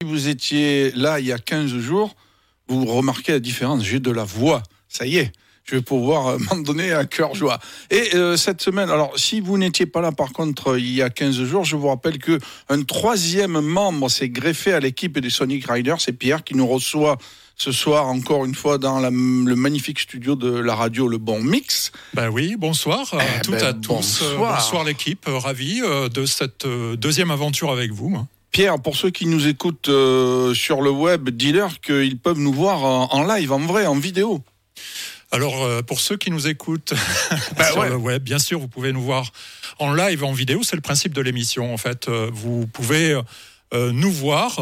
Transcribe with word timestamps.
Si 0.00 0.08
vous 0.08 0.28
étiez 0.28 0.92
là 0.92 1.18
il 1.18 1.26
y 1.26 1.32
a 1.32 1.38
15 1.38 1.76
jours, 1.78 2.14
vous 2.68 2.84
remarquez 2.84 3.32
la 3.32 3.40
différence. 3.40 3.82
J'ai 3.82 3.98
de 3.98 4.12
la 4.12 4.22
voix. 4.22 4.62
Ça 4.88 5.04
y 5.06 5.16
est. 5.16 5.32
Je 5.64 5.74
vais 5.74 5.82
pouvoir 5.82 6.28
euh, 6.28 6.38
m'en 6.50 6.58
donner 6.58 6.92
à 6.92 7.04
cœur 7.04 7.34
joie. 7.34 7.58
Et 7.90 8.14
euh, 8.14 8.36
cette 8.36 8.62
semaine, 8.62 8.90
alors 8.90 9.18
si 9.18 9.40
vous 9.40 9.58
n'étiez 9.58 9.86
pas 9.86 10.00
là 10.00 10.12
par 10.12 10.32
contre 10.32 10.74
euh, 10.74 10.78
il 10.78 10.92
y 10.94 11.02
a 11.02 11.10
15 11.10 11.42
jours, 11.42 11.64
je 11.64 11.74
vous 11.74 11.88
rappelle 11.88 12.18
que 12.18 12.38
un 12.68 12.80
troisième 12.84 13.60
membre 13.60 14.08
s'est 14.08 14.28
greffé 14.28 14.72
à 14.72 14.78
l'équipe 14.78 15.18
des 15.18 15.30
Sonic 15.30 15.66
Riders. 15.68 16.00
C'est 16.00 16.12
Pierre 16.12 16.44
qui 16.44 16.54
nous 16.54 16.68
reçoit 16.68 17.18
ce 17.56 17.72
soir 17.72 18.06
encore 18.06 18.44
une 18.44 18.54
fois 18.54 18.78
dans 18.78 19.00
la- 19.00 19.10
le 19.10 19.56
magnifique 19.56 19.98
studio 19.98 20.36
de 20.36 20.48
la 20.60 20.76
radio 20.76 21.08
Le 21.08 21.18
Bon 21.18 21.42
Mix. 21.42 21.90
Ben 22.14 22.28
oui, 22.28 22.54
bonsoir 22.56 23.12
à 23.14 23.18
Eh 23.18 23.40
toutes 23.42 23.54
ben, 23.56 23.64
à 23.64 23.72
tous. 23.72 23.88
Bonsoir. 24.22 24.58
Bonsoir 24.58 24.84
l'équipe, 24.84 25.24
ravi 25.26 25.80
de 25.80 26.24
cette 26.24 26.68
deuxième 26.68 27.32
aventure 27.32 27.72
avec 27.72 27.90
vous. 27.90 28.16
Pierre, 28.50 28.80
pour 28.80 28.96
ceux 28.96 29.10
qui 29.10 29.26
nous 29.26 29.46
écoutent 29.46 29.88
euh, 29.88 30.54
sur 30.54 30.80
le 30.80 30.90
web, 30.90 31.28
dis-leur 31.30 31.80
qu'ils 31.80 32.18
peuvent 32.18 32.38
nous 32.38 32.52
voir 32.52 32.84
en, 32.84 33.12
en 33.12 33.24
live, 33.24 33.52
en 33.52 33.58
vrai, 33.60 33.86
en 33.86 33.94
vidéo. 33.96 34.42
Alors 35.30 35.62
euh, 35.62 35.82
pour 35.82 36.00
ceux 36.00 36.16
qui 36.16 36.30
nous 36.30 36.48
écoutent 36.48 36.94
Ben 37.58 37.64
sur 37.66 37.78
ouais. 37.78 37.90
le 37.90 37.96
web, 37.96 38.22
bien 38.22 38.38
sûr, 38.38 38.58
vous 38.58 38.68
pouvez 38.68 38.92
nous 38.92 39.02
voir 39.02 39.30
en 39.78 39.92
live, 39.92 40.24
en 40.24 40.32
vidéo. 40.32 40.62
C'est 40.62 40.76
le 40.76 40.82
principe 40.82 41.12
de 41.12 41.20
l'émission. 41.20 41.72
En 41.72 41.76
fait, 41.76 42.08
Euh, 42.08 42.30
vous 42.32 42.66
pouvez 42.66 43.20
euh, 43.74 43.92
nous 43.92 44.10
voir. 44.10 44.58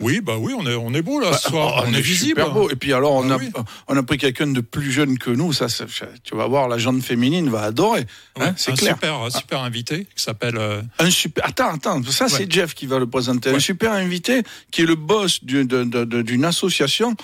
Oui, 0.00 0.20
bah 0.20 0.36
oui, 0.38 0.52
on 0.56 0.64
est 0.66 0.74
on 0.74 0.94
est 0.94 1.02
beau 1.02 1.18
là 1.20 1.32
ce 1.36 1.48
soir. 1.48 1.82
Oh, 1.82 1.88
on, 1.88 1.92
est 1.94 2.00
visible. 2.00 2.40
super 2.40 2.52
beau. 2.52 2.70
Et 2.70 2.76
puis 2.76 2.92
alors, 2.92 3.12
on, 3.14 3.28
Ah 3.30 3.34
a, 3.34 3.36
oui. 3.38 3.50
on 3.88 3.96
a 3.96 4.02
pris 4.02 4.16
quelqu'un 4.18 4.46
de 4.46 4.60
plus 4.60 4.92
jeune 4.92 5.18
que 5.18 5.30
nous. 5.30 5.52
Ça, 5.52 5.68
ça- 5.68 5.86
tu 6.24 6.36
vas 6.36 6.46
voir, 6.46 6.68
la 6.68 6.78
jeune 6.78 7.02
féminine 7.02 7.48
va 7.50 7.62
adorer. 7.62 8.06
Hein, 8.40 8.54
c'est 8.56 8.70
un 8.72 8.74
clair. 8.74 8.94
super 8.94 9.14
un 9.22 9.30
super 9.30 9.60
invité 9.62 10.06
qui 10.16 10.22
s'appelle. 10.22 10.56
euh, 10.56 10.82
Un 10.98 11.10
super. 11.10 11.44
Attends, 11.46 11.74
attends. 11.74 12.02
Ça, 12.04 12.28
c'est. 12.28 12.50
Jeff 12.50 12.74
qui 12.74 12.86
va 12.86 12.98
le 12.98 13.06
présenter. 13.08 13.50
Un 13.50 13.58
super 13.58 13.92
invité 13.92 14.42
qui 14.70 14.82
est 14.82 14.86
le 14.86 14.94
boss 14.94 15.42
du- 15.44 15.64
d'une 15.66 16.44
association 16.44 17.16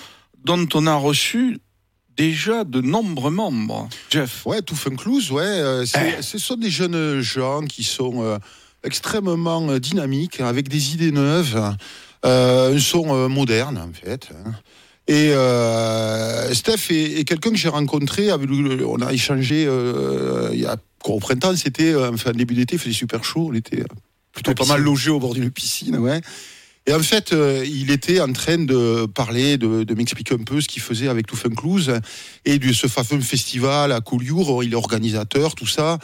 dont 0.43 0.67
on 0.73 0.85
a 0.87 0.95
reçu 0.95 1.59
déjà 2.17 2.63
de 2.63 2.81
nombreux 2.81 3.31
membres. 3.31 3.89
Jeff. 4.09 4.45
Ouais, 4.45 4.61
tout 4.61 4.75
Funkloose, 4.75 5.31
ouais. 5.31 5.43
euh, 5.43 5.85
c'est- 5.85 6.21
Ce 6.21 6.37
sont 6.37 6.55
des 6.55 6.69
jeunes 6.69 7.19
gens 7.21 7.61
qui 7.61 7.83
sont 7.83 8.21
euh, 8.23 8.37
extrêmement 8.83 9.67
euh, 9.69 9.79
dynamiques, 9.79 10.39
avec 10.39 10.67
des 10.69 10.93
idées 10.93 11.11
neuves, 11.11 11.75
un 12.23 12.79
son 12.79 13.13
euh, 13.15 13.27
moderne, 13.27 13.77
en 13.77 13.93
fait. 13.93 14.29
hein. 14.31 14.51
Et 15.07 15.31
euh, 15.33 16.51
Steph 16.53 16.89
est, 16.91 17.19
est 17.19 17.23
quelqu'un 17.25 17.51
que 17.51 17.57
j'ai 17.57 17.69
rencontré, 17.69 18.31
avec 18.31 18.49
on 18.49 19.01
a 19.01 19.13
échangé 19.13 19.65
euh, 19.67 20.49
il 20.51 20.59
y 20.59 20.65
a, 20.65 20.77
au 21.05 21.19
printemps, 21.19 21.55
c'était, 21.55 21.93
euh, 21.93 22.11
enfin, 22.11 22.31
début 22.31 22.55
d'été, 22.55 22.75
il 22.75 22.79
faisait 22.79 22.91
super 22.93 23.23
chaud, 23.23 23.49
on 23.51 23.53
était 23.53 23.81
euh, 23.81 23.85
plutôt 24.31 24.55
pas 24.55 24.65
mal 24.65 24.81
logé 24.81 25.11
au 25.11 25.19
bord 25.19 25.35
d'une 25.35 25.51
piscine, 25.51 25.97
ouais. 25.97 26.21
Et 26.87 26.93
en 26.93 26.99
fait, 27.01 27.33
euh, 27.33 27.65
il 27.65 27.89
était 27.89 28.21
en 28.21 28.31
train 28.31 28.59
de 28.59 29.07
parler, 29.07 29.57
de, 29.57 29.83
de 29.83 29.93
m'expliquer 29.95 30.35
un 30.35 30.43
peu 30.43 30.61
ce 30.61 30.67
qu'il 30.67 30.83
faisait 30.83 31.07
avec 31.07 31.25
Tout 31.25 31.35
Funkloose 31.35 31.91
et 32.45 32.59
de 32.59 32.71
ce 32.73 32.85
fameux 32.85 33.21
festival 33.21 33.91
à 33.91 34.01
Collioure. 34.01 34.63
Il 34.63 34.73
est 34.73 34.75
organisateur, 34.75 35.55
tout 35.55 35.65
ça. 35.65 35.97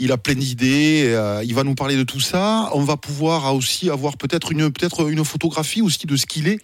Il 0.00 0.10
a 0.10 0.16
plein 0.18 0.34
d'idées. 0.34 1.04
euh, 1.06 1.42
il 1.44 1.54
va 1.54 1.62
nous 1.62 1.76
parler 1.76 1.96
de 1.96 2.02
tout 2.02 2.18
ça. 2.18 2.68
On 2.74 2.82
va 2.82 2.96
pouvoir 2.96 3.54
aussi 3.54 3.90
avoir 3.90 4.16
peut-être 4.16 4.50
une, 4.50 4.72
peut-être 4.72 5.08
une 5.08 5.24
photographie 5.24 5.82
aussi 5.82 6.04
de 6.06 6.16
ce 6.16 6.26
qu'il 6.26 6.48
est, 6.48 6.58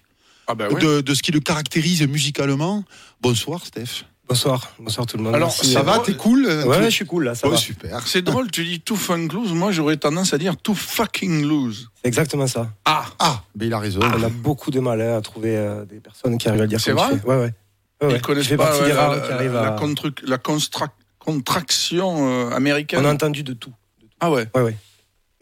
Ah 0.49 0.57
ben 0.57 0.69
de, 0.77 1.01
de 1.01 1.15
ce 1.15 1.23
qui 1.23 1.31
le 1.31 1.41
caractérise 1.41 2.03
musicalement. 2.03 2.85
Bonsoir, 3.21 3.65
Steph. 3.65 4.05
Bonsoir, 4.31 4.73
bonsoir 4.79 5.07
tout 5.09 5.17
le 5.17 5.25
monde. 5.25 5.35
Alors, 5.35 5.49
Merci. 5.49 5.73
Ça 5.73 5.81
euh, 5.81 5.83
va, 5.83 5.99
t'es 5.99 6.15
cool 6.15 6.47
Ouais, 6.47 6.65
ouais, 6.65 6.85
je 6.85 6.91
suis 6.91 7.05
cool 7.05 7.25
là, 7.25 7.35
ça 7.35 7.49
va. 7.49 7.57
super. 7.57 8.01
C'est 8.07 8.23
drôle, 8.23 8.49
tu 8.49 8.63
dis 8.65 8.79
tout 8.81 8.95
funk 8.95 9.27
loose. 9.33 9.53
Moi, 9.53 9.73
j'aurais 9.73 9.97
tendance 9.97 10.33
à 10.33 10.39
dire 10.39 10.57
tout 10.57 10.77
fucking 10.77 11.43
loose. 11.45 11.91
C'est 12.01 12.07
exactement 12.07 12.47
ça. 12.47 12.69
Ah, 12.85 13.07
Ah, 13.19 13.43
mais 13.57 13.67
il 13.67 13.73
a 13.75 13.81
raison. 13.81 13.99
On 14.03 14.23
a 14.23 14.29
beaucoup 14.29 14.71
de 14.71 14.79
mal 14.79 15.01
hein, 15.01 15.17
à 15.17 15.21
trouver 15.21 15.57
euh, 15.57 15.85
des 15.85 15.99
personnes 15.99 16.39
qui 16.39 16.49
arrivent 16.49 16.63
à 16.63 16.69
dire 16.69 16.79
C'est 16.81 16.93
vrai. 16.93 17.11
Ouais, 17.25 17.35
ouais. 17.35 17.37
Ouais, 17.37 17.53
ils 18.03 18.07
ouais. 18.07 18.21
connaissent 18.21 18.47
pas 18.57 18.81
ouais, 18.81 18.89
la, 18.91 18.95
rares 18.95 19.27
qui 19.27 19.33
arrivent 19.33 19.53
la 19.53 19.75
à. 19.75 19.77
construc- 19.77 20.23
la 20.25 20.37
constra- 20.39 20.91
contraction 21.19 22.29
euh, 22.51 22.55
américaine. 22.55 23.01
On 23.05 23.09
a 23.09 23.13
entendu 23.13 23.43
de 23.43 23.53
tout. 23.53 23.73
Ah 24.21 24.31
ouais. 24.31 24.47
Ouais, 24.55 24.63
ouais. 24.63 24.77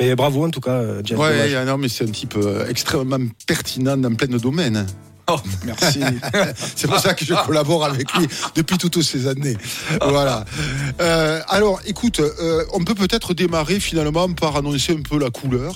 Mais 0.00 0.14
bravo 0.14 0.46
en 0.46 0.50
tout 0.50 0.60
cas, 0.60 0.70
euh, 0.70 1.02
Jeff. 1.04 1.18
Ouais, 1.18 1.32
dommage. 1.32 1.50
y 1.52 1.56
a- 1.56 1.64
non, 1.66 1.76
mais 1.76 1.88
c'est 1.90 2.04
un 2.08 2.10
type 2.10 2.36
euh, 2.38 2.66
extrêmement 2.68 3.18
pertinent 3.46 3.98
dans 3.98 4.14
plein 4.14 4.28
de 4.28 4.38
domaines. 4.38 4.86
Oh, 5.30 5.36
merci. 5.64 6.00
C'est 6.76 6.86
pour 6.88 6.98
ça 6.98 7.14
que 7.14 7.24
je 7.24 7.34
collabore 7.46 7.84
avec 7.84 8.12
lui 8.14 8.26
depuis 8.54 8.78
toutes 8.78 9.02
ces 9.02 9.26
années. 9.26 9.56
Voilà. 10.02 10.44
Euh, 11.00 11.40
alors, 11.48 11.80
écoute, 11.86 12.20
euh, 12.20 12.64
on 12.72 12.82
peut 12.84 12.94
peut-être 12.94 13.34
démarrer 13.34 13.78
finalement 13.80 14.32
par 14.32 14.56
annoncer 14.56 14.92
un 14.94 15.02
peu 15.02 15.18
la 15.18 15.30
couleur. 15.30 15.74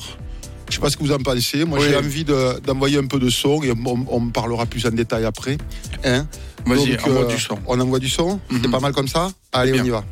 Je 0.68 0.76
sais 0.76 0.80
pas 0.80 0.88
ce 0.88 0.96
que 0.96 1.02
vous 1.04 1.12
en 1.12 1.18
pensez. 1.18 1.64
Moi, 1.66 1.78
Oui. 1.80 1.86
j'ai 1.88 1.96
envie 1.96 2.24
de- 2.24 2.58
d'envoyer 2.66 2.96
un 2.98 3.06
peu 3.06 3.18
de 3.18 3.28
son 3.28 3.62
et 3.62 3.72
on, 3.72 4.06
on 4.08 4.28
parlera 4.30 4.64
plus 4.64 4.86
en 4.86 4.90
détail 4.90 5.26
après. 5.26 5.58
Hein? 6.04 6.26
Vas-y, 6.64 6.96
Donc, 6.96 7.06
envoie 7.08 7.22
euh, 7.24 7.26
du 7.26 7.38
son. 7.38 7.58
On 7.66 7.78
envoie 7.78 7.98
du 7.98 8.08
son? 8.08 8.40
Mhm. 8.50 8.60
C'est 8.62 8.70
pas 8.70 8.80
mal 8.80 8.92
comme 8.94 9.08
ça? 9.08 9.30
Allez, 9.52 9.72
bien. 9.72 9.82
on 9.82 9.86
y 9.86 9.90
va. 9.90 10.04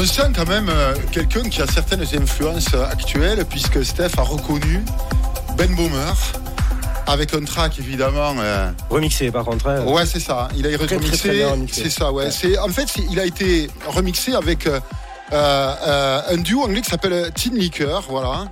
On 0.00 0.04
sent 0.04 0.22
quand 0.34 0.46
même 0.48 0.68
euh, 0.68 0.94
quelqu'un 1.10 1.42
qui 1.42 1.60
a 1.60 1.66
certaines 1.66 2.02
influences 2.14 2.72
actuelles, 2.74 3.44
puisque 3.48 3.84
Steph 3.84 4.10
a 4.18 4.22
reconnu 4.22 4.84
Ben 5.56 5.74
Boomer 5.74 6.14
avec 7.08 7.34
un 7.34 7.44
track 7.44 7.78
évidemment. 7.80 8.34
euh, 8.38 8.70
Remixé 8.90 9.30
par 9.32 9.44
contre. 9.44 9.66
hein. 9.66 9.84
Ouais, 9.86 10.06
c'est 10.06 10.20
ça. 10.20 10.48
Il 10.56 10.66
a 10.66 10.78
très 10.78 10.96
remixé. 10.96 11.82
C'est 11.82 11.90
ça, 11.90 12.12
ouais. 12.12 12.26
Ouais. 12.26 12.30
C'est 12.30 12.56
en 12.58 12.68
fait, 12.68 12.88
il 13.10 13.18
a 13.18 13.24
été 13.24 13.68
remixé 13.86 14.34
avec 14.34 14.68
euh, 15.32 16.20
un 16.30 16.36
duo 16.36 16.62
anglais 16.62 16.80
qui 16.82 16.90
s'appelle 16.90 17.32
Teen 17.32 17.54
Liquor, 17.56 18.04
voilà. 18.08 18.44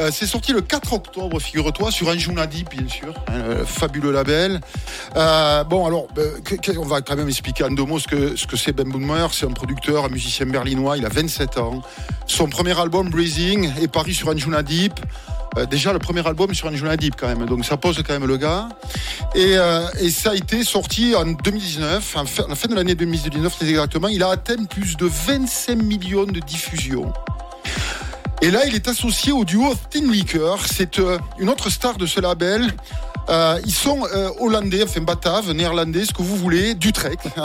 Euh, 0.00 0.08
c'est 0.10 0.26
sorti 0.26 0.54
le 0.54 0.62
4 0.62 0.94
octobre, 0.94 1.38
figure-toi, 1.38 1.90
sur 1.90 2.08
Anjuna 2.08 2.46
Deep, 2.46 2.70
bien 2.70 2.88
sûr, 2.88 3.12
hein, 3.28 3.42
le 3.58 3.64
fabuleux 3.66 4.10
label. 4.10 4.58
Euh, 5.14 5.62
bon, 5.64 5.86
alors, 5.86 6.06
euh, 6.16 6.38
on 6.78 6.86
va 6.86 7.02
quand 7.02 7.16
même 7.16 7.28
expliquer 7.28 7.64
en 7.64 7.70
deux 7.70 7.84
mots 7.84 7.98
ce 7.98 8.08
que 8.08 8.34
ce 8.34 8.46
que 8.46 8.56
c'est 8.56 8.72
Ben 8.72 8.88
Boomer. 8.88 9.28
C'est 9.34 9.44
un 9.44 9.50
producteur, 9.50 10.06
un 10.06 10.08
musicien 10.08 10.46
berlinois. 10.46 10.96
Il 10.96 11.04
a 11.04 11.10
27 11.10 11.58
ans. 11.58 11.82
Son 12.26 12.48
premier 12.48 12.78
album, 12.80 13.10
Breathing, 13.10 13.70
est 13.78 13.88
paru 13.88 14.14
sur 14.14 14.28
Anjuna 14.28 14.62
Deep. 14.62 14.98
Euh, 15.58 15.66
déjà 15.66 15.92
le 15.92 15.98
premier 15.98 16.26
album 16.26 16.54
sur 16.54 16.68
Anjuna 16.68 16.96
Deep 16.96 17.16
quand 17.18 17.28
même, 17.28 17.44
donc 17.44 17.66
ça 17.66 17.76
pose 17.76 18.02
quand 18.06 18.14
même 18.14 18.26
le 18.26 18.38
gars. 18.38 18.70
Et, 19.34 19.56
ça 20.10 20.30
a 20.30 20.34
été 20.34 20.64
sorti 20.64 21.14
en 21.14 21.26
2019, 21.26 22.16
en 22.16 22.24
fin, 22.24 22.54
fin 22.54 22.68
de 22.68 22.74
l'année 22.74 22.94
2019 22.94 23.54
très 23.54 23.68
exactement. 23.68 24.08
Il 24.08 24.22
a 24.22 24.30
atteint 24.30 24.64
plus 24.64 24.96
de 24.96 25.04
25 25.06 25.74
millions 25.76 26.24
de 26.24 26.40
diffusions. 26.40 27.12
Et 28.42 28.50
là, 28.50 28.64
il 28.66 28.74
est 28.74 28.88
associé 28.88 29.32
au 29.32 29.44
duo 29.44 29.74
Thin. 29.90 30.10
C'est 30.66 30.98
euh, 30.98 31.18
une 31.38 31.50
autre 31.50 31.68
star 31.68 31.98
de 31.98 32.06
ce 32.06 32.20
label. 32.20 32.72
Euh, 33.30 33.58
ils 33.64 33.72
sont 33.72 34.00
euh, 34.12 34.28
hollandais, 34.40 34.82
enfin 34.82 35.00
bataves, 35.02 35.52
néerlandais, 35.52 36.04
ce 36.04 36.12
que 36.12 36.22
vous 36.22 36.36
voulez, 36.36 36.74
d'Utrecht. 36.74 37.20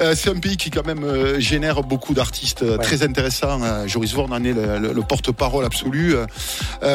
Euh, 0.00 0.14
c'est 0.16 0.30
un 0.30 0.38
pays 0.38 0.56
qui 0.56 0.70
quand 0.70 0.86
même 0.86 1.38
génère 1.38 1.82
beaucoup 1.82 2.14
d'artistes 2.14 2.62
Ouais. 2.62 2.78
très 2.78 3.02
intéressants. 3.02 3.60
Joris 3.86 4.12
Vorn 4.12 4.32
en 4.32 4.42
est 4.44 4.52
le, 4.52 4.78
le- 4.78 4.92
le 4.92 5.02
porte-parole 5.02 5.64
absolu. 5.64 6.14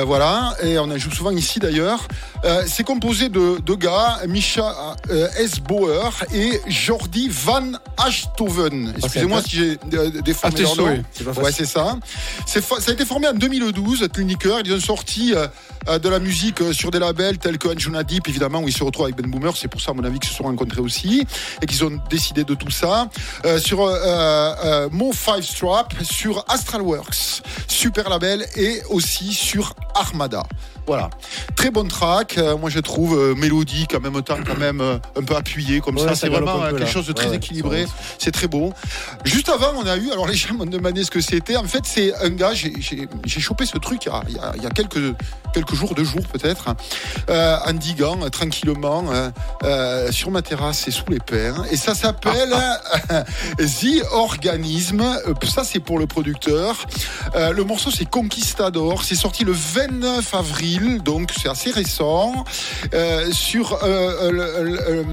Voilà, 0.05 0.53
et 0.63 0.77
on 0.79 0.83
en 0.91 0.97
joue 0.97 1.11
souvent 1.11 1.31
ici 1.31 1.59
d'ailleurs. 1.59 2.07
C'est 2.65 2.83
composé 2.83 3.29
de 3.29 3.59
deux 3.61 3.75
gars, 3.75 4.19
Misha 4.27 4.95
euh, 5.09 5.27
S. 5.37 5.59
Bauer 5.59 6.11
et 6.33 6.59
Jordi 6.67 7.29
Van 7.29 7.71
Achthoven. 7.97 8.93
Excusez-moi 8.97 9.41
si 9.41 9.55
j'ai 9.55 9.77
déformé 10.21 10.55
tes 10.55 10.63
leur 10.63 10.75
nom. 10.75 10.85
Ouais, 11.41 11.51
c'est 11.51 11.65
ça. 11.65 11.95
Ça 12.45 12.59
a 12.87 12.91
été 12.91 13.05
formé 13.05 13.27
en 13.27 13.33
2012, 13.33 14.07
Cliniqueur. 14.13 14.59
Ils 14.65 14.73
ont 14.73 14.79
sorti 14.79 15.33
de 15.33 16.09
la 16.09 16.19
musique 16.19 16.61
sur 16.73 16.91
des 16.91 16.96
labels 16.99 17.37
tels 17.37 17.57
que 17.57 17.67
Anjuna 17.67 18.03
Deep, 18.03 18.27
évidemment, 18.27 18.59
où 18.59 18.67
ils 18.67 18.75
se 18.75 18.83
retrouvent 18.83 19.05
avec 19.05 19.15
Ben 19.17 19.29
Boomer. 19.29 19.55
C'est 19.55 19.67
pour 19.67 19.81
ça, 19.81 19.91
à 19.91 19.93
mon 19.93 20.03
avis, 20.03 20.19
qu'ils 20.19 20.29
se 20.29 20.35
sont 20.35 20.43
rencontrés 20.43 20.81
aussi 20.81 21.25
et 21.61 21.65
qu'ils 21.65 21.83
ont 21.85 21.99
décidé 22.09 22.43
de 22.43 22.53
tout 22.55 22.71
ça. 22.71 23.07
Euh, 23.45 23.59
sur 23.59 23.81
euh, 23.81 23.93
euh, 24.63 24.89
Mo 24.91 25.11
Five 25.13 25.43
Strap, 25.43 25.93
sur 26.03 26.43
Astralworks, 26.47 27.41
super 27.67 28.09
label, 28.09 28.45
et 28.55 28.81
aussi 28.89 29.33
sur 29.33 29.73
Armada. 29.95 30.43
Voilà. 30.85 31.09
Très 31.57 31.69
bonne 31.69 31.89
track. 31.89 32.37
Euh, 32.37 32.55
moi, 32.57 32.69
je 32.69 32.79
trouve 32.79 33.17
euh, 33.17 33.35
mélodique, 33.35 33.93
en 33.93 33.99
même 33.99 34.21
temps, 34.23 34.37
quand 34.45 34.57
même 34.57 34.79
euh, 34.79 34.97
un 35.17 35.23
peu 35.23 35.35
appuyé 35.35 35.81
comme 35.81 35.97
Ouais, 35.97 36.03
ça. 36.07 36.15
C'est 36.15 36.29
vraiment 36.29 36.59
peu, 36.61 36.77
quelque 36.77 36.89
chose 36.91 37.07
de 37.07 37.11
très 37.13 37.27
Ouais, 37.29 37.35
équilibré. 37.35 37.85
C'est 38.17 38.31
très 38.31 38.47
beau. 38.47 38.71
Juste 39.25 39.49
avant, 39.49 39.73
on 39.75 39.85
a 39.85 39.97
eu, 39.97 40.11
alors 40.11 40.27
les 40.27 40.35
gens 40.35 40.53
m'ont 40.53 40.65
demandé 40.65 41.03
ce 41.03 41.11
que 41.11 41.19
c'était. 41.19 41.57
En 41.57 41.65
fait, 41.65 41.81
c'est 41.85 42.15
un 42.23 42.29
gars, 42.29 42.53
j'ai- 42.53 42.73
chopé 43.39 43.65
ce 43.65 43.77
truc 43.77 44.05
il 44.05 44.09
y 44.09 44.11
a, 44.11 44.21
il 44.29 44.35
y 44.35 44.39
a- 44.39 44.53
il 44.57 44.63
y 44.63 44.65
a 44.65 44.69
quelques, 44.69 45.13
quelques 45.53 45.73
jours, 45.75 45.93
deux 45.93 46.03
jours 46.03 46.25
peut-être, 46.31 46.73
euh, 47.29 47.57
en 47.65 47.73
diguant 47.73 48.17
euh, 48.23 48.29
tranquillement 48.29 49.05
euh, 49.11 49.29
euh, 49.63 50.11
sur 50.11 50.31
ma 50.31 50.41
terrasse 50.41 50.87
et 50.87 50.91
sous 50.91 51.05
les 51.09 51.19
pins. 51.19 51.63
Et 51.71 51.77
ça 51.77 51.93
s'appelle 51.95 52.55
The 53.57 54.03
Organism. 54.11 55.01
Euh, 55.01 55.33
Ça, 55.47 55.63
c'est 55.63 55.79
pour 55.79 55.99
le 55.99 56.07
producteur. 56.07 56.85
Le 57.35 57.63
morceau, 57.63 57.89
c'est 57.91 58.05
Conquistador. 58.09 59.03
C'est 59.03 59.15
sorti 59.15 59.43
le 59.43 59.51
29 59.53 60.33
avril, 60.33 61.01
donc 61.03 61.31
c'est 61.39 61.49
assez 61.49 61.71
récent, 61.71 62.43
sur 63.31 63.77
le- 63.83 65.05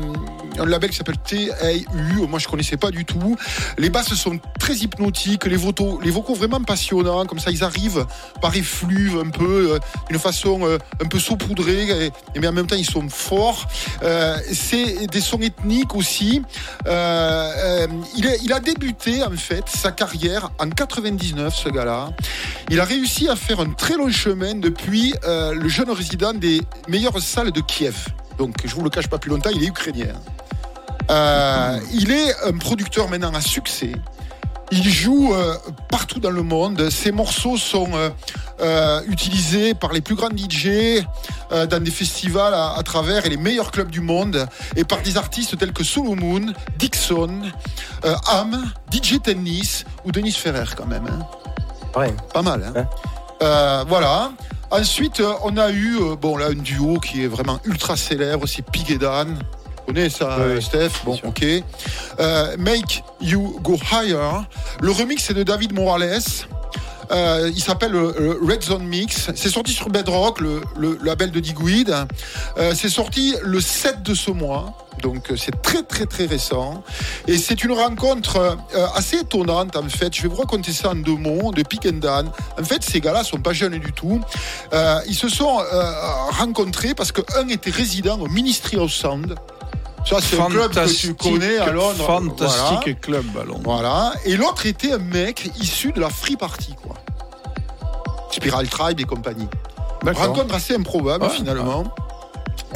un 0.58 0.66
label 0.66 0.90
qui 0.90 0.96
s'appelle 0.96 1.18
TAU. 1.18 2.26
Moi, 2.28 2.38
je 2.38 2.46
connaissais 2.48 2.76
pas 2.76 2.90
du 2.90 3.04
tout. 3.04 3.36
Les 3.78 3.90
basses 3.90 4.14
sont 4.14 4.38
très 4.60 4.74
hypnotiques, 4.76 5.46
les 5.46 5.56
vocaux, 5.56 6.00
les 6.02 6.10
vocaux 6.10 6.34
vraiment 6.34 6.60
passionnants. 6.62 7.26
Comme 7.26 7.38
ça, 7.40 7.50
ils 7.50 7.64
arrivent 7.64 8.06
par 8.40 8.54
effluves 8.56 9.18
un 9.24 9.30
peu, 9.30 9.78
d'une 10.08 10.18
façon 10.18 10.60
un 11.02 11.06
peu 11.08 11.18
saupoudrée, 11.18 11.53
et, 11.60 12.12
mais 12.40 12.48
en 12.48 12.52
même 12.52 12.66
temps, 12.66 12.76
ils 12.76 12.88
sont 12.88 13.08
forts. 13.08 13.66
Euh, 14.02 14.38
c'est 14.52 15.06
des 15.06 15.20
sons 15.20 15.40
ethniques 15.40 15.94
aussi. 15.94 16.42
Euh, 16.86 17.52
euh, 17.56 17.86
il, 18.16 18.52
a 18.52 18.60
débuté 18.60 19.22
en 19.22 19.30
fait 19.32 19.64
sa 19.68 19.92
carrière 19.92 20.50
en 20.58 20.68
99, 20.68 21.54
ce 21.54 21.68
gars-là. 21.68 22.10
Il 22.70 22.80
a 22.80 22.84
réussi 22.84 23.28
à 23.28 23.36
faire 23.36 23.60
un 23.60 23.70
très 23.70 23.96
long 23.96 24.10
chemin 24.10 24.54
depuis 24.54 25.14
le 25.24 25.68
jeune 25.68 25.90
résident 25.90 26.32
des 26.32 26.60
meilleures 26.88 27.20
salles 27.20 27.52
de 27.52 27.60
Kiev. 27.60 28.08
Donc, 28.38 28.56
je 28.64 28.74
vous 28.74 28.82
le 28.82 28.90
cache 28.90 29.08
pas 29.08 29.18
plus 29.18 29.30
longtemps, 29.30 29.50
il 29.54 29.62
est 29.62 29.68
ukrainien. 29.68 30.14
Il 31.92 32.10
est 32.10 32.34
un 32.44 32.56
producteur 32.58 33.08
maintenant 33.08 33.32
à 33.34 33.40
succès. 33.40 33.92
Il 34.70 34.88
joue 34.88 35.32
euh, 35.34 35.54
partout 35.88 36.20
dans 36.20 36.30
le 36.30 36.42
monde. 36.42 36.88
Ses 36.90 37.12
morceaux 37.12 37.56
sont 37.56 37.88
euh, 37.94 38.10
euh, 38.60 39.00
utilisés 39.08 39.74
par 39.74 39.92
les 39.92 40.00
plus 40.00 40.14
grands 40.14 40.30
DJ 40.34 41.02
dans 41.50 41.82
des 41.82 41.90
festivals 41.90 42.52
à, 42.54 42.72
à 42.76 42.82
travers 42.82 43.26
et 43.26 43.28
les 43.28 43.36
meilleurs 43.36 43.70
clubs 43.70 43.90
du 43.90 44.00
monde 44.00 44.46
et 44.74 44.82
par 44.84 45.00
des 45.02 45.16
artistes 45.16 45.56
tels 45.56 45.72
que 45.72 45.84
Solomon, 45.84 46.52
Dixon, 46.78 47.42
euh, 48.04 48.14
Am, 48.28 48.72
DJ 48.90 49.20
Tennis 49.22 49.84
ou 50.04 50.10
Denis 50.10 50.32
Ferrer 50.32 50.64
quand 50.76 50.86
même. 50.86 51.06
hein. 51.06 51.98
Ouais. 52.00 52.12
Pas 52.32 52.42
mal. 52.42 52.64
hein. 52.64 52.72
Ouais. 52.74 53.84
Voilà. 53.86 54.32
Ensuite, 54.72 55.22
on 55.44 55.56
a 55.56 55.70
eu 55.70 55.98
bon 56.20 56.36
là 56.36 56.46
un 56.46 56.54
duo 56.54 56.98
qui 56.98 57.22
est 57.22 57.28
vraiment 57.28 57.60
ultra 57.64 57.96
célèbre, 57.96 58.48
c'est 58.48 58.62
Pig 58.68 58.90
et 58.90 58.98
Dan. 58.98 59.38
Connais 59.86 60.08
ça, 60.08 60.38
Oui. 60.40 60.62
Steph 60.62 60.90
Bon, 61.04 61.18
ok. 61.24 61.44
Euh, 62.20 62.56
Make 62.58 63.02
You 63.20 63.58
Go 63.62 63.76
Higher. 63.92 64.42
Le 64.80 64.90
remix 64.90 65.22
c'est 65.22 65.34
de 65.34 65.42
David 65.42 65.72
Morales. 65.74 66.20
Euh, 67.12 67.50
il 67.54 67.62
s'appelle 67.62 67.92
le, 67.92 68.14
le 68.18 68.38
Red 68.50 68.62
Zone 68.62 68.84
Mix. 68.84 69.28
C'est 69.34 69.50
sorti 69.50 69.72
sur 69.72 69.90
Bedrock, 69.90 70.40
le, 70.40 70.62
le 70.78 70.98
label 71.02 71.30
de 71.30 71.38
Digweed. 71.40 71.94
Euh, 72.56 72.72
c'est 72.74 72.88
sorti 72.88 73.34
le 73.42 73.60
7 73.60 74.02
de 74.02 74.14
ce 74.14 74.30
mois. 74.30 74.72
Donc 75.02 75.30
euh, 75.30 75.36
c'est 75.36 75.60
très 75.60 75.82
très 75.82 76.06
très 76.06 76.24
récent. 76.24 76.82
Et 77.28 77.36
c'est 77.36 77.62
une 77.62 77.72
rencontre 77.72 78.38
euh, 78.74 78.86
assez 78.94 79.18
étonnante 79.18 79.76
en 79.76 79.86
fait. 79.88 80.14
Je 80.16 80.22
vais 80.22 80.28
vous 80.28 80.36
raconter 80.36 80.72
ça 80.72 80.90
en 80.90 80.94
deux 80.94 81.16
mots 81.16 81.52
de 81.52 81.62
Pick 81.62 81.84
and 81.84 81.98
Dan. 81.98 82.30
En 82.58 82.64
fait, 82.64 82.82
ces 82.82 83.00
gars-là 83.00 83.22
sont 83.22 83.38
pas 83.40 83.52
jeunes 83.52 83.78
du 83.78 83.92
tout. 83.92 84.20
Euh, 84.72 84.98
ils 85.06 85.14
se 85.14 85.28
sont 85.28 85.58
euh, 85.60 85.92
rencontrés 86.30 86.94
parce 86.94 87.12
qu'un 87.12 87.48
était 87.48 87.70
résident 87.70 88.18
au 88.18 88.28
Ministry 88.28 88.78
of 88.78 88.90
Sound. 88.90 89.34
Ça, 90.08 90.16
c'est 90.20 90.38
un 90.38 90.46
club 90.46 90.70
que 90.72 90.92
tu 91.00 91.14
connais 91.14 91.56
à 91.58 91.70
Londres. 91.72 92.04
Fantastique 92.06 92.60
Voilà. 92.82 92.94
club 93.00 93.24
à 93.40 93.44
Londres. 93.44 93.60
Voilà. 93.64 94.12
Et 94.26 94.36
l'autre 94.36 94.66
était 94.66 94.92
un 94.92 94.98
mec 94.98 95.50
issu 95.60 95.92
de 95.92 96.00
la 96.00 96.10
Free 96.10 96.36
Party, 96.36 96.74
quoi. 96.82 96.94
Spiral 98.30 98.68
Tribe 98.68 99.00
et 99.00 99.04
compagnie. 99.04 99.48
Rencontre 100.04 100.54
assez 100.54 100.74
improbable, 100.74 101.24
Ouais. 101.24 101.30
finalement. 101.30 101.84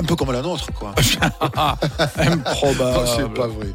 Un 0.01 0.05
peu 0.05 0.15
comme 0.17 0.33
la 0.33 0.43
nôtre, 0.43 0.67
quoi. 0.73 0.95
Improbable. 2.19 2.93
Non, 2.99 3.05
c'est 3.17 3.35
pas 3.35 3.47
vrai. 3.49 3.67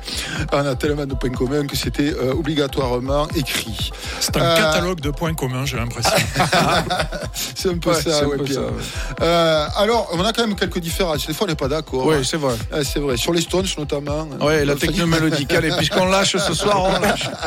On 0.51 0.65
a 0.65 0.75
tellement 0.75 1.05
de 1.05 1.13
points 1.15 1.29
communs 1.31 1.67
que 1.67 1.75
c'était 1.75 2.13
euh, 2.13 2.33
obligatoirement 2.33 3.27
écrit. 3.36 3.91
C'est 4.19 4.38
un 4.38 4.41
Euh, 4.41 4.55
catalogue 4.55 5.01
de 5.01 5.09
points 5.12 5.33
communs, 5.33 5.65
j'ai 5.65 5.77
l'impression. 5.77 6.12
C'est 7.55 7.69
un 7.69 7.77
peu 7.77 7.89
Ouais, 7.91 8.01
ça, 8.01 8.19
un 8.19 8.25
ouais, 8.25 8.38
peu 8.38 8.43
Pierre. 8.43 8.62
ça, 8.62 8.62
ouais. 8.62 8.73
Euh, 9.21 9.67
alors, 9.77 10.09
on 10.13 10.23
a 10.23 10.31
quand 10.33 10.45
même 10.45 10.55
quelques 10.55 10.79
différences. 10.79 11.27
Des 11.27 11.33
fois, 11.33 11.45
on 11.45 11.49
n'est 11.49 11.55
pas 11.55 11.67
d'accord. 11.67 12.05
Oui, 12.05 12.23
c'est 12.23 12.38
vrai. 12.38 12.55
Ah, 12.71 12.83
c'est 12.83 12.99
vrai. 12.99 13.17
Sur 13.17 13.33
les 13.33 13.41
Stones, 13.41 13.65
notamment. 13.77 14.27
Ouais, 14.41 14.63
la 14.65 14.73
Ça- 14.73 14.79
technomélodique. 14.88 15.51
Allez, 15.53 15.71
puisqu'on 15.77 16.05
lâche 16.05 16.38
ce 16.38 16.53
soir, 16.53 16.83
on 16.83 16.99
lâche. 16.99 17.29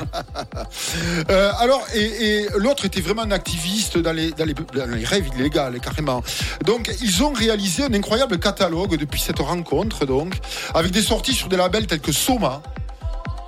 Euh, 1.30 1.50
alors, 1.58 1.82
et, 1.94 2.04
et 2.04 2.46
l'autre 2.56 2.84
était 2.84 3.00
vraiment 3.00 3.22
un 3.22 3.30
activiste 3.30 3.98
dans 3.98 4.12
les, 4.12 4.30
dans, 4.32 4.44
les, 4.44 4.54
dans 4.54 4.86
les 4.94 5.04
rêves 5.04 5.28
illégales, 5.36 5.78
carrément. 5.80 6.22
Donc, 6.64 6.90
ils 7.02 7.22
ont 7.22 7.32
réalisé 7.32 7.84
un 7.84 7.92
incroyable 7.94 8.38
catalogue 8.38 8.65
depuis 8.68 9.20
cette 9.20 9.38
rencontre, 9.38 10.06
donc, 10.06 10.34
avec 10.74 10.92
des 10.92 11.02
sorties 11.02 11.34
sur 11.34 11.48
des 11.48 11.56
labels 11.56 11.86
tels 11.86 12.00
que 12.00 12.12
Soma, 12.12 12.62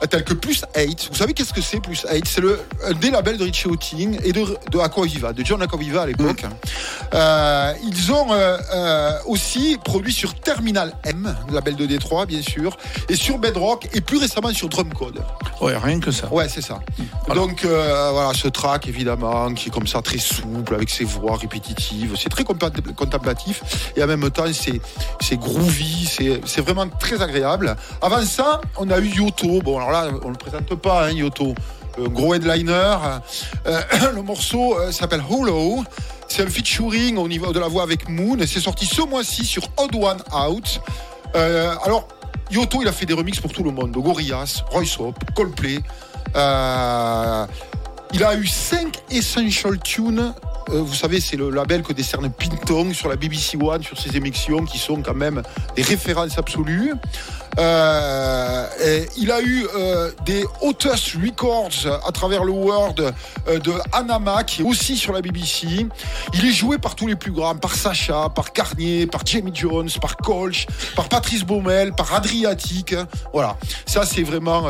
tels 0.07 0.25
que 0.25 0.35
Plus 0.35 0.65
8. 0.77 1.09
Vous 1.11 1.17
savez 1.17 1.33
qu'est-ce 1.35 1.53
que 1.53 1.61
c'est 1.61 1.81
Plus 1.81 2.05
8 2.11 2.25
C'est 2.27 2.41
le 2.41 2.61
un 2.87 2.93
des 2.93 3.11
labels 3.11 3.37
de 3.39 3.45
Richie 3.45 3.67
Houghton 3.69 4.13
et 4.25 4.33
de, 4.33 4.45
de 4.71 4.79
Aquaviva, 4.79 5.33
de 5.33 5.45
John 5.45 5.61
Aquaviva 5.63 6.03
à 6.03 6.07
l'époque. 6.07 6.45
Euh, 7.15 7.73
ils 7.85 8.13
ont 8.13 8.33
euh, 8.33 8.59
euh, 8.75 9.13
aussi 9.27 9.79
produit 9.85 10.13
sur 10.13 10.35
Terminal 10.35 10.93
M, 11.05 11.35
label 11.51 11.77
de 11.77 11.87
Détroit, 11.87 12.27
bien 12.27 12.43
sûr, 12.43 12.77
et 13.09 13.17
sur 13.17 13.39
Bedrock, 13.39 13.89
et 13.95 14.01
plus 14.01 14.19
récemment 14.19 14.53
sur 14.53 14.69
Drumcode. 14.69 15.23
Ouais, 15.61 15.77
rien 15.77 16.01
que 16.01 16.11
ça. 16.11 16.33
Ouais, 16.33 16.49
c'est 16.49 16.63
ça. 16.63 16.81
Donc 17.35 17.65
euh, 17.65 18.11
voilà, 18.13 18.33
ce 18.35 18.49
track 18.49 18.87
évidemment 18.87 19.53
qui 19.55 19.69
est 19.69 19.73
comme 19.73 19.87
ça 19.87 20.03
très 20.03 20.19
souple 20.19 20.75
avec 20.75 20.91
ses 20.91 21.05
voix 21.05 21.37
répétitives, 21.37 22.15
c'est 22.17 22.29
très 22.29 22.45
contempl- 22.45 22.95
contemplatif 22.95 23.63
et 23.97 24.03
en 24.03 24.07
même 24.07 24.31
temps 24.31 24.45
c'est 24.53 25.37
groovy, 25.37 26.07
c'est 26.07 26.41
c'est 26.45 26.61
vraiment 26.61 26.89
très 26.89 27.21
agréable. 27.23 27.75
Avant 28.03 28.23
ça, 28.25 28.61
on 28.77 28.91
a 28.91 28.99
eu 28.99 29.09
Yoto. 29.09 29.61
Bon 29.63 29.79
alors 29.79 29.88
là, 29.91 30.09
on 30.23 30.31
le 30.31 30.37
présente 30.37 30.75
pas 30.77 31.07
hein, 31.07 31.11
Yoto. 31.11 31.55
un 31.99 32.09
gros 32.09 32.35
headliner. 32.35 32.97
Euh, 33.67 33.81
le 34.15 34.23
morceau 34.23 34.79
euh, 34.79 34.93
s'appelle 34.93 35.23
Hollow. 35.29 35.85
C'est 36.29 36.43
un 36.43 36.51
featuring 36.51 37.17
au 37.17 37.27
niveau 37.27 37.53
de 37.53 37.59
la 37.59 37.69
voix 37.69 37.83
avec 37.83 38.09
Moon 38.09 38.37
c'est 38.47 38.61
sorti 38.61 38.85
ce 38.85 39.01
mois-ci 39.03 39.45
sur 39.47 39.63
Odd 39.79 39.95
One 39.95 40.23
Out. 40.33 40.81
Euh, 41.35 41.75
alors, 41.85 42.07
Yoto, 42.51 42.83
il 42.83 42.89
a 42.89 42.93
fait 42.93 43.07
des 43.07 43.15
remixes 43.15 43.41
pour 43.41 43.53
tout 43.53 43.63
le 43.63 43.71
monde. 43.71 43.93
Gorillaz, 43.93 44.63
Royce 44.71 44.99
Hope, 44.99 45.19
Coldplay. 45.35 45.81
Euh, 46.37 47.47
il 48.13 48.25
a 48.25 48.35
eu 48.35 48.47
5 48.47 48.97
Essential 49.11 49.79
Tunes. 49.81 50.35
Euh, 50.71 50.83
vous 50.83 50.95
savez, 50.95 51.21
c'est 51.21 51.37
le 51.37 51.51
label 51.51 51.83
que 51.83 51.93
décerne 51.93 52.31
Pintong 52.31 52.93
sur 52.93 53.09
la 53.09 53.17
BBC 53.17 53.57
One, 53.57 53.83
sur 53.83 53.99
ses 53.99 54.17
émissions 54.17 54.65
qui 54.65 54.79
sont 54.79 55.03
quand 55.03 55.15
même 55.15 55.43
des 55.77 55.83
références 55.83 56.39
absolues. 56.39 56.93
Euh, 57.59 59.05
il 59.17 59.33
a 59.33 59.41
eu 59.41 59.67
euh, 59.75 60.11
des 60.25 60.45
Otus 60.63 61.17
Records 61.17 62.01
à 62.07 62.13
travers 62.13 62.45
le 62.45 62.53
world 62.53 63.13
euh, 63.49 63.59
de 63.59 63.73
Anama, 63.93 64.45
qui 64.45 64.63
est 64.63 64.65
aussi 64.65 64.97
sur 64.97 65.13
la 65.13 65.21
BBC. 65.21 65.87
Il 66.35 66.47
est 66.47 66.53
joué 66.53 66.79
par 66.79 66.95
tous 66.95 67.07
les 67.07 67.17
plus 67.17 67.33
grands, 67.33 67.57
par 67.57 67.75
Sacha, 67.75 68.29
par 68.35 68.53
Carnier, 68.53 69.07
par 69.07 69.27
Jamie 69.27 69.53
Jones, 69.53 69.91
par 70.01 70.17
Colch, 70.17 70.67
par 70.95 71.09
Patrice 71.09 71.45
Baumel, 71.45 71.93
par 71.93 72.15
Adriatic. 72.15 72.95
Voilà, 73.33 73.57
ça 73.87 74.07
c'est 74.07 74.23
vraiment 74.23 74.69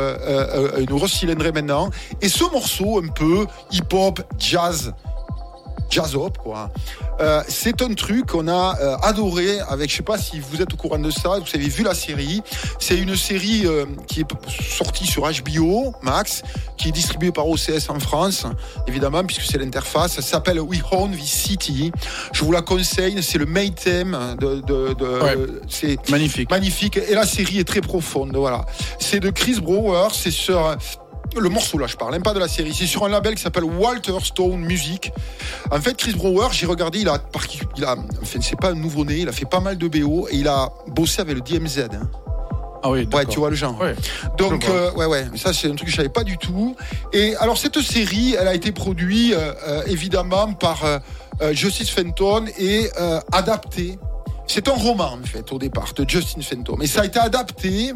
une 0.79 0.87
grosse 0.87 1.13
cylindrée 1.13 1.53
maintenant. 1.53 1.91
Et 2.23 2.29
ce 2.29 2.45
morceau, 2.45 3.03
un 3.05 3.09
peu 3.09 3.47
hip-hop, 3.71 4.21
jazz, 4.39 4.95
jazz-up, 5.90 6.38
quoi. 6.38 6.70
Euh, 7.20 7.42
c'est 7.48 7.83
un 7.83 7.94
truc 7.94 8.27
qu'on 8.27 8.46
a 8.48 8.77
euh, 8.81 8.96
adoré 9.03 9.59
avec, 9.68 9.90
je 9.90 9.96
sais 9.96 10.03
pas 10.03 10.18
si 10.18 10.38
vous 10.38 10.61
êtes 10.62 10.72
au 10.72 10.77
courant 10.77 10.98
de 10.98 11.11
ça, 11.11 11.31
vous 11.38 11.55
avez 11.55 11.68
vu 11.68 11.83
la 11.83 11.94
série. 11.94 12.42
C'est 12.79 12.96
une 12.96 13.16
série 13.16 13.62
euh, 13.66 13.87
qui 14.07 14.20
est 14.20 14.27
sortie 14.77 15.07
sur 15.07 15.22
HBO 15.22 15.94
Max, 16.03 16.42
qui 16.77 16.88
est 16.88 16.92
distribuée 16.92 17.33
par 17.33 17.48
OCS 17.48 17.88
en 17.88 17.98
France, 17.98 18.44
évidemment, 18.87 19.24
puisque 19.24 19.42
c'est 19.51 19.59
l'interface. 19.59 20.12
Ça 20.14 20.22
s'appelle 20.22 20.61
We 20.61 20.81
Own 20.92 21.11
This 21.12 21.31
City. 21.33 21.90
Je 22.33 22.44
vous 22.44 22.53
la 22.53 22.62
conseille, 22.62 23.22
c'est 23.22 23.38
le 23.38 23.46
main 23.46 23.68
theme 23.70 24.16
de, 24.40 24.57
de, 24.61 24.94
de 24.94 25.09
Ouais. 25.18 25.37
c'est 25.68 26.11
Magnifique. 26.11 26.51
magnifique. 26.51 26.96
Et 26.98 27.14
la 27.14 27.27
série 27.27 27.59
est 27.59 27.64
très 27.66 27.81
profonde. 27.81 28.37
Voilà. 28.37 28.64
C'est 29.01 29.20
de 29.20 29.31
Chris 29.31 29.59
Brower. 29.61 30.09
C'est 30.12 30.31
sur 30.31 30.77
le 31.37 31.49
morceau 31.49 31.79
là, 31.79 31.87
je 31.87 31.97
parle, 31.97 32.12
même 32.12 32.23
pas 32.23 32.35
de 32.35 32.38
la 32.38 32.49
série. 32.49 32.75
C'est 32.75 32.87
sur 32.87 33.05
un 33.05 33.09
label 33.09 33.35
qui 33.35 33.43
s'appelle 33.43 33.64
Walter 33.64 34.17
Stone 34.23 34.61
Music. 34.61 35.12
En 35.71 35.81
fait, 35.81 35.97
Chris 35.97 36.14
Brower, 36.14 36.49
j'ai 36.53 36.67
regardé, 36.67 37.01
il 37.01 37.09
a, 37.09 37.19
il 37.77 37.85
a, 37.85 37.97
enfin, 38.23 38.38
c'est 38.41 38.59
pas 38.59 38.71
un 38.71 38.75
nouveau-né, 38.75 39.19
il 39.19 39.29
a 39.29 39.33
fait 39.33 39.45
pas 39.45 39.61
mal 39.61 39.77
de 39.79 39.88
BO 39.88 40.29
et 40.31 40.37
il 40.37 40.49
a 40.49 40.69
bossé 40.88 41.21
avec 41.21 41.35
le 41.37 41.41
DMZ. 41.41 41.88
hein. 41.93 42.09
Ah 42.83 42.91
oui, 42.91 43.09
Ouais, 43.12 43.27
tu 43.27 43.41
vois 43.41 43.51
le 43.51 43.57
genre. 43.57 43.79
Ouais. 43.81 43.95
Donc, 44.37 44.64
euh, 44.69 44.93
ouais, 44.93 45.07
ouais, 45.07 45.27
ça 45.35 45.53
c'est 45.53 45.67
un 45.67 45.75
truc 45.75 45.87
que 45.87 45.91
je 45.91 45.97
savais 45.97 46.09
pas 46.09 46.23
du 46.23 46.38
tout. 46.38 46.77
Et 47.12 47.35
alors, 47.37 47.59
cette 47.59 47.81
série, 47.81 48.37
elle 48.38 48.47
a 48.47 48.55
été 48.55 48.71
produite 48.71 49.33
euh, 49.33 49.53
euh, 49.67 49.83
évidemment 49.87 50.53
par 50.53 50.85
euh, 50.85 50.99
Justice 51.53 51.91
Fenton 51.91 52.45
et 52.59 52.88
adaptée. 53.33 53.99
C'est 54.51 54.67
un 54.69 54.73
roman 54.73 55.13
en 55.23 55.27
fait 55.27 55.53
au 55.53 55.59
départ 55.59 55.93
de 55.95 56.09
Justin 56.09 56.41
Fenton, 56.41 56.77
mais 56.79 56.87
ça 56.87 57.03
a 57.03 57.05
été 57.05 57.19
adapté 57.19 57.93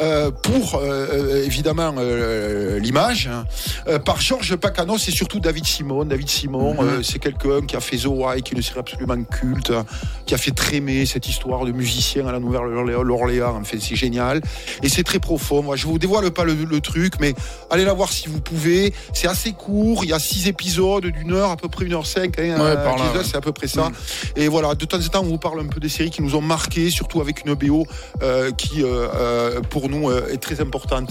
euh, 0.00 0.30
pour 0.30 0.74
euh, 0.76 1.06
euh, 1.12 1.44
évidemment 1.44 1.94
euh, 1.98 2.78
l'image 2.78 3.26
hein, 3.32 3.46
euh, 3.88 3.98
par 3.98 4.20
Georges 4.20 4.54
Pacanos 4.56 5.08
et 5.08 5.10
surtout 5.10 5.40
David 5.40 5.64
Simon. 5.66 6.04
David 6.04 6.28
Simon, 6.28 6.74
Mhm. 6.74 6.80
euh, 6.80 7.02
c'est 7.02 7.18
quelqu'un 7.18 7.62
qui 7.66 7.74
a 7.74 7.80
fait 7.80 7.96
The 7.96 8.06
White, 8.06 8.44
qui 8.44 8.54
est 8.54 8.56
une 8.58 8.62
série 8.62 8.80
absolument 8.80 9.22
culte, 9.24 9.72
qui 10.26 10.34
a 10.34 10.38
fait 10.38 10.50
trémer 10.50 11.06
cette 11.06 11.26
histoire 11.26 11.64
de 11.64 11.72
musicien 11.72 12.26
à 12.26 12.32
la 12.32 12.38
Nouvelle-Orléans. 12.38 13.56
Enfin, 13.60 13.78
c'est 13.80 13.96
génial 13.96 14.42
et 14.82 14.88
c'est 14.90 15.04
très 15.04 15.18
profond. 15.20 15.62
Moi, 15.62 15.76
je 15.76 15.86
vous 15.86 15.98
dévoile 15.98 16.30
pas 16.32 16.44
le, 16.44 16.52
le 16.54 16.80
truc, 16.80 17.14
mais 17.18 17.34
allez 17.70 17.84
la 17.84 17.94
voir 17.94 18.12
si 18.12 18.28
vous 18.28 18.40
pouvez. 18.40 18.92
C'est 19.14 19.26
assez 19.28 19.52
court. 19.52 20.04
Il 20.04 20.10
y 20.10 20.12
a 20.12 20.18
six 20.18 20.48
épisodes 20.48 21.06
d'une 21.06 21.32
heure, 21.32 21.50
à 21.50 21.56
peu 21.56 21.68
près 21.68 21.86
une 21.86 21.94
heure 21.94 22.06
cinq. 22.06 22.38
Hein, 22.38 22.60
ouais. 22.60 23.24
c'est 23.24 23.36
à 23.36 23.40
peu 23.40 23.52
près 23.52 23.68
ça. 23.68 23.88
Mm. 23.88 23.92
Et 24.36 24.48
voilà, 24.48 24.74
de 24.74 24.84
temps 24.84 24.98
en 24.98 25.08
temps, 25.08 25.20
on 25.22 25.28
vous 25.28 25.38
parle 25.38 25.60
un 25.60 25.66
peu 25.66 25.80
des 25.80 25.88
séries 25.94 26.10
qui 26.10 26.22
nous 26.22 26.34
ont 26.34 26.40
marqué, 26.40 26.90
surtout 26.90 27.20
avec 27.20 27.44
une 27.44 27.54
BO 27.54 27.86
euh, 28.22 28.50
qui, 28.52 28.82
euh, 28.82 29.08
euh, 29.14 29.60
pour 29.62 29.88
nous, 29.88 30.10
est 30.10 30.42
très 30.42 30.60
importante. 30.60 31.10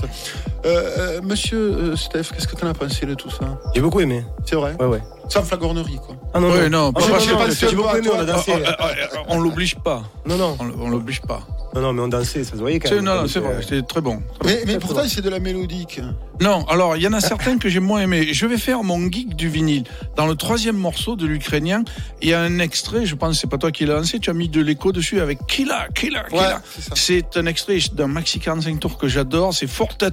Monsieur 1.24 1.96
Steph, 1.96 2.32
qu'est-ce 2.34 2.48
que 2.48 2.56
tu 2.56 2.66
en 2.66 2.70
as 2.70 2.74
pensé 2.74 3.06
de 3.06 3.16
tout 3.16 3.30
ça? 3.30 3.60
J'ai 3.74 3.82
beaucoup 3.82 4.00
aimé. 4.00 4.24
C'est 4.46 4.56
vrai? 4.56 4.76
Ouais, 4.80 4.86
ouais. 4.86 5.02
Sans 5.30 5.44
flagornerie, 5.44 6.00
quoi. 6.06 6.16
Ah 6.34 6.40
non, 6.40 6.50
Ouais, 6.52 6.70
non. 6.70 6.86
non, 6.88 6.94
pas- 6.94 7.02
non, 7.02 7.08
pas- 7.08 7.14
non, 7.14 7.18
pas- 7.18 7.34
on 7.34 8.20
a 8.20 8.22
Ah, 8.22 8.26
dansé. 8.26 8.52
ah, 8.66 8.76
ah, 8.80 8.90
ah, 9.16 9.18
on 9.30 9.40
l'oblige 9.40 9.76
pas. 9.76 10.04
Non, 10.26 10.38
non, 10.38 10.58
On, 10.80 10.90
l'oblige 10.90 11.22
pas. 11.22 11.42
non, 11.74 11.82
non, 11.82 11.94
mais 11.94 12.02
on 12.02 12.08
dansait, 12.08 12.44
ça 12.44 12.52
se 12.52 12.58
voyait 12.58 12.80
quand 12.80 12.90
C'est- 12.90 12.96
même. 12.96 13.06
non, 13.06 13.22
non, 13.22 13.28
c'est 13.28 13.40
vrai, 13.40 13.56
euh, 13.56 13.62
c'était 13.62 13.82
très 13.84 14.02
bon. 14.02 14.22
Mais, 14.44 14.64
mais 14.68 14.80
pourtant, 14.80 15.04
c'est 15.08 15.22
de 15.22 15.30
la 15.30 15.40
mélodique. 15.40 16.02
Non, 16.42 16.66
alors 16.66 16.98
il 16.98 17.04
y 17.04 17.08
en 17.08 17.14
a 17.14 17.22
certains 17.22 17.58
que 17.58 17.70
j'ai 17.70 17.80
moins 17.80 18.02
aimé. 18.02 18.34
Je 18.34 18.46
vais 18.46 18.58
faire 18.58 18.84
mon 18.84 19.00
geek 19.10 19.36
du 19.36 19.48
vinyle. 19.50 19.84
Dans 20.18 20.26
le 20.26 20.36
troisième 20.36 20.76
morceau 20.78 21.16
de 21.16 21.26
l'Ukrainien, 21.26 21.84
il 22.22 22.30
y 22.30 22.34
a 22.34 22.42
un 22.42 22.60
extrait, 22.60 23.06
je 23.06 23.16
pense 23.16 23.36
que 23.36 23.42
c'est 23.42 23.50
pas 23.50 23.58
toi 23.58 23.72
qui 23.72 23.86
l'as 23.86 23.96
lancé, 23.96 24.20
tu 24.20 24.30
as 24.30 24.34
mis 24.34 24.50
de 24.50 24.62
l'écho 24.62 24.92
dessus 24.92 25.22
avec 25.22 25.46
Killa, 25.48 25.88
Killa, 25.96 26.24
Ouais, 26.32 26.40
Killa. 26.40 26.62
c'est 26.76 26.82
ça. 26.82 26.92
C'est 26.96 27.38
un 27.38 27.46
extrait 27.46 27.78
d'un 27.94 28.08
Maxi 28.08 28.40
45 28.40 28.80
tours 28.80 28.98
que 28.98 29.08
j'adore, 29.08 29.54
c'est 29.54 29.68
Fortet 29.68 30.08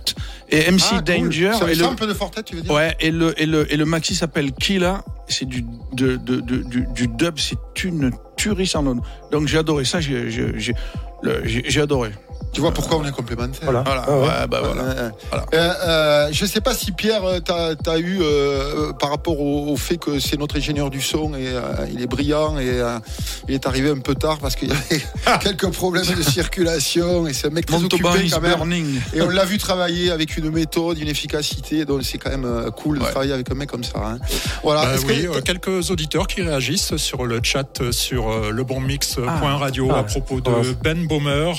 et 0.51 0.71
MC 0.71 0.85
Ah, 0.93 0.95
cool. 0.97 1.05
Danger. 1.05 1.51
C'est 1.59 1.81
un 1.83 1.85
sample 1.89 2.07
de 2.07 2.15
Fortet, 2.15 2.43
tu 2.43 2.57
veux 2.57 2.63
dire? 2.63 2.73
Ouais, 2.73 2.95
et 3.01 3.11
le, 3.11 3.39
et 3.41 3.47
le, 3.47 3.73
et 3.73 3.77
le 3.77 3.85
Maxi 3.85 4.15
s'appelle 4.15 4.53
Killa. 4.53 5.03
C'est 5.29 5.45
du, 5.45 5.65
du, 5.93 6.19
du 6.19 7.09
dub, 7.09 7.39
c'est 7.39 7.85
une 7.85 8.11
tuerie 8.37 8.67
sans 8.67 8.83
nom. 8.83 9.01
Donc 9.31 9.47
j'ai 9.47 9.59
adoré 9.59 9.85
ça, 9.85 10.01
j'ai 10.01 11.81
adoré. 11.81 12.11
Tu 12.53 12.61
vois 12.61 12.73
pourquoi 12.73 12.99
on 12.99 13.05
est 13.07 13.13
complémentaires. 13.13 13.61
Voilà. 13.63 13.83
Voilà, 13.87 14.05
Ah 14.09 14.11
ouais. 14.13 14.23
ouais, 14.27 14.47
bah 14.49 14.61
voilà. 14.65 14.83
Euh, 14.83 15.11
Voilà. 15.31 15.47
euh, 15.55 15.73
euh, 15.87 16.29
je 16.33 16.45
sais 16.47 16.61
pas 16.61 16.75
si 16.75 16.91
Pierre, 16.93 17.25
euh, 17.25 17.39
t'as 17.41 17.75
as 17.87 17.99
eu 17.99 18.19
euh, 18.21 18.93
par 18.93 19.11
rapport 19.11 19.41
au, 19.41 19.69
au 19.73 19.77
fait 19.77 19.99
que 19.99 20.19
c'est 20.19 20.37
notre 20.39 20.57
ingénieur 20.57 20.91
du 20.91 21.01
son 21.01 21.35
et 21.35 21.47
euh, 21.49 21.61
il 21.93 22.03
est 22.03 22.07
brillant 22.09 22.59
et 22.59 22.69
euh, 22.69 22.99
il 23.49 23.55
est 23.55 23.67
arrivé 23.67 23.91
un 23.91 23.99
peu 24.01 24.15
tard 24.17 24.39
parce 24.39 24.57
qu'il 24.57 24.69
y 24.69 24.73
avait 24.73 25.01
quelques 25.43 25.71
problèmes 25.71 26.05
de 26.17 26.23
circulation 26.23 27.27
et 27.29 27.33
c'est 27.33 27.47
un 27.47 27.51
mec 27.51 27.67
très 27.67 27.79
Montauban 27.79 28.11
occupé 28.11 28.27
is 28.27 28.31
quand 28.31 28.41
même. 28.41 28.57
burning. 28.57 29.01
Et 29.15 29.23
on 29.23 29.29
l'a 29.29 29.45
vu 29.45 29.59
travailler 29.59 30.11
avec 30.11 30.37
une 30.37 30.51
méthode, 30.51 30.99
une 30.99 31.09
efficacité, 31.09 31.85
donc 31.85 32.03
c'est 32.03 32.19
quand 32.19 32.31
même 32.31 32.71
cool 32.77 32.99
de 32.99 33.05
travailler 33.05 33.33
avec 33.33 33.51
un 33.51 33.55
mec 33.55 33.71
comme 33.71 33.85
ça. 33.85 33.99
hein. 34.05 34.19
Voilà. 34.65 34.83
Bah 34.87 34.95
Est-ce 34.95 35.05
que- 35.07 35.13
oui, 35.13 35.27
euh, 35.27 35.41
quelques 35.41 35.91
auditeurs 35.91 36.27
qui 36.27 36.43
réagissent 36.43 36.97
sur 36.97 37.25
le 37.27 37.41
chat 37.43 37.93
sur 37.93 38.29
euh, 38.31 38.51
lebonmix.radio 38.51 39.89
Ah. 39.93 39.99
à 39.99 40.03
propos 40.03 40.41
de 40.41 40.51
Ah. 40.51 40.63
Ben 40.83 41.07
Baumer. 41.07 41.53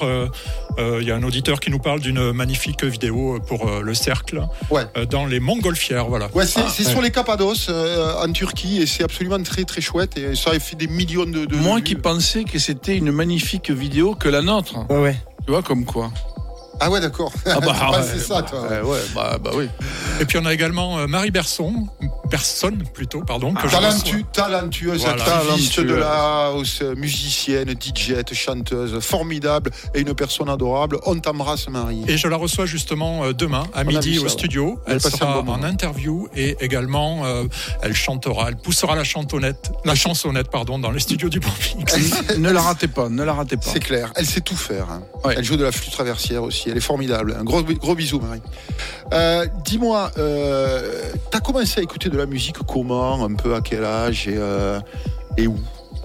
Euh, 0.81 0.95
euh, 0.97 1.01
Il 1.01 1.07
y 1.07 1.11
a 1.11 1.15
un 1.15 1.23
auditeur 1.23 1.59
qui 1.59 1.69
nous 1.69 1.79
parle 1.79 1.99
d'une 1.99 2.31
magnifique 2.31 2.83
vidéo 2.83 3.39
pour 3.47 3.67
euh, 3.67 3.81
le 3.81 3.93
cercle 3.93 4.41
Ouais. 4.69 4.83
euh, 4.97 5.05
dans 5.05 5.25
les 5.25 5.39
montgolfières. 5.39 6.07
Voilà. 6.07 6.27
Ouais, 6.33 6.45
c'est 6.45 6.59
Ah, 6.61 6.65
ouais. 6.77 6.83
sur 6.91 7.01
les 7.01 7.11
Cappados 7.11 7.69
euh, 7.69 8.13
en 8.25 8.31
Turquie 8.31 8.81
et 8.81 8.85
c'est 8.85 9.03
absolument 9.03 9.41
très 9.43 9.63
très 9.63 9.81
chouette 9.81 10.17
et 10.17 10.35
ça 10.35 10.51
a 10.51 10.59
fait 10.59 10.75
des 10.75 10.87
millions 10.87 11.25
de. 11.25 11.45
de 11.45 11.55
Moi 11.55 11.81
qui 11.81 11.95
pensais 11.95 12.43
que 12.43 12.57
c'était 12.59 12.95
une 12.97 13.11
magnifique 13.11 13.69
vidéo 13.71 14.15
que 14.15 14.29
la 14.29 14.41
nôtre. 14.41 14.75
Ouais, 14.89 14.97
ouais. 14.99 15.15
Tu 15.45 15.51
vois, 15.51 15.61
comme 15.63 15.85
quoi. 15.85 16.11
Ah 16.79 16.89
ouais, 16.89 16.99
d'accord. 16.99 17.31
Ah 17.45 17.59
bah, 17.59 17.73
penses 17.91 18.05
c'est 18.13 18.19
ça, 18.19 18.41
toi. 18.41 18.61
Ouais, 18.67 18.81
ouais, 18.81 18.99
bah, 19.13 19.37
bah 19.43 19.51
oui. 19.53 19.67
Et 20.19 20.25
puis 20.25 20.37
on 20.39 20.45
a 20.45 20.53
également 20.53 20.97
euh, 20.99 21.07
Marie 21.07 21.29
Berson, 21.31 21.87
personne 22.29 22.83
plutôt, 22.93 23.21
pardon, 23.21 23.53
que 23.53 23.67
je 23.67 23.71
Talentu, 23.75 24.23
talentueuse, 24.31 25.01
Voilà. 25.01 25.23
activiste 25.23 25.75
Talentueuse. 25.75 25.85
de 25.95 25.95
la 25.99 26.45
house, 26.47 26.81
musicienne, 26.95 27.69
DJ, 27.79 28.13
chanteuse, 28.33 28.99
formidable 28.99 29.69
et 29.93 30.01
une 30.01 30.13
personne 30.15 30.49
adorable. 30.49 30.97
On 31.05 31.19
t'embrasse, 31.19 31.67
Marie. 31.69 32.03
Et 32.07 32.17
je 32.17 32.27
la 32.27 32.37
reçois 32.37 32.65
justement 32.65 33.25
euh, 33.25 33.33
demain 33.33 33.63
à 33.73 33.81
On 33.81 33.85
midi 33.85 34.15
ça, 34.15 34.21
au 34.21 34.23
ouais. 34.23 34.29
studio. 34.29 34.79
Elle 34.87 34.93
Elle 34.93 35.01
sera 35.01 35.39
en 35.39 35.43
moment. 35.43 35.63
interview 35.63 36.27
et 36.35 36.55
également 36.61 37.25
euh, 37.25 37.43
elle 37.83 37.93
chantera, 37.93 38.45
elle 38.49 38.55
poussera 38.57 38.95
la 38.95 39.03
chantonnette, 39.03 39.71
la 39.85 39.95
chansonnette 39.95 40.49
pardon, 40.49 40.79
dans 40.79 40.91
les 40.91 40.99
studios 40.99 41.29
du 41.29 41.39
Bon 41.39 41.49
Mix. 41.77 42.37
ne 42.37 42.49
la 42.49 42.61
ratez 42.61 42.87
pas, 42.87 43.09
ne 43.09 43.23
la 43.23 43.33
ratez 43.33 43.57
pas. 43.57 43.69
C'est 43.71 43.79
clair, 43.79 44.11
elle 44.15 44.25
sait 44.25 44.41
tout 44.41 44.55
faire. 44.55 44.89
hein. 44.89 45.03
Ouais. 45.23 45.35
Elle 45.37 45.43
joue 45.43 45.57
de 45.57 45.63
la 45.63 45.71
flûte 45.71 45.91
traversière 45.91 46.41
aussi, 46.43 46.69
elle 46.71 46.77
est 46.77 46.81
formidable. 46.81 47.35
Un 47.39 47.43
gros, 47.43 47.61
gros 47.63 47.95
bisou, 47.95 48.19
Marie. 48.19 48.41
Euh, 49.13 49.45
Dis-moi, 49.65 50.11
euh, 50.17 51.03
t'as 51.31 51.39
commencé 51.39 51.79
à 51.79 51.83
écouter 51.83 52.09
de 52.09 52.17
la 52.17 52.25
musique 52.25 52.57
comment, 52.67 53.23
un 53.23 53.35
peu 53.35 53.55
à 53.55 53.61
quel 53.61 53.83
âge 53.83 54.27
et, 54.27 54.35
euh, 54.37 54.79
et 55.37 55.47
où? 55.47 55.57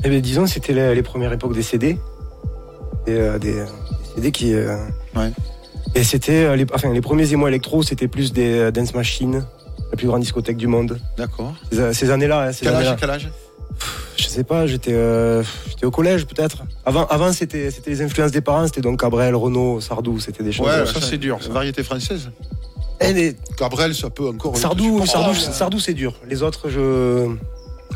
Eh 0.04 0.08
bien, 0.10 0.20
disons, 0.20 0.46
c'était 0.46 0.72
les, 0.72 0.94
les 0.94 1.02
premières 1.02 1.32
époques 1.32 1.54
des 1.54 1.62
CD. 1.62 1.98
Et, 3.06 3.10
euh, 3.12 3.38
des, 3.38 3.54
des 3.54 3.64
CD 4.16 4.32
qui. 4.32 4.54
Ouais. 4.54 5.30
Et 5.94 6.04
c'était. 6.04 6.54
les, 6.56 6.66
enfin, 6.74 6.92
les 6.92 7.00
premiers 7.00 7.32
émois 7.32 7.48
électro, 7.48 7.82
c'était 7.82 8.08
plus 8.08 8.32
des 8.32 8.70
dance 8.72 8.94
machines, 8.94 9.44
la 9.90 9.96
plus 9.96 10.06
grande 10.08 10.20
discothèque 10.20 10.56
du 10.56 10.66
monde. 10.66 10.98
D'accord. 11.16 11.54
Ces, 11.72 11.92
ces 11.94 12.10
années-là, 12.10 12.48
hein, 12.48 12.52
ces 12.52 12.66
Quel 12.66 12.74
années-là. 12.74 12.90
âge, 12.92 12.96
quel 13.00 13.10
âge? 13.10 13.30
Je 14.16 14.26
sais 14.26 14.44
pas, 14.44 14.66
j'étais 14.66 14.92
euh, 14.94 15.42
j'étais 15.68 15.84
au 15.86 15.90
collège 15.90 16.26
peut-être. 16.26 16.62
Avant, 16.84 17.06
avant 17.06 17.32
c'était 17.32 17.70
c'était 17.70 17.90
les 17.90 18.02
influences 18.02 18.30
des 18.32 18.40
parents, 18.40 18.66
c'était 18.66 18.80
donc 18.80 19.00
Cabrel, 19.00 19.34
Renault, 19.34 19.80
Sardou, 19.80 20.18
c'était 20.20 20.42
des 20.42 20.52
choses. 20.52 20.66
Ouais, 20.66 20.86
ça, 20.86 21.00
c'est 21.00 21.18
dur, 21.18 21.38
ça. 21.42 21.50
Variété 21.50 21.82
française. 21.82 22.30
Les- 23.00 23.36
Cabrel, 23.58 23.94
ça 23.94 24.08
peut 24.08 24.28
encore. 24.28 24.56
Sardou, 24.56 25.04
Sardou, 25.06 25.34
supporte. 25.34 25.54
Sardou, 25.56 25.80
c'est 25.80 25.92
dur. 25.94 26.14
Les 26.28 26.42
autres, 26.42 26.70
je. 26.70 27.26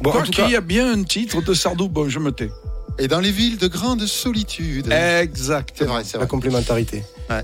Bon, 0.03 0.11
Quoi 0.11 0.21
en 0.21 0.25
tout 0.25 0.31
qu'il 0.33 0.45
cas, 0.45 0.51
y 0.51 0.57
a 0.57 0.61
bien 0.61 0.93
un 0.93 1.03
titre 1.03 1.43
de 1.43 1.55
Sardou, 1.55 1.89
bon, 1.89 2.09
je 2.09 2.19
me 2.19 2.33
tais. 2.33 2.51
Et 2.99 3.09
dans 3.09 3.21
les 3.21 3.31
villes 3.31 3.57
de 3.57 3.67
grande 3.67 4.05
solitude. 4.07 4.93
Exact. 4.93 5.75
C'est 5.79 5.85
vrai, 5.87 6.03
c'est 6.05 6.19
la 6.19 6.27
complémentarité. 6.27 7.03
Ouais. 7.31 7.43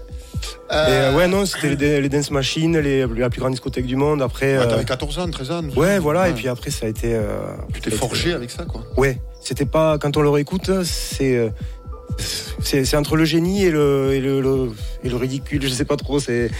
Et, 0.70 0.72
euh, 0.72 1.14
ouais, 1.16 1.28
non, 1.28 1.46
c'était 1.46 1.74
les, 1.76 2.00
les 2.00 2.08
dance 2.08 2.30
machines, 2.30 2.76
les, 2.78 3.06
la 3.06 3.30
plus 3.30 3.40
grande 3.40 3.52
discothèque 3.52 3.86
du 3.86 3.96
monde. 3.96 4.20
Après, 4.22 4.56
Ouais, 4.58 4.64
euh, 4.64 4.68
T'avais 4.70 4.84
14 4.84 5.18
ans, 5.20 5.30
13 5.30 5.50
ans. 5.50 5.62
ouais, 5.76 5.98
voilà. 5.98 6.28
Et 6.28 6.32
puis 6.32 6.48
après, 6.48 6.70
ça 6.70 6.86
a 6.86 6.88
été. 6.88 7.14
euh, 7.14 7.26
Tu 7.72 7.80
t'es 7.80 7.90
forgé 7.90 8.32
avec 8.32 8.50
ça, 8.50 8.64
quoi. 8.64 8.82
Ouais, 8.96 9.18
c'était 9.42 9.66
pas. 9.66 9.98
Quand 9.98 10.16
on 10.16 10.22
le 10.22 10.30
réécoute, 10.30 10.70
c'est. 10.84 11.36
euh, 11.36 11.48
C'est 12.62 12.84
c'est 12.84 12.96
entre 12.96 13.16
le 13.16 13.24
génie 13.24 13.64
et 13.64 13.70
le, 13.70 14.12
et 14.14 14.20
le, 14.20 14.40
le- 14.40 14.70
et 15.04 15.08
le 15.08 15.16
ridicule, 15.16 15.62
je 15.62 15.68
sais 15.68 15.84
pas 15.84 15.96
trop. 15.96 16.18
C'est 16.20 16.50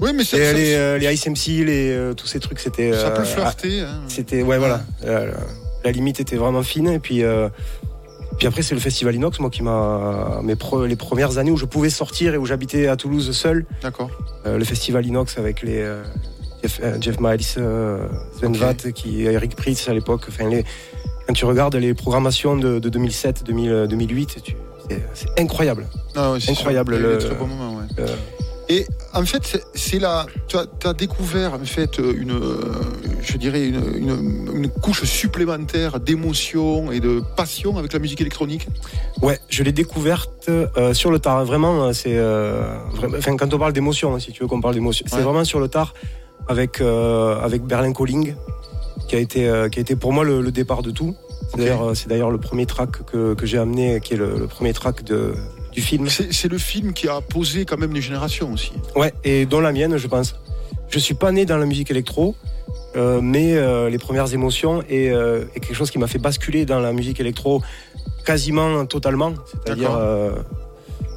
Oui, 0.00 0.10
mais 0.14 0.24
ça, 0.24 0.36
les, 0.36 0.74
euh, 0.74 0.98
les 0.98 1.12
Ice 1.14 1.26
MC, 1.26 1.64
les, 1.64 1.90
euh, 1.90 2.12
tous 2.14 2.26
ces 2.26 2.38
trucs, 2.40 2.58
c'était. 2.60 2.92
ça 2.92 3.10
peut 3.10 3.22
euh, 3.22 3.24
flirter. 3.24 3.80
hein. 3.80 4.02
C'était 4.08 4.42
ouais 4.42 4.58
voilà. 4.58 4.82
Euh, 5.04 5.32
la 5.84 5.92
limite 5.92 6.20
était 6.20 6.36
vraiment 6.36 6.62
fine 6.62 6.88
et 6.88 6.98
puis 6.98 7.22
euh, 7.22 7.48
puis 8.38 8.46
après 8.46 8.62
c'est 8.62 8.74
le 8.74 8.80
festival 8.80 9.14
Inox 9.14 9.40
moi 9.40 9.50
qui 9.50 9.62
m'a 9.62 10.40
mes 10.42 10.54
pre- 10.54 10.84
les 10.86 10.96
premières 10.96 11.38
années 11.38 11.50
où 11.50 11.56
je 11.56 11.64
pouvais 11.66 11.90
sortir 11.90 12.34
et 12.34 12.36
où 12.38 12.46
j'habitais 12.46 12.86
à 12.88 12.96
Toulouse 12.96 13.30
seul. 13.32 13.64
D'accord. 13.82 14.10
Euh, 14.46 14.58
le 14.58 14.64
festival 14.64 15.06
Inox 15.06 15.38
avec 15.38 15.62
les 15.62 15.78
euh, 15.80 16.02
Jeff, 16.62 16.80
euh, 16.82 16.96
Jeff 17.00 17.16
Miles, 17.20 17.40
euh, 17.58 18.06
Sven 18.38 18.50
Ok. 18.52 18.56
Vath, 18.56 18.92
qui 18.92 19.22
Eric 19.24 19.56
Pritz 19.56 19.88
à 19.88 19.94
l'époque. 19.94 20.24
Enfin 20.28 20.48
les 20.48 20.64
quand 21.26 21.32
tu 21.32 21.44
regardes 21.44 21.74
les 21.76 21.92
programmations 21.94 22.56
de, 22.56 22.78
de 22.78 22.88
2007, 22.88 23.42
2000, 23.44 23.86
2008, 23.88 24.36
tu- 24.44 24.56
c'est 25.14 25.40
incroyable. 25.40 25.86
Ah 26.14 26.30
ouais, 26.32 26.38
Incroyable, 26.48 26.94
sûr. 26.94 27.30
Le- 27.30 27.34
ouais. 27.38 27.84
Euh, 27.98 28.06
Et 28.68 28.86
en 29.14 29.24
fait, 29.24 29.62
c'est- 29.74 29.98
là, 29.98 30.26
tu 30.48 30.56
as, 30.56 30.92
découvert 30.92 31.54
en 31.54 31.64
fait 31.64 31.98
une, 31.98 32.32
euh, 32.32 32.72
je 33.22 33.36
dirais 33.36 33.66
une, 33.68 33.80
une- 33.96 34.50
une 34.54 34.68
couche 34.68 35.04
supplémentaire 35.04 36.00
d'émotion 36.00 36.90
et 36.90 36.98
de 37.00 37.22
passion 37.36 37.78
avec 37.78 37.92
la 37.92 37.98
musique 38.00 38.20
électronique? 38.20 38.66
Ouais, 39.22 39.38
je 39.48 39.62
l'ai 39.62 39.72
découverte 39.72 40.48
euh, 40.48 40.92
sur 40.94 41.10
le 41.10 41.18
tard. 41.20 41.44
Vraiment, 41.44 41.84
euh, 41.84 41.92
c'est 41.92 42.16
euh, 42.16 42.76
enfin 43.16 43.36
quand 43.36 43.52
on 43.54 43.58
parle 43.58 43.72
d'émotion, 43.72 44.14
hein, 44.14 44.18
si 44.18 44.32
tu 44.32 44.42
veux 44.42 44.48
qu'on 44.48 44.60
parle 44.60 44.74
d'émotion, 44.74 45.06
c'est 45.08 45.20
vraiment 45.20 45.44
sur 45.44 45.60
le 45.60 45.68
tard 45.68 45.94
avec 46.48 46.80
euh, 46.80 47.38
avec 47.40 47.62
Berlin 47.62 47.92
Calling 47.92 48.34
qui 49.08 49.14
a 49.16 49.20
été 49.20 49.48
euh, 49.48 49.68
qui 49.68 49.78
a 49.78 49.82
été 49.82 49.94
pour 49.96 50.12
moi 50.12 50.24
le, 50.24 50.40
le 50.40 50.50
départ 50.50 50.82
de 50.82 50.90
tout. 50.90 51.14
C'est 51.50 51.54
Ok. 51.54 51.58
d'ailleurs 51.60 51.82
euh, 51.90 51.94
c'est 51.94 52.08
d'ailleurs 52.08 52.30
le 52.30 52.38
premier 52.38 52.66
track 52.66 53.04
que, 53.06 53.34
que 53.34 53.46
j'ai 53.46 53.58
amené, 53.58 54.00
qui 54.00 54.14
est 54.14 54.16
le, 54.16 54.36
le 54.38 54.46
premier 54.48 54.72
track 54.72 55.04
de 55.04 55.34
du 55.76 55.82
film. 55.82 56.08
C'est 56.08 56.48
le 56.50 56.58
film 56.58 56.92
qui 56.92 57.06
a 57.08 57.20
posé 57.20 57.64
quand 57.66 57.76
même 57.78 57.92
les 57.92 58.00
générations 58.00 58.52
aussi. 58.52 58.72
Ouais, 58.96 59.12
et 59.24 59.46
dont 59.46 59.60
la 59.60 59.72
mienne, 59.72 59.96
je 59.98 60.06
pense. 60.08 60.34
Je 60.88 60.98
suis 60.98 61.14
pas 61.14 61.30
né 61.32 61.44
dans 61.44 61.58
la 61.58 61.66
musique 61.66 61.90
électro. 61.90 62.34
euh, 62.96 63.20
mais 63.22 63.54
euh, 63.54 63.90
les 63.90 63.98
premières 63.98 64.32
émotions 64.32 64.82
et, 64.88 65.10
euh, 65.10 65.44
et 65.54 65.60
quelque 65.60 65.74
chose 65.74 65.90
qui 65.90 65.98
m'a 65.98 66.06
fait 66.06 66.18
basculer 66.18 66.64
dans 66.64 66.80
la 66.80 66.92
musique 66.94 67.20
électro 67.20 67.60
quasiment 68.24 68.86
totalement. 68.86 69.34
C'est-à-dire, 69.52 69.90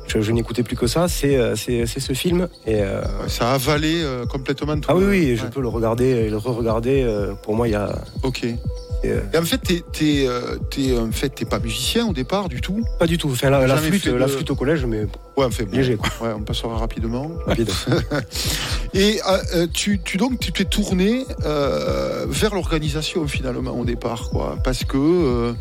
je, 0.08 0.20
je 0.22 0.32
n'écoutais 0.34 0.64
plus 0.64 0.76
que 0.76 0.88
ça. 0.88 1.08
C'est 1.08 1.56
ce 1.56 2.14
film. 2.14 2.50
Et, 2.68 2.82
euh, 2.82 3.02
Ça 3.28 3.52
a 3.52 3.54
avalé 3.54 4.02
euh, 4.04 4.26
complètement 4.26 4.76
tout. 4.78 4.90
ah 4.92 4.96
oui, 4.96 5.06
oui, 5.08 5.36
je 5.38 5.46
peux 5.46 5.62
le 5.62 5.70
regarder 5.70 6.06
et 6.06 6.30
le 6.30 6.38
re-regarder. 6.38 7.04
euh, 7.04 7.34
pour 7.44 7.56
moi, 7.56 7.68
il 7.70 7.72
y 7.72 7.76
a. 7.76 7.88
Ok. 8.24 8.46
Et 9.04 9.12
euh, 9.12 9.22
en 9.38 9.44
fait, 9.46 9.58
t'es, 9.60 9.82
t'es, 9.94 10.26
euh, 10.28 10.58
t'es, 10.70 10.98
en 10.98 11.12
fait, 11.12 11.30
t'es 11.30 11.46
pas 11.46 11.60
musicien 11.60 12.06
au 12.08 12.14
départ 12.14 12.50
du 12.50 12.60
tout? 12.60 12.84
pas 13.00 13.08
du 13.08 13.18
tout. 13.18 13.30
Enfin, 13.32 13.50
la, 13.50 13.78
flûte, 13.78 14.06
de- 14.08 14.14
la 14.14 14.28
flûte 14.28 14.52
au 14.52 14.56
collège, 14.56 14.86
mais 14.86 15.06
Ouais, 15.38 15.46
enfin, 15.46 15.64
bon, 15.64 15.72
léger, 15.78 15.96
quoi. 15.96 16.10
Ouais, 16.28 16.34
on 16.36 16.42
passera 16.42 16.78
rapidement. 16.78 17.32
Rapide. 17.46 17.70
Et 18.94 19.22
euh, 19.26 19.38
euh, 19.56 19.68
tu, 19.74 20.00
tu 20.04 20.18
donc 20.18 20.40
tu 20.40 20.52
t'es 20.52 20.66
tourné 20.66 21.26
euh, 21.46 22.26
vers 22.28 22.54
l'organisation 22.54 23.26
finalement 23.28 23.72
au 23.72 23.86
départ, 23.86 24.30
quoi. 24.32 24.58
Parce 24.64 24.84
que 24.84 24.98
euh, 24.98 25.54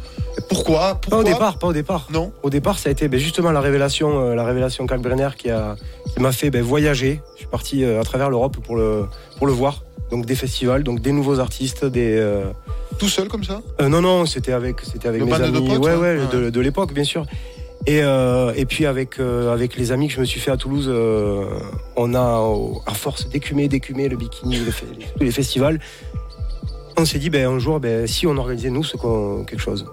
pourquoi, 0.48 1.01
Pas 1.09 1.18
au 1.18 1.24
départ, 1.24 1.59
pas 1.59 1.68
au 1.68 1.72
départ. 1.72 2.09
Non. 2.12 2.33
Au 2.42 2.51
départ, 2.51 2.79
ça 2.79 2.88
a 2.88 2.92
été 2.92 3.07
ben, 3.09 3.20
justement 3.20 3.53
la 3.53 3.61
révélation, 3.61 4.31
euh, 4.31 4.35
la 4.35 4.44
révélation 4.44 4.87
Kalkbrenner 4.87 5.29
qui 5.37 5.51
a 5.51 5.77
qui 6.12 6.20
m'a 6.20 6.33
fait 6.33 6.51
ben, 6.51 6.62
voyager. 6.62 7.20
Je 7.35 7.40
suis 7.40 7.46
parti 7.48 7.85
euh, 7.85 8.01
à 8.01 8.05
travers 8.05 8.31
l'Europe 8.31 8.57
pour 8.64 8.77
le 8.77 9.05
pour 9.37 9.46
le 9.46 9.53
voir. 9.53 9.85
Donc 10.11 10.24
des 10.27 10.35
festivals, 10.37 10.83
donc 10.85 11.01
des 11.01 11.12
nouveaux 11.12 11.38
artistes, 11.38 11.85
des 11.85 12.16
euh, 12.18 12.44
Tout 12.99 13.09
seul 13.09 13.29
comme 13.29 13.45
ça 13.45 13.61
euh, 13.81 13.89
non 13.89 14.01
non, 14.01 14.27
c'était 14.27 14.53
avec 14.53 14.81
c'était 14.81 15.09
avec 15.09 15.21
Le 15.21 15.27
mes 15.27 15.33
de 15.33 15.43
amis, 15.45 15.69
potes, 15.69 15.85
ouais 15.85 15.95
ouais. 15.95 16.17
ouais, 16.19 16.27
de, 16.33 16.51
de 16.51 16.61
l'époque 16.61 16.93
bien 16.93 17.05
sûr. 17.05 17.25
Et 17.87 18.03
euh, 18.03 18.53
et 18.57 18.67
puis 18.67 18.87
avec 18.87 19.21
euh, 19.21 19.53
avec 19.53 19.77
les 19.77 19.93
amis 19.93 20.09
que 20.09 20.15
je 20.15 20.21
me 20.21 20.25
suis 20.25 20.41
fait 20.41 20.51
à 20.51 20.57
Toulouse, 20.57 20.89
on 21.97 22.15
a 22.15 22.53
à 22.87 22.95
force 22.95 23.29
d'écumer, 23.29 23.69
d'écumer 23.69 24.09
le 24.09 24.17
bikini, 24.17 24.57
les, 24.57 24.65
les- 24.65 25.07
tous 25.17 25.25
les 25.25 25.31
festivals, 25.31 25.79
on 26.97 27.05
s'est 27.05 27.19
dit 27.21 27.31
ben 27.31 27.49
un 27.49 27.59
jour 27.61 27.79
ben 27.81 28.07
si 28.07 28.27
on 28.27 28.37
organisait 28.37 28.71
nous 28.71 28.83
ce 28.85 28.97
qu'on 28.97 29.45
quelque 29.45 29.61
chose. 29.63 29.87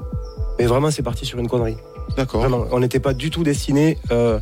Mais 0.58 0.66
vraiment 0.66 0.90
c'est 0.90 1.04
parti 1.04 1.26
sur 1.26 1.38
une 1.40 1.48
connerie. 1.48 1.78
D'accord. 2.18 2.40
Vraiment, 2.42 2.66
on 2.72 2.80
n'était 2.80 3.00
pas 3.00 3.14
du 3.14 3.30
tout 3.30 3.44
destiné, 3.44 3.98
euh, 4.12 4.40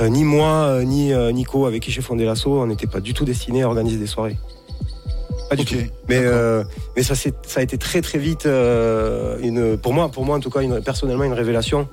ni 0.00 0.24
moi, 0.24 0.80
ni 0.84 1.12
Nico, 1.32 1.66
avec 1.66 1.82
qui 1.82 1.90
j'ai 1.90 2.00
fondé 2.02 2.24
l'assaut, 2.24 2.60
on 2.60 2.66
n'était 2.66 2.86
pas 2.86 3.00
du 3.00 3.14
tout 3.14 3.24
destiné 3.24 3.62
à 3.62 3.68
organiser 3.68 3.98
des 3.98 4.06
soirées. 4.06 4.36
Pas 5.50 5.56
du 5.56 5.64
tout. 5.64 5.74
Mais, 6.08 6.18
euh, 6.20 6.64
mais 6.96 7.02
ça, 7.02 7.14
ça 7.14 7.30
a 7.56 7.62
été 7.62 7.76
très 7.78 8.00
très 8.00 8.18
vite, 8.18 8.46
euh, 8.46 9.38
une, 9.42 9.76
pour 9.76 9.92
moi, 9.92 10.08
pour 10.10 10.24
moi 10.24 10.36
en 10.36 10.40
tout 10.40 10.50
cas, 10.50 10.60
une, 10.60 10.80
personnellement, 10.82 11.24
une 11.24 11.32
révélation. 11.34 11.88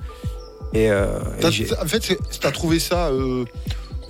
Et, 0.74 0.90
euh, 0.90 1.18
et 1.40 1.44
en 1.80 1.86
fait, 1.86 2.02
c'est- 2.02 2.18
t'as 2.40 2.50
trouvé 2.50 2.78
ça, 2.78 3.10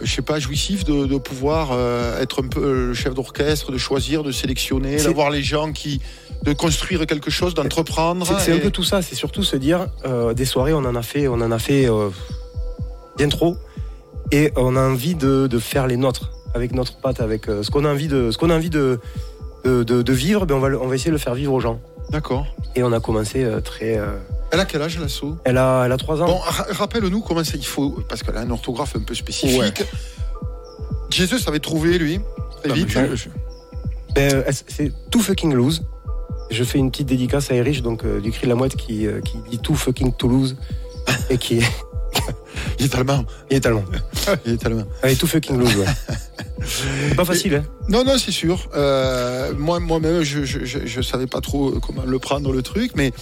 je 0.00 0.10
sais 0.14 0.22
pas, 0.22 0.38
jouissif 0.38 0.84
de, 0.84 1.06
de 1.06 1.18
pouvoir 1.18 1.72
être 2.20 2.42
un 2.44 2.48
peu 2.48 2.86
le 2.88 2.94
chef 2.94 3.14
d'orchestre, 3.14 3.72
de 3.72 3.78
choisir, 3.78 4.22
de 4.22 4.30
sélectionner, 4.32 4.96
d'avoir 5.08 5.30
les 5.30 5.42
gens 5.42 5.72
qui, 5.72 6.00
de 6.44 6.52
construire 6.52 7.04
quelque 7.06 7.30
chose, 7.30 7.54
d'entreprendre. 7.54 8.26
c'est 8.40 8.52
un 8.52 8.58
peu 8.58 8.70
tout 8.70 8.84
ça. 8.84 9.02
C'est 9.02 9.16
surtout 9.16 9.42
se 9.42 9.56
dire, 9.56 9.86
des 10.36 10.44
soirées, 10.44 10.72
on 10.72 10.78
en 10.84 10.94
a 10.94 11.02
fait, 11.02 11.26
on 11.28 11.34
en 11.40 11.50
a 11.50 11.58
fait 11.58 11.88
bien 13.16 13.28
trop, 13.28 13.56
et 14.30 14.52
on 14.56 14.76
a 14.76 14.80
envie 14.80 15.14
de, 15.14 15.46
de 15.48 15.58
faire 15.58 15.86
les 15.88 15.96
nôtres 15.96 16.30
avec 16.54 16.72
notre 16.74 16.96
patte, 16.96 17.20
avec 17.20 17.48
euh, 17.48 17.62
ce 17.62 17.70
qu'on 17.70 17.84
a 17.84 17.90
envie 17.92 18.08
de, 18.08 18.30
ce 18.30 18.38
qu'on 18.38 18.50
a 18.50 18.56
envie 18.56 18.70
de, 18.70 19.00
de, 19.64 19.82
de- 19.82 20.02
de 20.02 20.12
vivre. 20.12 20.46
Ben 20.46 20.54
on 20.56 20.60
va, 20.60 20.68
on 20.80 20.86
va 20.88 20.94
essayer 20.94 21.10
de 21.10 21.16
le 21.16 21.18
faire 21.20 21.34
vivre 21.34 21.52
aux 21.52 21.60
gens. 21.60 21.80
D'accord. 22.10 22.46
Et 22.74 22.82
on 22.82 22.92
a 22.92 23.00
commencé 23.00 23.42
euh, 23.44 23.60
très. 23.60 23.96
euh, 23.98 24.16
Elle 24.50 24.60
a 24.60 24.64
quel 24.64 24.82
âge 24.82 24.98
l'assaut 24.98 25.36
Elle 25.44 25.56
a, 25.58 25.84
elle 25.86 25.92
a 25.92 25.96
3 25.96 26.22
ans. 26.22 26.26
Bon, 26.26 26.38
ra- 26.38 26.66
rappelle-nous 26.70 27.20
comment 27.22 27.42
ça 27.44 27.52
il 27.56 27.64
faut, 27.64 28.02
parce 28.08 28.22
qu'elle 28.22 28.36
a 28.36 28.40
un 28.40 28.50
orthographe 28.50 28.94
un 28.96 29.00
peu 29.00 29.14
spécifique. 29.14 29.84
Jésus 31.10 31.36
avait 31.46 31.58
trouvé, 31.60 31.98
lui, 31.98 32.20
très 32.62 32.70
Ah, 32.70 32.74
vite. 32.74 32.88
je- 32.88 33.14
je- 33.16 33.28
Ben, 34.14 34.44
c'est 34.68 34.92
tout 35.10 35.20
fucking 35.20 35.54
lose. 35.54 35.82
Je 36.50 36.64
fais 36.64 36.78
une 36.78 36.90
petite 36.90 37.06
dédicace 37.08 37.50
à 37.50 37.54
Erich, 37.54 37.82
donc 37.82 38.04
euh, 38.04 38.20
du 38.20 38.30
cri 38.30 38.42
de 38.44 38.48
la 38.50 38.54
mouette 38.54 38.76
qui, 38.76 39.06
euh, 39.06 39.20
qui 39.22 39.38
dit 39.50 39.58
tout 39.58 39.74
fucking 39.74 40.12
Toulouse 40.12 40.56
et 41.30 41.38
qui 41.38 41.58
est, 41.58 41.66
Il 42.78 42.86
est 42.86 42.94
allemand. 42.94 43.24
il 43.50 43.56
est 43.56 43.66
allemand. 43.66 43.84
Il 44.46 44.52
est 44.52 44.66
allemand. 44.66 44.84
Allez, 45.02 45.16
tout 45.16 45.26
fucking 45.26 45.58
lose, 45.58 45.76
ouais. 45.76 45.86
Pas 47.16 47.24
facile, 47.24 47.54
hein. 47.56 47.64
Non, 47.88 48.04
non, 48.04 48.16
c'est 48.18 48.30
sûr. 48.30 48.68
Euh, 48.76 49.52
moi, 49.56 49.80
moi-même, 49.80 50.22
je, 50.22 50.44
je, 50.44 50.64
je, 50.64 50.78
je 50.84 51.00
savais 51.02 51.26
pas 51.26 51.40
trop 51.40 51.72
comment 51.80 52.02
le 52.06 52.18
prendre 52.18 52.52
le 52.52 52.62
truc, 52.62 52.92
mais 52.94 53.12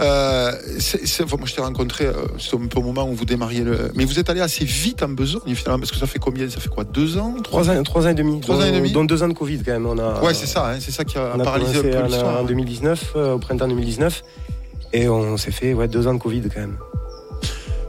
euh, 0.00 0.52
c'est, 0.78 1.06
c'est- 1.06 1.22
enfin, 1.22 1.36
moi, 1.36 1.46
je 1.46 1.54
t'ai 1.54 1.60
rencontré. 1.60 2.06
euh, 2.06 2.12
c'est 2.38 2.56
un 2.56 2.66
peu 2.66 2.78
au 2.78 2.82
moment 2.82 3.08
où 3.08 3.14
vous 3.14 3.24
démarriez 3.24 3.62
le. 3.62 3.90
Mais 3.94 4.04
vous 4.04 4.18
êtes 4.18 4.30
allé 4.30 4.40
assez 4.40 4.64
vite 4.64 5.02
en 5.02 5.08
besogne 5.08 5.54
finalement, 5.54 5.78
parce 5.78 5.90
que 5.92 5.96
ça 5.98 6.06
fait 6.06 6.18
combien 6.18 6.48
Ça 6.50 6.60
fait 6.60 6.68
quoi 6.68 6.84
Deux 6.84 7.18
ans? 7.18 7.34
Trois 7.42 7.70
ans, 7.70 7.82
trois 7.82 8.06
ans 8.06 8.10
et 8.10 8.14
demi. 8.14 8.40
Trois 8.40 8.56
ans 8.56 8.66
et 8.66 8.72
demi 8.72 8.90
dont 8.92 9.04
deux 9.04 9.22
ans 9.22 9.28
de 9.28 9.34
Covid, 9.34 9.58
quand 9.64 9.72
même. 9.72 9.86
On 9.86 9.98
a, 9.98 10.20
Ouais, 10.22 10.34
c'est 10.34 10.46
ça. 10.46 10.70
hein, 10.70 10.78
c'est 10.80 10.90
ça 10.92 11.04
qui 11.04 11.18
a 11.18 11.32
On 11.36 11.40
a 11.40 11.44
paralysé 11.44 11.78
un 11.78 11.82
peu 11.82 11.98
en, 11.98 12.06
l'histoire. 12.06 12.40
en 12.40 12.44
2019, 12.44 13.12
euh, 13.16 13.34
au 13.34 13.38
printemps 13.38 13.68
2019. 13.68 14.22
Et 14.92 15.08
on 15.08 15.36
s'est 15.36 15.50
fait 15.52 15.74
ouais, 15.74 15.86
deux 15.86 16.06
ans 16.08 16.14
de 16.14 16.18
Covid, 16.18 16.42
quand 16.52 16.60
même. 16.60 16.78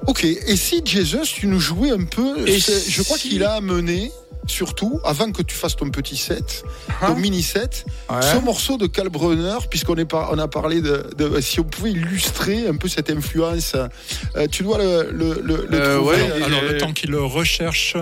Ok. 0.10 0.24
Et 0.26 0.56
si 0.56 0.82
Jesus, 0.84 1.34
tu 1.36 1.48
nous 1.48 1.60
jouais 1.60 1.91
un 1.91 2.04
peu 2.04 2.48
Et 2.48 2.60
Je 2.60 3.02
crois 3.04 3.17
qu'il 3.17 3.43
a 3.43 3.54
amené. 3.54 4.12
Surtout, 4.48 5.00
avant 5.04 5.32
que 5.32 5.43
tu 5.43 5.54
fasses 5.54 5.76
ton 5.76 5.91
petit 5.91 6.17
set, 6.17 6.63
Hein 7.02 7.13
ton 7.13 7.15
mini 7.19 7.43
set, 7.43 7.86
Ouais. 8.10 8.19
ce 8.24 8.38
morceau 8.43 8.78
de 8.78 8.88
Kalbrunner, 8.88 9.58
puisqu'on 9.69 9.93
on 10.12 10.39
a 10.39 10.48
parlé 10.48 10.82
de, 10.82 11.06
de- 11.15 11.39
si 11.39 11.60
on 11.60 11.65
pouvait 11.65 11.91
illustrer 11.91 12.68
un 12.68 12.76
peu 12.76 12.88
cette 12.88 13.12
influence, 13.12 13.76
euh, 13.76 14.47
tu 14.51 14.64
dois 14.64 14.80
le, 14.80 15.12
le, 15.12 15.39
le, 15.43 15.68
le 15.70 15.78
Euh, 15.80 15.97
trouver. 15.97 16.16
ouais, 16.16 16.43
Alors, 16.43 16.64
le 16.64 16.78
temps 16.80 16.93
qu'il 16.93 17.16
recherche 17.16 17.95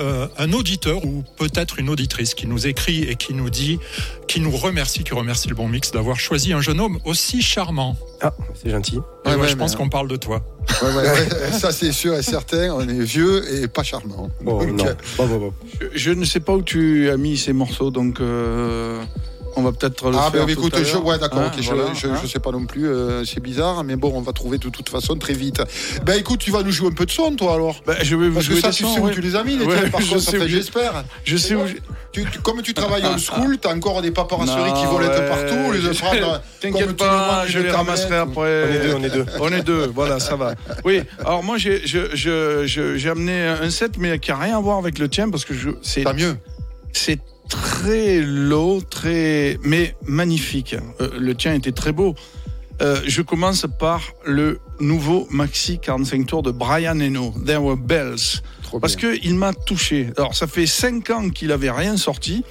euh, 0.00 0.26
un 0.36 0.52
auditeur 0.52 1.04
ou 1.04 1.22
peut-être 1.36 1.78
une 1.78 1.88
auditrice 1.90 2.34
qui 2.34 2.48
nous 2.48 2.66
écrit 2.66 3.04
et 3.04 3.14
qui 3.14 3.32
nous 3.32 3.50
dit, 3.50 3.78
qui 4.26 4.40
nous 4.40 4.50
remercie, 4.50 5.04
qui 5.04 5.14
remercie 5.14 5.46
le 5.48 5.54
bon 5.54 5.68
mix 5.68 5.92
d'avoir 5.92 6.18
choisi 6.18 6.52
un 6.52 6.60
jeune 6.60 6.80
homme 6.80 6.98
aussi 7.04 7.40
charmant. 7.40 7.96
Ah, 8.20 8.34
c'est 8.60 8.70
gentil. 8.70 8.98
Et 9.24 9.28
Ouais, 9.30 9.36
moi, 9.36 9.44
ouais, 9.44 9.50
je 9.50 9.56
pense 9.56 9.72
mais- 9.72 9.78
qu'on 9.78 9.88
parle 9.88 10.08
de 10.08 10.16
toi. 10.16 10.42
Ouais, 10.82 10.88
ouais, 10.88 11.02
ouais, 11.10 11.52
ça 11.52 11.72
c'est 11.72 11.92
sûr 11.92 12.14
et 12.14 12.22
certain, 12.22 12.74
on 12.74 12.86
est 12.86 13.00
vieux 13.02 13.42
et 13.62 13.68
pas 13.68 13.82
charmant. 13.82 14.28
Bon, 14.42 14.58
Donc, 14.58 14.72
non. 14.78 14.86
euh, 14.86 14.94
Bon, 15.16 15.26
bon, 15.26 15.38
bon. 15.38 15.52
Je, 15.80 15.86
je 15.98 16.10
ne 16.10 16.24
sais 16.24 16.40
pas 16.40 16.52
où 16.52 16.62
tu 16.62 17.08
as 17.10 17.16
mis 17.16 17.36
ces 17.38 17.52
morceaux, 17.52 17.90
donc. 17.90 18.20
euh, 18.20 19.02
On 19.56 19.62
va 19.62 19.72
peut-être 19.72 20.10
le 20.10 20.16
Ah, 20.18 20.30
faire. 20.30 20.46
ben 20.46 20.54
tout 20.54 20.60
écoute, 20.60 20.74
à 20.74 20.82
je, 20.82 20.96
ouais, 20.96 21.18
d'accord, 21.18 21.40
Hein, 21.40 21.50
ok, 21.54 21.62
je- 21.62 21.70
voilà, 21.72 21.94
je, 21.94 22.06
hein. 22.08 22.18
je 22.22 22.26
sais 22.26 22.38
pas 22.40 22.50
non 22.50 22.66
plus, 22.66 22.88
euh, 22.88 23.24
c'est 23.24 23.40
bizarre, 23.40 23.84
mais 23.84 23.96
bon, 23.96 24.12
on 24.14 24.20
va 24.20 24.32
trouver 24.32 24.58
de 24.58 24.68
toute 24.68 24.88
façon 24.88 25.16
très 25.16 25.32
vite. 25.34 25.62
Ben 26.04 26.18
écoute, 26.18 26.40
tu 26.40 26.50
vas 26.50 26.62
nous 26.62 26.72
jouer 26.72 26.88
un 26.88 26.92
peu 26.94 27.06
de 27.06 27.10
son, 27.10 27.34
toi 27.36 27.54
alors 27.54 27.80
Ben, 27.86 27.96
je 28.02 28.16
vais 28.16 28.28
vous 28.28 28.34
Parce 28.34 28.48
que 28.48 28.60
ça, 28.60 28.70
tu 28.70 28.82
sons, 28.84 28.94
sais 28.94 29.00
où 29.00 29.04
ouais. 29.06 29.12
tu 29.14 29.20
les 29.20 29.36
as 29.36 29.44
mis, 29.44 29.56
les 29.56 29.64
Ouais, 29.64 29.76
tiens, 29.80 29.90
par 29.90 30.00
je 30.00 30.14
contre, 30.14 30.46
j'espère. 30.48 31.04
Je 31.24 31.36
sais 31.36 31.54
où. 31.54 31.60
Tu- 32.12 32.24
tu- 32.30 32.38
comme 32.40 32.62
tu 32.62 32.74
travailles 32.74 33.04
en 33.06 33.18
school, 33.18 33.58
t'as 33.58 33.74
encore 33.74 34.00
des 34.00 34.12
paparasseries 34.12 34.70
Non, 34.70 34.80
qui 34.80 34.86
volent 34.86 35.08
ouais. 35.08 35.28
partout, 35.28 35.72
les 35.72 35.80
comme 35.98 36.40
T'inquiète 36.60 36.96
pas, 36.96 37.44
je 37.46 37.58
les 37.58 37.70
ramasserai 37.70 38.16
après. 38.16 38.64
On 38.64 38.74
est 38.74 38.78
deux, 38.86 38.94
on 38.94 39.02
est 39.02 39.10
deux. 39.10 39.26
On 39.40 39.48
est 39.52 39.62
deux, 39.62 39.86
voilà, 39.94 40.20
ça 40.20 40.36
va. 40.36 40.54
Oui, 40.84 41.02
alors 41.20 41.42
moi 41.42 41.56
j'ai 41.58 43.08
amené 43.10 43.46
un 43.46 43.70
set, 43.70 43.92
mais 43.98 44.18
qui 44.18 44.30
a 44.30 44.36
rien 44.36 44.56
à 44.56 44.60
voir 44.60 44.78
avec 44.78 44.98
le 44.98 45.08
tien 45.08 45.28
parce 45.30 45.44
que 45.44 45.54
je 45.54 45.70
c'est 45.82 46.02
Pas 46.02 46.12
mieux. 46.12 46.36
c'est 46.92 47.18
très 47.48 48.20
low, 48.20 48.80
très 48.80 49.58
mais 49.62 49.94
magnifique. 50.06 50.76
Euh, 51.00 51.10
le 51.18 51.34
tien 51.34 51.54
était 51.54 51.72
très 51.72 51.92
beau. 51.92 52.14
Euh, 52.82 53.00
je 53.06 53.22
commence 53.22 53.66
par 53.78 54.12
le 54.24 54.58
nouveau 54.80 55.28
maxi 55.30 55.78
45 55.78 56.26
tours 56.26 56.42
de 56.42 56.50
Brian 56.50 56.98
Eno, 56.98 57.32
There 57.46 57.58
Were 57.62 57.76
Bells, 57.76 58.40
Trop 58.64 58.80
parce 58.80 58.96
bien. 58.96 59.12
que 59.12 59.18
il 59.22 59.34
m'a 59.36 59.52
touché. 59.52 60.10
Alors 60.16 60.34
ça 60.34 60.46
fait 60.48 60.66
cinq 60.66 61.10
ans 61.10 61.30
qu'il 61.30 61.52
avait 61.52 61.70
rien 61.70 61.96
sorti. 61.96 62.44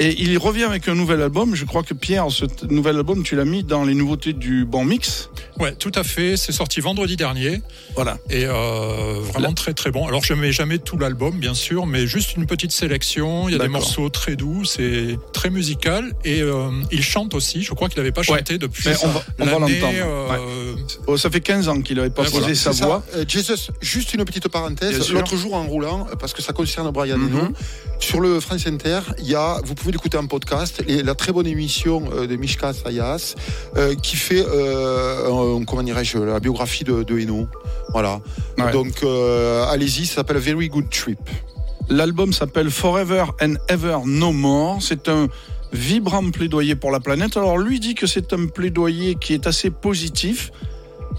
Et 0.00 0.14
il 0.22 0.38
revient 0.38 0.62
avec 0.64 0.86
un 0.88 0.94
nouvel 0.94 1.20
album. 1.22 1.54
Je 1.56 1.64
crois 1.64 1.82
que 1.82 1.92
Pierre, 1.92 2.26
ce 2.30 2.44
nouvel 2.70 2.96
album, 2.96 3.24
tu 3.24 3.34
l'as 3.34 3.44
mis 3.44 3.64
dans 3.64 3.82
les 3.84 3.94
nouveautés 3.94 4.32
du 4.32 4.64
bon 4.64 4.84
mix. 4.84 5.28
Ouais, 5.58 5.72
tout 5.74 5.90
à 5.96 6.04
fait. 6.04 6.36
C'est 6.36 6.52
sorti 6.52 6.78
vendredi 6.80 7.16
dernier 7.16 7.62
Voilà. 7.96 8.16
et 8.30 8.44
euh, 8.46 9.18
vraiment 9.32 9.52
très 9.54 9.74
très 9.74 9.90
bon. 9.90 10.06
Alors 10.06 10.22
je 10.22 10.34
mets 10.34 10.52
jamais 10.52 10.78
tout 10.78 10.98
l'album, 10.98 11.40
bien 11.40 11.52
sûr, 11.54 11.84
mais 11.86 12.06
juste 12.06 12.36
une 12.36 12.46
petite 12.46 12.70
sélection. 12.70 13.48
Il 13.48 13.52
y 13.52 13.54
a 13.56 13.58
des 13.58 13.66
morceaux 13.66 14.08
très 14.08 14.36
doux, 14.36 14.64
c'est 14.64 15.18
très 15.32 15.50
musical 15.50 16.12
et 16.24 16.42
euh, 16.42 16.70
il 16.92 17.02
chante 17.02 17.34
aussi. 17.34 17.62
Je 17.62 17.72
crois 17.74 17.88
qu'il 17.88 17.98
n'avait 17.98 18.12
pas 18.12 18.20
Ouais. 18.20 18.38
chanté 18.38 18.56
depuis 18.58 18.88
Mais 18.88 18.94
on 19.02 19.08
va- 19.08 19.22
on 19.40 19.44
va 19.46 19.58
l'année, 19.58 19.80
l'entendre. 19.80 19.98
euh, 20.00 20.74
Oh, 21.08 21.16
ça 21.16 21.28
fait 21.28 21.40
15 21.40 21.68
ans 21.68 21.80
qu'il 21.80 21.96
n'avait 21.96 22.10
pas 22.10 22.22
posé 22.22 22.38
voilà, 22.38 22.54
sa 22.54 22.70
voix. 22.70 23.02
Euh, 23.16 23.24
Jesus, 23.26 23.70
juste 23.80 24.14
une 24.14 24.24
petite 24.24 24.46
parenthèse. 24.48 25.10
L'autre 25.10 25.36
jour 25.36 25.54
en 25.54 25.64
roulant, 25.64 26.06
parce 26.20 26.32
que 26.34 26.42
ça 26.42 26.52
concerne 26.52 26.88
Brian 26.92 27.18
Mhm. 27.18 27.36
Eno, 27.38 27.48
sur 27.98 28.20
le 28.20 28.38
France 28.38 28.64
Inter, 28.68 29.00
il 29.18 29.26
y 29.28 29.34
a, 29.34 29.60
vous 29.64 29.74
pouvez 29.74 29.87
l'écouter 29.92 30.16
en 30.18 30.26
podcast, 30.26 30.82
et 30.86 31.02
la 31.02 31.14
très 31.14 31.32
bonne 31.32 31.46
émission 31.46 32.04
euh, 32.12 32.26
de 32.26 32.36
Mishka 32.36 32.72
Sayas, 32.72 33.34
euh, 33.76 33.94
qui 33.94 34.16
fait, 34.16 34.44
euh, 34.46 35.64
comment 35.66 35.82
dirais-je, 35.82 36.18
la 36.18 36.40
biographie 36.40 36.84
de, 36.84 37.02
de 37.02 37.18
Eno. 37.18 37.48
Voilà. 37.92 38.20
Ouais. 38.58 38.72
Donc, 38.72 39.02
euh, 39.02 39.64
allez-y, 39.66 40.06
ça 40.06 40.16
s'appelle 40.16 40.38
Very 40.38 40.68
Good 40.68 40.90
Trip. 40.90 41.18
L'album 41.88 42.32
s'appelle 42.32 42.70
Forever 42.70 43.24
and 43.40 43.54
Ever 43.68 43.98
No 44.04 44.32
More. 44.32 44.78
C'est 44.80 45.08
un 45.08 45.28
vibrant 45.72 46.30
plaidoyer 46.30 46.74
pour 46.74 46.90
la 46.90 47.00
planète. 47.00 47.36
Alors 47.36 47.58
lui 47.58 47.80
dit 47.80 47.94
que 47.94 48.06
c'est 48.06 48.32
un 48.32 48.46
plaidoyer 48.46 49.14
qui 49.14 49.32
est 49.34 49.46
assez 49.46 49.70
positif. 49.70 50.50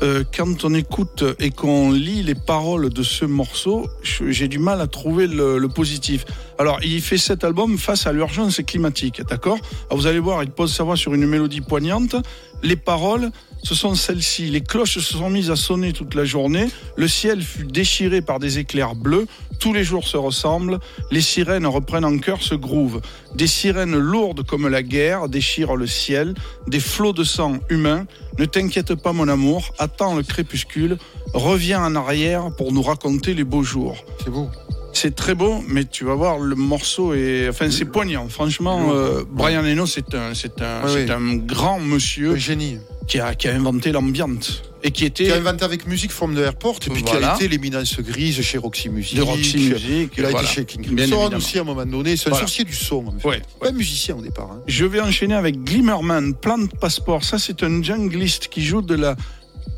Euh, 0.01 0.23
quand 0.35 0.63
on 0.63 0.73
écoute 0.73 1.25
et 1.39 1.49
qu'on 1.49 1.91
lit 1.91 2.23
les 2.23 2.35
paroles 2.35 2.89
de 2.89 3.03
ce 3.03 3.25
morceau, 3.25 3.89
j'ai 4.01 4.47
du 4.47 4.57
mal 4.57 4.79
à 4.79 4.87
trouver 4.87 5.27
le, 5.27 5.57
le 5.57 5.67
positif. 5.67 6.25
Alors, 6.57 6.79
il 6.83 7.01
fait 7.01 7.17
cet 7.17 7.43
album 7.43 7.77
face 7.77 8.07
à 8.07 8.13
l'urgence 8.13 8.61
climatique, 8.65 9.21
d'accord? 9.27 9.57
Vous 9.91 10.07
allez 10.07 10.19
voir, 10.19 10.41
il 10.43 10.51
pose 10.51 10.73
sa 10.73 10.83
voix 10.83 10.95
sur 10.95 11.13
une 11.13 11.27
mélodie 11.27 11.61
poignante. 11.61 12.15
Les 12.63 12.77
paroles, 12.77 13.31
ce 13.63 13.75
sont 13.75 13.95
celles-ci. 13.95 14.47
Les 14.47 14.61
cloches 14.61 14.95
se 14.95 15.01
sont 15.01 15.29
mises 15.29 15.51
à 15.51 15.55
sonner 15.55 15.93
toute 15.93 16.15
la 16.15 16.25
journée. 16.25 16.67
Le 16.95 17.07
ciel 17.07 17.41
fut 17.41 17.65
déchiré 17.65 18.21
par 18.21 18.39
des 18.39 18.59
éclairs 18.59 18.95
bleus. 18.95 19.27
Tous 19.59 19.73
les 19.73 19.83
jours 19.83 20.07
se 20.07 20.17
ressemblent. 20.17 20.79
Les 21.11 21.21
sirènes 21.21 21.67
reprennent 21.67 22.05
en 22.05 22.17
chœur 22.17 22.41
ce 22.41 22.55
groove. 22.55 23.01
Des 23.35 23.47
sirènes 23.47 23.97
lourdes 23.97 24.45
comme 24.45 24.67
la 24.67 24.81
guerre 24.83 25.27
déchirent 25.27 25.75
le 25.75 25.87
ciel. 25.87 26.33
Des 26.67 26.79
flots 26.79 27.13
de 27.13 27.23
sang 27.23 27.57
humain. 27.69 28.05
Ne 28.37 28.45
t'inquiète 28.45 28.95
pas, 28.95 29.11
mon 29.11 29.27
amour. 29.27 29.73
Attends 29.77 30.15
le 30.15 30.23
crépuscule. 30.23 30.97
Reviens 31.33 31.83
en 31.83 31.95
arrière 31.95 32.51
pour 32.57 32.71
nous 32.71 32.81
raconter 32.81 33.33
les 33.33 33.43
beaux 33.43 33.63
jours. 33.63 33.97
C'est 34.23 34.31
beau. 34.31 34.49
C'est 34.91 35.13
très 35.13 35.35
beau, 35.35 35.63
mais 35.67 35.85
tu 35.85 36.03
vas 36.03 36.15
voir, 36.15 36.39
le 36.39 36.55
morceau 36.55 37.13
est. 37.13 37.47
Enfin, 37.47 37.69
c'est 37.69 37.85
poignant. 37.85 38.27
Franchement, 38.27 38.91
euh, 38.91 39.23
Brian 39.29 39.63
Eno, 39.63 39.85
c'est 39.85 40.15
un, 40.15 40.33
c'est 40.33 40.61
un, 40.61 40.81
c'est 40.87 41.05
oui. 41.05 41.11
un 41.11 41.35
grand 41.35 41.79
monsieur 41.79 42.31
Un 42.31 42.37
génie. 42.37 42.79
Qui 43.09 43.19
a, 43.19 43.33
qui 43.35 43.47
a 43.49 43.55
inventé 43.55 43.91
l'ambiance 43.91 44.61
et 44.83 44.91
qui 44.91 45.03
était 45.03 45.25
Qui 45.25 45.31
a 45.31 45.35
inventé 45.37 45.65
avec 45.65 45.85
Music 45.87 46.09
from 46.11 46.35
the 46.35 46.39
Airport, 46.39 46.77
et 46.87 46.89
puis 46.91 47.03
qui 47.03 47.11
a 47.13 47.35
été 47.35 47.47
l'éminence 47.49 47.99
grise 47.99 48.39
chez 48.41 48.57
Roxy 48.57 48.87
Music. 48.87 49.17
de 49.17 49.23
Roxy 49.23 49.57
Music. 49.57 50.13
Il 50.17 50.25
a 50.25 50.29
voilà. 50.29 50.45
été 50.45 50.53
chez 50.55 50.65
King 50.65 50.83
Crimson 50.95 51.31
aussi 51.35 51.57
à 51.57 51.61
un 51.61 51.65
moment 51.65 51.85
donné. 51.85 52.15
C'est 52.15 52.27
un 52.27 52.29
Voilà. 52.29 52.45
sorcier 52.45 52.63
du 52.63 52.73
son, 52.73 53.07
en 53.07 53.19
fait. 53.19 53.27
Ouais. 53.27 53.41
Pas 53.59 53.69
un 53.69 53.71
musicien 53.73 54.15
au 54.15 54.21
départ. 54.21 54.49
hein. 54.53 54.61
Je 54.67 54.85
vais 54.85 55.01
enchaîner 55.01 55.33
avec 55.33 55.61
Glimmerman, 55.63 56.33
Plant 56.35 56.65
Passport. 56.79 57.25
Ça, 57.25 57.37
c'est 57.39 57.61
un 57.63 57.83
jungliste 57.83 58.47
qui 58.47 58.63
joue 58.63 58.81
de 58.81 58.95
la 58.95 59.17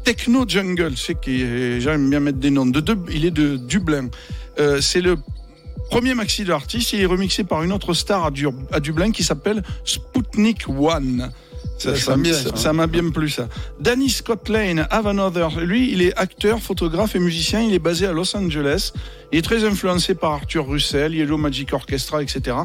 techno 0.03 0.45
jungle. 0.47 0.93
C'est 0.97 1.19
qui 1.19 1.39
j'aime 1.82 2.09
bien 2.09 2.19
mettre 2.19 2.38
des 2.39 2.51
noms. 2.51 2.65
De, 2.67 2.79
Dub- 2.82 3.09
il 3.11 3.25
est 3.25 3.32
de 3.32 3.57
Dublin. 3.57 4.09
Euh, 4.59 4.82
c'est 4.82 5.01
le 5.01 5.15
premier 5.89 6.13
maxi 6.13 6.43
de 6.43 6.49
l'artiste. 6.49 6.93
Il 6.93 7.01
est 7.01 7.05
remixé 7.07 7.43
par 7.43 7.63
une 7.63 7.71
autre 7.71 7.93
star 7.95 8.25
à, 8.25 8.29
à 8.71 8.79
Dublin 8.79 9.11
qui 9.11 9.23
s'appelle 9.23 9.63
Sputnik 9.86 10.67
One. 10.69 11.32
Ça, 11.82 11.95
Ça 12.55 12.73
m'a 12.73 12.86
bien 12.86 13.09
plu 13.09 13.29
ça. 13.29 13.47
Danny 13.79 14.09
Scott 14.09 14.49
Lane, 14.49 14.88
Have 14.91 15.07
Another. 15.07 15.59
Lui, 15.61 15.91
il 15.91 16.01
est 16.03 16.15
acteur, 16.15 16.59
photographe 16.59 17.15
et 17.15 17.19
musicien. 17.19 17.61
Il 17.61 17.73
est 17.73 17.79
basé 17.79 18.05
à 18.05 18.11
Los 18.11 18.36
Angeles. 18.36 18.93
Il 19.32 19.39
est 19.39 19.41
très 19.41 19.63
influencé 19.63 20.13
par 20.13 20.34
Arthur 20.34 20.67
Russell, 20.67 21.15
Yellow 21.15 21.38
Magic 21.38 21.73
Orchestra, 21.73 22.21
etc. 22.21 22.57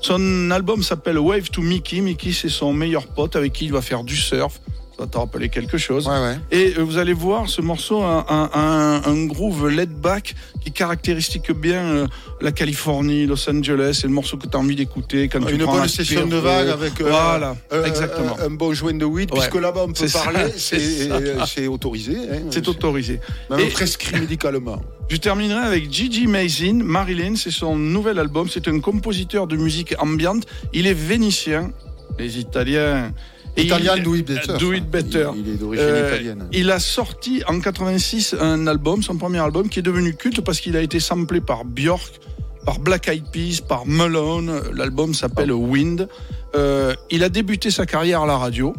Son 0.00 0.50
album 0.50 0.82
s'appelle 0.82 1.18
Wave 1.18 1.50
to 1.50 1.60
Mickey. 1.60 2.00
Mickey, 2.00 2.32
c'est 2.32 2.48
son 2.48 2.72
meilleur 2.72 3.06
pote 3.08 3.36
avec 3.36 3.52
qui 3.52 3.66
il 3.66 3.72
va 3.72 3.82
faire 3.82 4.04
du 4.04 4.16
surf. 4.16 4.60
Ça 5.02 5.06
va 5.06 5.10
te 5.10 5.18
rappeler 5.18 5.48
quelque 5.48 5.78
chose. 5.78 6.06
Ouais, 6.06 6.12
ouais. 6.20 6.36
Et 6.52 6.74
euh, 6.78 6.82
vous 6.84 6.96
allez 6.96 7.12
voir, 7.12 7.48
ce 7.48 7.60
morceau 7.60 8.02
a 8.02 8.24
un, 8.28 8.50
un- 8.54 9.02
un 9.04 9.26
groove 9.26 9.68
laid 9.68 9.86
back 9.92 10.36
qui 10.60 10.70
caractérise 10.70 11.28
bien 11.56 11.80
euh, 11.82 12.06
la 12.40 12.52
Californie, 12.52 13.26
Los 13.26 13.50
Angeles. 13.50 13.98
C'est 14.00 14.06
le 14.06 14.12
morceau 14.12 14.36
que 14.36 14.46
tu 14.46 14.56
as 14.56 14.60
envie 14.60 14.76
d'écouter 14.76 15.28
quand 15.28 15.40
tu 15.40 15.54
Une 15.54 15.62
prends 15.62 15.72
bonne 15.72 15.82
un 15.82 15.88
session 15.88 16.26
de 16.28 16.36
vague 16.36 16.68
avec 16.68 17.00
euh, 17.00 17.10
Voilà, 17.10 17.56
euh, 17.72 17.84
exactement. 17.84 18.36
Un, 18.40 18.50
bon 18.50 18.72
joint 18.74 18.94
de 18.94 19.04
weed, 19.04 19.32
Ouais. 19.32 19.38
puisque 19.40 19.56
là-bas 19.60 19.86
on 19.88 19.92
peut 19.92 20.06
parler, 20.12 20.52
c'est 20.56 21.66
autorisé. 21.66 22.16
hein. 22.16 22.38
C'est 22.52 22.68
autorisé. 22.68 23.18
Même 23.50 23.58
Et- 23.58 23.66
prescrit 23.70 24.20
médicalement. 24.20 24.80
Je 25.08 25.16
terminerai 25.16 25.66
avec 25.66 25.92
Gigi 25.92 26.28
Mazin, 26.28 26.80
Marilyn, 26.84 27.34
c'est 27.34 27.50
son 27.50 27.74
nouvel 27.76 28.20
album. 28.20 28.48
C'est 28.48 28.68
un 28.68 28.78
compositeur 28.78 29.48
de 29.48 29.56
musique 29.56 29.94
ambiante. 29.98 30.46
Il 30.72 30.86
est 30.86 30.94
vénitien, 30.94 31.72
les 32.20 32.38
Italiens. 32.38 33.12
Et 33.56 33.64
Italien, 33.64 33.94
il- 33.96 34.02
do 34.02 34.14
it 34.14 34.26
better. 34.26 34.56
Do 34.58 34.72
it 34.72 34.84
better. 34.90 35.28
Il, 35.34 35.46
il 35.46 35.54
est 35.54 35.56
d'origine 35.58 35.84
Euh, 35.86 36.08
italienne. 36.14 36.48
Il 36.52 36.70
a 36.70 36.78
sorti 36.78 37.42
en 37.46 37.60
86 37.60 38.34
un 38.40 38.66
album, 38.66 39.02
son 39.02 39.16
premier 39.16 39.38
album, 39.40 39.68
qui 39.68 39.78
est 39.80 39.82
devenu 39.82 40.14
culte 40.14 40.40
parce 40.40 40.60
qu'il 40.60 40.76
a 40.76 40.80
été 40.80 41.00
samplé 41.00 41.40
par 41.42 41.64
Björk, 41.64 42.18
par 42.64 42.78
Black 42.78 43.08
Eyed 43.08 43.24
Peas, 43.30 43.60
par 43.66 43.84
Malone. 43.86 44.62
L'album 44.74 45.12
s'appelle 45.12 45.52
Wind. 45.52 46.08
Euh, 46.54 46.94
il 47.10 47.22
a 47.24 47.28
débuté 47.28 47.70
sa 47.70 47.84
carrière 47.86 48.22
à 48.22 48.26
la 48.26 48.36
radio. 48.38 48.74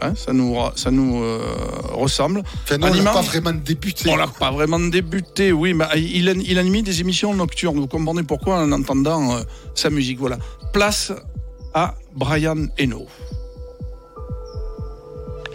Hein, 0.00 0.12
ça 0.14 0.32
nous, 0.32 0.54
ça 0.76 0.90
nous 0.92 1.20
euh, 1.22 1.40
ressemble. 1.92 2.42
Enfin, 2.64 2.78
non, 2.78 2.86
on 2.86 2.90
n'a 2.90 2.96
Animal- 2.96 3.14
pas 3.14 3.20
vraiment 3.22 3.52
débuté. 3.52 4.08
On 4.10 4.16
l'a 4.16 4.28
pas 4.28 4.50
vraiment 4.52 4.78
débuté, 4.78 5.50
oui, 5.50 5.74
mais 5.74 5.86
il, 5.96 6.28
a- 6.28 6.32
il 6.34 6.56
animait 6.58 6.82
des 6.82 7.00
émissions 7.00 7.34
nocturnes. 7.34 7.80
Vous 7.80 7.88
comprenez 7.88 8.22
pourquoi 8.22 8.60
en 8.62 8.70
entendant 8.70 9.34
euh, 9.34 9.40
sa 9.74 9.90
musique. 9.90 10.18
Voilà. 10.20 10.38
Place 10.72 11.10
à 11.74 11.94
Brian 12.14 12.66
Eno. 12.80 13.06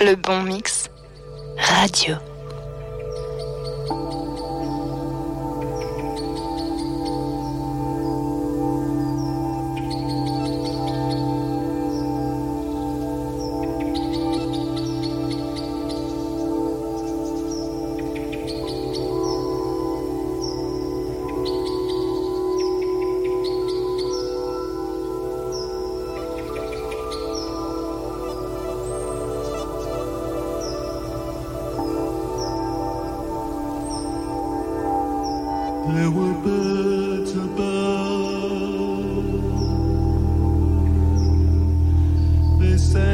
Le 0.05 0.15
bon 0.15 0.43
mix. 0.43 0.89
Radio. 1.57 2.15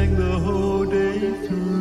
The 0.08 0.38
whole 0.38 0.84
day 0.84 1.18
through. 1.46 1.80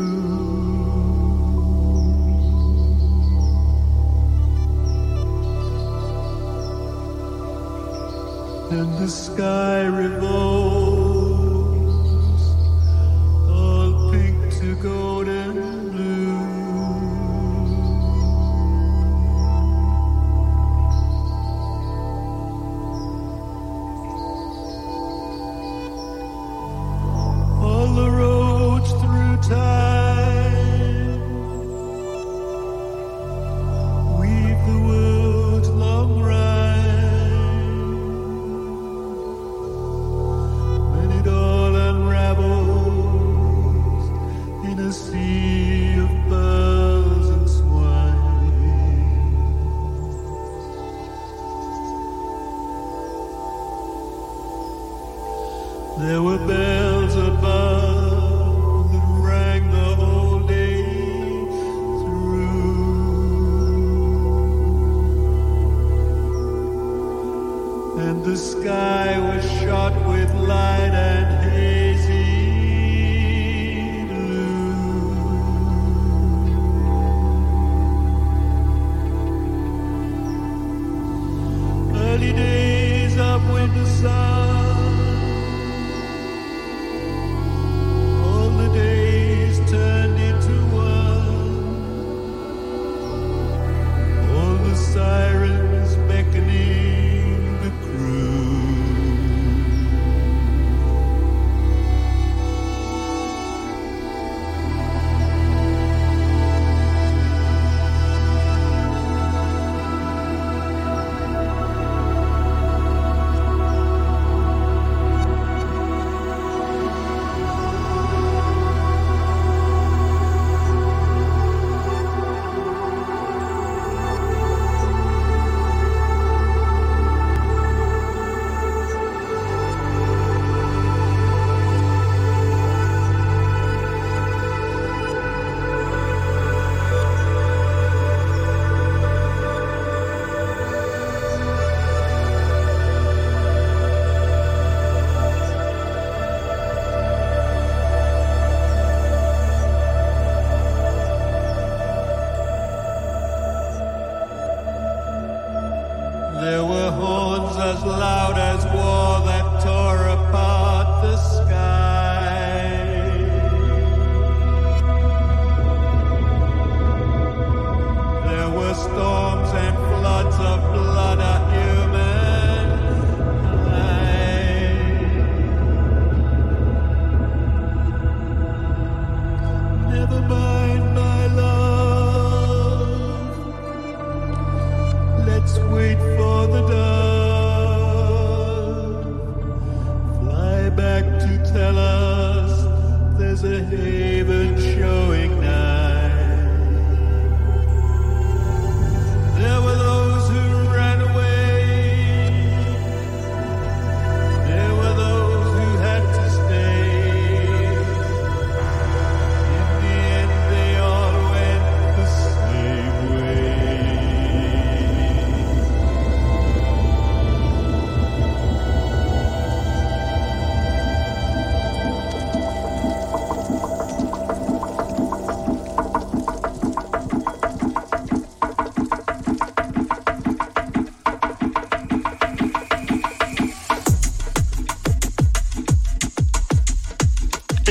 And 8.72 8.98
the 9.00 9.08
sky 9.08 9.86
revolved 9.86 10.59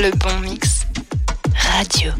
Le 0.01 0.11
bon 0.11 0.39
mix. 0.39 0.85
Radio. 1.53 2.13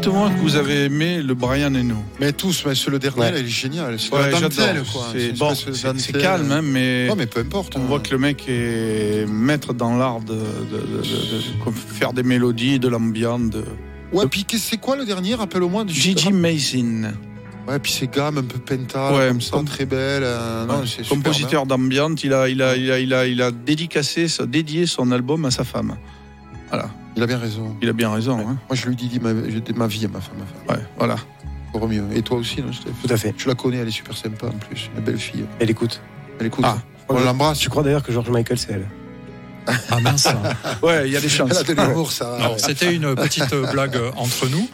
Dites-moi 0.00 0.30
que 0.30 0.40
vous 0.40 0.56
avez 0.56 0.84
aimé 0.84 1.20
le 1.22 1.34
Brian 1.34 1.74
Eno. 1.74 1.96
Mais 2.20 2.32
tous, 2.32 2.64
mais 2.66 2.74
c'est 2.74 2.90
le 2.90 2.98
dernier, 2.98 3.20
Ouais. 3.20 3.32
là, 3.32 3.38
il 3.38 3.44
est 3.44 3.48
génial. 3.48 3.98
C'est 4.00 4.10
Ouais, 4.14 4.30
bon, 4.30 5.52
calme, 6.18 6.50
hein, 6.52 6.62
mais, 6.62 7.06
Non, 7.06 7.16
mais 7.16 7.26
peu 7.26 7.40
importe. 7.40 7.74
on 7.76 7.80
hein. 7.80 7.84
voit 7.86 8.00
que 8.00 8.10
le 8.12 8.18
mec 8.18 8.44
est 8.48 9.26
maître 9.28 9.74
dans 9.74 9.96
l'art 9.98 10.20
de, 10.20 10.32
de- 10.32 10.38
de- 10.38 11.02
de- 11.02 11.70
de 11.70 11.76
faire 11.76 12.14
des 12.14 12.22
mélodies, 12.22 12.78
de 12.78 12.88
l'ambiance. 12.88 13.50
De... 13.50 13.62
Ouais, 14.12 14.26
puis 14.26 14.46
c'est 14.58 14.78
quoi 14.78 14.96
le 14.96 15.04
dernier? 15.04 15.34
Rappelle-moi. 15.34 15.84
du- 15.84 15.92
Gigi 15.92 16.32
Mason, 16.32 17.12
Ouais, 17.68 17.78
puis 17.78 17.92
ces 17.92 18.06
gammes 18.08 18.38
un 18.38 18.42
peu 18.42 18.58
penta, 18.58 19.12
Ouais, 19.14 19.28
comme 19.28 19.40
ça, 19.42 19.58
très 19.66 19.84
belles. 19.84 20.22
euh, 20.24 20.64
non, 20.64 20.76
Ouais, 20.80 20.86
c'est 20.86 21.02
super 21.04 21.08
compositeur 21.18 21.66
d'ambiance, 21.66 22.24
il 22.24 22.32
a, 22.32 22.48
il, 22.48 22.62
a, 22.62 22.74
il, 22.74 22.90
a, 22.90 22.98
il, 22.98 23.12
a, 23.12 23.26
il 23.26 23.42
a 23.42 23.50
dédicacé, 23.50 24.26
dédié 24.48 24.86
son 24.86 25.12
album 25.12 25.44
à 25.44 25.50
sa 25.50 25.62
femme. 25.62 25.96
Il 27.20 27.24
a 27.24 27.26
bien 27.26 27.38
raison. 27.38 27.76
il 27.82 27.88
a 27.90 27.92
bien 27.92 28.10
raison. 28.10 28.38
hein. 28.38 28.56
Moi, 28.66 28.74
je 28.74 28.86
lui 28.88 28.96
dis 28.96 29.20
ma, 29.20 29.28
je 29.28 29.58
dis 29.58 29.74
ma 29.74 29.86
vie 29.86 30.06
à 30.06 30.08
ma 30.08 30.22
femme. 30.22 30.36
ma 30.38 30.46
femme. 30.46 30.78
Ouais, 30.78 30.84
voilà. 30.96 31.16
Encore 31.74 31.86
mieux. 31.86 32.02
Et 32.14 32.22
toi 32.22 32.38
aussi, 32.38 32.62
non, 32.62 32.72
Steph? 32.72 32.92
Tout 33.06 33.12
à 33.12 33.16
fait. 33.18 33.34
Je 33.36 33.46
la 33.46 33.54
connais, 33.54 33.76
elle 33.76 33.88
est 33.88 33.90
super 33.90 34.16
sympa 34.16 34.46
en 34.46 34.52
plus. 34.52 34.88
Une 34.96 35.04
belle 35.04 35.18
fille. 35.18 35.44
Elle 35.58 35.68
écoute. 35.68 36.00
Elle 36.40 36.46
écoute. 36.46 36.64
Ah. 36.66 36.78
on 37.10 37.20
l'embrasse. 37.20 37.62
Je 37.62 37.68
crois 37.68 37.82
d'ailleurs 37.82 38.02
que 38.02 38.10
George 38.10 38.30
Michael, 38.30 38.58
c'est 38.58 38.72
elle. 38.72 38.86
Ah 39.90 40.00
mince. 40.00 40.28
Ouais, 40.82 41.06
il 41.06 41.12
y 41.12 41.16
a 41.16 41.20
des 41.20 41.28
chances. 41.28 41.50
Elle 41.52 41.58
a 41.58 41.62
de 41.84 41.88
l'humour, 41.88 42.10
ça. 42.12 42.36
Alors, 42.36 42.58
c'était 42.58 42.94
une 42.94 43.14
petite 43.14 43.54
blague 43.72 43.98
entre 44.16 44.48
nous. 44.48 44.68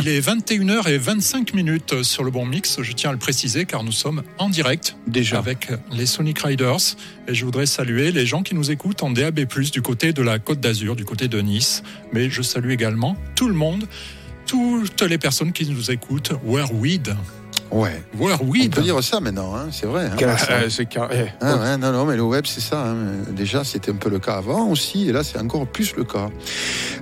Il 0.00 0.08
est 0.08 0.20
21h25 0.20 1.54
minutes 1.54 2.02
sur 2.02 2.24
le 2.24 2.30
bon 2.30 2.44
mix. 2.44 2.82
Je 2.82 2.92
tiens 2.92 3.10
à 3.10 3.12
le 3.12 3.18
préciser 3.18 3.64
car 3.64 3.82
nous 3.84 3.92
sommes 3.92 4.22
en 4.38 4.48
direct 4.50 4.96
Déjà. 5.06 5.38
avec 5.38 5.70
les 5.90 6.06
Sonic 6.06 6.38
Riders. 6.40 6.96
Et 7.28 7.34
je 7.34 7.44
voudrais 7.44 7.66
saluer 7.66 8.12
les 8.12 8.26
gens 8.26 8.42
qui 8.42 8.54
nous 8.54 8.70
écoutent 8.70 9.02
en 9.02 9.10
DAB+, 9.10 9.40
du 9.72 9.82
côté 9.82 10.12
de 10.12 10.22
la 10.22 10.38
Côte 10.38 10.60
d'Azur, 10.60 10.94
du 10.96 11.04
côté 11.04 11.28
de 11.28 11.40
Nice. 11.40 11.82
Mais 12.12 12.30
je 12.30 12.42
salue 12.42 12.70
également 12.70 13.16
tout 13.34 13.48
le 13.48 13.54
monde, 13.54 13.86
toutes 14.46 15.02
les 15.02 15.18
personnes 15.18 15.52
qui 15.52 15.66
nous 15.66 15.90
écoutent. 15.90 16.32
Where 16.44 16.72
weed. 16.74 17.14
Ouais. 17.70 18.02
On 18.20 18.70
peut 18.70 18.80
dire 18.82 19.02
ça 19.02 19.20
maintenant, 19.20 19.54
hein, 19.56 19.66
c'est 19.72 19.86
vrai. 19.86 20.06
hein. 20.06 20.16
Euh, 20.50 20.68
c'est 20.70 20.86
car- 20.86 21.08
eh, 21.12 21.26
Ah 21.40 21.56
ouais, 21.56 21.76
non, 21.76 21.92
non, 21.92 22.04
mais 22.04 22.16
le 22.16 22.22
web, 22.22 22.44
c'est 22.46 22.60
ça. 22.60 22.80
hein. 22.86 22.96
Déjà, 23.30 23.64
c'était 23.64 23.90
un 23.90 23.96
peu 23.96 24.08
le 24.08 24.18
cas 24.18 24.36
avant 24.36 24.68
aussi, 24.68 25.08
et 25.08 25.12
là, 25.12 25.22
c'est 25.24 25.38
encore 25.38 25.66
plus 25.66 25.94
le 25.96 26.04
cas. 26.04 26.28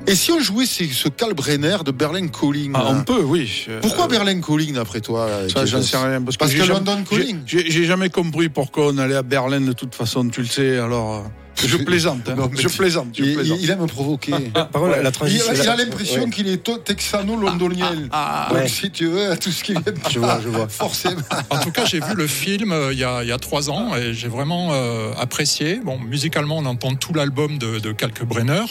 Et 0.07 0.15
si 0.15 0.33
on 0.33 0.41
jouait 0.41 0.67
ce, 0.67 0.85
ce 0.85 1.09
Kalbrenner 1.09 1.77
de 1.85 1.91
Berlin 1.91 2.29
Calling 2.29 2.73
ah, 2.75 2.85
on 2.89 3.03
peut, 3.05 3.23
oui. 3.23 3.67
Euh, 3.69 3.81
Pourquoi 3.81 4.09
Berlin 4.09 4.41
Calling, 4.41 4.75
d'après 4.75 5.01
toi 5.01 5.29
Ça, 5.53 5.67
j'en 5.67 5.83
sais 5.83 5.97
rien. 5.97 6.23
Parce, 6.23 6.37
que 6.37 6.47
jamais- 6.59 6.69
London 6.69 7.05
j'ai- 7.11 7.17
Calling. 7.19 7.39
J'ai 7.47 7.71
j'ai 7.71 7.85
jamais 7.85 8.11
compris 8.11 8.49
pourquoi 8.49 8.89
on 8.89 8.99
allait 8.99 9.15
à 9.17 9.23
Berlin 9.23 9.61
de 9.61 9.73
toute 9.73 9.95
façon, 9.95 10.29
tu 10.29 10.41
le 10.41 10.47
sais. 10.47 10.79
Alors, 10.79 11.15
euh, 11.15 11.21
je 11.57 11.77
plaisante. 11.79 12.29
hein. 12.29 12.35
Non, 12.37 12.51
je 12.57 12.69
plaisante. 12.69 13.09
Je 13.17 13.23
il, 13.25 13.35
plaisant. 13.35 13.55
il- 13.59 13.65
il 13.65 13.71
aime 13.71 13.87
provoquer. 13.87 14.33
Par 14.53 14.69
contre, 14.71 14.89
la 14.97 15.03
Il, 15.03 15.13
transition. 15.13 15.53
il 15.55 15.61
a 15.61 15.65
la- 15.65 15.77
l'impression 15.85 16.23
Ouais. 16.25 16.31
qu'il 16.31 16.49
est 16.49 16.63
texano-londonien. 16.85 17.93
Ah, 18.13 18.49
Donc, 18.51 18.59
ouais. 18.59 18.69
si 18.69 18.91
tu 18.91 19.07
veux, 19.07 19.37
tout 19.37 19.51
ce 19.51 19.65
qui 19.65 19.73
vient 19.73 19.83
Je 20.11 20.19
vois, 20.19 20.41
je 20.43 20.49
vois. 20.49 20.69
Forcément. 20.69 21.21
En 21.51 21.59
tout 21.59 21.71
cas, 21.71 21.85
j'ai 21.85 22.01
vu 22.01 22.15
le 22.15 22.27
film 22.27 22.73
euh, 22.73 22.93
il 22.93 22.99
y, 22.99 23.05
a, 23.05 23.23
il 23.23 23.29
y 23.29 23.33
a 23.33 23.39
trois 23.39 23.71
ans 23.71 23.95
et 23.97 24.15
j'ai 24.15 24.29
vraiment 24.29 24.71
euh, 24.73 25.13
apprécié. 25.19 25.81
Bon, 25.85 25.99
musicalement, 25.99 26.59
on 26.59 26.65
entend 26.67 26.95
tout 26.95 27.13
l'album 27.15 27.59
de, 27.59 27.79
de 27.79 27.93
Kalkbrenner. 27.93 28.65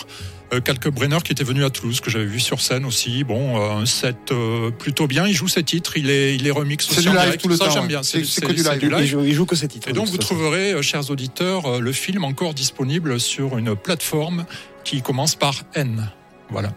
Euh, 0.54 0.60
Kalkbrenner 0.62 1.18
qui 1.24 1.32
était 1.32 1.44
venu 1.44 1.64
à 1.64 1.70
Toulouse, 1.70 2.00
que 2.02 2.10
j'avais 2.10 2.26
vu 2.26 2.40
sur 2.40 2.62
scène 2.62 2.86
aussi. 2.86 3.24
Bon, 3.24 3.60
euh, 3.62 3.82
un 3.82 3.86
set 3.86 4.32
euh, 4.32 4.72
plutôt 4.72 5.08
bien. 5.08 5.26
Il 5.28 5.34
joue 5.34 5.48
ses 5.48 5.64
titres, 5.64 5.98
il 5.98 6.10
est, 6.10 6.36
il 6.36 6.46
est 6.48 6.52
remix 6.52 6.88
C'est 6.90 7.02
du 7.02 7.10
live 7.10 7.38
tout 7.38 7.48
le 7.48 7.56
Ça, 7.56 7.66
temps, 7.66 7.72
j'aime 7.72 7.88
bien. 7.88 8.04
C'est- 8.04 8.24
c'est 8.26 8.42
que 8.42 8.52
du 8.52 8.64
live. 8.64 9.00
Il 9.00 9.08
joue, 9.08 9.24
il 9.24 9.34
joue 9.34 9.46
que 9.46 9.56
ses 9.56 9.68
titres. 9.68 9.88
Et 9.90 9.94
donc, 9.94 10.08
vous 10.08 10.18
trouverez, 10.18 10.82
chers 10.84 11.10
auditeurs, 11.10 11.80
le 11.80 11.92
film 11.92 12.24
encore 12.24 12.54
disponible 12.54 13.20
sur 13.20 13.58
une 13.58 13.76
plateforme 13.76 14.46
qui 14.84 15.02
commence 15.02 15.36
par 15.36 15.64
N. 15.76 16.10
Voilà. 16.50 16.74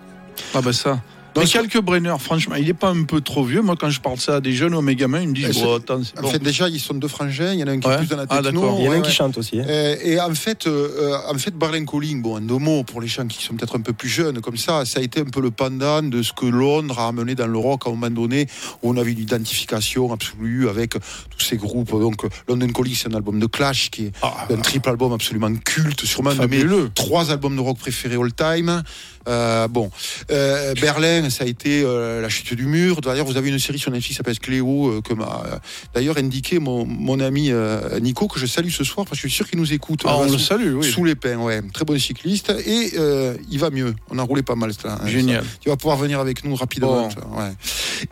ah 0.55 0.63
bah 0.63 0.73
ça. 0.73 1.03
Donc, 1.37 1.45
Mais 1.45 1.51
quelques 1.51 1.81
Brenner, 1.83 2.15
franchement, 2.19 2.55
il 2.55 2.67
est 2.67 2.73
pas 2.75 2.89
un 2.89 3.05
peu 3.05 3.21
trop 3.21 3.45
vieux. 3.45 3.61
Moi, 3.61 3.77
quand 3.79 3.91
je 3.91 4.01
parle 4.01 4.19
ça 4.19 4.37
à 4.37 4.41
des 4.41 4.53
jeunes 4.53 4.75
ou 4.75 4.79
à 4.79 4.83
mes 4.83 4.97
gamins, 4.97 5.21
ils 5.21 5.29
me 5.29 5.35
disent 5.35 5.51
Eh, 5.55 5.63
bon, 5.63 5.77
attends, 5.77 6.01
c'est 6.03 6.19
En 6.19 6.23
bon. 6.23 6.29
fait, 6.31 6.39
déjà, 6.39 6.67
ils 6.71 6.81
sont 6.81 6.95
deux 6.95 7.09
frangins. 7.09 7.53
Il 7.53 7.61
y 7.61 7.63
en 7.63 7.67
a 7.67 7.73
un 7.73 7.79
qui 7.79 7.87
Ouais. 7.87 7.95
est 7.95 7.99
plus 7.99 8.07
dans 8.09 8.17
la 8.17 8.25
Ah, 8.31 8.41
techno. 8.43 8.61
d'accord. 8.63 8.77
Il 8.79 8.85
y 8.85 8.89
en 8.89 8.91
a 8.91 8.95
ouais, 8.95 8.99
un 9.01 9.03
qui 9.03 9.09
ouais. 9.09 9.15
chante 9.15 9.37
aussi. 9.37 9.61
hein. 9.61 9.65
Euh, 9.69 9.97
Et 10.03 10.19
en 10.19 10.35
fait, 10.35 10.67
euh, 10.67 10.89
euh, 10.99 11.19
en 11.35 11.37
fait, 11.37 11.55
Berlin 11.55 11.85
Calling, 11.85 12.23
bon, 12.23 12.37
un 12.37 12.41
deux 12.41 12.57
mots 12.57 12.85
pour 12.85 13.03
les 13.03 13.07
gens 13.07 13.27
qui 13.27 13.45
sont 13.45 13.55
peut-être 13.55 13.77
un 13.77 13.83
peu 13.83 13.93
plus 13.93 14.09
jeunes, 14.09 14.41
comme 14.41 14.57
ça, 14.57 14.87
ça 14.87 15.01
a 15.01 15.03
été 15.03 15.21
un 15.21 15.25
peu 15.25 15.43
le 15.43 15.51
pendant 15.51 16.03
de 16.03 16.23
ce 16.23 16.33
que 16.33 16.47
Londres 16.47 16.99
a 16.99 17.09
amené 17.09 17.35
dans 17.35 17.47
le 17.47 17.59
rock 17.59 17.83
à 17.85 17.91
un 17.91 17.93
moment 17.93 18.09
donné, 18.11 18.47
où 18.83 18.91
on 18.91 18.97
avait 18.97 19.13
une 19.13 19.19
identification 19.21 20.11
absolue 20.15 20.71
avec 20.71 20.93
tous 20.93 21.41
ces 21.45 21.59
groupes. 21.59 21.91
Donc, 21.91 22.23
London 22.49 22.69
Calling, 22.69 22.95
c'est 22.95 23.09
un 23.13 23.15
album 23.15 23.39
de 23.39 23.47
Clash 23.47 23.91
qui 23.91 24.07
est 24.07 24.13
Ah, 24.23 24.47
un 24.51 24.57
triple 24.63 24.89
album 24.89 25.13
absolument 25.13 25.55
culte, 25.57 26.03
sûrement 26.07 26.35
de 26.35 26.47
mes 26.47 26.65
trois 26.95 27.31
albums 27.31 27.57
de 27.57 27.61
rock 27.61 27.77
préférés 27.79 28.17
all 28.17 28.33
time. 28.33 28.83
Euh, 29.29 29.69
bon, 29.69 29.91
euh, 30.31 30.75
Berlin, 30.81 31.31
ça 31.31 31.45
a 31.45 31.47
été 31.47 31.83
euh, 31.85 32.21
la 32.21 32.29
chute 32.29 32.55
du 32.55 32.67
mur. 32.67 33.01
D'ailleurs, 33.01 33.27
vous 33.27 33.37
avez 33.37 33.49
une 33.49 33.59
série 33.59 33.79
sur 33.79 33.91
Netflix 33.91 34.09
qui 34.09 34.15
s'appelle 34.15 34.39
Cléo, 34.39 34.89
euh, 34.89 35.01
que 35.01 35.15
m'a 35.15 35.43
euh, 35.47 35.57
d'ailleurs 35.95 36.19
indiqué 36.19 36.59
mon, 36.59 36.85
mon 36.87 37.19
ami 37.21 37.51
euh, 37.51 37.99
Nico, 38.01 38.29
que 38.29 38.39
je 38.39 38.47
salue 38.47 38.71
ce 38.71 38.85
soir 38.85 39.07
parce 39.07 39.21
que 39.21 39.27
je 39.29 39.33
suis 39.33 39.37
sûr 39.37 39.49
qu'il 39.49 39.59
nous 39.59 39.73
écoute. 39.73 40.03
Ah, 40.05 40.11
Euh, 40.15 40.27
on 40.29 40.33
le 40.33 40.39
salue, 40.39 40.75
oui. 40.77 40.91
Sous 40.91 41.05
les 41.05 41.15
pins, 41.15 41.37
ouais. 41.39 41.61
Très 41.73 41.85
bon 41.85 41.99
cycliste. 41.99 42.51
Et 42.67 42.93
euh, 42.99 43.35
il 43.51 43.59
va 43.59 43.71
mieux. 43.71 43.95
On 44.11 44.19
a 44.19 44.23
roulé 44.23 44.43
pas 44.43 44.55
mal, 44.55 44.73
ça. 44.73 44.99
hein, 45.03 45.07
Génial. 45.07 45.43
ça. 45.43 45.51
Tu 45.61 45.69
vas 45.69 45.77
pouvoir 45.77 45.97
venir 45.97 46.21
avec 46.21 46.45
nous 46.45 46.55
rapidement. 46.55 47.03
Bon. 47.03 47.09
toi, 47.09 47.25
ouais. 47.39 47.53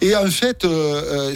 Et 0.00 0.16
en 0.16 0.26
fait, 0.30 0.66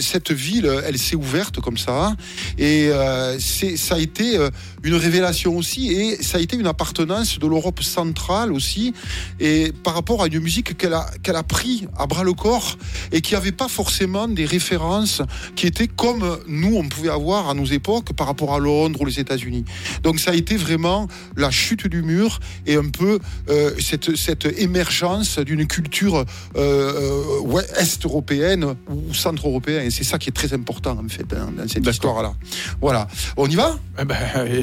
cette 0.01 0.31
ville, 0.31 0.69
elle 0.85 0.97
s'est 0.97 1.15
ouverte 1.15 1.59
comme 1.61 1.77
ça. 1.77 2.15
Et 2.57 2.89
euh, 2.89 3.37
c'est, 3.39 3.77
ça 3.77 3.95
a 3.95 3.99
été 3.99 4.37
euh, 4.37 4.49
une 4.83 4.95
révélation 4.95 5.57
aussi. 5.57 5.91
Et 5.91 6.21
ça 6.21 6.37
a 6.37 6.41
été 6.41 6.57
une 6.57 6.67
appartenance 6.67 7.39
de 7.39 7.47
l'Europe 7.47 7.81
centrale 7.83 8.51
aussi. 8.51 8.93
Et 9.39 9.71
par 9.83 9.93
rapport 9.93 10.23
à 10.23 10.27
une 10.27 10.39
musique 10.39 10.77
qu'elle 10.77 10.93
a, 10.93 11.05
qu'elle 11.23 11.35
a 11.35 11.43
pris 11.43 11.87
à 11.97 12.07
bras 12.07 12.23
le 12.23 12.33
corps 12.33 12.77
et 13.11 13.21
qui 13.21 13.33
n'avait 13.33 13.51
pas 13.51 13.67
forcément 13.67 14.27
des 14.27 14.45
références 14.45 15.21
qui 15.55 15.67
étaient 15.67 15.87
comme 15.87 16.39
nous, 16.47 16.75
on 16.75 16.87
pouvait 16.87 17.09
avoir 17.09 17.49
à 17.49 17.53
nos 17.53 17.65
époques 17.65 18.13
par 18.13 18.27
rapport 18.27 18.53
à 18.53 18.59
Londres 18.59 19.01
ou 19.01 19.05
les 19.05 19.19
États-Unis. 19.19 19.65
Donc 20.03 20.19
ça 20.19 20.31
a 20.31 20.33
été 20.33 20.55
vraiment 20.55 21.07
la 21.35 21.51
chute 21.51 21.87
du 21.87 22.01
mur 22.01 22.39
et 22.65 22.75
un 22.75 22.89
peu 22.89 23.19
euh, 23.49 23.71
cette, 23.79 24.15
cette 24.15 24.45
émergence 24.59 25.39
d'une 25.39 25.67
culture 25.67 26.17
euh, 26.17 26.25
euh, 26.55 27.39
ouais, 27.41 27.65
est-européenne 27.77 28.75
ou 28.89 29.13
centre-européenne. 29.13 29.87
Et 29.87 29.91
c'est 29.91 30.03
ça 30.03 30.17
qui 30.17 30.29
est 30.29 30.33
très 30.33 30.53
important 30.53 30.97
en 31.03 31.09
fait 31.09 31.31
hein, 31.33 31.51
dans 31.55 31.67
cette 31.67 31.77
D'accord. 31.77 31.93
histoire-là. 31.93 32.33
Voilà. 32.81 33.07
On 33.37 33.47
y 33.47 33.55
va? 33.55 33.77
Eh 33.99 34.05
ben, 34.05 34.15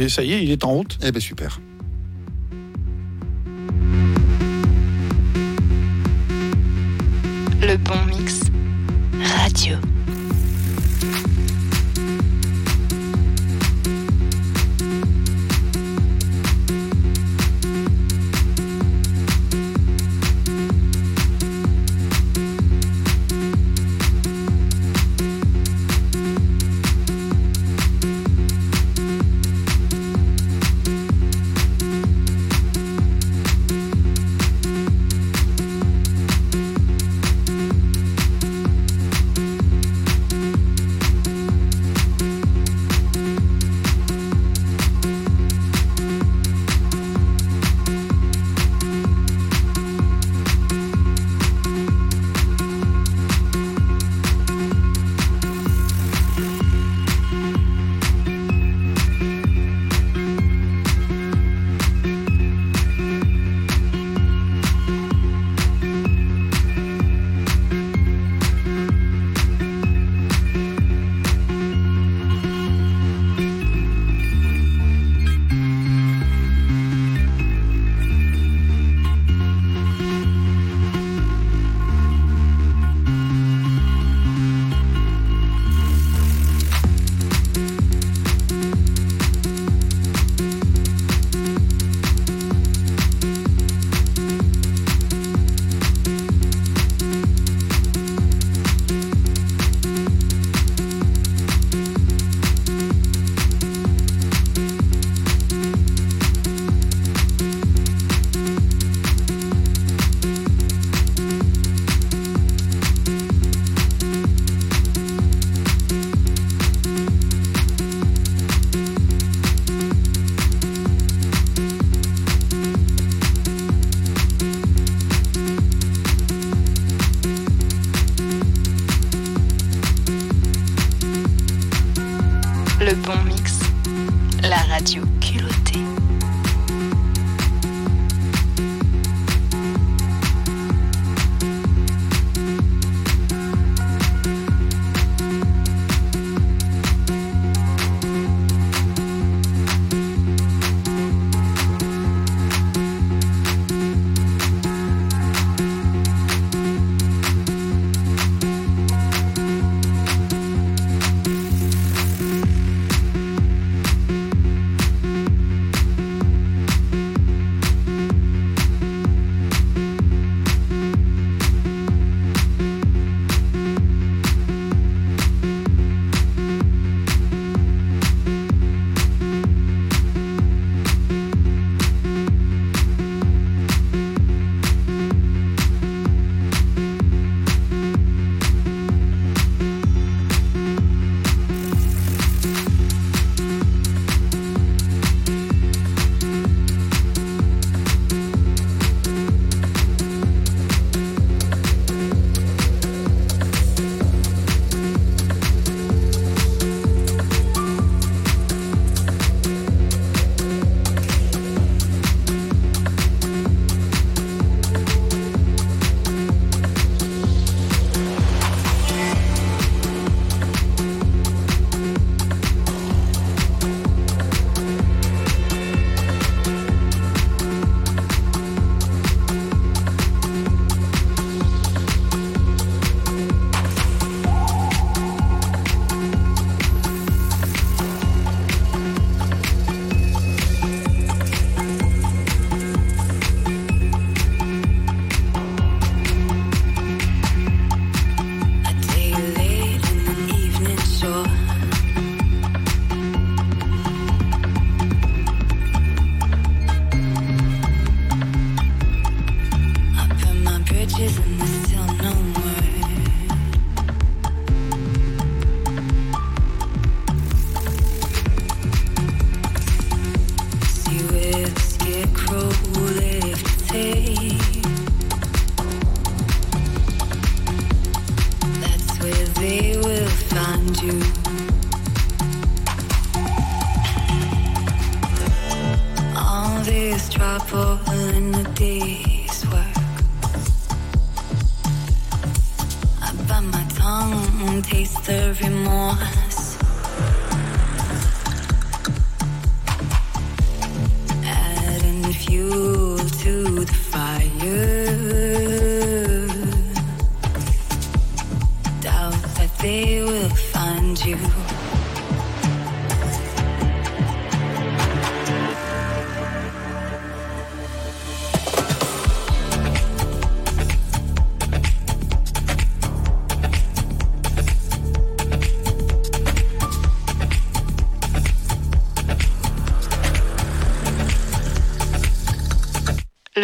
et 0.07 0.09
ça 0.09 0.23
y 0.23 0.33
est, 0.33 0.43
il 0.43 0.53
est 0.53 0.65
en 0.65 0.71
route. 0.71 0.99
Eh 1.03 1.11
bien 1.11 1.21
super. 1.21 1.61
Le 7.61 7.77
bon 7.77 8.05
mix. 8.07 8.43
Radio. 9.43 9.77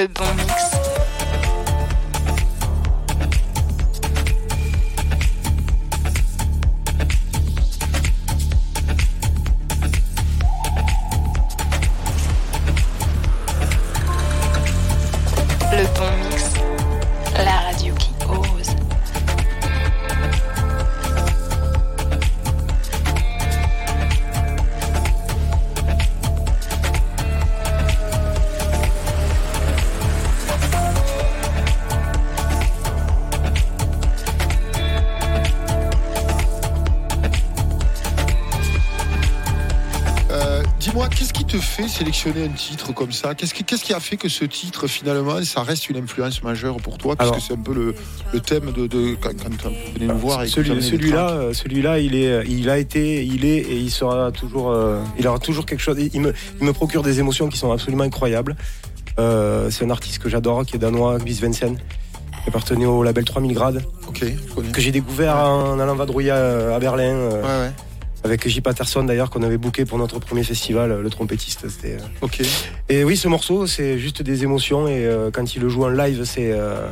Le 0.03 0.09
bon 0.09 0.32
te 41.53 41.59
fait 41.59 41.87
sélectionner 41.89 42.45
un 42.45 42.49
titre 42.49 42.93
comme 42.95 43.13
ça 43.13 43.35
Qu'est-ce 43.35 43.53
qui, 43.53 43.63
qu'est-ce 43.65 43.85
qui 43.85 43.93
a 43.93 44.01
fait 44.01 44.17
que 44.17 44.29
ce 44.29 44.45
titre, 44.47 44.87
finalement, 44.87 45.43
ça 45.45 45.63
reste 45.63 45.91
une 45.91 45.99
influence 45.99 46.43
majeure 46.43 46.77
pour 46.79 46.97
toi? 46.99 47.15
Puisque 47.17 47.31
Alors- 47.33 47.45
c'est 47.47 47.53
un 47.53 47.63
peu 47.63 47.75
le, 47.75 47.95
le 48.33 48.41
thème 48.41 48.73
de, 48.73 48.87
de- 48.87 49.15
quand, 49.21 49.31
quand 49.39 49.69
vous 49.69 49.93
venez 49.95 50.07
nous 50.07 50.19
voir. 50.19 50.43
et 50.43 50.47
que 50.47 50.51
Celui, 50.53 50.83
celui-là, 50.83 51.29
euh, 51.31 51.53
celui-là, 51.53 51.99
il 51.99 52.15
est, 52.15 52.45
il 52.49 52.71
a 52.71 52.79
été, 52.79 53.25
il 53.25 53.45
est 53.45 53.59
et 53.59 53.77
il 53.77 53.91
sera 53.91 54.33
toujours, 54.33 54.71
euh, 54.71 55.01
il 55.19 55.27
aura 55.29 55.39
toujours 55.39 55.67
quelque 55.67 55.81
chose. 55.83 55.97
Il 56.15 56.21
me, 56.23 56.33
il 56.61 56.67
me 56.67 56.73
procure 56.73 57.03
des 57.03 57.21
émotions 57.21 57.49
qui 57.49 57.59
sont 57.59 57.71
absolument 57.71 58.05
incroyables. 58.05 58.57
Euh, 59.19 59.71
c'est 59.71 59.85
un 59.85 59.91
artiste 59.91 60.21
que 60.21 60.31
j'adore, 60.31 60.65
qui 60.65 60.77
est 60.77 60.79
danois, 60.79 61.19
Vis 61.19 61.41
Vensen, 61.43 61.77
qui 61.77 62.49
appartenait 62.49 62.87
au 62.87 63.03
label 63.03 63.25
3000 63.25 63.53
grades, 63.53 63.83
Ok, 64.09 64.25
je 64.25 64.55
connais. 64.55 64.71
que 64.73 64.81
j'ai 64.81 64.91
découvert 64.91 65.37
en 65.37 65.79
allant 65.79 65.95
vadrouiller 65.97 66.31
à 66.31 66.75
à 66.75 66.79
Berlin. 66.79 67.15
euh, 67.15 67.43
Ouais, 67.43 67.67
ouais. 67.67 67.73
Avec 68.25 68.47
J. 68.49 68.61
Patterson 68.61 69.05
d'ailleurs 69.05 69.31
qu'on 69.31 69.43
avait 69.43 69.59
booké 69.59 69.85
pour 69.85 69.99
notre 69.99 70.19
premier 70.21 70.45
festival, 70.45 71.01
le 71.01 71.11
trompettiste. 71.11 71.69
C'était. 71.69 71.95
euh, 71.95 72.07
Ok. 72.21 72.41
Et 72.89 73.05
oui, 73.05 73.17
ce 73.17 73.29
morceau, 73.29 73.67
c'est 73.67 73.99
juste 73.99 74.23
des 74.23 74.43
émotions 74.45 74.87
et 74.89 75.05
euh, 75.07 75.31
quand 75.33 75.55
il 75.57 75.63
le 75.63 75.69
joue 75.69 75.85
en 75.85 75.89
live, 75.91 76.25
c'est. 76.25 76.53
euh, 76.53 76.87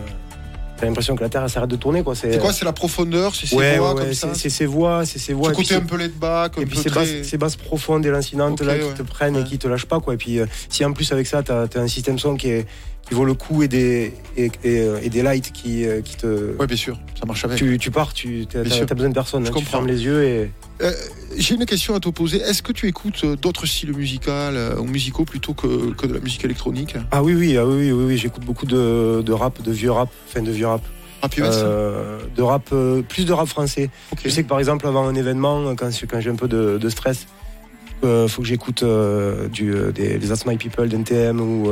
T'as 0.77 0.87
l'impression 0.87 1.15
que 1.15 1.21
la 1.23 1.29
terre 1.29 1.51
s'arrête 1.51 1.69
de 1.69 1.77
tourner 1.77 2.03
quoi. 2.03 2.15
C'est 2.15 2.39
quoi 2.39 2.55
C'est 2.55 2.65
la 2.65 2.73
profondeur 2.73 3.35
C'est 3.35 3.45
ses 3.47 3.55
Ouais, 3.55 3.77
voix 3.77 3.93
ouais, 3.95 4.01
comme 4.07 4.15
ça 4.15 4.33
c'est 4.33 4.49
ses 4.49 4.65
voix, 4.65 5.05
c'est 5.05 5.19
ses 5.19 5.35
voix. 5.35 5.51
Ce 5.51 5.55
côté 5.55 5.75
un 5.75 5.83
peu 5.83 5.99
laid 5.99 6.09
back, 6.19 6.57
et 6.57 6.65
puis 6.65 6.79
ces 6.79 6.89
très... 6.89 7.01
basses, 7.01 7.29
ces 7.29 7.37
basses 7.37 7.57
profondes 7.57 8.07
et 8.07 8.09
lancinantes 8.11 8.63
là 8.63 8.73
ouais. 8.73 8.81
qui 8.81 8.95
te 8.95 9.03
prennent 9.03 9.37
et 9.37 9.45
qui 9.45 9.59
te 9.59 9.69
lâchent 9.69 9.85
pas 9.85 10.01
quoi. 10.01 10.15
Et 10.15 10.17
puis 10.17 10.39
euh, 10.39 10.47
si 10.71 10.83
en 10.87 10.95
plus 10.95 11.13
avec 11.13 11.27
ça 11.27 11.43
t'as 11.43 11.67
as 11.67 11.79
un 11.79 11.87
système 11.87 12.19
son 12.19 12.35
qui, 12.35 12.49
est, 12.49 12.67
qui 13.07 13.13
vaut 13.13 13.27
le 13.27 13.35
coup 13.35 13.63
et 13.63 13.69
des 13.69 14.15
et, 14.39 14.47
et, 14.47 14.51
euh, 14.81 15.01
et 15.03 15.11
des 15.11 15.23
lights 15.23 15.53
qui, 15.53 15.85
euh, 15.87 16.01
qui 16.01 16.17
te 16.17 16.57
Ouais, 16.59 16.67
bien 16.67 16.77
sûr, 16.79 16.99
ça 17.19 17.27
marche 17.27 17.45
avec. 17.45 17.59
tu, 17.59 17.77
tu 17.77 17.91
pars, 17.91 18.15
tu 18.15 18.47
as, 18.55 18.63
Bien 18.63 18.73
sûr. 18.75 18.87
besoin 18.87 19.11
de 19.11 19.15
personne, 19.15 19.47
hein, 19.47 19.51
tu 19.55 19.65
fermes 19.67 19.87
les 19.87 20.03
yeux 20.03 20.25
et, 20.25 20.51
Euh, 20.83 20.93
J'ai 21.37 21.55
une 21.55 21.67
question 21.67 21.95
à 21.95 22.01
te 22.01 22.09
poser. 22.09 22.39
Est-ce 22.39 22.63
que 22.63 22.73
tu 22.73 22.87
écoutes 22.89 23.23
euh, 23.25 23.37
d'autres 23.37 23.67
styles 23.67 23.93
musicaux 23.95 24.31
euh, 24.31 24.77
ou 24.79 24.85
musicaux 24.85 25.25
plutôt 25.25 25.55
que, 25.55 25.93
que 25.95 26.07
de 26.07 26.15
la 26.15 26.21
musique 26.21 26.45
électronique? 26.45 26.95
Ah 27.11 27.23
oui, 27.23 27.35
oui, 27.35 27.57
ah 27.57 27.67
oui, 27.67 27.93
oui, 27.93 28.05
oui, 28.05 28.17
j'écoute 28.17 28.45
beaucoup 28.45 28.67
de, 28.67 29.23
de 29.25 29.33
rap, 29.33 29.63
de 29.63 29.71
vieux 29.73 29.91
rap, 29.93 30.09
enfin 30.29 30.43
de 30.43 30.51
vieux 30.51 30.67
rap. 30.67 30.83
Rap 31.23 31.37
US 31.37 31.45
Euh, 31.53 32.19
de 32.35 32.43
rap, 32.43 32.73
plus 33.09 33.27
de 33.27 33.33
rap 33.33 33.47
français. 33.47 33.91
Je 34.25 34.29
sais 34.31 34.43
que 34.43 34.49
par 34.49 34.59
exemple, 34.59 34.87
avant 34.87 35.07
un 35.07 35.15
événement, 35.15 35.75
quand, 35.77 35.91
quand 36.11 36.21
j'ai 36.21 36.31
un 36.31 36.35
peu 36.37 36.49
de, 36.49 36.79
de 36.79 36.89
stress, 36.89 37.27
euh, 38.03 38.27
faut 38.27 38.41
que 38.41 38.49
j'écoute 38.49 38.83
euh, 38.83 39.47
du, 39.49 39.75
euh, 39.75 39.93
des, 39.93 40.17
des 40.19 40.33
Ask 40.33 40.47
My 40.47 40.57
People 40.57 40.89
d'NTM 40.89 41.39
ou, 41.41 41.71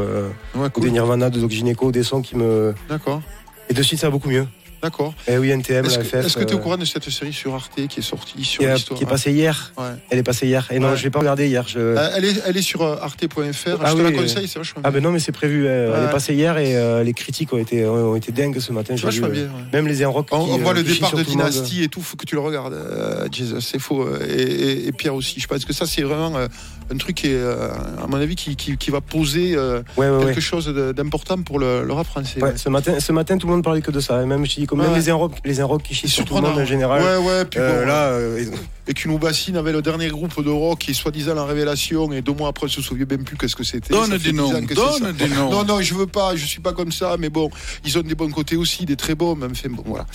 ou 0.76 0.80
des 0.80 0.90
Nirvana 0.90 1.30
de 1.30 1.40
Doc 1.40 1.50
Gynéco, 1.50 1.90
des 1.90 2.02
sons 2.02 2.20
qui 2.20 2.36
me. 2.36 2.74
D'accord, 2.90 3.22
Et 3.70 3.74
de 3.74 3.82
suite, 3.82 3.98
ça 4.00 4.09
va 4.09 4.11
beaucoup 4.11 4.28
mieux. 4.28 4.46
D'accord. 4.83 5.14
Et 5.26 5.39
oui, 5.39 5.51
NTM, 5.51 5.85
Est-ce 5.87 5.99
la 5.99 6.03
que 6.05 6.09
FF. 6.09 6.14
est-ce 6.26 6.37
que 6.39 6.45
tu 6.45 6.51
es 6.51 6.55
au 6.55 6.59
euh, 6.59 6.62
courant 6.62 6.76
de 6.76 6.85
cette 6.85 7.09
série 7.11 7.33
sur 7.33 7.55
Arte 7.55 7.74
qui 7.89 8.01
est 8.01 8.03
sortie 8.03 8.45
sur 8.45 8.59
qui, 8.62 8.64
est- 8.68 8.74
l'histoire 8.74 8.99
qui 8.99 9.05
est 9.05 9.09
passée 9.09 9.33
hier. 9.33 9.72
Ouais. 9.76 9.85
Elle 10.11 10.18
est 10.18 10.22
passée 10.22 10.47
hier. 10.47 10.66
Et 10.70 10.79
non, 10.79 10.91
Ouais. 10.91 10.97
je 10.97 11.05
l'ai 11.05 11.11
pas 11.11 11.18
regardé 11.20 11.47
hier. 11.49 11.66
Je... 11.66 11.79
Euh, 11.79 12.11
Elle 12.16 12.24
est, 12.24 12.43
elle 12.47 12.57
est 12.57 12.62
sur 12.62 12.83
euh, 12.83 12.97
arte.fr. 13.01 13.29
Ah 13.37 13.91
je 13.91 13.93
te 13.93 13.97
oui, 13.99 14.03
la 14.05 14.12
conseille, 14.12 14.49
c'est 14.49 14.59
vachement 14.59 14.81
Ah 14.85 14.91
bien. 14.91 15.01
ben 15.01 15.05
non, 15.07 15.12
mais 15.12 15.18
c'est 15.20 15.33
prévu. 15.33 15.66
Elle, 15.66 15.91
Ouais. 15.91 16.05
est 16.05 16.11
passée 16.11 16.35
hier 16.35 16.57
et 16.59 16.76
euh, 16.76 17.03
les 17.03 17.12
critiques 17.14 17.53
ont 17.53 17.59
été, 17.59 17.85
ont 17.87 18.16
été 18.16 18.33
dingues 18.33 18.59
ce 18.61 18.72
matin. 18.72 18.95
C'est 18.97 19.11
j'ai 19.11 19.22
euh, 19.24 19.29
bien. 19.29 19.49
Même 19.72 19.87
les 19.87 20.05
Enrock. 20.05 20.29
On, 20.33 20.45
qui, 20.45 20.51
on 20.53 20.59
voit 20.59 20.72
euh, 20.72 20.74
le 20.74 20.83
départ 20.83 21.14
de. 21.14 21.22
Dynasty 21.22 21.83
et 21.83 21.89
tout, 21.89 22.01
faut 22.01 22.16
que 22.16 22.24
tu 22.24 22.35
le 22.35 22.41
regardes, 22.41 22.72
euh, 22.74 23.26
Jesus, 23.31 23.61
c'est 23.61 23.79
faux. 23.79 24.03
euh, 24.03 24.18
Et, 24.29 24.43
et- 24.43 24.89
et 24.89 24.93
Pierre 24.93 25.14
aussi. 25.14 25.41
Je 25.41 25.47
pense 25.47 25.64
que 25.64 25.72
ça, 25.72 25.87
c'est 25.87 26.03
vraiment 26.03 26.37
euh, 26.37 26.47
un 26.93 26.97
truc 26.97 27.16
qui 27.16 27.26
est, 27.29 27.35
euh, 27.35 27.68
à 28.03 28.07
mon 28.07 28.16
avis, 28.18 28.35
qui, 28.37 28.57
qui- 28.57 28.76
qui 28.76 28.91
va 28.91 29.01
poser 29.01 29.55
euh, 29.57 29.83
quelque 29.97 30.41
chose 30.41 30.68
d'important 30.97 31.43
pour 31.43 31.59
le, 31.59 31.85
le 31.85 31.93
rap 31.93 32.07
français. 32.07 32.41
Ce 32.57 32.68
matin, 32.68 32.99
ce 33.01 33.12
matin, 33.12 33.37
tout 33.39 33.47
le 33.47 33.53
monde 33.55 33.64
parlait 33.64 33.83
que 33.83 33.91
de 33.91 34.01
ça. 34.01 34.24
Même, 34.24 34.45
je 34.47 34.51
comme 34.68 34.80
même 34.82 34.92
Ouais. 34.92 34.98
les 34.98 35.10
Enrock, 35.10 35.32
les 35.44 35.60
Enrock 35.62 35.82
qui 35.82 35.94
chient 35.94 36.08
sur 36.08 36.24
tout 36.24 36.34
le 36.36 36.42
monde 36.42 36.58
en 36.58 36.64
général. 36.64 37.02
Ouais, 37.02 37.16
ouais, 37.26 37.44
puis 37.46 37.58
Euh, 37.58 37.80
bon, 37.80 37.86
là, 37.88 38.02
euh, 38.10 38.44
et 38.90 38.94
qu'une 38.94 39.18
bassine 39.18 39.56
avait 39.56 39.72
le 39.72 39.82
dernier 39.82 40.08
groupe 40.08 40.42
de 40.42 40.48
rock 40.50 40.78
qui 40.78 40.92
est 40.92 40.94
soi-disant 40.94 41.34
la 41.34 41.44
révélation, 41.44 42.10
et 42.12 42.22
deux 42.22 42.32
mois 42.32 42.48
après, 42.48 42.66
on 42.66 42.68
se 42.70 42.80
souvient 42.80 43.04
même 43.10 43.24
plus 43.24 43.36
qu'est-ce 43.36 43.56
que 43.56 43.64
c'était. 43.64 43.92
Donne 43.92 44.12
fait 44.12 44.18
des 44.18 44.30
10 44.30 44.34
noms, 44.34 44.50
donne 44.52 45.12
des 45.12 45.28
noms. 45.28 45.50
Non, 45.50 45.64
non, 45.64 45.80
je 45.82 45.92
veux 45.94 46.06
pas, 46.06 46.36
je 46.36 46.46
suis 46.46 46.60
pas 46.60 46.72
comme 46.72 46.92
ça, 46.92 47.16
mais 47.18 47.28
bon, 47.28 47.50
ils 47.84 47.98
ont 47.98 48.02
des 48.02 48.14
bons 48.14 48.30
côtés 48.30 48.56
aussi, 48.56 48.86
des 48.86 48.96
très 48.96 49.14
bons, 49.14 49.34
mais 49.34 49.46
enfin, 49.50 49.68
bon, 49.70 49.82
voilà. 49.86 50.06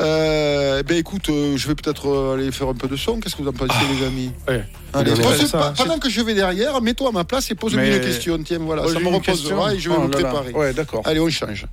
Euh, 0.00 0.82
ben 0.82 0.96
écoute, 0.96 1.28
euh, 1.30 1.56
je 1.56 1.68
vais 1.68 1.74
peut-être 1.74 2.08
euh, 2.08 2.34
aller 2.34 2.50
faire 2.52 2.68
un 2.68 2.74
peu 2.74 2.88
de 2.88 2.96
son, 2.96 3.18
qu'est-ce 3.20 3.36
que 3.36 3.42
vous 3.42 3.48
en 3.48 3.52
pensez, 3.52 3.72
les 3.98 4.06
amis 4.06 4.30
ouais. 4.48 4.64
Allez, 4.94 5.12
pose- 5.12 5.50
pa- 5.50 5.68
hein. 5.68 5.74
pendant 5.76 5.98
que 5.98 6.10
je 6.10 6.20
vais 6.20 6.34
derrière, 6.34 6.80
mets-toi 6.80 7.08
à 7.08 7.12
ma 7.12 7.24
place 7.24 7.50
et 7.50 7.54
pose-moi 7.54 7.82
Mais- 7.82 7.96
une 7.96 8.02
question, 8.02 8.38
tiens, 8.44 8.58
voilà, 8.60 8.86
ça 8.86 8.98
me 9.00 9.08
reposera 9.08 9.74
et 9.74 9.78
je 9.78 9.88
vais 9.88 9.94
Oh 9.98 10.02
me 10.06 10.12
là 10.12 10.20
là. 10.20 10.28
préparer. 10.28 10.52
Ouais, 10.52 10.72
d'accord. 10.72 11.02
Allez, 11.04 11.20
on 11.20 11.28
change. 11.30 11.66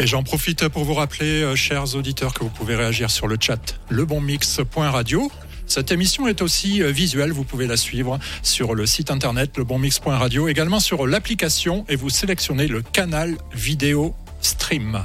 Et 0.00 0.06
j'en 0.06 0.22
profite 0.22 0.66
pour 0.68 0.84
vous 0.84 0.94
rappeler, 0.94 1.42
euh, 1.42 1.54
chers 1.54 1.94
auditeurs, 1.94 2.32
que 2.32 2.42
vous 2.42 2.48
pouvez 2.48 2.74
réagir 2.74 3.10
sur 3.10 3.28
le 3.28 3.36
chat 3.38 3.78
lebonmix.radio. 3.90 5.30
Cette 5.66 5.92
émission 5.92 6.26
est 6.26 6.40
aussi 6.40 6.82
euh, 6.82 6.90
visuelle, 6.90 7.32
vous 7.32 7.44
pouvez 7.44 7.66
la 7.66 7.76
suivre 7.76 8.18
sur 8.42 8.74
le 8.74 8.86
site 8.86 9.10
internet 9.10 9.58
lebonmix.radio, 9.58 10.48
également 10.48 10.80
sur 10.80 11.06
l'application 11.06 11.84
et 11.90 11.96
vous 11.96 12.08
sélectionnez 12.08 12.66
le 12.66 12.80
canal 12.80 13.36
vidéo 13.52 14.14
stream. 14.40 15.04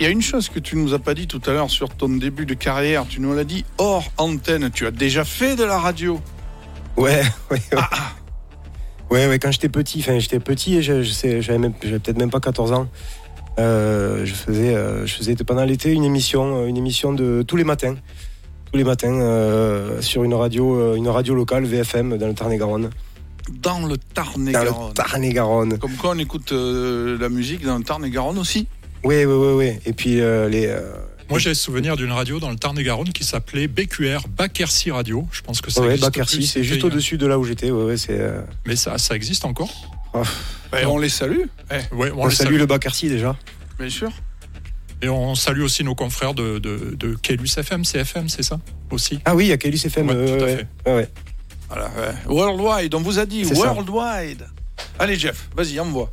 Il 0.00 0.04
y 0.04 0.06
a 0.06 0.10
une 0.10 0.22
chose 0.22 0.48
que 0.48 0.60
tu 0.60 0.76
nous 0.76 0.94
as 0.94 0.98
pas 0.98 1.12
dit 1.12 1.26
tout 1.26 1.42
à 1.44 1.52
l'heure 1.52 1.70
sur 1.70 1.90
ton 1.90 2.08
début 2.08 2.46
de 2.46 2.54
carrière. 2.54 3.04
Tu 3.06 3.20
nous 3.20 3.34
l'as 3.34 3.44
dit 3.44 3.66
hors 3.76 4.10
antenne. 4.16 4.70
Tu 4.70 4.86
as 4.86 4.92
déjà 4.92 5.26
fait 5.26 5.56
de 5.56 5.64
la 5.64 5.78
radio. 5.78 6.18
Ouais, 6.96 7.22
ouais, 7.50 7.60
ouais. 7.70 7.82
Ouais, 9.10 9.26
ouais, 9.26 9.38
quand 9.38 9.50
j'étais 9.50 9.68
petit, 9.68 9.98
enfin 10.00 10.18
j'étais 10.18 10.40
petit 10.40 10.76
et 10.76 10.82
je, 10.82 11.02
je 11.02 11.10
sais, 11.10 11.42
j'avais 11.42 11.70
j'avais 11.82 11.98
peut-être 11.98 12.16
même 12.16 12.30
pas 12.30 12.40
14 12.40 12.72
ans. 12.72 12.88
Euh, 13.58 14.24
je 14.24 14.32
faisais, 14.34 14.74
euh, 14.74 15.06
je 15.06 15.14
faisais 15.14 15.34
pendant 15.36 15.64
l'été 15.64 15.92
une 15.92 16.04
émission, 16.04 16.62
euh, 16.62 16.66
une 16.66 16.76
émission 16.76 17.12
de 17.12 17.42
tous 17.46 17.56
les 17.56 17.64
matins, 17.64 17.96
tous 18.70 18.78
les 18.78 18.84
matins 18.84 19.12
euh, 19.20 20.00
sur 20.00 20.24
une 20.24 20.34
radio, 20.34 20.94
une 20.96 21.08
radio 21.08 21.34
locale 21.34 21.64
VFM 21.64 22.16
dans 22.18 22.26
le 22.28 22.34
Tarn-et-Garonne. 22.34 22.90
Dans 23.60 23.80
le 23.80 23.82
Dans 23.82 23.88
le 23.88 23.96
Tarn-et-Garonne. 24.14 24.94
Tarn-et-Garonne. 24.94 25.78
Comme 25.78 25.96
quoi 25.96 26.10
on 26.10 26.18
écoute 26.18 26.52
euh, 26.52 27.18
la 27.18 27.28
musique 27.28 27.64
dans 27.64 27.76
le 27.76 27.84
Tarn-et-Garonne 27.84 28.38
aussi. 28.38 28.68
Oui, 29.04 29.24
oui, 29.24 29.34
oui, 29.34 29.52
oui. 29.54 29.72
Et 29.84 29.92
puis 29.92 30.20
euh, 30.20 30.48
les. 30.48 30.66
euh, 30.66 30.92
Moi, 31.28 31.40
j'ai 31.40 31.54
souvenir 31.54 31.96
d'une 31.96 32.12
radio 32.12 32.38
dans 32.38 32.50
le 32.50 32.56
Tarn-et-Garonne 32.56 33.12
qui 33.12 33.24
s'appelait 33.24 33.66
BQR, 33.66 34.28
Bakercy 34.28 34.92
Radio. 34.92 35.26
Je 35.32 35.42
pense 35.42 35.60
que 35.60 35.72
ça 35.72 35.80
ouais, 35.82 35.94
existe 35.94 36.52
c'est 36.52 36.62
juste 36.62 36.84
au-dessus 36.84 37.18
de 37.18 37.26
là 37.26 37.38
où 37.38 37.44
j'étais. 37.44 37.70
Ouais, 37.72 37.84
ouais, 37.84 37.96
c'est. 37.96 38.18
euh, 38.18 38.40
Mais 38.66 38.76
ça, 38.76 38.96
ça 38.98 39.16
existe 39.16 39.44
encore? 39.44 39.70
Ben, 40.70 40.86
on 40.86 40.98
les 40.98 41.08
salue, 41.08 41.42
eh, 41.70 41.94
Ouais, 41.94 42.10
on 42.14 42.26
les 42.26 42.34
salue 42.34 42.48
salue. 42.48 42.58
le 42.58 42.66
Bacarcy 42.66 43.08
déjà. 43.08 43.36
bien 43.78 43.90
sûr. 43.90 44.10
Et 45.02 45.08
on 45.08 45.34
salue 45.34 45.62
aussi 45.62 45.82
nos 45.82 45.94
confrères 45.96 46.32
de, 46.34 46.58
de, 46.58 46.94
de 46.96 47.14
KLUS 47.16 47.58
FM, 47.58 47.84
CFM, 47.84 48.28
c'est 48.28 48.42
ça 48.44 48.60
Aussi. 48.90 49.20
Ah 49.24 49.34
oui, 49.34 49.46
il 49.46 49.48
y 49.48 49.52
a 49.52 49.56
Kelus 49.56 49.84
FM. 49.84 50.08
Ouais, 50.08 50.14
euh, 50.14 50.26
tout 50.38 50.44
à 50.44 50.46
ouais, 50.46 50.56
fait. 50.56 50.66
ouais, 50.90 50.96
ouais. 50.96 51.08
Voilà, 51.68 51.86
ouais. 51.88 52.14
Worldwide, 52.26 52.94
on 52.94 53.00
vous 53.00 53.18
a 53.18 53.26
dit. 53.26 53.42
Worldwide. 53.44 54.46
Allez 54.98 55.16
Jeff, 55.18 55.48
vas-y, 55.56 55.80
envoie. 55.80 56.12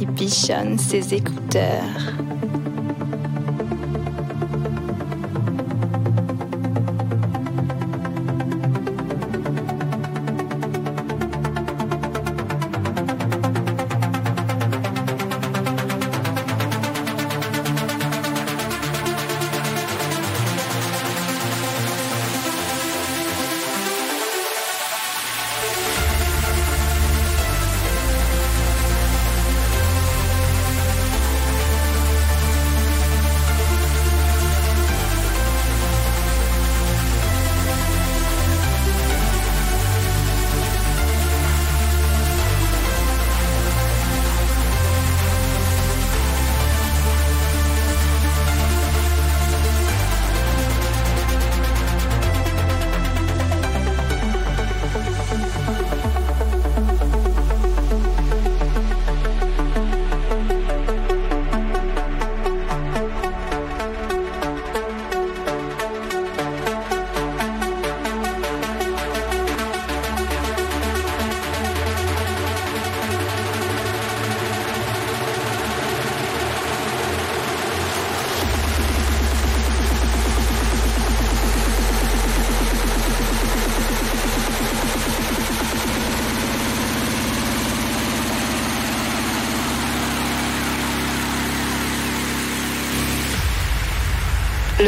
Qui 0.00 0.06
bichonne 0.06 0.78
ses 0.78 1.12
écouteurs. 1.12 2.39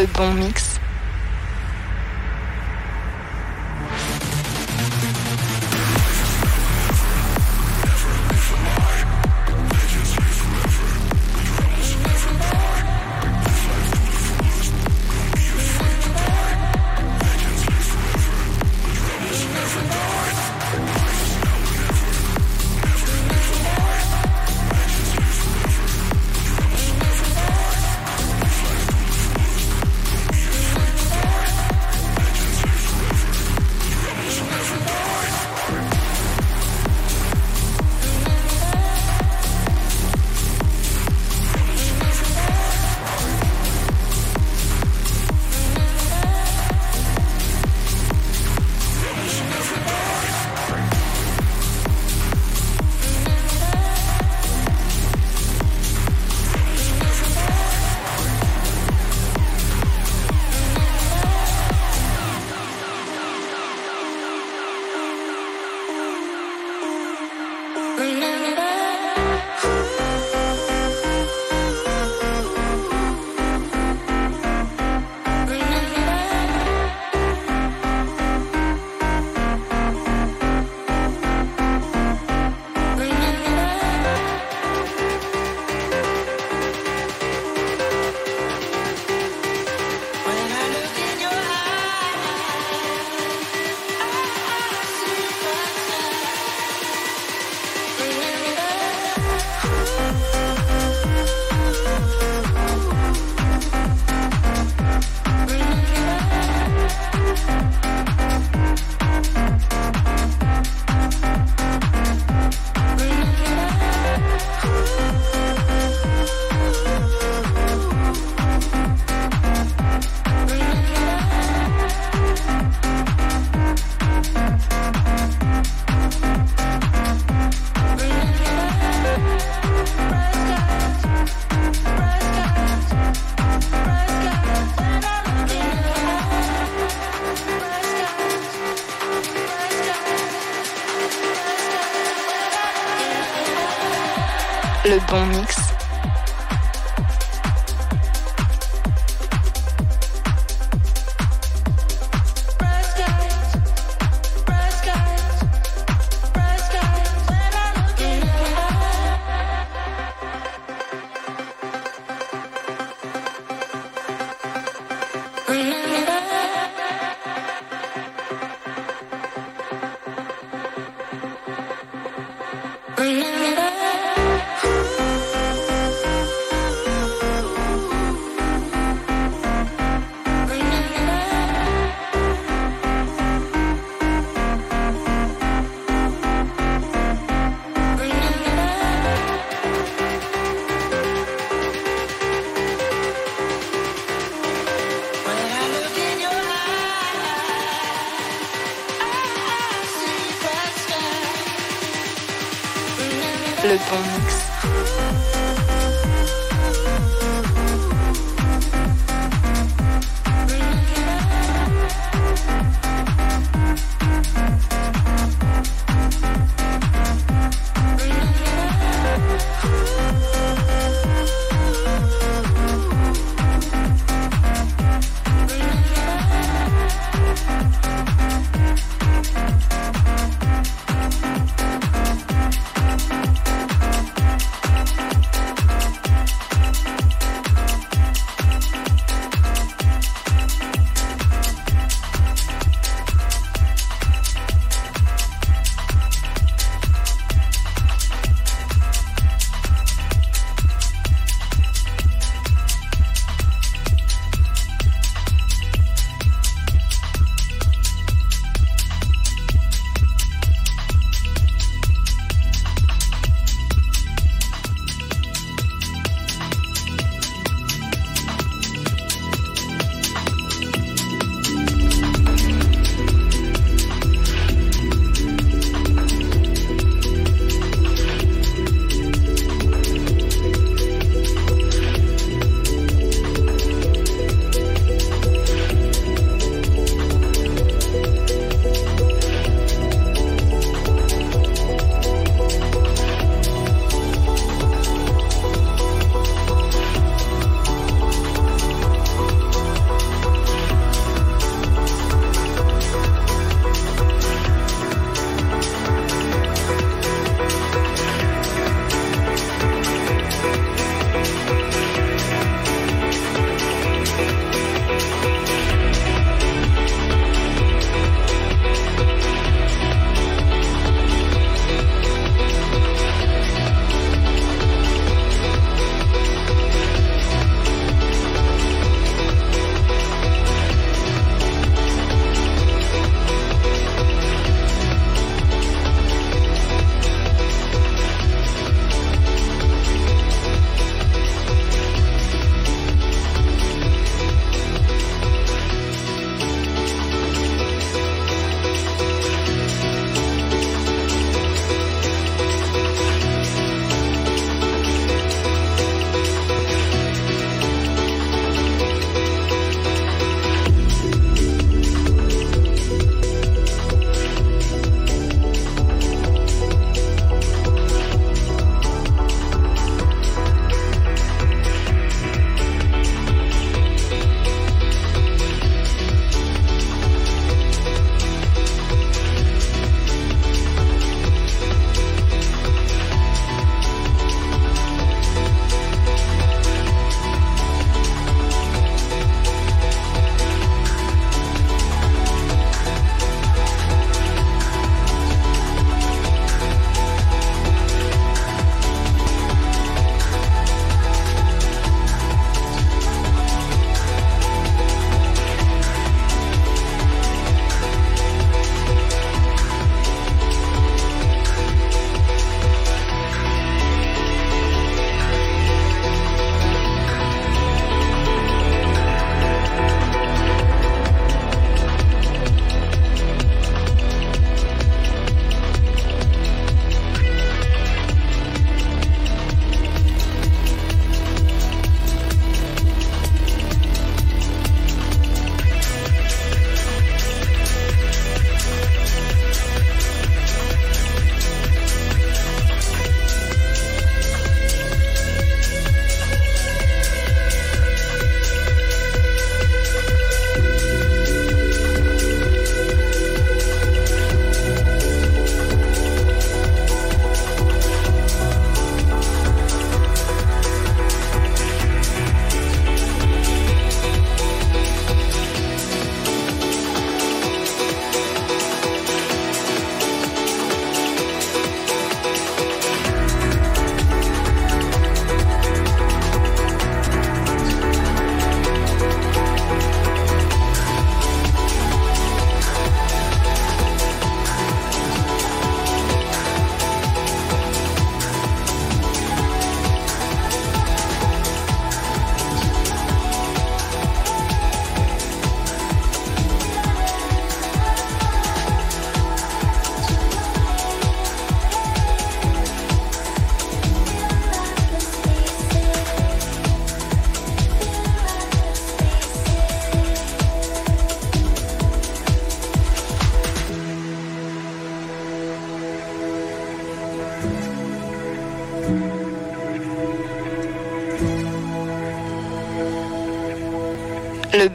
Bon 0.06 0.34
mix. 0.34 0.71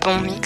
Le 0.07 0.36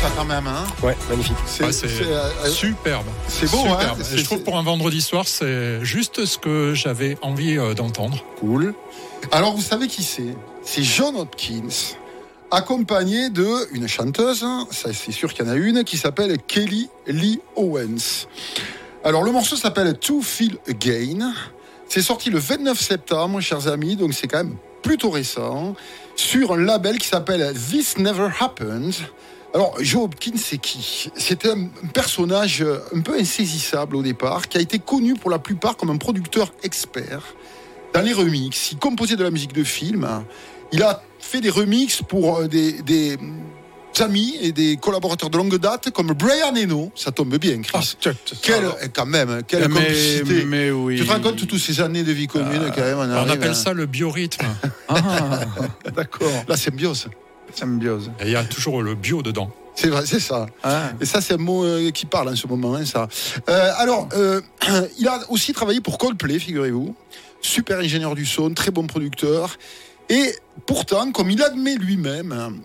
ça 0.00 0.08
quand 0.16 0.24
même, 0.24 0.46
hein 0.46 0.64
Ouais, 0.82 0.96
magnifique. 1.08 1.36
C'est 1.46 1.72
c'est, 1.72 1.86
euh, 2.02 2.48
superbe. 2.48 3.06
c'est 3.26 3.50
beau, 3.50 3.58
hein 3.66 3.78
Superbe. 3.80 3.98
C'est- 4.02 4.18
je 4.18 4.24
trouve 4.24 4.42
pour 4.42 4.56
un 4.58 4.62
vendredi 4.62 5.00
soir, 5.00 5.26
c'est 5.26 5.84
juste 5.84 6.24
ce 6.24 6.38
que 6.38 6.72
j'avais 6.74 7.16
envie 7.22 7.58
euh, 7.58 7.74
d'entendre. 7.74 8.24
cool. 8.38 8.74
Alors 9.32 9.54
vous 9.56 9.62
savez 9.62 9.88
qui 9.88 10.02
c'est? 10.04 10.36
C'est 10.62 10.82
John 10.84 11.16
Hopkins, 11.16 11.96
accompagné 12.50 13.30
de 13.30 13.46
une 13.74 13.88
chanteuse, 13.88 14.44
hein, 14.44 14.66
ça 14.70 14.92
c'est 14.92 15.12
sûr 15.12 15.32
qu'il 15.34 15.44
y 15.44 15.48
en 15.48 15.52
a 15.52 15.56
une, 15.56 15.82
qui 15.84 15.96
s'appelle 15.96 16.36
Kelly 16.46 16.88
Lee 17.06 17.40
Owens. 17.56 18.26
Alors 19.04 19.24
le 19.24 19.32
morceau 19.32 19.56
s'appelle 19.56 19.98
To 19.98 20.22
Feel 20.22 20.58
Again. 20.68 21.32
C'est 21.88 22.02
sorti 22.02 22.30
le 22.30 22.38
29 22.38 22.78
septembre, 22.80 23.40
chers 23.40 23.66
amis, 23.66 23.96
donc 23.96 24.12
c'est 24.14 24.28
quand 24.28 24.38
même 24.44 24.56
plutôt 24.82 25.10
récent, 25.10 25.74
sur 26.14 26.52
un 26.52 26.58
label 26.58 26.98
qui 26.98 27.08
s'appelle 27.08 27.52
This 27.54 27.98
Never 27.98 28.28
Happened. 28.38 28.94
Alors, 29.54 29.74
Joe 29.80 30.02
Hopkins, 30.04 30.36
c'est 30.36 30.58
qui? 30.58 31.10
C'était 31.16 31.50
un 31.50 31.66
personnage 31.94 32.64
un 32.94 33.00
peu 33.00 33.14
insaisissable 33.18 33.96
au 33.96 34.02
départ, 34.02 34.48
qui 34.48 34.58
a 34.58 34.60
été 34.60 34.78
connu 34.78 35.14
pour 35.14 35.30
la 35.30 35.38
plupart 35.38 35.76
comme 35.76 35.90
un 35.90 35.96
producteur 35.96 36.52
expert 36.62 37.22
dans 37.94 38.02
les 38.02 38.12
remixes. 38.12 38.72
Il 38.72 38.78
composait 38.78 39.16
de 39.16 39.24
la 39.24 39.30
musique 39.30 39.54
de 39.54 39.64
film. 39.64 40.06
Il 40.72 40.82
a 40.82 41.02
fait 41.18 41.40
des 41.40 41.48
remixes 41.50 42.02
pour 42.06 42.40
euh, 42.40 42.46
des, 42.48 42.82
des 42.82 43.16
amis 44.00 44.36
et 44.42 44.52
des 44.52 44.76
collaborateurs 44.76 45.30
de 45.30 45.38
longue 45.38 45.56
date 45.56 45.90
comme 45.90 46.12
Brian 46.12 46.54
Eno. 46.54 46.92
Ça 46.94 47.10
tombe 47.10 47.34
bien, 47.38 47.60
Ah, 47.72 47.80
Chris. 47.80 48.14
Quelle, 48.42 48.56
alors, 48.58 48.76
quand 48.94 49.06
même, 49.06 49.42
quelle 49.48 49.66
mais, 49.70 49.74
complicité. 49.80 50.44
mais 50.44 50.70
oui. 50.70 50.98
Tu 50.98 51.06
te 51.06 51.10
rends 51.10 51.20
compte 51.20 51.36
toutes 51.46 51.58
ces 51.58 51.80
années 51.80 52.02
de 52.04 52.12
vie 52.12 52.26
commune 52.26 52.70
quand 52.74 52.82
même 52.82 52.98
On 52.98 53.30
appelle 53.30 53.50
à- 53.52 53.54
ça 53.54 53.72
le 53.72 53.86
biorhythme. 53.86 54.46
Ah, 54.90 55.40
d'accord. 55.96 56.44
la 56.46 56.56
symbiose. 56.56 57.08
Symbiose. 57.54 58.10
Et 58.20 58.26
il 58.26 58.30
y 58.32 58.36
a 58.36 58.44
toujours 58.44 58.82
le 58.82 58.94
bio 58.94 59.22
dedans. 59.22 59.50
C'est 59.78 59.90
vrai, 59.90 60.06
c'est 60.06 60.18
ça. 60.18 60.46
Ah. 60.64 60.90
Et 61.00 61.06
ça, 61.06 61.20
c'est 61.20 61.34
un 61.34 61.36
mot 61.36 61.64
euh, 61.64 61.92
qui 61.92 62.04
parle 62.04 62.30
en 62.30 62.34
ce 62.34 62.48
moment, 62.48 62.74
hein, 62.74 62.84
ça. 62.84 63.06
Euh, 63.48 63.70
alors, 63.76 64.08
euh, 64.14 64.40
il 64.98 65.06
a 65.06 65.20
aussi 65.28 65.52
travaillé 65.52 65.80
pour 65.80 65.98
Coldplay, 65.98 66.40
figurez-vous. 66.40 66.96
Super 67.40 67.78
ingénieur 67.78 68.16
du 68.16 68.26
son, 68.26 68.52
très 68.54 68.72
bon 68.72 68.88
producteur. 68.88 69.56
Et 70.08 70.34
pourtant, 70.66 71.12
comme 71.12 71.30
il 71.30 71.40
admet 71.42 71.76
lui-même, 71.76 72.60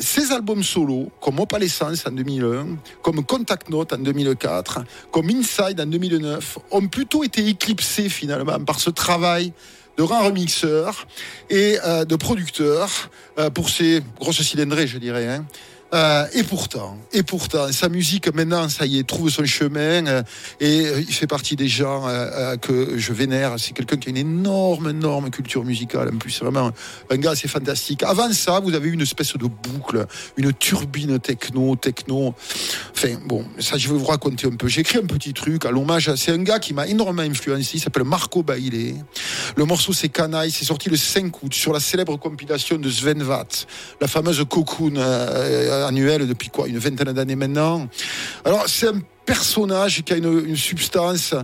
ses 0.00 0.32
albums 0.32 0.64
solo, 0.64 1.10
comme 1.20 1.38
Opalescence 1.38 2.04
en 2.06 2.10
2001, 2.10 2.66
comme 3.02 3.22
Contact 3.22 3.68
Note 3.68 3.92
en 3.92 3.98
2004, 3.98 4.80
comme 5.12 5.28
Inside 5.28 5.80
en 5.80 5.86
2009, 5.86 6.58
ont 6.70 6.88
plutôt 6.88 7.22
été 7.22 7.46
éclipsés 7.46 8.08
finalement 8.08 8.58
par 8.60 8.80
ce 8.80 8.90
travail 8.90 9.52
de 9.96 10.02
grand 10.02 10.24
remixeur 10.24 11.06
et 11.50 11.78
euh, 11.84 12.04
de 12.04 12.16
producteur 12.16 13.10
euh, 13.38 13.50
pour 13.50 13.68
ses 13.68 14.02
grosses 14.18 14.42
cylindrées, 14.42 14.86
je 14.86 14.98
dirais. 14.98 15.26
hein. 15.26 15.44
Euh, 15.92 16.24
et 16.34 16.44
pourtant, 16.44 16.96
et 17.12 17.24
pourtant, 17.24 17.72
sa 17.72 17.88
musique 17.88 18.32
maintenant, 18.32 18.68
ça 18.68 18.86
y 18.86 18.98
est, 18.98 19.02
trouve 19.02 19.28
son 19.28 19.44
chemin 19.44 20.06
euh, 20.06 20.22
et 20.60 20.86
euh, 20.86 21.00
il 21.00 21.12
fait 21.12 21.26
partie 21.26 21.56
des 21.56 21.66
gens 21.66 22.06
que 22.60 22.96
je 22.96 23.12
vénère. 23.12 23.54
C'est 23.58 23.72
quelqu'un 23.72 23.96
qui 23.96 24.08
a 24.08 24.10
une 24.10 24.16
énorme, 24.16 24.90
énorme 24.90 25.30
culture 25.30 25.64
musicale. 25.64 26.10
En 26.14 26.18
plus, 26.18 26.30
c'est 26.30 26.44
vraiment 26.44 26.70
un 27.10 27.16
gars, 27.16 27.34
c'est 27.34 27.48
fantastique. 27.48 28.02
Avant 28.04 28.32
ça, 28.32 28.60
vous 28.60 28.74
avez 28.74 28.88
eu 28.88 28.92
une 28.92 29.00
espèce 29.00 29.36
de 29.36 29.46
boucle, 29.46 30.06
une 30.36 30.52
turbine 30.52 31.18
techno, 31.18 31.74
techno. 31.76 32.34
Enfin, 32.92 33.16
bon, 33.26 33.44
ça, 33.58 33.76
je 33.76 33.88
vais 33.88 33.98
vous 33.98 34.04
raconter 34.04 34.46
un 34.46 34.56
peu. 34.56 34.68
J'ai 34.68 34.82
écrit 34.82 34.98
un 34.98 35.06
petit 35.06 35.32
truc 35.32 35.64
à 35.64 35.70
l'hommage. 35.70 36.14
C'est 36.14 36.32
un 36.32 36.42
gars 36.42 36.60
qui 36.60 36.72
m'a 36.72 36.86
énormément 36.86 37.22
influencé. 37.22 37.72
Il 37.74 37.80
s'appelle 37.80 38.04
Marco 38.04 38.42
Bailey. 38.42 38.94
Le 39.56 39.64
morceau, 39.64 39.92
c'est 39.92 40.08
Canaille. 40.08 40.52
C'est 40.52 40.64
sorti 40.64 40.88
le 40.88 40.96
5 40.96 41.42
août 41.42 41.54
sur 41.54 41.72
la 41.72 41.80
célèbre 41.80 42.16
compilation 42.16 42.76
de 42.78 42.88
Sven 42.88 43.22
Vath, 43.22 43.66
la 44.00 44.06
fameuse 44.06 44.44
Cocoon 44.48 44.94
annuelle 45.86 46.26
depuis 46.26 46.48
quoi 46.48 46.68
Une 46.68 46.78
vingtaine 46.78 47.12
d'années 47.12 47.36
maintenant. 47.36 47.88
Alors, 48.44 48.64
c'est 48.68 48.88
un 48.88 49.00
personnage 49.30 50.02
qui 50.02 50.12
a 50.12 50.16
une, 50.16 50.56
substance, 50.56 51.36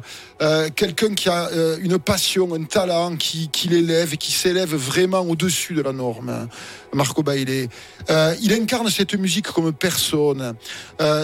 euh, 0.42 0.68
quelqu'un 0.74 1.14
qui 1.14 1.28
a 1.28 1.48
euh, 1.52 1.78
une 1.80 2.00
passion, 2.00 2.52
un 2.52 2.64
talent, 2.64 3.14
qui, 3.14 3.48
l'élève 3.68 4.14
et 4.14 4.16
qui 4.16 4.32
s'élève 4.32 4.74
vraiment 4.74 5.20
au-dessus 5.20 5.72
de 5.72 5.82
la 5.82 5.92
norme. 5.92 6.48
Marco 6.92 7.22
Bailey. 7.22 7.68
Euh, 8.10 8.34
il 8.42 8.52
incarne 8.52 8.90
cette 8.90 9.14
musique 9.14 9.46
comme 9.52 9.72
personne. 9.72 10.54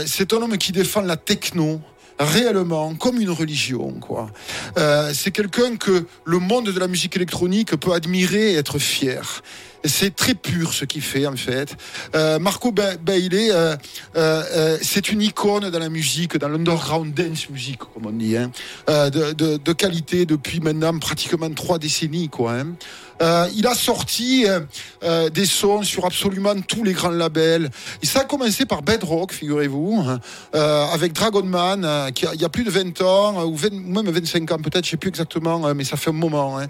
C'est 0.06 0.32
un 0.32 0.36
homme 0.36 0.56
qui 0.56 0.70
défend 0.70 1.00
la 1.00 1.16
techno 1.16 1.80
réellement 2.20 2.94
comme 2.94 3.20
une 3.20 3.30
religion 3.30 3.94
quoi. 3.94 4.30
C'est 5.12 5.32
quelqu'un 5.32 5.76
que 5.76 6.04
le 6.24 6.38
monde 6.38 6.70
de 6.70 6.78
la 6.78 6.86
musique 6.86 7.16
électronique 7.16 7.74
peut 7.76 7.92
admirer 7.92 8.52
et 8.52 8.56
être 8.56 8.78
fier. 8.78 9.42
C'est 9.84 10.14
très 10.14 10.34
pur 10.34 10.72
ce 10.72 10.84
qu'il 10.84 11.02
fait 11.02 11.26
en 11.26 11.36
fait. 11.36 11.74
Euh, 12.14 12.38
Marco 12.38 12.70
Ba- 12.70 12.96
Bailey, 12.96 13.50
euh, 13.50 13.74
euh, 14.16 14.42
euh, 14.54 14.78
c'est 14.80 15.10
une 15.10 15.20
icône 15.22 15.70
dans 15.70 15.78
la 15.78 15.88
musique, 15.88 16.36
dans 16.36 16.48
l'underground 16.48 17.12
dance 17.12 17.48
music 17.50 17.78
comme 17.78 18.06
on 18.06 18.10
dit, 18.12 18.36
hein. 18.36 18.52
Euh, 18.88 19.10
de, 19.10 19.32
de- 19.32 19.56
de 19.56 19.72
qualité 19.72 20.24
depuis 20.24 20.60
maintenant 20.60 20.96
pratiquement 20.98 21.50
trois 21.50 21.78
décennies 21.78 22.28
quoi. 22.28 22.52
hein. 22.52 22.66
Euh, 23.20 23.48
il 23.56 23.66
a 23.66 23.74
sorti 23.74 24.44
euh, 24.46 24.60
euh, 25.04 25.28
des 25.28 25.46
sons 25.46 25.82
sur 25.82 26.04
absolument 26.06 26.54
tous 26.66 26.82
les 26.84 26.92
grands 26.92 27.10
labels. 27.10 27.70
Et 28.02 28.06
ça 28.06 28.20
a 28.20 28.24
commencé 28.24 28.64
par 28.66 28.82
Bedrock, 28.82 29.32
figurez-vous, 29.32 30.04
hein, 30.06 30.20
euh, 30.54 30.84
avec 30.92 31.12
Dragon 31.12 31.42
Man, 31.44 31.84
euh, 31.84 32.10
qui 32.10 32.26
a, 32.26 32.34
il 32.34 32.40
y 32.40 32.44
a 32.44 32.48
plus 32.48 32.64
de 32.64 32.70
20 32.70 33.00
ans, 33.02 33.44
ou, 33.44 33.56
20 33.56 33.68
ou 33.72 34.02
même 34.02 34.10
25 34.10 34.50
ans 34.52 34.58
peut-être, 34.58 34.84
je 34.84 34.90
sais 34.90 34.96
plus 34.96 35.08
exactement, 35.08 35.66
euh, 35.66 35.74
mais 35.74 35.84
ça 35.84 35.96
fait 35.96 36.10
un 36.10 36.14
moment. 36.14 36.58
hein. 36.58 36.66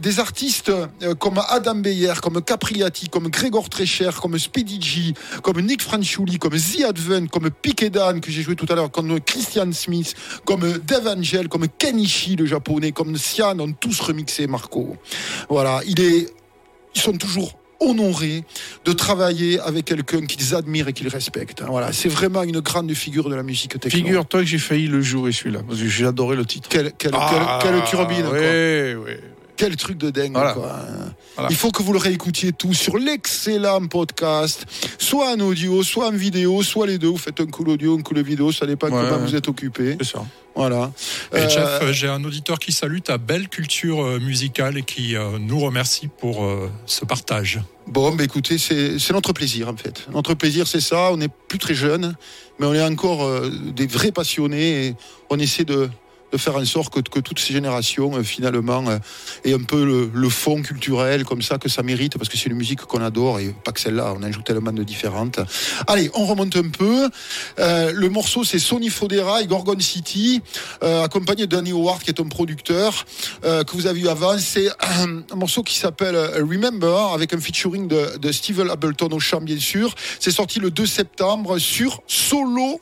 Des 0.00 0.18
artistes 0.20 0.72
comme 1.18 1.40
Adam 1.48 1.76
Beyer, 1.76 2.14
comme 2.22 2.42
Capriati, 2.42 3.08
comme 3.08 3.28
Grégor 3.28 3.68
Trecher, 3.68 4.10
comme 4.20 4.38
Speedy 4.38 4.80
G, 4.80 5.14
comme 5.42 5.60
Nick 5.60 5.82
Franchuli, 5.82 6.38
comme 6.38 6.52
The 6.58 6.84
Advent, 6.88 7.26
comme 7.28 7.50
Piquet 7.50 7.90
Dan, 7.90 8.20
que 8.20 8.30
j'ai 8.30 8.42
joué 8.42 8.56
tout 8.56 8.66
à 8.70 8.74
l'heure, 8.74 8.90
comme 8.90 9.20
Christian 9.20 9.70
Smith, 9.72 10.14
comme 10.44 10.78
Dave 10.86 11.06
Angel, 11.06 11.48
comme 11.48 11.66
Kenichi, 11.68 12.36
le 12.36 12.46
japonais, 12.46 12.92
comme 12.92 13.16
Sian, 13.16 13.58
ont 13.60 13.72
tous 13.72 14.00
remixé 14.00 14.46
Marco. 14.46 14.96
Voilà, 15.52 15.80
il 15.86 16.00
est, 16.00 16.28
ils 16.94 17.00
sont 17.00 17.12
toujours 17.12 17.52
honorés 17.78 18.44
de 18.86 18.92
travailler 18.92 19.60
avec 19.60 19.84
quelqu'un 19.84 20.24
qu'ils 20.24 20.54
admirent 20.54 20.88
et 20.88 20.92
qu'ils 20.94 21.08
respectent. 21.08 21.62
Voilà, 21.62 21.92
c'est 21.92 22.08
vraiment 22.08 22.42
une 22.42 22.60
grande 22.60 22.92
figure 22.94 23.28
de 23.28 23.34
la 23.34 23.42
musique 23.42 23.78
techno. 23.78 23.90
Figure-toi 23.90 24.40
que 24.40 24.46
j'ai 24.46 24.56
failli 24.58 24.86
le 24.86 25.02
jouer 25.02 25.30
celui-là, 25.30 25.60
parce 25.66 25.78
que 25.78 25.88
j'ai 25.88 26.06
adoré 26.06 26.36
le 26.36 26.46
titre. 26.46 26.70
Quelle, 26.70 26.92
quelle, 26.96 27.10
Ah, 27.14 27.58
quelle, 27.60 27.72
quelle 27.72 27.84
turbine, 27.84 28.24
quoi. 28.24 28.38
Quel 29.56 29.76
truc 29.76 29.98
de 29.98 30.10
dingue, 30.10 30.32
Voilà. 30.32 30.52
quoi. 30.54 30.76
Voilà. 31.36 31.50
Il 31.50 31.56
faut 31.56 31.70
que 31.70 31.82
vous 31.82 31.92
le 31.92 31.98
réécoutiez 31.98 32.52
tout 32.52 32.74
sur 32.74 32.96
l'excellent 32.98 33.86
podcast, 33.86 34.66
soit 34.98 35.32
en 35.34 35.40
audio, 35.40 35.82
soit 35.82 36.08
en 36.08 36.12
vidéo, 36.12 36.62
soit 36.62 36.86
les 36.86 36.98
deux. 36.98 37.08
Vous 37.08 37.16
faites 37.18 37.40
un 37.40 37.46
coup 37.46 37.64
audio, 37.64 37.96
un 37.98 38.02
coup 38.02 38.14
vidéo, 38.14 38.50
ça 38.52 38.66
dépend 38.66 38.88
Ouais, 38.88 38.92
comment 38.92 39.16
ouais. 39.22 39.26
vous 39.30 39.36
êtes 39.36 39.48
occupé. 39.48 39.96
C'est 40.00 40.12
ça. 40.12 40.24
Voilà. 40.54 40.90
Et 41.32 41.36
Euh, 41.36 41.48
Jeff, 41.48 41.78
euh, 41.82 41.92
j'ai 41.92 42.08
un 42.08 42.22
auditeur 42.24 42.58
qui 42.58 42.72
salue 42.72 42.98
ta 43.00 43.16
belle 43.18 43.48
culture 43.48 44.04
euh, 44.04 44.18
musicale 44.20 44.76
et 44.78 44.82
qui 44.82 45.14
nous 45.40 45.58
remercie 45.60 46.08
pour 46.08 46.46
ce 46.86 47.04
partage. 47.04 47.60
Bon, 47.86 48.14
bah 48.14 48.24
écoutez, 48.24 48.58
c'est 48.58 48.96
notre 49.12 49.32
plaisir 49.32 49.68
en 49.68 49.76
fait. 49.76 50.06
Notre 50.12 50.34
plaisir, 50.34 50.66
c'est 50.66 50.80
ça. 50.80 51.10
On 51.12 51.16
n'est 51.18 51.28
plus 51.48 51.58
très 51.58 51.74
jeunes, 51.74 52.14
mais 52.58 52.66
on 52.66 52.74
est 52.74 52.82
encore 52.82 53.28
des 53.74 53.86
vrais 53.86 54.12
passionnés 54.12 54.86
et 54.88 54.94
on 55.30 55.38
essaie 55.38 55.64
de, 55.64 55.88
de 56.32 56.38
faire 56.38 56.56
en 56.56 56.64
sorte 56.64 56.92
que, 56.92 57.00
que 57.00 57.20
toutes 57.20 57.38
ces 57.38 57.52
générations, 57.52 58.16
euh, 58.16 58.22
finalement, 58.22 58.84
euh, 58.88 58.98
aient 59.44 59.52
un 59.52 59.62
peu 59.62 60.08
le, 60.12 60.28
fond 60.28 60.62
culturel 60.62 61.24
comme 61.24 61.42
ça 61.42 61.58
que 61.58 61.68
ça 61.68 61.82
mérite, 61.82 62.16
parce 62.16 62.30
que 62.30 62.38
c'est 62.38 62.48
une 62.48 62.56
musique 62.56 62.80
qu'on 62.80 63.02
adore 63.02 63.38
et 63.38 63.54
pas 63.64 63.72
que 63.72 63.80
celle-là. 63.80 64.14
On 64.18 64.22
en 64.22 64.32
joue 64.32 64.40
tellement 64.40 64.72
de 64.72 64.82
différentes. 64.82 65.40
Allez, 65.86 66.10
on 66.14 66.24
remonte 66.24 66.56
un 66.56 66.70
peu. 66.70 67.10
Euh, 67.58 67.92
le 67.94 68.08
morceau, 68.08 68.44
c'est 68.44 68.58
Sony 68.58 68.88
Fodera 68.88 69.42
et 69.42 69.46
Gorgon 69.46 69.78
City, 69.78 70.40
accompagné 70.80 71.46
de 71.46 71.54
Danny 71.54 71.72
Howard, 71.72 72.02
qui 72.02 72.10
est 72.10 72.20
un 72.20 72.28
producteur 72.28 73.04
que 73.42 73.72
vous 73.72 73.86
avez 73.86 74.00
vu 74.00 74.08
avant. 74.08 74.38
C'est 74.38 74.68
un 74.80 75.36
morceau 75.36 75.62
qui 75.62 75.76
s'appelle 75.76 76.16
Remember, 76.16 77.12
avec 77.12 77.34
un 77.34 77.40
featuring 77.40 77.88
de, 77.88 78.16
de 78.18 78.32
Steven 78.32 78.70
Ableton 78.70 79.08
au 79.12 79.20
chant, 79.20 79.40
bien 79.40 79.58
sûr. 79.58 79.94
C'est 80.18 80.30
sorti 80.30 80.60
le 80.60 80.70
2 80.70 80.86
septembre 80.86 81.58
sur 81.58 82.02
Solo 82.06 82.80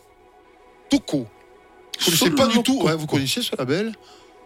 Toco. 0.88 1.26
Connaissez 2.04 2.30
pas 2.30 2.46
du 2.46 2.62
tout 2.62 2.82
ouais, 2.82 2.94
Vous 2.96 3.06
connaissez 3.06 3.42
ce 3.42 3.54
label? 3.56 3.92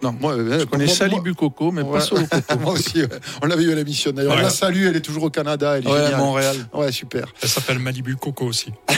Non, 0.03 0.15
Moi, 0.21 0.33
euh, 0.35 0.59
je 0.61 0.65
connais 0.65 0.85
moi- 0.87 0.95
Salibu 0.95 1.35
Coco, 1.35 1.71
mais 1.71 1.81
Ouais. 1.81 1.99
pas 1.99 2.05
Solo 2.05 2.27
Coco. 2.27 2.59
moi 2.61 2.73
aussi, 2.73 3.01
ouais. 3.01 3.09
on 3.43 3.47
l'avait 3.47 3.63
eu 3.63 3.73
à 3.73 3.75
l'émission 3.77 4.11
d'ailleurs. 4.11 4.33
On 4.33 4.37
Ouais. 4.37 4.43
la 4.43 4.51
salue, 4.51 4.87
elle 4.87 4.97
est 4.97 5.01
toujours 5.01 5.23
au 5.23 5.31
Canada. 5.31 5.79
Elle 5.79 5.87
est 5.87 5.91
Ouais, 5.91 6.03
géniale. 6.05 6.17
Montréal. 6.19 6.57
Ouais, 6.75 6.93
super. 6.93 7.27
Elle 7.41 7.49
s'appelle 7.49 7.79
Malibu 7.79 8.17
Coco 8.17 8.45
aussi. 8.45 8.67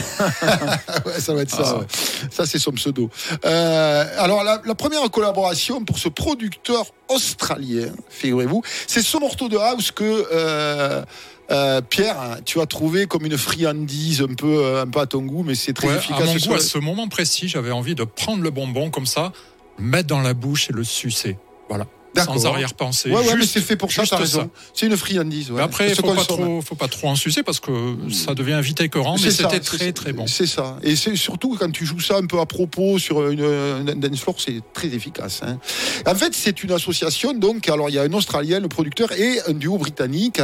ouais, 1.05 1.19
ça 1.19 1.33
va 1.33 1.41
être 1.43 1.51
ça. 1.51 1.63
Ah. 1.65 1.77
ouais. 1.79 1.85
Ça, 2.31 2.45
c'est 2.45 2.59
son 2.59 2.71
pseudo. 2.71 3.09
Euh, 3.45 4.05
alors, 4.17 4.43
la, 4.43 4.61
la 4.65 4.75
première 4.75 5.09
collaboration 5.09 5.85
pour 5.85 5.97
ce 5.99 6.09
producteur 6.09 6.85
australien, 7.07 7.87
figurez-vous, 8.09 8.61
c'est 8.87 9.01
ce 9.01 9.17
morceau 9.17 9.47
de 9.47 9.57
house 9.57 9.91
que. 9.91 10.25
euh, 10.33 11.03
euh, 11.51 11.81
Pierre, 11.81 12.39
tu 12.45 12.59
as 12.59 12.65
trouvé 12.65 13.05
comme 13.07 13.25
une 13.25 13.37
friandise 13.37 14.21
un 14.21 14.33
peu, 14.33 14.65
euh, 14.65 14.83
un 14.83 14.87
peu 14.87 14.99
à 14.99 15.05
ton 15.05 15.21
goût, 15.21 15.43
mais 15.43 15.55
c'est 15.55 15.73
très 15.73 15.87
Ouais, 15.87 15.95
efficace. 15.95 16.21
à 16.21 16.25
mon 16.25 16.33
goût, 16.37 16.53
à 16.55 16.59
ce 16.59 16.77
moment 16.77 17.07
précis, 17.07 17.47
j'avais 17.47 17.71
envie 17.71 17.95
de 17.95 18.03
prendre 18.03 18.43
le 18.43 18.49
bonbon 18.49 18.89
comme 18.89 19.05
ça, 19.05 19.31
le 19.77 19.85
mettre 19.85 20.07
dans 20.07 20.21
la 20.21 20.33
bouche 20.33 20.69
et 20.69 20.73
le 20.73 20.83
sucer. 20.83 21.37
Voilà. 21.69 21.85
Sans 22.15 22.45
arrière-pensée. 22.47 23.09
Ouais, 23.09 23.17
ouais, 23.17 23.35
mais 23.35 23.41
Juste- 23.41 23.53
c'est 23.53 23.61
fait 23.61 23.75
pour 23.75 23.91
ça, 23.91 24.01
juste 24.01 24.11
t'as 24.11 24.17
raison. 24.17 24.49
C'est 24.73 24.87
une 24.87 24.97
friandise. 24.97 25.51
ouais. 25.51 25.61
Après, 25.61 25.93
faut 25.93 26.01
pas 26.01 26.15
trop, 26.15 26.61
faut 26.61 26.75
pas 26.75 26.87
trop 26.87 27.09
en 27.09 27.15
sucer 27.15 27.43
parce 27.43 27.59
que 27.59 27.95
ça 28.11 28.33
devient 28.33 28.59
vite 28.61 28.81
écœurant. 28.81 29.15
Mais 29.23 29.29
c'était 29.31 29.59
très 29.59 29.91
très 29.91 30.13
bon. 30.13 30.25
C'est 30.27 30.47
ça. 30.47 30.77
Et 30.83 30.95
c'est 30.95 31.15
surtout 31.15 31.55
quand 31.59 31.71
tu 31.71 31.85
joues 31.85 31.99
ça 31.99 32.17
un 32.17 32.25
peu 32.25 32.39
à 32.39 32.45
propos 32.45 32.97
sur 32.97 33.29
une, 33.29 33.43
un 33.43 33.83
dance 33.95 34.19
floor, 34.19 34.35
c'est 34.39 34.61
très 34.73 34.87
efficace. 34.87 35.41
hein. 35.43 35.59
En 36.07 36.15
fait, 36.15 36.33
c'est 36.33 36.63
une 36.63 36.71
association. 36.71 37.33
Donc, 37.33 37.69
alors 37.69 37.89
il 37.89 37.95
y 37.95 37.99
a 37.99 38.03
un 38.03 38.13
Australien, 38.13 38.59
le 38.59 38.67
producteur, 38.67 39.11
et 39.11 39.39
un 39.47 39.53
duo 39.53 39.77
britannique. 39.77 40.41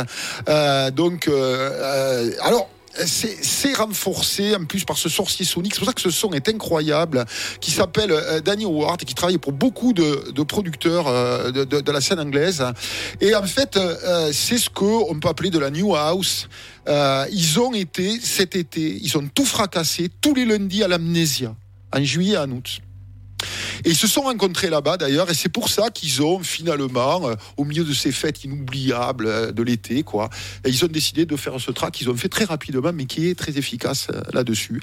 Euh, 0.49 0.91
donc, 0.91 1.27
euh, 1.27 1.69
euh, 1.71 2.31
alors. 2.41 2.69
C'est 3.05 3.73
renforcé 3.73 4.55
en 4.55 4.65
plus 4.65 4.85
par 4.85 4.97
ce 4.97 5.09
sorcier 5.09 5.45
sonique. 5.45 5.73
C'est 5.73 5.79
pour 5.79 5.87
ça 5.87 5.93
que 5.93 6.01
ce 6.01 6.11
son 6.11 6.31
est 6.33 6.47
incroyable, 6.47 7.25
qui 7.59 7.71
s'appelle 7.71 8.11
euh, 8.11 8.39
Danny 8.39 8.65
Howard 8.65 9.01
et 9.01 9.05
qui 9.05 9.15
travaille 9.15 9.37
pour 9.39 9.51
beaucoup 9.51 9.93
de, 9.93 10.31
de 10.31 10.43
producteurs 10.43 11.07
euh, 11.07 11.51
de, 11.51 11.63
de- 11.63 11.81
de 11.81 11.91
la 11.91 12.01
scène 12.01 12.19
anglaise. 12.19 12.63
Et 13.19 13.33
en 13.35 13.43
fait, 13.43 13.77
euh, 13.77 14.31
c'est 14.31 14.57
ce 14.57 14.69
qu'on 14.69 15.19
peut 15.19 15.27
appeler 15.29 15.49
de 15.49 15.59
la 15.59 15.69
new 15.71 15.95
house. 15.95 16.47
Euh, 16.87 17.25
ils 17.31 17.59
ont 17.59 17.73
été 17.73 18.19
cet 18.21 18.55
été, 18.55 18.99
ils 19.01 19.17
ont 19.17 19.27
tout 19.33 19.45
fracassé 19.45 20.09
tous 20.21 20.33
les 20.35 20.45
lundis 20.45 20.83
à 20.83 20.87
l'amnésia, 20.87 21.55
en 21.95 22.03
juillet 22.03 22.33
et 22.33 22.37
en 22.37 22.51
août. 22.51 22.79
Et 23.85 23.89
ils 23.89 23.95
se 23.95 24.07
sont 24.07 24.21
rencontrés 24.21 24.69
là-bas 24.69 24.97
d'ailleurs, 24.97 25.29
et 25.29 25.33
c'est 25.33 25.49
pour 25.49 25.69
ça 25.69 25.89
qu'ils 25.89 26.21
ont 26.21 26.39
finalement, 26.39 27.27
euh, 27.29 27.35
au 27.57 27.65
milieu 27.65 27.83
de 27.83 27.93
ces 27.93 28.11
fêtes 28.11 28.43
inoubliables 28.43 29.25
euh, 29.27 29.51
de 29.51 29.63
l'été, 29.63 30.03
quoi, 30.03 30.29
et 30.63 30.69
ils 30.69 30.83
ont 30.83 30.87
décidé 30.87 31.25
de 31.25 31.35
faire 31.35 31.59
ce 31.59 31.71
track 31.71 31.93
qu'ils 31.93 32.09
ont 32.09 32.15
fait 32.17 32.29
très 32.29 32.45
rapidement, 32.45 32.91
mais 32.93 33.05
qui 33.05 33.27
est 33.29 33.35
très 33.35 33.57
efficace 33.57 34.07
euh, 34.13 34.21
là-dessus. 34.33 34.81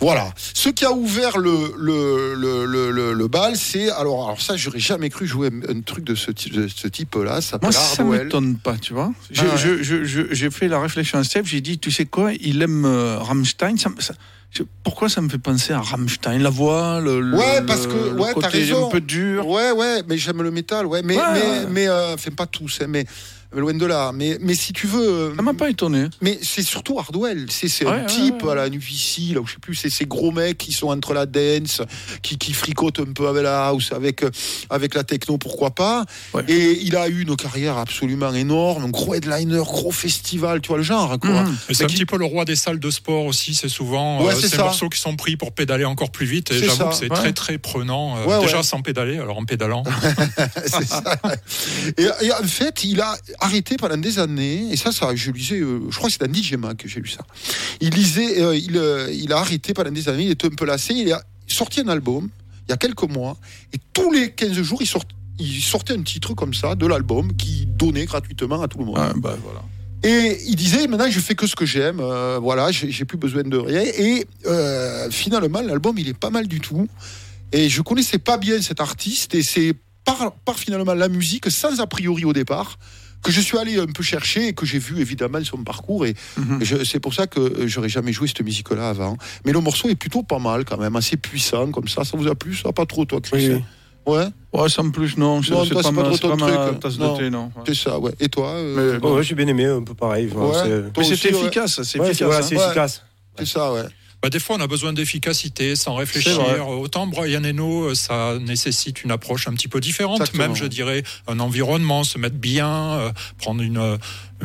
Voilà. 0.00 0.32
Ce 0.36 0.68
qui 0.68 0.84
a 0.84 0.92
ouvert 0.92 1.38
le, 1.38 1.74
le, 1.78 2.34
le, 2.34 2.66
le, 2.90 3.12
le- 3.12 3.28
bal, 3.28 3.56
c'est 3.56 3.90
alors, 3.90 4.24
alors 4.26 4.40
ça, 4.42 4.56
j'aurais 4.56 4.78
jamais 4.78 5.08
cru 5.08 5.26
jouer 5.26 5.48
un, 5.68 5.76
un 5.76 5.80
truc 5.80 6.04
de 6.04 6.14
ce, 6.14 6.30
type- 6.30 6.52
de 6.52 6.68
ce 6.68 6.86
type-là. 6.88 7.40
Ça 7.40 7.58
Moi, 7.62 7.72
ça 7.72 8.02
Hardwell. 8.02 8.24
m'étonne 8.24 8.56
pas, 8.58 8.76
tu 8.76 8.92
vois. 8.92 9.12
J'ai 9.30 9.42
Ah 9.50 9.54
ouais. 9.54 10.28
j'ai 10.32 10.50
fait 10.50 10.68
la 10.68 10.80
réflexion 10.80 11.18
à 11.18 11.24
Steph, 11.24 11.44
j'ai 11.46 11.60
dit, 11.60 11.78
tu 11.78 11.90
sais 11.90 12.04
quoi, 12.04 12.32
il 12.34 12.60
aime 12.62 12.84
Rammstein. 12.84 13.76
Ça, 13.78 13.90
ça- 14.00 14.14
pourquoi 14.82 15.08
ça 15.08 15.20
me 15.20 15.28
fait 15.28 15.38
penser 15.38 15.72
à 15.72 15.80
Rammstein 15.80 16.38
La 16.42 16.50
voix, 16.50 17.00
le, 17.00 17.20
le- 17.20 17.36
Ouais, 17.38 17.62
parce 17.66 17.86
que- 17.86 17.92
le 17.92 18.12
ouais, 18.20 18.28
t'as 18.28 18.32
côté 18.34 18.58
raison. 18.58 18.86
un 18.88 18.90
peu 18.90 19.00
dur. 19.00 19.46
Ouais, 19.48 19.70
ouais, 19.72 20.02
mais 20.08 20.18
j'aime 20.18 20.42
le 20.42 20.50
métal, 20.50 20.86
ouais, 20.86 21.00
mais, 21.02 21.16
Ouais, 21.16 21.22
mais, 21.32 21.66
mais 21.70 21.88
euh, 21.88 22.14
enfin 22.14 22.30
pas 22.36 22.46
tous, 22.46 22.80
hein, 22.82 22.86
mais 22.88 23.04
loin 23.60 23.74
de 23.74 23.86
là. 23.86 24.12
Mais, 24.14 24.38
mais 24.40 24.54
si 24.54 24.72
tu 24.72 24.86
veux. 24.86 25.08
euh, 25.08 25.36
Ça 25.36 25.42
m'a 25.42 25.54
pas 25.54 25.68
étonné. 25.70 26.06
Mais 26.20 26.38
c'est 26.42 26.62
surtout 26.62 26.98
Hardwell. 26.98 27.46
C'est 27.50 27.84
Ouais, 27.84 27.90
un 27.90 27.96
ouais, 28.00 28.06
type 28.06 28.42
ouais, 28.42 28.52
à 28.52 28.54
la 28.54 28.68
Nuvici, 28.70 29.32
là 29.34 29.40
où 29.40 29.46
je 29.46 29.52
sais 29.54 29.58
plus, 29.60 29.74
c'est 29.74 29.90
ces 29.90 30.06
gros 30.06 30.30
mecs 30.32 30.58
qui 30.58 30.72
sont 30.72 30.88
entre 30.88 31.14
la 31.14 31.26
dance, 31.26 31.82
qui, 32.22 32.38
qui 32.38 32.52
fricotent 32.52 33.00
un 33.00 33.12
peu 33.12 33.28
avec 33.28 33.42
la 33.42 33.66
house, 33.66 33.92
avec, 33.92 34.22
euh, 34.22 34.30
avec 34.70 34.94
la 34.94 35.04
techno, 35.04 35.38
pourquoi 35.38 35.70
pas. 35.70 36.04
Ouais. 36.34 36.44
Et 36.48 36.78
il 36.82 36.96
a 36.96 37.08
eu 37.08 37.22
une 37.22 37.36
carrière 37.36 37.76
absolument 37.78 38.32
énorme, 38.34 38.84
un 38.84 38.88
gros 38.88 39.14
headliner, 39.14 39.58
gros 39.64 39.90
festival, 39.92 40.60
tu 40.60 40.68
vois 40.68 40.76
le 40.78 40.82
genre. 40.82 41.16
Et 41.68 41.74
c'est 41.74 41.84
un 41.84 41.86
qui- 41.86 41.94
petit 41.96 42.06
peu 42.06 42.16
le 42.18 42.24
roi 42.24 42.44
des 42.44 42.56
salles 42.56 42.78
de 42.80 42.90
sport 42.90 43.24
aussi. 43.26 43.54
C'est 43.54 43.68
souvent 43.68 44.22
Ouais, 44.24 44.32
euh, 44.32 44.36
c'est 44.36 44.48
ces 44.48 44.56
ça. 44.56 44.62
morceaux 44.64 44.88
qui 44.88 45.00
sont 45.00 45.16
pris 45.16 45.36
pour 45.36 45.52
pédaler 45.52 45.84
encore 45.84 46.10
plus 46.10 46.26
vite. 46.26 46.50
Et 46.50 46.58
j'avoue 46.62 46.88
que 46.90 46.94
c'est 46.94 47.10
ouais. 47.10 47.16
très 47.16 47.32
très 47.32 47.58
prenant. 47.58 48.16
euh, 48.18 48.24
Ouais, 48.26 48.40
déjà 48.40 48.58
ouais. 48.58 48.62
sans 48.62 48.80
pédaler, 48.82 49.18
alors 49.18 49.38
en 49.38 49.44
pédalant. 49.44 49.82
c'est 50.66 50.86
ça. 50.86 51.02
Et, 51.98 52.06
et 52.26 52.32
en 52.32 52.42
fait, 52.44 52.84
il 52.84 53.00
a 53.00 53.16
arrêté 53.42 53.76
pendant 53.76 53.96
des 53.96 54.18
années, 54.18 54.68
et 54.70 54.76
ça, 54.76 54.92
ça 54.92 55.14
je 55.14 55.30
lisais, 55.30 55.60
euh, 55.60 55.80
je 55.90 55.96
crois 55.96 56.08
que 56.08 56.16
c'est 56.18 56.26
dans 56.26 56.32
DJ 56.32 56.54
Mag 56.54 56.76
que 56.76 56.88
j'ai 56.88 57.00
lu 57.00 57.08
ça. 57.08 57.24
Il 57.80 57.90
lisait, 57.90 58.40
euh, 58.40 58.56
il, 58.56 58.76
euh, 58.76 59.12
il 59.12 59.32
a 59.32 59.38
arrêté 59.38 59.74
pendant 59.74 59.90
des 59.90 60.08
années, 60.08 60.24
il 60.24 60.30
était 60.30 60.46
un 60.46 60.50
peu 60.50 60.64
lassé, 60.64 60.94
il 60.94 61.12
a 61.12 61.22
sorti 61.46 61.80
un 61.80 61.88
album 61.88 62.28
il 62.68 62.70
y 62.70 62.72
a 62.72 62.76
quelques 62.76 63.02
mois, 63.02 63.36
et 63.72 63.78
tous 63.92 64.12
les 64.12 64.30
15 64.30 64.62
jours, 64.62 64.80
il, 64.80 64.86
sort, 64.86 65.02
il 65.40 65.60
sortait 65.60 65.94
un 65.94 66.02
titre 66.02 66.34
comme 66.34 66.54
ça 66.54 66.76
de 66.76 66.86
l'album 66.86 67.36
qui 67.36 67.66
donnait 67.66 68.06
gratuitement 68.06 68.62
à 68.62 68.68
tout 68.68 68.78
le 68.78 68.84
monde. 68.84 68.98
Ouais, 68.98 69.12
bah, 69.16 69.36
voilà. 69.42 69.62
Et 70.04 70.38
il 70.46 70.56
disait 70.56 70.86
maintenant 70.86 71.10
je 71.10 71.20
fais 71.20 71.34
que 71.34 71.46
ce 71.46 71.54
que 71.54 71.66
j'aime, 71.66 72.02
voilà, 72.40 72.70
j'ai 72.72 73.04
plus 73.04 73.18
besoin 73.18 73.42
de 73.42 73.56
rien. 73.56 73.82
Et 73.82 74.26
finalement 75.10 75.60
l'album 75.60 75.96
il 75.98 76.08
est 76.08 76.18
pas 76.18 76.30
mal 76.30 76.46
du 76.48 76.60
tout. 76.60 76.88
Et 77.52 77.68
je 77.68 77.82
connaissais 77.82 78.18
pas 78.18 78.36
bien 78.36 78.60
cet 78.62 78.80
artiste 78.80 79.34
et 79.34 79.42
c'est 79.42 79.74
par, 80.04 80.32
par 80.44 80.58
finalement 80.58 80.94
la 80.94 81.08
musique 81.08 81.50
sans 81.50 81.80
a 81.80 81.86
priori 81.86 82.24
au 82.24 82.32
départ 82.32 82.78
que 83.22 83.30
je 83.30 83.40
suis 83.40 83.56
allé 83.58 83.78
un 83.78 83.86
peu 83.86 84.02
chercher 84.02 84.48
et 84.48 84.52
que 84.52 84.66
j'ai 84.66 84.78
vu 84.78 85.00
évidemment 85.00 85.42
son 85.44 85.58
parcours 85.64 86.04
et 86.06 86.14
Mhm. 86.36 86.58
je- 86.62 86.84
c'est 86.84 87.00
pour 87.00 87.14
ça 87.14 87.26
que 87.26 87.40
euh, 87.40 87.66
j'aurais 87.68 87.88
jamais 87.88 88.12
joué 88.12 88.26
cette 88.28 88.42
musique 88.42 88.70
là 88.70 88.88
avant. 88.88 89.16
Mais 89.44 89.52
le 89.52 89.60
morceau 89.60 89.88
est 89.88 89.94
plutôt 89.94 90.22
pas 90.22 90.38
mal 90.38 90.64
quand 90.64 90.76
même, 90.78 90.96
assez 90.96 91.16
puissant 91.16 91.70
comme 91.70 91.88
ça. 91.88 92.04
Ça 92.04 92.16
vous 92.16 92.26
a 92.28 92.34
plu 92.34 92.54
ça? 92.56 92.72
Pas 92.72 92.86
trop 92.86 93.04
toi 93.04 93.20
Chris? 93.20 93.50
Oui. 93.54 93.62
Ouais, 94.04 94.26
Ouais, 94.52 94.68
sans 94.68 94.90
plus, 94.90 95.16
non. 95.16 95.40
C'est 95.42 95.52
Non, 95.52 95.62
c'est 95.64 95.70
toi, 95.70 95.82
pas, 95.82 95.88
c'est 95.88 95.94
pas 95.94 96.02
ma, 96.02 96.12
c'est 96.16 96.20
pas 96.22 96.28
ton 96.28 96.36
ma 96.36 96.66
truc. 96.66 96.80
tasse 96.80 96.98
Non. 96.98 97.12
de 97.14 97.18
thé, 97.22 97.30
non. 97.30 97.52
c'est 97.64 97.74
ça, 97.76 97.98
ouais. 98.00 98.10
Et 98.18 98.28
toi 98.28 98.48
euh, 98.50 98.98
Mais- 99.00 99.06
Ouais, 99.08 99.14
ouais, 99.18 99.22
j'ai 99.22 99.36
bien 99.36 99.46
aimé, 99.46 99.64
un 99.66 99.82
peu 99.84 99.94
pareil. 99.94 100.26
Ouais. 100.26 100.50
c'est- 100.54 100.68
Mais 100.98 101.04
c'était 101.04 101.28
aussi, 101.28 101.34
ouais. 101.34 101.40
efficace, 101.42 101.82
c'est 101.84 102.00
ouais, 102.00 102.06
c'est 102.06 102.24
efficace. 102.24 102.34
hein. 102.34 102.42
c'est 102.48 102.54
efficace. 102.56 103.02
C'est 103.38 103.46
ça, 103.46 103.72
ouais. 103.72 103.82
Bah, 104.22 104.30
des 104.30 104.38
fois, 104.38 104.54
on 104.56 104.60
a 104.60 104.68
besoin 104.68 104.92
d'efficacité, 104.92 105.74
sans 105.74 105.96
réfléchir. 105.96 106.38
Autant 106.68 107.08
Brian 107.08 107.42
Eno, 107.42 107.86
euh, 107.90 107.94
ça 107.96 108.38
nécessite 108.38 109.02
une 109.02 109.10
approche 109.10 109.48
un 109.48 109.52
petit 109.52 109.66
peu 109.66 109.80
différente, 109.80 110.20
Exactement. 110.20 110.44
même, 110.44 110.54
je 110.56 110.66
dirais, 110.66 111.02
un 111.26 111.40
environnement, 111.40 112.04
se 112.04 112.18
mettre 112.18 112.36
bien, 112.36 112.70
euh, 112.72 113.12
prendre 113.38 113.62
une, 113.62 113.78
euh, 113.78 113.96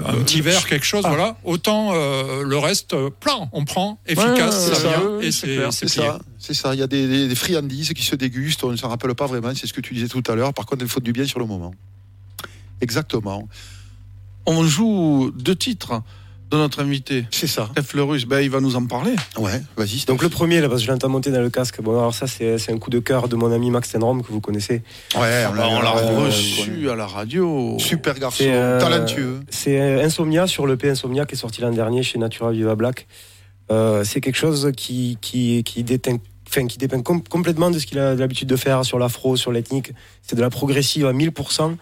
un 0.03 0.15
petit 0.23 0.41
verre, 0.41 0.65
quelque 0.67 0.85
chose, 0.85 1.03
ah. 1.05 1.09
voilà. 1.09 1.37
Autant 1.43 1.93
le 1.93 2.57
reste, 2.57 2.95
plein, 3.19 3.49
on 3.51 3.65
prend, 3.65 3.99
efficace, 4.07 4.69
ouais, 4.69 4.75
ça 4.75 4.87
vient, 4.87 5.19
et 5.21 5.31
c'est 5.31 5.87
ça, 5.87 6.19
c'est 6.39 6.53
ça. 6.55 6.73
Il 6.73 6.79
y 6.79 6.83
a 6.83 6.87
des, 6.87 7.07
des- 7.07 7.27
des 7.27 7.35
friandises 7.35 7.93
qui 7.93 8.03
se 8.03 8.15
dégustent, 8.15 8.63
on 8.63 8.71
ne 8.71 8.77
s'en 8.77 8.89
rappelle 8.89 9.13
pas 9.13 9.27
vraiment, 9.27 9.53
c'est 9.55 9.67
ce 9.67 9.73
que 9.73 9.81
tu 9.81 9.93
disais 9.93 10.07
tout 10.07 10.23
à 10.27 10.33
l'heure. 10.35 10.53
Par 10.55 10.65
contre, 10.65 10.83
il 10.83 10.87
faut 10.89 10.99
du 11.01 11.13
bien 11.13 11.25
sur 11.25 11.39
le 11.39 11.45
moment. 11.45 11.73
Exactement. 12.81 13.47
On 14.45 14.63
joue 14.65 15.31
deux 15.35 15.55
titres 15.55 16.01
de 16.49 16.57
notre 16.57 16.81
invité. 16.81 17.25
C'est 17.31 17.47
ça. 17.47 17.69
Steph 17.73 17.93
Le 17.95 18.03
Russe, 18.03 18.25
ben, 18.25 18.39
il 18.39 18.49
va 18.49 18.59
nous 18.61 18.75
en 18.75 18.85
parler. 18.85 19.13
Ouais, 19.37 19.61
vas-y. 19.75 20.05
Donc 20.05 20.23
le 20.23 20.29
premier, 20.29 20.61
là, 20.61 20.69
parce 20.69 20.81
que 20.81 20.87
je 20.87 20.91
l'entends 20.91 21.09
monter 21.09 21.31
dans 21.31 21.41
le 21.41 21.49
casque. 21.49 21.81
Bon, 21.81 21.91
alors 21.91 22.13
ça, 22.13 22.25
c'est 22.27 22.57
c'est 22.57 22.71
un 22.71 22.77
coup 22.77 22.89
de 22.89 22.99
cœur 22.99 23.27
de 23.27 23.35
mon 23.35 23.51
ami 23.51 23.69
Max 23.69 23.91
Tenrom, 23.91 24.21
que 24.23 24.31
vous 24.31 24.39
connaissez. 24.41 24.81
Ouais, 25.15 25.45
On 25.49 25.53
l'a 25.53 25.67
on 25.67 25.81
l'a 25.81 25.97
euh, 25.97 26.19
reçu 26.25 26.89
à 26.89 26.95
la 26.95 27.05
radio. 27.07 27.75
Super 27.79 28.17
garçon, 28.17 28.37
C'est, 28.43 28.53
euh, 28.53 28.79
talentueux. 28.79 29.41
C'est 29.49 29.79
euh, 29.79 30.03
Insomnia 30.05 30.47
sur 30.47 30.65
le 30.67 30.77
P 30.77 30.89
Insomnia 30.89 31.25
qui 31.25 31.35
est 31.35 31.37
sorti 31.37 31.61
l'an 31.61 31.71
dernier 31.71 32.03
chez 32.03 32.17
Natura 32.17 32.51
Viva 32.51 32.75
Black. 32.75 33.07
Euh, 33.69 34.03
c'est 34.05 34.21
quelque 34.21 34.37
chose 34.37 34.71
qui, 34.77 35.17
qui, 35.19 35.61
qui, 35.65 35.83
déteint, 35.83 36.17
enfin, 36.47 36.67
qui 36.67 36.77
dépeint 36.77 37.01
com- 37.01 37.21
complètement 37.29 37.69
de 37.69 37.79
ce 37.79 37.85
qu'il 37.85 37.99
a 37.99 38.15
l'habitude 38.15 38.47
de 38.47 38.55
faire 38.55 38.85
sur 38.85 38.97
l'afro, 38.99 39.35
sur 39.35 39.51
l'ethnique. 39.51 39.91
C'est 40.21 40.37
de 40.37 40.41
la 40.41 40.49
progressive 40.49 41.05
à 41.05 41.11
1000%. 41.11 41.75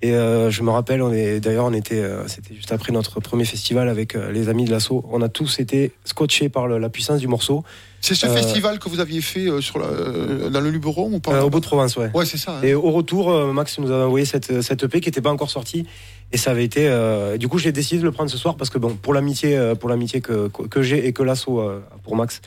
Et 0.00 0.12
euh, 0.14 0.48
je 0.48 0.62
me 0.62 0.70
rappelle, 0.70 1.02
on 1.02 1.12
est 1.12 1.40
d'ailleurs, 1.40 1.64
on 1.64 1.72
était, 1.72 1.98
euh, 1.98 2.28
c'était 2.28 2.54
juste 2.54 2.70
après 2.70 2.92
notre 2.92 3.18
premier 3.18 3.44
festival 3.44 3.88
avec 3.88 4.14
euh, 4.14 4.30
les 4.30 4.48
amis 4.48 4.64
de 4.64 4.70
l'assaut. 4.70 5.04
On 5.10 5.20
a 5.22 5.28
tous 5.28 5.58
été 5.58 5.90
scotchés 6.04 6.48
par 6.48 6.68
le- 6.68 6.78
la 6.78 6.88
puissance 6.88 7.18
du 7.18 7.26
morceau. 7.26 7.64
C'est 8.00 8.14
ce 8.14 8.26
euh, 8.26 8.28
festival 8.36 8.78
que 8.78 8.88
vous 8.88 9.00
aviez 9.00 9.20
fait 9.20 9.48
euh, 9.48 9.60
sur 9.60 9.80
la, 9.80 9.86
euh, 9.86 10.50
dans 10.50 10.60
le 10.60 10.70
Luberon 10.70 11.12
ou 11.14 11.18
pas 11.18 11.44
au 11.44 11.50
bout 11.50 11.58
de 11.58 11.64
Provence, 11.66 11.96
ouais. 11.96 12.10
Ouais, 12.14 12.24
c'est 12.26 12.36
ça. 12.36 12.58
hein. 12.58 12.62
Et 12.62 12.74
au 12.74 12.92
retour, 12.92 13.28
Max 13.52 13.76
nous 13.80 13.90
avait 13.90 14.04
envoyé 14.04 14.24
cette, 14.24 14.62
cette 14.62 14.84
EP 14.84 15.00
qui 15.00 15.08
n'était 15.08 15.20
pas 15.20 15.30
encore 15.30 15.50
sortie. 15.50 15.84
Et 16.30 16.36
ça 16.36 16.52
avait 16.52 16.64
été. 16.64 16.86
euh, 16.88 17.36
du 17.36 17.48
coup, 17.48 17.58
j'ai 17.58 17.72
décidé 17.72 17.98
de 17.98 18.04
le 18.04 18.12
prendre 18.12 18.30
ce 18.30 18.38
soir 18.38 18.54
parce 18.56 18.70
que, 18.70 18.78
bon, 18.78 18.94
pour 18.94 19.14
l'amitié 19.14 19.72
pour 19.80 19.88
l'amitié 19.88 20.20
que, 20.20 20.46
que 20.48 20.80
j'ai 20.82 21.08
et 21.08 21.12
que 21.12 21.24
l'assaut 21.24 21.58
euh, 21.60 21.80
pour 22.04 22.14
Max. 22.14 22.40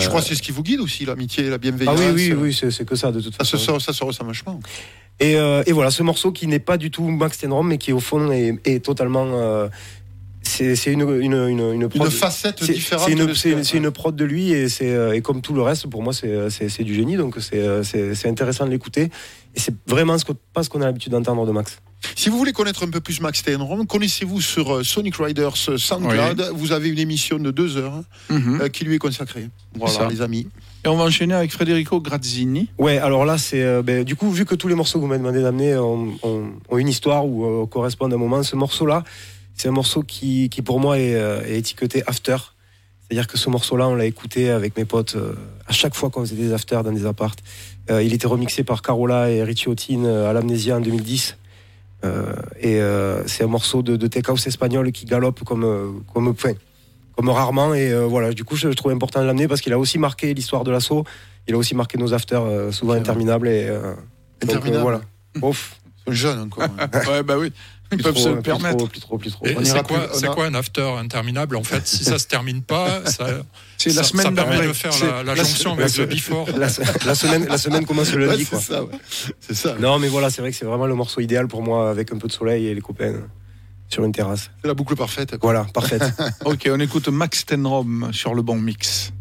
Je 0.00 0.06
euh, 0.06 0.08
crois 0.08 0.20
que 0.20 0.26
c'est 0.26 0.34
ce 0.34 0.42
qui 0.42 0.52
vous 0.52 0.62
guide 0.62 0.80
aussi, 0.80 1.04
l'amitié, 1.04 1.44
la 1.48 1.54
Ah 1.54 1.58
bienveillance. 1.58 1.98
oui, 2.14 2.32
oui, 2.32 2.52
oui, 2.60 2.70
c'est 2.72 2.84
que 2.84 2.96
ça, 2.96 3.12
de 3.12 3.20
toute 3.20 3.34
Ça 3.36 3.44
se, 3.44 3.56
façon. 3.56 3.78
ça 3.78 3.92
se 3.92 4.02
ressent 4.04 4.24
vachement. 4.24 4.58
Et, 5.20 5.36
euh, 5.36 5.62
et 5.66 5.72
voilà, 5.72 5.90
ce 5.90 6.02
morceau 6.02 6.32
qui 6.32 6.46
n'est 6.46 6.58
pas 6.58 6.78
du 6.78 6.90
tout 6.90 7.04
Max 7.08 7.38
Tenrom, 7.38 7.68
mais 7.68 7.78
qui 7.78 7.92
au 7.92 8.00
fond 8.00 8.30
est, 8.32 8.58
est 8.64 8.84
totalement. 8.84 9.26
euh, 9.34 9.68
c'est 10.42 10.74
une, 10.92 11.02
une, 11.02 11.32
une, 11.34 11.60
une 11.74 11.82
Une 11.82 11.88
prod- 11.88 12.10
facette 12.10 12.64
différente. 12.64 13.06
C'est 13.06 13.12
une, 13.50 13.62
ce 13.64 13.76
une- 13.76 13.90
prod 13.92 14.16
de 14.16 14.24
lui 14.24 14.50
et, 14.52 14.68
c'est, 14.68 14.90
euh, 14.90 15.12
et 15.14 15.20
comme 15.20 15.42
tout 15.42 15.52
le 15.54 15.62
reste, 15.62 15.86
pour 15.88 16.02
moi, 16.02 16.12
c'est, 16.12 16.82
du 16.82 16.94
génie. 16.94 17.16
Donc 17.16 17.36
c'est, 17.38 17.58
euh, 17.60 17.82
intéressant 18.24 18.64
de 18.66 18.70
l'écouter. 18.70 19.10
Et 19.54 19.60
c'est 19.60 19.74
vraiment 19.86 20.16
ce 20.18 20.24
que, 20.24 20.32
pas 20.52 20.62
ce 20.62 20.70
qu'on 20.70 20.80
a 20.80 20.86
l'habitude 20.86 21.12
d'entendre 21.12 21.46
de 21.46 21.52
Max. 21.52 21.78
Si 22.16 22.28
vous 22.28 22.38
voulez 22.38 22.52
connaître 22.52 22.82
un 22.84 22.88
peu 22.90 23.00
plus 23.00 23.20
Max 23.20 23.40
Steinrom, 23.40 23.86
connaissez-vous 23.86 24.40
sur 24.40 24.76
euh, 24.76 24.82
Sonic 24.84 25.16
Riders 25.16 25.52
euh, 25.68 25.76
SoundCloud 25.78 26.50
Vous 26.54 26.72
avez 26.72 26.88
une 26.88 26.98
émission 26.98 27.38
de 27.38 27.50
deux 27.50 27.76
heures 27.76 28.02
Mhm. 28.30 28.60
euh, 28.62 28.68
qui 28.68 28.84
lui 28.84 28.94
est 28.94 28.98
consacrée. 28.98 29.48
Voilà, 29.74 29.94
ça. 29.94 30.08
les 30.08 30.22
amis. 30.22 30.46
Et 30.84 30.88
on 30.88 30.96
va 30.96 31.04
enchaîner 31.04 31.34
avec 31.34 31.52
Federico 31.54 32.00
Grazzini. 32.00 32.68
Ouais, 32.78 32.98
alors 32.98 33.24
là, 33.26 33.36
c'est 33.38 33.62
euh, 33.62 33.82
ben, 33.82 34.02
du 34.04 34.16
coup, 34.16 34.30
vu 34.30 34.46
que 34.46 34.54
tous 34.54 34.68
les 34.68 34.74
morceaux 34.74 34.98
que 34.98 35.02
vous 35.02 35.08
m'avez 35.08 35.20
demandé 35.20 35.42
d'amener 35.42 35.76
ont, 35.76 36.14
ont- 36.22 36.52
ont 36.70 36.78
une 36.78 36.88
histoire 36.88 37.26
ou 37.26 37.44
euh, 37.44 37.66
correspondent 37.66 38.12
à 38.12 38.16
un 38.16 38.18
moment, 38.18 38.42
ce 38.42 38.56
morceau-là, 38.56 39.04
c'est 39.54 39.68
un 39.68 39.72
morceau 39.72 40.02
qui, 40.02 40.48
qui 40.48 40.62
pour 40.62 40.80
moi 40.80 40.98
est, 40.98 41.14
euh, 41.14 41.42
est 41.44 41.58
étiqueté 41.58 42.02
after. 42.06 42.36
C'est-à-dire 43.08 43.26
que 43.26 43.36
ce 43.36 43.50
morceau-là, 43.50 43.88
on 43.88 43.94
l'a 43.94 44.06
écouté 44.06 44.48
avec 44.50 44.76
mes 44.78 44.84
potes 44.86 45.16
euh, 45.16 45.34
à 45.66 45.72
chaque 45.72 45.94
fois 45.94 46.08
qu'on 46.08 46.20
faisait 46.20 46.36
des 46.36 46.52
afters 46.54 46.82
dans 46.82 46.92
des 46.92 47.04
apparts. 47.04 47.34
Euh, 47.90 48.02
il 48.02 48.14
était 48.14 48.26
remixé 48.28 48.62
par 48.64 48.80
Carola 48.82 49.30
et 49.30 49.42
Richie 49.42 49.68
Houghton 49.68 50.04
à 50.28 50.32
l'Amnésia 50.32 50.76
en 50.76 50.80
2010. 50.80 51.36
Euh, 52.04 52.32
et 52.60 52.80
euh, 52.80 53.26
c'est 53.26 53.44
un 53.44 53.48
morceau 53.48 53.82
de, 53.82 53.96
de 53.96 54.06
tech 54.06 54.24
house 54.28 54.46
espagnol 54.46 54.90
qui 54.92 55.04
galope 55.04 55.44
comme, 55.44 55.64
euh, 55.64 55.90
comme, 56.14 56.28
enfin, 56.28 56.52
comme 57.16 57.28
rarement. 57.28 57.74
Et 57.74 57.92
euh, 57.92 58.06
voilà, 58.06 58.32
du 58.32 58.44
coup, 58.44 58.56
je, 58.56 58.70
je 58.70 58.74
trouvais 58.76 58.94
important 58.94 59.20
de 59.20 59.26
l'amener 59.26 59.48
parce 59.48 59.60
qu'il 59.60 59.72
a 59.72 59.78
aussi 59.78 59.98
marqué 59.98 60.32
l'histoire 60.32 60.64
de 60.64 60.70
l'assaut. 60.70 61.04
Il 61.46 61.54
a 61.54 61.58
aussi 61.58 61.74
marqué 61.74 61.98
nos 61.98 62.14
afters, 62.14 62.42
euh, 62.42 62.70
souvent 62.72 62.94
interminables. 62.94 63.48
Et, 63.48 63.66
euh, 63.68 63.94
donc, 64.42 64.50
Interminable. 64.50 64.76
euh, 64.76 64.82
voilà. 64.82 65.00
Ouf. 65.42 65.76
C'est 66.04 66.10
un 66.10 66.14
jeune 66.14 66.40
encore. 66.40 66.64
hein. 66.78 66.88
ouais, 67.10 67.22
bah 67.22 67.36
oui. 67.38 67.52
Ils 67.92 68.02
peuvent 68.02 68.14
trop, 68.14 68.22
se 68.22 68.28
le 68.28 68.34
plus 68.36 68.42
permettre. 68.42 68.76
Trop, 68.78 68.86
plus 68.86 69.00
trop, 69.00 69.18
plus 69.18 69.30
trop. 69.32 69.46
Et 69.46 69.56
On 69.58 69.64
c'est 69.64 69.82
quoi, 69.82 70.44
a- 70.44 70.48
un 70.48 70.54
after 70.54 70.82
interminable 70.98 71.56
en 71.56 71.64
fait? 71.64 71.86
Si 71.86 72.04
ça 72.04 72.18
se 72.18 72.26
termine 72.26 72.62
pas, 72.62 73.04
ça, 73.06 73.26
C'est 73.78 73.92
la 73.94 74.02
semaine 74.04 74.26
ça 74.26 74.32
permet 74.32 74.66
de 74.66 74.72
faire 74.72 74.92
la, 75.02 75.22
la 75.24 75.34
jonction 75.34 75.74
la- 75.74 75.82
avec 75.84 75.96
le 75.96 76.06
before. 76.06 76.46
La, 76.56 76.68
la 77.06 77.14
semaine, 77.14 77.46
la 77.48 77.58
semaine 77.58 77.84
commence 77.86 78.12
le 78.12 78.20
Ouais, 78.28 78.32
lundi. 78.32 78.44
c'est 78.48 78.60
ça, 78.60 78.84
ouais. 78.84 78.90
C'est 79.40 79.54
ça. 79.54 79.74
Non, 79.80 79.98
mais 79.98 80.08
voilà, 80.08 80.30
c'est 80.30 80.40
vrai 80.40 80.50
que 80.52 80.56
c'est 80.56 80.64
vraiment 80.66 80.86
le 80.86 80.94
morceau 80.94 81.20
idéal 81.20 81.48
pour 81.48 81.62
moi 81.62 81.90
avec 81.90 82.12
un 82.12 82.18
peu 82.18 82.28
de 82.28 82.32
soleil 82.32 82.66
et 82.66 82.74
les 82.74 82.80
copains 82.80 83.14
sur 83.88 84.04
une 84.04 84.12
terrasse. 84.12 84.50
C'est 84.62 84.68
la 84.68 84.74
boucle 84.74 84.94
parfaite. 84.94 85.30
quoi. 85.30 85.38
Voilà, 85.52 85.64
parfaite. 85.74 86.02
Ok, 86.44 86.68
on 86.72 86.78
écoute 86.78 87.08
Max 87.08 87.44
Tenrom 87.44 88.10
sur 88.12 88.34
le 88.34 88.42
bon 88.42 88.56
mix. 88.56 89.12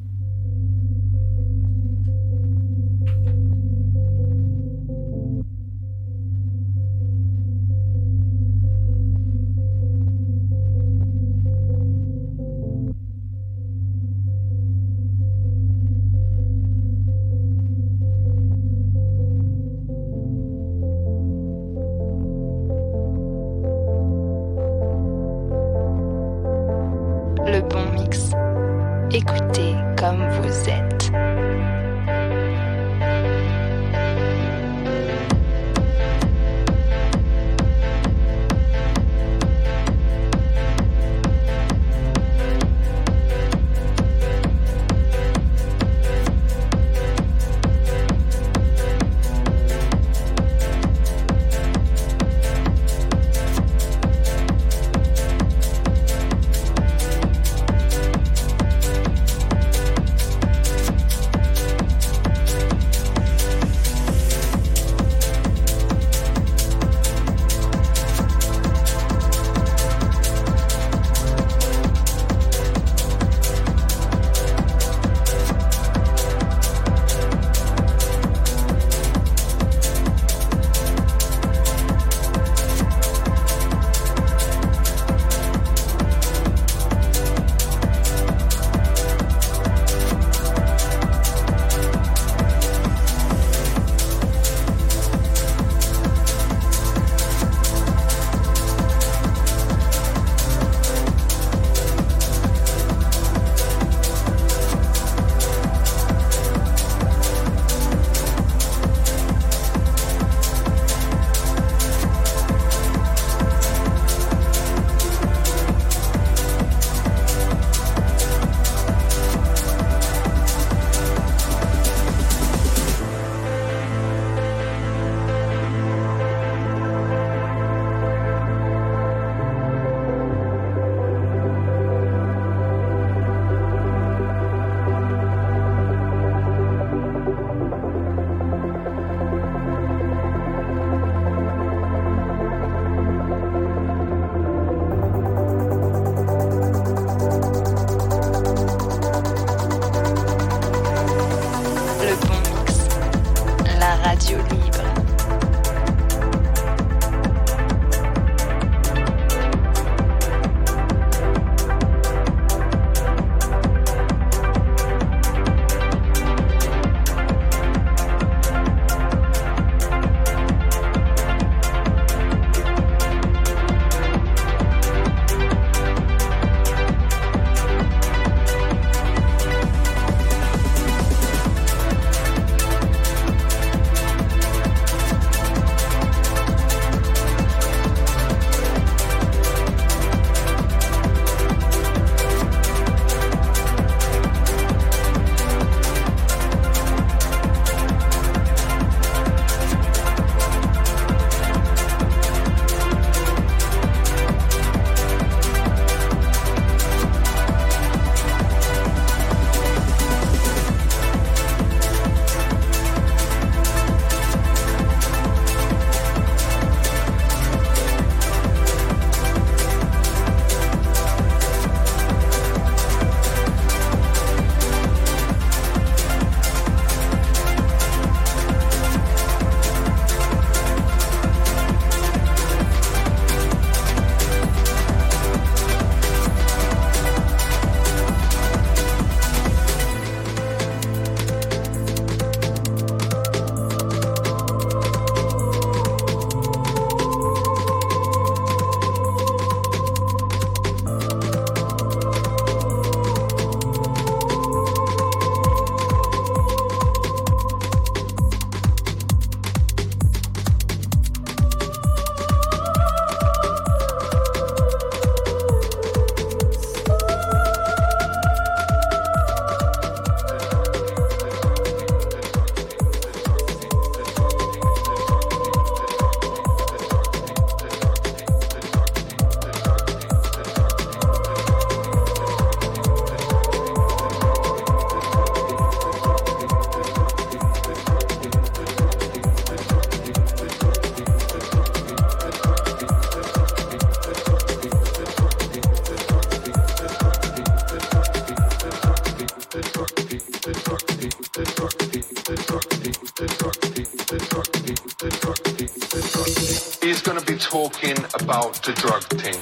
Talking 307.49 307.97
about 308.21 308.53
the 308.61 308.71
drug 308.73 309.01
thing. 309.17 309.34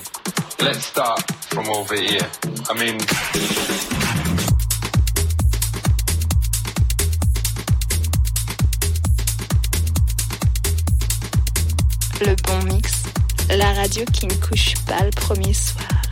Let's 0.66 0.86
start 0.86 1.22
from 1.52 1.68
over 1.68 1.96
here. 1.96 2.26
I 2.70 2.74
mean, 2.80 2.98
Le 12.22 12.36
bon 12.44 12.74
mix, 12.74 13.04
la 13.50 13.74
radio 13.74 14.06
qui 14.14 14.28
ne 14.28 14.34
couche 14.36 14.76
pas 14.86 15.04
le 15.04 15.10
premier 15.12 15.54
soir. 15.54 16.07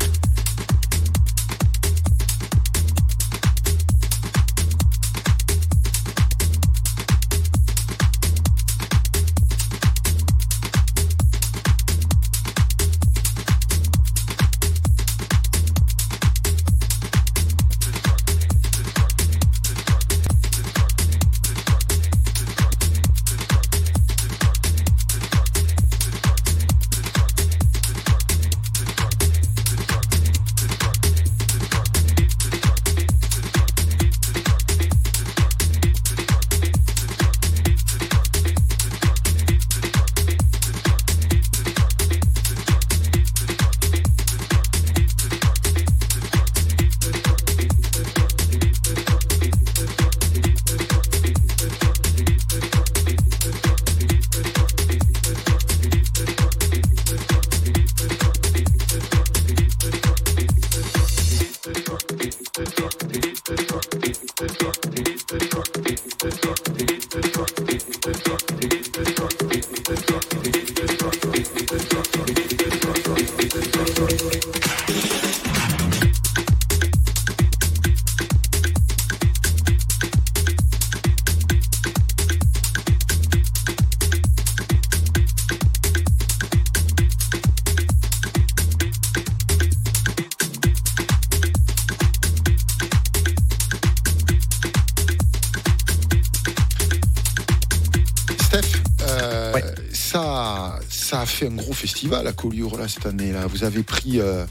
Fait 101.36 101.48
un 101.48 101.56
gros 101.56 101.74
festival 101.74 102.26
à 102.28 102.32
Collioure 102.34 102.78
là, 102.78 102.88
cette 102.88 103.06
année. 103.06 103.32
Là. 103.32 103.46
Vous 103.48 103.64
avez 103.64 103.84
pris 103.84 104.20
euh, 104.20 104.46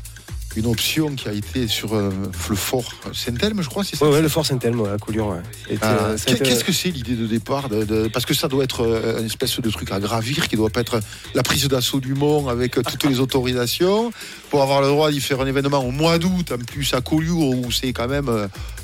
une 0.57 0.67
option 0.67 1.15
qui 1.17 1.29
a 1.29 1.33
été 1.33 1.67
sur 1.67 1.95
euh, 1.95 2.11
le 2.51 2.55
fort 2.57 2.85
Saint-Elme, 3.13 3.61
je 3.63 3.69
crois, 3.69 3.83
c'est 3.85 3.97
ça 3.97 4.09
ouais, 4.09 4.21
le 4.23 4.29
Fort 4.29 4.47
Saint-Elme, 4.47 4.81
ouais, 4.83 4.91
à 4.91 4.99
Collioure. 4.99 5.31
ouais. 5.31 5.77
Ah, 5.83 5.97
euh, 6.11 6.17
été- 6.17 6.37
Qu'est-ce 6.45 6.63
que 6.63 6.73
c'est 6.73 6.91
l'idée 6.91 7.15
de 7.17 7.27
départ 7.27 7.69
de- 7.69 7.85
de- 7.85 8.09
Parce 8.09 8.25
que 8.27 8.35
ça 8.35 8.47
doit 8.49 8.63
être 8.63 8.85
une 9.19 9.27
espèce 9.27 9.59
de 9.61 9.71
truc 9.71 9.91
à 9.91 9.99
gravir, 9.99 10.49
qui 10.49 10.57
doit 10.57 10.71
pas 10.71 10.81
être 10.81 11.01
la 11.35 11.43
prise 11.43 11.67
d'assaut 11.67 11.99
du 12.01 12.15
Mont 12.15 12.49
avec 12.49 12.73
toutes 12.75 13.05
les 13.05 13.19
autorisations 13.19 14.13
pour 14.51 14.63
avoir 14.63 14.81
le 14.81 14.87
droit 14.89 15.11
d'y 15.11 15.21
faire 15.21 15.41
un 15.41 15.47
événement 15.47 15.79
au 15.85 15.91
mois 15.91 16.19
d'août, 16.19 16.53
en 16.53 16.59
plus 16.59 16.93
à 16.95 17.01
Collioure 17.01 17.57
où 17.59 17.73
c'est 17.73 17.93
quand 17.93 18.09
même 18.09 18.31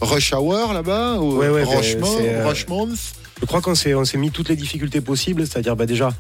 rush 0.00 0.32
hour 0.32 0.72
là-bas, 0.72 1.18
Ouais, 1.20 1.48
ben, 1.50 1.64
Rochemont, 1.64 2.16
c'est, 2.18 2.34
euh, 2.34 2.46
Rochemont. 2.46 2.88
Je 3.40 3.46
crois 3.46 3.60
qu'on 3.60 3.74
s'est, 3.74 3.94
mis 4.16 4.30
toutes 4.30 4.48
les 4.48 4.56
difficultés 4.56 5.00
possibles, 5.00 5.46
c'est-à-dire 5.46 5.76
bah, 5.76 5.86
déjà 5.86 6.10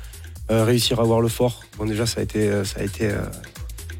euh, 0.50 0.64
réussir 0.64 0.98
à 1.00 1.02
avoir 1.02 1.20
le 1.20 1.28
fort. 1.28 1.59
Bon, 1.80 1.86
déjà, 1.86 2.04
ça 2.04 2.20
a 2.20 2.22
été, 2.22 2.40
euh, 2.50 2.62
ça 2.62 2.80
a 2.80 2.82
été, 2.82 3.06
euh, 3.06 3.22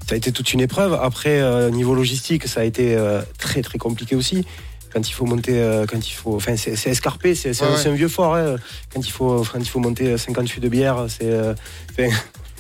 ça 0.06 0.14
a 0.14 0.16
été 0.16 0.32
toute 0.32 0.52
une 0.52 0.60
épreuve. 0.60 0.92
Après, 1.00 1.40
euh, 1.40 1.70
niveau 1.70 1.94
logistique, 1.94 2.46
ça 2.46 2.60
a 2.60 2.64
été 2.64 2.94
très 3.38 3.62
très 3.62 3.78
compliqué 3.78 4.14
aussi. 4.16 4.44
Quand 4.92 5.08
il 5.08 5.12
faut 5.12 5.24
monter, 5.24 5.84
quand 5.90 6.06
il 6.06 6.12
faut, 6.12 6.34
enfin, 6.36 6.56
c'est, 6.56 6.72
escarpé, 6.90 7.34
c'est, 7.34 7.58
Ouais, 7.62 7.66
un, 7.66 7.70
ouais. 7.72 7.76
c'est 7.82 7.88
un 7.88 7.94
vieux 7.94 8.08
fort. 8.08 8.34
hein. 8.34 8.56
Quand 8.92 9.00
il 9.06 9.10
faut, 9.10 9.44
quand 9.50 9.58
il 9.60 9.68
faut 9.68 9.78
monter 9.80 10.18
50 10.18 10.48
fûts 10.48 10.60
de 10.60 10.68
bière, 10.68 11.06
c'est, 11.08 11.30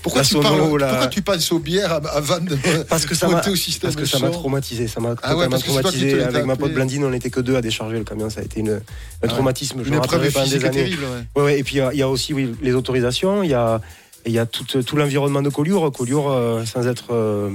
Pourquoi, 0.02 0.22
La 0.22 0.26
tu 0.26 0.32
sono, 0.34 0.42
parles, 0.42 0.80
la- 0.80 0.88
pourquoi 0.88 1.06
tu 1.08 1.20
penses 1.20 1.52
aux 1.52 1.58
bières 1.58 1.92
av- 1.92 2.08
avant 2.14 2.38
de 2.38 2.56
parce 2.88 3.04
que 3.04 3.14
ça 3.14 3.26
au 3.28 3.54
système 3.54 3.92
parce 3.92 3.96
que 3.96 4.06
ça 4.06 4.18
m'a 4.18 4.30
traumatisé. 4.30 4.88
Ça 4.88 4.98
m'a 5.00 5.14
Ah 5.22 5.36
ouais, 5.36 5.46
traumatisé. 5.46 6.22
Avec 6.22 6.46
ma 6.46 6.56
pote 6.56 6.72
Blandine, 6.72 7.04
on 7.04 7.10
n'était 7.10 7.28
que 7.28 7.40
deux 7.40 7.54
à 7.56 7.60
décharger 7.60 7.98
le 7.98 8.04
camion. 8.04 8.30
Ça 8.30 8.40
a 8.40 8.44
été 8.44 8.60
une, 8.60 8.70
un 8.70 8.74
ouais. 9.22 9.28
traumatisme. 9.28 9.82
Je 9.84 9.88
Une 9.88 9.96
épreuve 9.96 10.30
physique 10.30 10.60
des 10.60 10.64
années. 10.64 10.76
terrible. 10.84 11.04
ouais. 11.36 11.58
Et 11.58 11.64
puis 11.64 11.74
il 11.74 11.78
y 11.78 11.82
a- 11.82 11.92
il 11.92 11.98
y, 11.98 12.02
a 12.02 12.08
aussi 12.08 12.32
oui, 12.32 12.54
les 12.62 12.72
autorisations, 12.72 13.42
il 13.42 13.50
y 13.50 13.54
a, 13.54 13.82
il 14.26 14.32
y 14.32 14.38
a 14.38 14.46
tout, 14.46 14.64
tout 14.82 14.96
l'environnement 14.96 15.42
de 15.42 15.50
Collioure. 15.50 15.90
Collioure, 15.92 16.30
euh, 16.30 16.64
sans 16.64 16.86
être. 16.86 17.12
euh, 17.12 17.50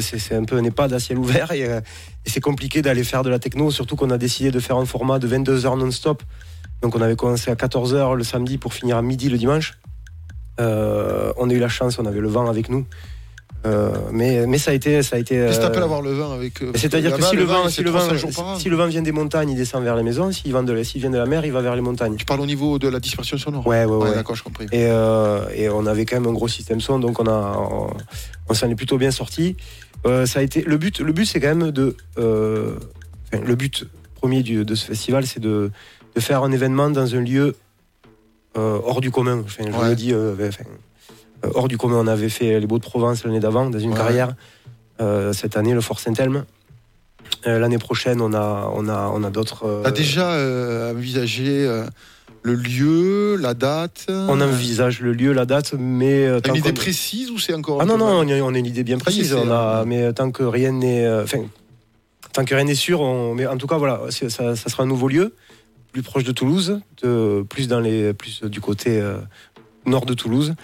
c'est- 0.00 0.34
un 0.34 0.44
peu 0.44 0.56
un 0.56 0.64
EHPAD 0.64 0.92
à 0.92 0.98
ciel 1.00 1.18
ouvert 1.18 1.52
et, 1.52 1.64
euh, 1.64 1.80
c'est 2.26 2.40
compliqué 2.40 2.82
d'aller 2.82 3.04
faire 3.04 3.22
de 3.22 3.30
la 3.30 3.38
techno, 3.38 3.70
surtout 3.70 3.96
qu'on 3.96 4.10
a 4.10 4.18
décidé 4.18 4.50
de 4.50 4.60
faire 4.60 4.76
un 4.76 4.84
format 4.84 5.18
de 5.18 5.26
22 5.26 5.64
heures 5.64 5.76
non-stop. 5.76 6.22
Donc 6.82 6.94
on 6.94 7.00
avait 7.00 7.16
commencé 7.16 7.50
à 7.50 7.56
14 7.56 7.94
heures 7.94 8.14
le 8.14 8.22
samedi 8.22 8.58
pour 8.58 8.74
finir 8.74 8.96
à 8.98 9.02
midi 9.02 9.28
le 9.30 9.38
dimanche. 9.38 9.78
Euh, 10.60 11.32
on 11.38 11.48
a 11.48 11.52
eu 11.54 11.58
la 11.58 11.68
chance, 11.68 11.98
on 11.98 12.04
avait 12.06 12.20
le 12.20 12.28
vent 12.28 12.48
avec 12.48 12.68
nous. 12.68 12.84
Euh, 13.66 13.90
mais, 14.12 14.46
mais 14.46 14.56
ça 14.58 14.70
a 14.70 14.74
été. 14.74 15.02
Ça 15.02 15.16
a 15.16 15.18
été 15.18 15.34
Qu'est-ce 15.34 15.58
que 15.58 15.64
euh, 15.64 15.66
t'appelles 15.66 15.82
avoir 15.82 16.00
le 16.00 16.12
vin 16.12 16.32
avec 16.32 16.62
eux 16.62 16.70
c'est-à-dire 16.76 17.16
que 17.16 17.22
si 17.22 17.34
le, 17.34 17.42
vent, 17.42 17.64
il 17.66 17.70
si, 17.72 17.82
le, 17.82 17.90
vent, 17.90 17.98
300 17.98 18.16
jours 18.16 18.30
par 18.36 18.46
an. 18.46 18.58
si 18.58 18.68
le 18.68 18.76
vent 18.76 18.86
vient 18.86 19.02
des 19.02 19.10
montagnes, 19.10 19.50
il 19.50 19.56
descend 19.56 19.82
vers 19.82 19.96
les 19.96 20.04
maisons. 20.04 20.30
S'il 20.30 20.52
vient 20.52 20.62
vient 20.62 21.10
de 21.10 21.16
la 21.18 21.26
mer, 21.26 21.44
il 21.44 21.50
va 21.52 21.60
vers 21.60 21.74
les 21.74 21.80
montagnes. 21.82 22.14
Tu 22.16 22.24
parles 22.24 22.40
au 22.40 22.46
niveau 22.46 22.78
de 22.78 22.86
la 22.88 23.00
dispersion 23.00 23.36
sonore 23.36 23.66
Ouais, 23.66 23.84
ouais, 23.84 23.96
ouais. 23.96 24.14
d'accord, 24.14 24.36
je 24.36 24.44
comprends. 24.44 24.64
Et, 24.70 24.86
euh, 24.86 25.40
et 25.54 25.68
on 25.68 25.86
avait 25.86 26.04
quand 26.04 26.20
même 26.20 26.28
un 26.30 26.32
gros 26.34 26.46
système 26.48 26.80
son, 26.80 27.00
donc 27.00 27.18
on 27.18 27.26
a, 27.26 27.56
on, 27.58 27.90
on 28.48 28.54
s'en 28.54 28.70
est 28.70 28.76
plutôt 28.76 28.96
bien 28.96 29.10
sorti. 29.10 29.56
Euh, 30.06 30.24
ça 30.24 30.38
a 30.38 30.42
été 30.42 30.62
le 30.62 30.76
but. 30.76 31.00
Le 31.00 31.12
but, 31.12 31.26
c'est 31.26 31.40
quand 31.40 31.54
même 31.54 31.72
de, 31.72 31.96
euh, 32.18 32.76
enfin, 33.32 33.42
le 33.44 33.54
but 33.56 33.86
premier 34.14 34.44
du- 34.44 34.64
de 34.64 34.74
ce 34.76 34.84
festival, 34.86 35.26
c'est 35.26 35.40
de, 35.40 35.72
de 36.14 36.20
faire 36.20 36.44
un 36.44 36.52
événement 36.52 36.90
dans 36.90 37.12
un 37.14 37.20
lieu 37.20 37.56
euh, 38.56 38.78
hors 38.84 39.00
du 39.00 39.10
commun. 39.10 39.42
Enfin, 39.44 39.64
je 39.66 39.76
Ouais. 39.76 39.88
le 39.90 39.96
dis, 39.96 40.12
euh, 40.12 40.34
enfin, 40.48 40.64
euh, 40.66 40.72
hors 41.54 41.68
du 41.68 41.76
commun. 41.78 41.96
On 42.00 42.06
avait 42.06 42.28
fait 42.28 42.58
les 42.60 42.66
Beaux 42.66 42.78
de 42.78 42.84
Provence 42.84 43.24
l'année 43.24 43.40
d'avant 43.40 43.68
dans 43.70 43.78
une 43.78 43.90
Ouais. 43.92 43.96
carrière. 43.96 44.34
Euh, 45.00 45.32
cette 45.32 45.56
année, 45.56 45.74
le 45.74 45.80
Fort 45.80 46.00
Saint-Elme. 46.00 46.44
Euh, 47.46 47.58
L'année 47.60 47.78
prochaine, 47.78 48.20
on 48.20 48.32
a, 48.32 48.70
on 48.74 48.88
a, 48.88 49.10
on 49.14 49.22
a 49.22 49.30
d'autres. 49.30 49.64
euh, 49.64 49.82
T'as 49.84 49.90
déjà 49.92 50.30
euh, 50.32 50.92
envisagé 50.92 51.64
euh, 51.66 51.84
le 52.42 52.54
lieu, 52.54 53.36
la 53.36 53.54
date? 53.54 54.06
On 54.08 54.40
envisage 54.40 55.00
le 55.00 55.12
lieu, 55.12 55.32
la 55.32 55.44
date, 55.46 55.74
mais 55.78 56.26
euh, 56.26 56.40
T'as 56.40 56.50
une 56.50 56.56
idée 56.56 56.72
précise 56.72 57.30
ou 57.30 57.38
c'est 57.38 57.54
encore 57.54 57.78
Ah 57.80 57.84
non, 57.84 57.96
non, 57.98 58.06
on 58.06 58.28
a, 58.28 58.40
on 58.40 58.54
a 58.54 58.58
une 58.58 58.66
idée 58.66 58.82
bien 58.82 58.98
précise. 58.98 59.28
c'est, 59.28 59.34
on 59.34 59.50
a, 59.52 59.82
euh, 59.82 59.84
mais 59.86 60.02
euh, 60.02 60.12
tant 60.12 60.30
que 60.32 60.42
rien 60.42 60.72
n'est. 60.72 61.06
euh, 61.06 61.22
Enfin, 61.22 61.44
tant 62.32 62.44
que 62.44 62.54
rien 62.54 62.64
n'est 62.64 62.74
sûr, 62.74 63.00
on, 63.00 63.34
mais 63.34 63.46
en 63.46 63.56
tout 63.56 63.66
cas, 63.68 63.76
voilà, 63.76 64.00
ça, 64.10 64.28
ça 64.30 64.56
sera 64.56 64.82
un 64.82 64.86
nouveau 64.86 65.06
lieu, 65.08 65.32
plus 65.92 66.02
proche 66.02 66.24
de 66.24 66.32
Toulouse, 66.32 66.80
de, 67.04 67.44
plus, 67.48 67.68
dans 67.68 67.78
les, 67.80 68.14
plus 68.14 68.42
du 68.42 68.60
côté 68.60 69.00
euh, 69.00 69.18
nord 69.86 70.06
de 70.06 70.14
Toulouse. 70.14 70.54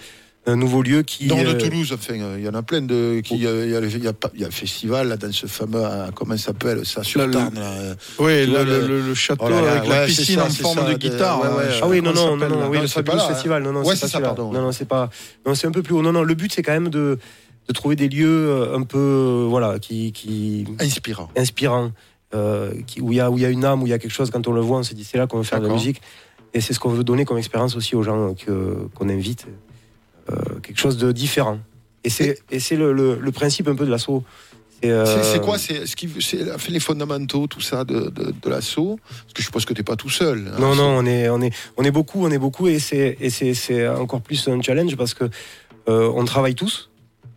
Un 0.46 0.56
nouveau 0.56 0.82
lieu 0.82 1.02
qui. 1.02 1.26
Nord 1.26 1.38
de 1.38 1.44
euh, 1.46 1.54
Toulouse, 1.58 1.90
enfin, 1.94 2.20
euh, 2.20 2.36
il 2.38 2.44
y 2.44 2.48
en 2.48 2.54
a 2.54 2.62
plein 2.62 2.82
de. 2.82 3.20
qui, 3.24 3.46
euh, 3.46 3.64
Il 3.64 3.72
y, 3.72 3.76
a 3.76 3.80
le- 3.80 3.86
il 3.88 3.92
y 3.96 4.08
il 4.34 4.40
y 4.40 4.44
a 4.44 4.46
le 4.46 4.52
festival 4.52 5.08
là, 5.08 5.16
dans 5.16 5.32
ce 5.32 5.46
fameux. 5.46 5.82
comment 6.14 6.36
ça 6.36 6.46
s'appelle 6.48 6.84
Ça 6.84 7.02
sur 7.02 7.30
Tarn. 7.30 7.54
là, 7.54 7.94
Oui, 8.18 8.46
le, 8.46 8.62
le- 8.64 8.86
le- 8.86 9.00
le 9.00 9.14
château 9.14 9.44
Oh 9.46 9.48
là 9.50 9.62
là, 9.62 9.72
avec 9.76 9.88
la 9.88 10.00
ouais, 10.02 10.08
c'est 10.08 10.16
piscine 10.16 10.40
ça, 10.40 10.44
en 10.46 10.50
forme 10.50 10.78
ça, 10.80 10.84
de 10.88 10.92
de- 10.92 10.98
guitare. 10.98 11.40
ouais, 11.40 11.48
ouais, 11.64 11.70
Ah 11.82 11.88
oui, 11.88 12.02
non, 12.02 12.12
non, 12.12 12.36
non, 12.36 12.48
non, 12.48 12.68
oui, 12.68 12.76
Non, 12.76 12.82
le. 12.82 12.88
Festival. 12.88 13.62
Non, 13.62 13.72
non, 13.72 13.84
c'est 13.84 13.90
pas 13.90 13.96
ça, 13.96 14.08
celui-là. 14.08 14.28
pardon, 14.28 14.52
Non, 14.52 14.60
non, 14.60 14.72
c'est 14.72 14.84
pas. 14.84 15.08
Non, 15.46 15.54
c'est 15.54 15.66
un 15.66 15.70
peu 15.72 15.82
plus 15.82 15.94
haut. 15.94 16.02
Non, 16.02 16.12
non, 16.12 16.22
le 16.22 16.34
but, 16.34 16.52
c'est 16.52 16.62
quand 16.62 16.72
même 16.72 16.90
de, 16.90 17.18
de 17.66 17.72
trouver 17.72 17.96
des 17.96 18.08
lieux 18.10 18.68
un 18.74 18.82
peu, 18.82 19.46
voilà, 19.48 19.78
qui, 19.78 20.12
qui 20.12 20.66
Inspirant. 20.78 21.30
inspirants, 21.38 21.92
euh, 22.34 22.70
qui, 22.86 23.00
où 23.00 23.12
il 23.12 23.16
y 23.16 23.20
a, 23.20 23.30
où 23.30 23.38
il 23.38 23.42
y 23.42 23.46
a 23.46 23.50
une 23.50 23.64
âme, 23.64 23.82
où 23.82 23.86
il 23.86 23.90
y 23.90 23.94
a 23.94 23.98
quelque 23.98 24.12
chose. 24.12 24.30
Quand 24.30 24.46
on 24.46 24.52
le 24.52 24.60
voit, 24.60 24.76
on 24.76 24.82
se 24.82 24.92
dit 24.92 25.04
c'est 25.04 25.16
là 25.16 25.26
qu'on 25.26 25.38
veut 25.38 25.42
faire 25.44 25.60
de 25.62 25.66
la 25.68 25.72
musique. 25.72 26.02
Et 26.52 26.60
c'est 26.60 26.74
ce 26.74 26.78
qu'on 26.78 26.90
veut 26.90 27.02
donner 27.02 27.24
comme 27.24 27.38
expérience 27.38 27.74
aussi 27.76 27.96
aux 27.96 28.02
gens 28.02 28.34
que, 28.34 28.86
qu'on 28.94 29.08
invite, 29.08 29.46
quelque 30.62 30.78
chose 30.78 30.96
de 30.98 31.12
différent. 31.12 31.58
Et 32.04 32.10
c'est, 32.10 32.38
et 32.50 32.60
c'est 32.60 32.76
le, 32.76 32.92
le, 32.92 33.18
le 33.18 33.32
principe 33.32 33.68
un 33.68 33.74
peu 33.74 33.86
de 33.86 33.90
l'assaut. 33.90 34.24
Euh, 34.84 35.06
C'est 35.06 35.32
c'est 35.34 35.40
quoi 35.40 35.56
C'est 35.56 35.86
ce 35.86 35.96
qui 35.96 36.10
c'est 36.20 36.58
fait 36.58 36.70
les 36.70 36.80
fondamentaux, 36.80 37.46
tout 37.46 37.62
ça 37.62 37.84
de, 37.84 38.10
de, 38.10 38.34
de 38.42 38.48
l'assaut? 38.50 38.98
Parce 39.08 39.32
que 39.32 39.40
je 39.40 39.44
suppose 39.46 39.64
que 39.64 39.72
t'es 39.72 39.82
pas 39.82 39.96
tout 39.96 40.10
seul. 40.10 40.50
hein. 40.52 40.58
Non, 40.60 40.74
non, 40.74 40.88
on 40.98 41.06
est, 41.06 41.28
on 41.30 41.40
est, 41.40 41.52
on 41.78 41.84
est 41.84 41.90
beaucoup, 41.90 42.22
on 42.26 42.30
est 42.30 42.38
beaucoup, 42.38 42.66
et 42.68 42.78
c'est, 42.78 43.16
et 43.20 43.30
c'est, 43.30 43.54
c'est 43.54 43.88
encore 43.88 44.20
plus 44.20 44.46
un 44.48 44.60
challenge 44.60 44.94
parce 44.96 45.14
que 45.14 45.24
euh, 45.88 46.10
on 46.14 46.24
travaille 46.26 46.54
tous. 46.54 46.90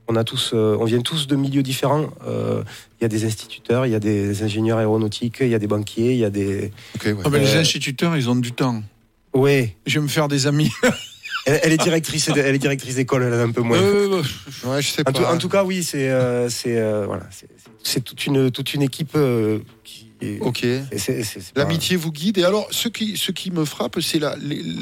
On 0.09 0.15
a 0.17 0.23
tous, 0.25 0.51
euh, 0.53 0.75
on 0.79 0.85
vient 0.85 1.01
tous 1.01 1.27
de 1.27 1.35
milieux 1.37 1.63
différents. 1.63 2.09
Euh, 2.25 2.63
Il 2.99 3.03
y 3.03 3.05
a 3.05 3.09
des 3.09 3.23
instituteurs, 3.25 3.85
il 3.85 3.91
y 3.91 3.95
a 3.95 3.99
des 3.99 4.41
ingénieurs 4.43 4.77
aéronautiques, 4.79 5.37
il 5.41 5.49
y 5.49 5.55
a 5.55 5.59
des 5.59 5.67
banquiers, 5.67 6.11
il 6.13 6.19
y 6.19 6.25
a 6.25 6.29
des. 6.29 6.71
Ouais. 7.05 7.15
Ah 7.23 7.29
les 7.29 7.55
Euh, 7.55 7.59
instituteurs, 7.61 8.15
ils 8.17 8.29
ont 8.29 8.35
du 8.35 8.51
temps. 8.53 8.83
Ouais. 9.33 9.75
Je 9.85 9.99
vais 9.99 10.03
me 10.03 10.09
faire 10.09 10.27
des 10.27 10.47
amis. 10.47 10.71
Elle, 11.47 11.59
elle 11.63 11.71
est 11.73 11.77
directrice, 11.77 12.27
elle 12.29 12.53
est 12.55 12.57
directrice 12.59 12.95
d'école, 12.95 13.23
elle 13.23 13.33
en 13.33 13.37
a 13.39 13.43
un 13.43 13.51
peu 13.51 13.61
moins. 13.61 13.77
Euh, 13.77 14.21
Ouais, 14.65 14.81
je 14.81 14.87
sais 14.89 15.01
En 15.01 15.05
pas. 15.05 15.11
tout, 15.13 15.23
en 15.23 15.37
tout 15.37 15.47
cas, 15.49 15.63
oui, 15.63 15.81
c'est, 15.81 16.09
euh, 16.09 16.49
c'est, 16.49 16.77
euh, 16.77 17.05
voilà, 17.07 17.23
c'est, 17.31 17.47
c'est- 17.57 17.71
c'est 17.83 18.03
toute 18.03 18.25
une, 18.25 18.51
toute 18.51 18.73
une 18.73 18.81
équipe 18.81 19.11
euh, 19.15 19.59
qui. 19.85 20.11
est- 20.21 20.41
Ok. 20.41 20.59
c'est- 20.61 20.87
c'est- 20.97 21.23
c'est- 21.23 21.39
c'est 21.39 21.53
pas- 21.53 21.61
L'amitié 21.61 21.95
vous 21.95 22.11
guide. 22.11 22.37
Et 22.37 22.43
alors, 22.43 22.67
ce 22.71 22.89
qui, 22.89 23.15
ce 23.17 23.31
qui 23.31 23.51
me 23.51 23.63
frappe, 23.65 23.99
c'est 24.01 24.19
la- 24.19 24.35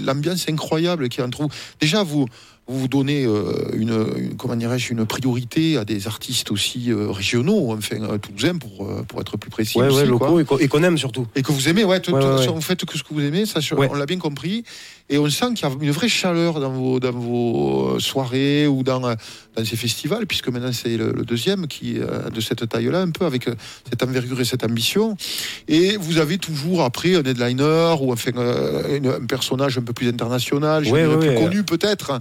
l'ambiance 0.06 0.46
incroyable 0.50 1.08
qu'il 1.10 1.20
y 1.20 1.24
a 1.24 1.28
entre 1.28 1.44
vous. 1.44 1.50
Déjà, 1.80 2.04
vous 2.04 2.26
vous, 2.68 2.88
donnez 2.88 3.26
euh, 3.28 3.70
une, 3.76 3.92
une- 4.18 4.36
comment 4.38 4.56
dirais-je, 4.56 4.92
une 4.92 5.06
priorité 5.06 5.78
à 5.78 5.86
des 5.86 6.08
artistes 6.08 6.50
aussi 6.50 6.90
euh, 6.92 7.12
régionaux, 7.12 7.74
enfin 7.78 8.02
euh, 8.02 8.18
toulousains 8.18 8.58
pour, 8.58 8.90
pour 9.08 9.22
être 9.22 9.38
plus 9.38 9.52
précis. 9.52 9.78
Ouais, 9.78 9.86
aussi, 9.86 9.98
ouais, 9.98 10.08
quoi. 10.18 10.30
locaux 10.30 10.40
et 10.40 10.46
qu'on- 10.46 10.58
et 10.58 10.68
qu'on 10.68 10.82
aime 10.82 10.98
surtout. 10.98 11.28
Et 11.36 11.44
que 11.44 11.52
vous 11.52 11.70
aimez, 11.70 11.84
ouais, 11.84 12.00
de 12.00 12.06
toute 12.06 12.16
Ouais, 12.16 12.22
ouais, 12.26 12.38
façon, 12.38 12.50
ouais. 12.50 12.56
vous 12.56 12.62
faites 12.62 12.84
que 12.86 12.98
ce 12.98 13.04
que 13.04 13.14
vous 13.14 13.22
aimez, 13.22 13.46
ça, 13.46 13.60
on 13.78 13.94
l'a 13.94 14.08
bien 14.08 14.18
compris. 14.18 14.64
Et 15.08 15.20
on 15.20 15.30
sent 15.30 15.54
qu'il 15.54 15.68
y 15.68 15.72
a 15.72 15.76
une 15.80 15.92
vraie 15.92 16.10
chaleur 16.10 16.60
dans 16.60 16.72
vos, 16.72 17.00
dans 17.00 17.12
vos 17.12 17.90
euh, 17.96 18.00
soirées 18.00 18.66
ou 18.66 18.82
dans, 18.82 19.00
dans 19.02 19.64
ces 19.64 19.76
festivals, 19.76 20.26
puisque 20.26 20.48
maintenant 20.50 20.72
c'est 20.74 20.98
le, 20.98 21.12
le 21.12 21.24
deuxième 21.24 21.68
qui 21.68 22.00
euh, 22.00 22.30
de 22.32 22.42
cette 22.42 22.68
taille-là, 22.68 23.02
un 23.02 23.12
peu 23.12 23.26
avec 23.26 23.48
euh, 23.48 23.54
cette 23.88 24.02
envergure 24.02 24.42
et 24.42 24.46
cette 24.46 24.64
ambition. 24.64 25.16
Et 25.68 25.96
vous 25.98 26.18
avez 26.18 26.40
toujours 26.40 26.82
après 26.84 27.16
un 27.16 27.22
headliner 27.24 27.96
ou 28.02 28.12
enfin 28.14 28.32
une- 28.96 29.08
un 29.22 29.26
personnage 29.28 29.78
un 29.78 29.84
peu 29.84 29.94
plus 29.94 30.08
international, 30.10 30.84
dirais, 30.84 31.06
ouais, 31.06 31.28
plus 31.36 31.36
connu 31.44 31.64
peut-être. 31.64 32.20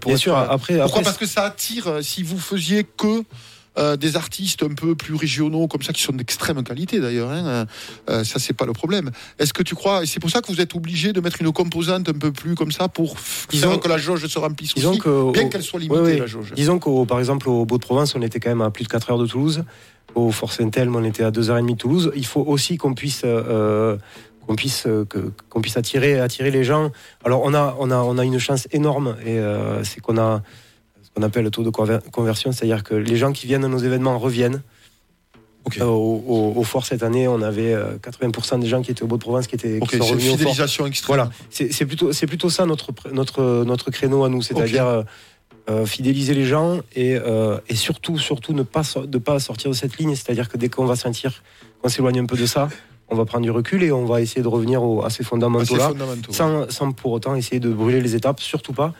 pour 0.00 0.10
Bien 0.10 0.16
sûr, 0.16 0.36
après, 0.36 0.74
Pourquoi 0.78 0.84
après 0.84 1.02
Parce 1.02 1.18
que 1.18 1.26
ça 1.26 1.42
attire, 1.44 1.98
si 2.02 2.22
vous 2.22 2.38
faisiez 2.38 2.84
que 2.84 3.24
euh, 3.78 3.96
des 3.96 4.16
artistes 4.16 4.62
un 4.64 4.74
peu 4.74 4.94
plus 4.96 5.14
régionaux 5.14 5.68
comme 5.68 5.82
ça, 5.82 5.92
qui 5.92 6.02
sont 6.02 6.12
d'extrême 6.12 6.62
qualité 6.64 6.98
d'ailleurs, 7.00 7.30
hein, 7.30 7.66
euh, 8.08 8.24
ça 8.24 8.38
c'est 8.38 8.52
pas 8.52 8.66
le 8.66 8.72
problème. 8.72 9.10
Est-ce 9.38 9.52
que 9.52 9.62
tu 9.62 9.74
crois, 9.74 10.02
et 10.02 10.06
c'est 10.06 10.18
pour 10.20 10.28
ça 10.30 10.40
que 10.42 10.50
vous 10.52 10.60
êtes 10.60 10.74
obligé 10.74 11.12
de 11.12 11.20
mettre 11.20 11.40
une 11.40 11.52
composante 11.52 12.08
un 12.08 12.12
peu 12.18 12.32
plus 12.32 12.54
comme 12.56 12.72
ça 12.72 12.88
pour 12.88 13.14
Disons- 13.50 13.70
faire 13.70 13.80
que 13.80 13.88
la 13.88 13.98
jauge 13.98 14.26
se 14.26 14.38
remplisse 14.38 14.74
disons 14.74 14.90
aussi, 14.90 14.98
que- 14.98 15.32
bien 15.32 15.48
qu'elle 15.48 15.62
soit 15.62 15.78
limitée 15.80 16.00
ouais, 16.00 16.12
ouais. 16.14 16.18
la 16.18 16.26
jauge 16.26 16.52
Disons 16.56 16.78
qu'au 16.80 17.04
par 17.04 17.18
exemple 17.20 17.48
au 17.48 17.64
Beau 17.64 17.78
de 17.78 17.84
Provence, 17.84 18.14
on 18.16 18.22
était 18.22 18.40
quand 18.40 18.50
même 18.50 18.62
à 18.62 18.70
plus 18.70 18.84
de 18.84 18.88
4 18.88 19.10
heures 19.12 19.18
de 19.18 19.26
Toulouse. 19.26 19.62
Au 20.16 20.32
Fort 20.32 20.52
Saint-Elme, 20.52 20.96
on 20.96 21.04
était 21.04 21.22
à 21.22 21.30
2h30 21.30 21.70
de 21.70 21.76
Toulouse. 21.76 22.10
Il 22.16 22.26
faut 22.26 22.40
aussi 22.42 22.76
qu'on 22.76 22.94
puisse 22.94 23.22
euh, 23.24 23.96
qu'on 24.44 24.56
puisse 24.56 24.84
euh, 24.88 25.04
que- 25.04 25.30
qu'on 25.48 25.60
puisse 25.60 25.76
attirer 25.76 26.18
attirer 26.18 26.50
les 26.50 26.64
gens. 26.64 26.90
Alors 27.24 27.42
on 27.44 27.54
a 27.54 27.76
on 27.78 27.92
a 27.92 27.96
on 27.98 28.18
a 28.18 28.24
une 28.24 28.40
chance 28.40 28.66
énorme 28.72 29.14
et 29.24 29.38
c'est 29.84 30.00
qu'on 30.00 30.18
a 30.18 30.42
ce 31.10 31.20
qu'on 31.20 31.26
appelle 31.26 31.44
le 31.44 31.50
taux 31.50 31.62
de 31.62 31.70
conver- 31.70 31.98
conversion, 32.12 32.52
c'est-à-dire 32.52 32.84
que 32.84 32.94
les 32.94 33.16
gens 33.16 33.32
qui 33.32 33.46
viennent 33.46 33.64
à 33.64 33.68
nos 33.68 33.78
événements 33.78 34.18
reviennent. 34.18 34.62
Euh, 35.78 35.84
au, 35.84 36.24
au- 36.26 36.52
au 36.56 36.64
Fort 36.64 36.86
cette 36.86 37.02
année, 37.02 37.28
on 37.28 37.42
avait 37.42 37.74
euh, 37.74 37.96
80% 38.02 38.60
des 38.60 38.66
gens 38.66 38.80
qui 38.80 38.90
étaient 38.90 39.02
au 39.02 39.06
Beau 39.06 39.16
de 39.18 39.20
Provence 39.22 39.46
qui 39.46 39.56
étaient 39.56 39.78
qui 39.78 39.82
Ok, 39.82 39.90
sont 39.92 40.14
au 40.14 40.18
Fort. 40.18 40.18
fidélisation 40.38 40.86
extrême. 40.86 41.16
Voilà, 41.16 41.30
c'est 41.50 41.84
plutôt, 41.84 42.12
c'est 42.12 42.26
plutôt 42.26 42.48
ça 42.48 42.64
notre, 42.64 42.92
notre, 43.12 43.64
notre 43.64 43.90
créneau 43.90 44.24
à 44.24 44.28
nous, 44.30 44.40
c'est-à-dire 44.40 44.86
euh, 44.86 45.02
euh, 45.68 45.84
fidéliser 45.84 46.32
les 46.32 46.46
gens 46.46 46.78
et, 46.96 47.14
euh, 47.16 47.58
et 47.68 47.74
surtout, 47.74 48.16
surtout 48.18 48.54
ne 48.54 48.62
pas, 48.62 48.82
so- 48.84 49.04
de 49.06 49.18
pas 49.18 49.38
sortir 49.38 49.70
de 49.70 49.76
cette 49.76 49.98
ligne, 49.98 50.14
c'est-à-dire 50.14 50.48
que 50.48 50.56
dès 50.56 50.70
qu'on 50.70 50.86
va 50.86 50.96
sentir 50.96 51.42
qu'on 51.82 51.88
s'éloigne 51.90 52.20
un 52.20 52.26
peu 52.26 52.36
de 52.36 52.46
ça, 52.46 52.68
on 53.10 53.14
va 53.16 53.24
prendre 53.26 53.44
du 53.44 53.50
recul 53.50 53.82
et 53.82 53.92
on 53.92 54.06
va 54.06 54.22
essayer 54.22 54.42
de 54.42 54.48
revenir 54.48 54.82
au- 54.82 55.04
à 55.04 55.10
ces 55.10 55.24
fondamentaux-là, 55.24 55.92
sans, 56.30 56.70
sans 56.70 56.92
pour 56.92 57.12
autant 57.12 57.34
essayer 57.34 57.60
de 57.60 57.68
brûler 57.68 58.00
les 58.00 58.14
étapes, 58.16 58.40
surtout 58.40 58.72
pas. 58.72 58.94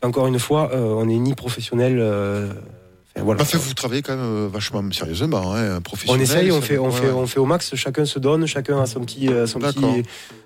Qu'encore 0.00 0.26
une 0.28 0.38
fois, 0.38 0.70
euh, 0.72 0.94
on 0.94 1.06
n'est 1.06 1.18
ni 1.18 1.34
professionnel. 1.34 1.98
Voilà. 3.22 3.42
Enfin, 3.42 3.58
vous 3.58 3.74
travaillez 3.74 4.02
quand 4.02 4.16
même 4.16 4.24
euh, 4.24 4.48
vachement 4.52 4.82
sérieusement, 4.92 5.54
hein, 5.54 5.76
On 5.78 5.80
professionnel. 5.80 6.22
essaye, 6.22 6.50
on 6.52 6.60
fait, 6.60 6.78
on, 6.78 6.90
fait, 6.90 7.08
on 7.10 7.24
au 7.42 7.46
max, 7.46 7.74
chacun 7.74 8.04
se 8.04 8.18
donne, 8.18 8.46
chacun 8.46 8.80
a 8.80 8.86
son 8.86 9.00
petit, 9.00 9.28
euh, 9.28 9.46
son 9.46 9.58
D'accord. 9.58 9.94
petit, 9.94 10.02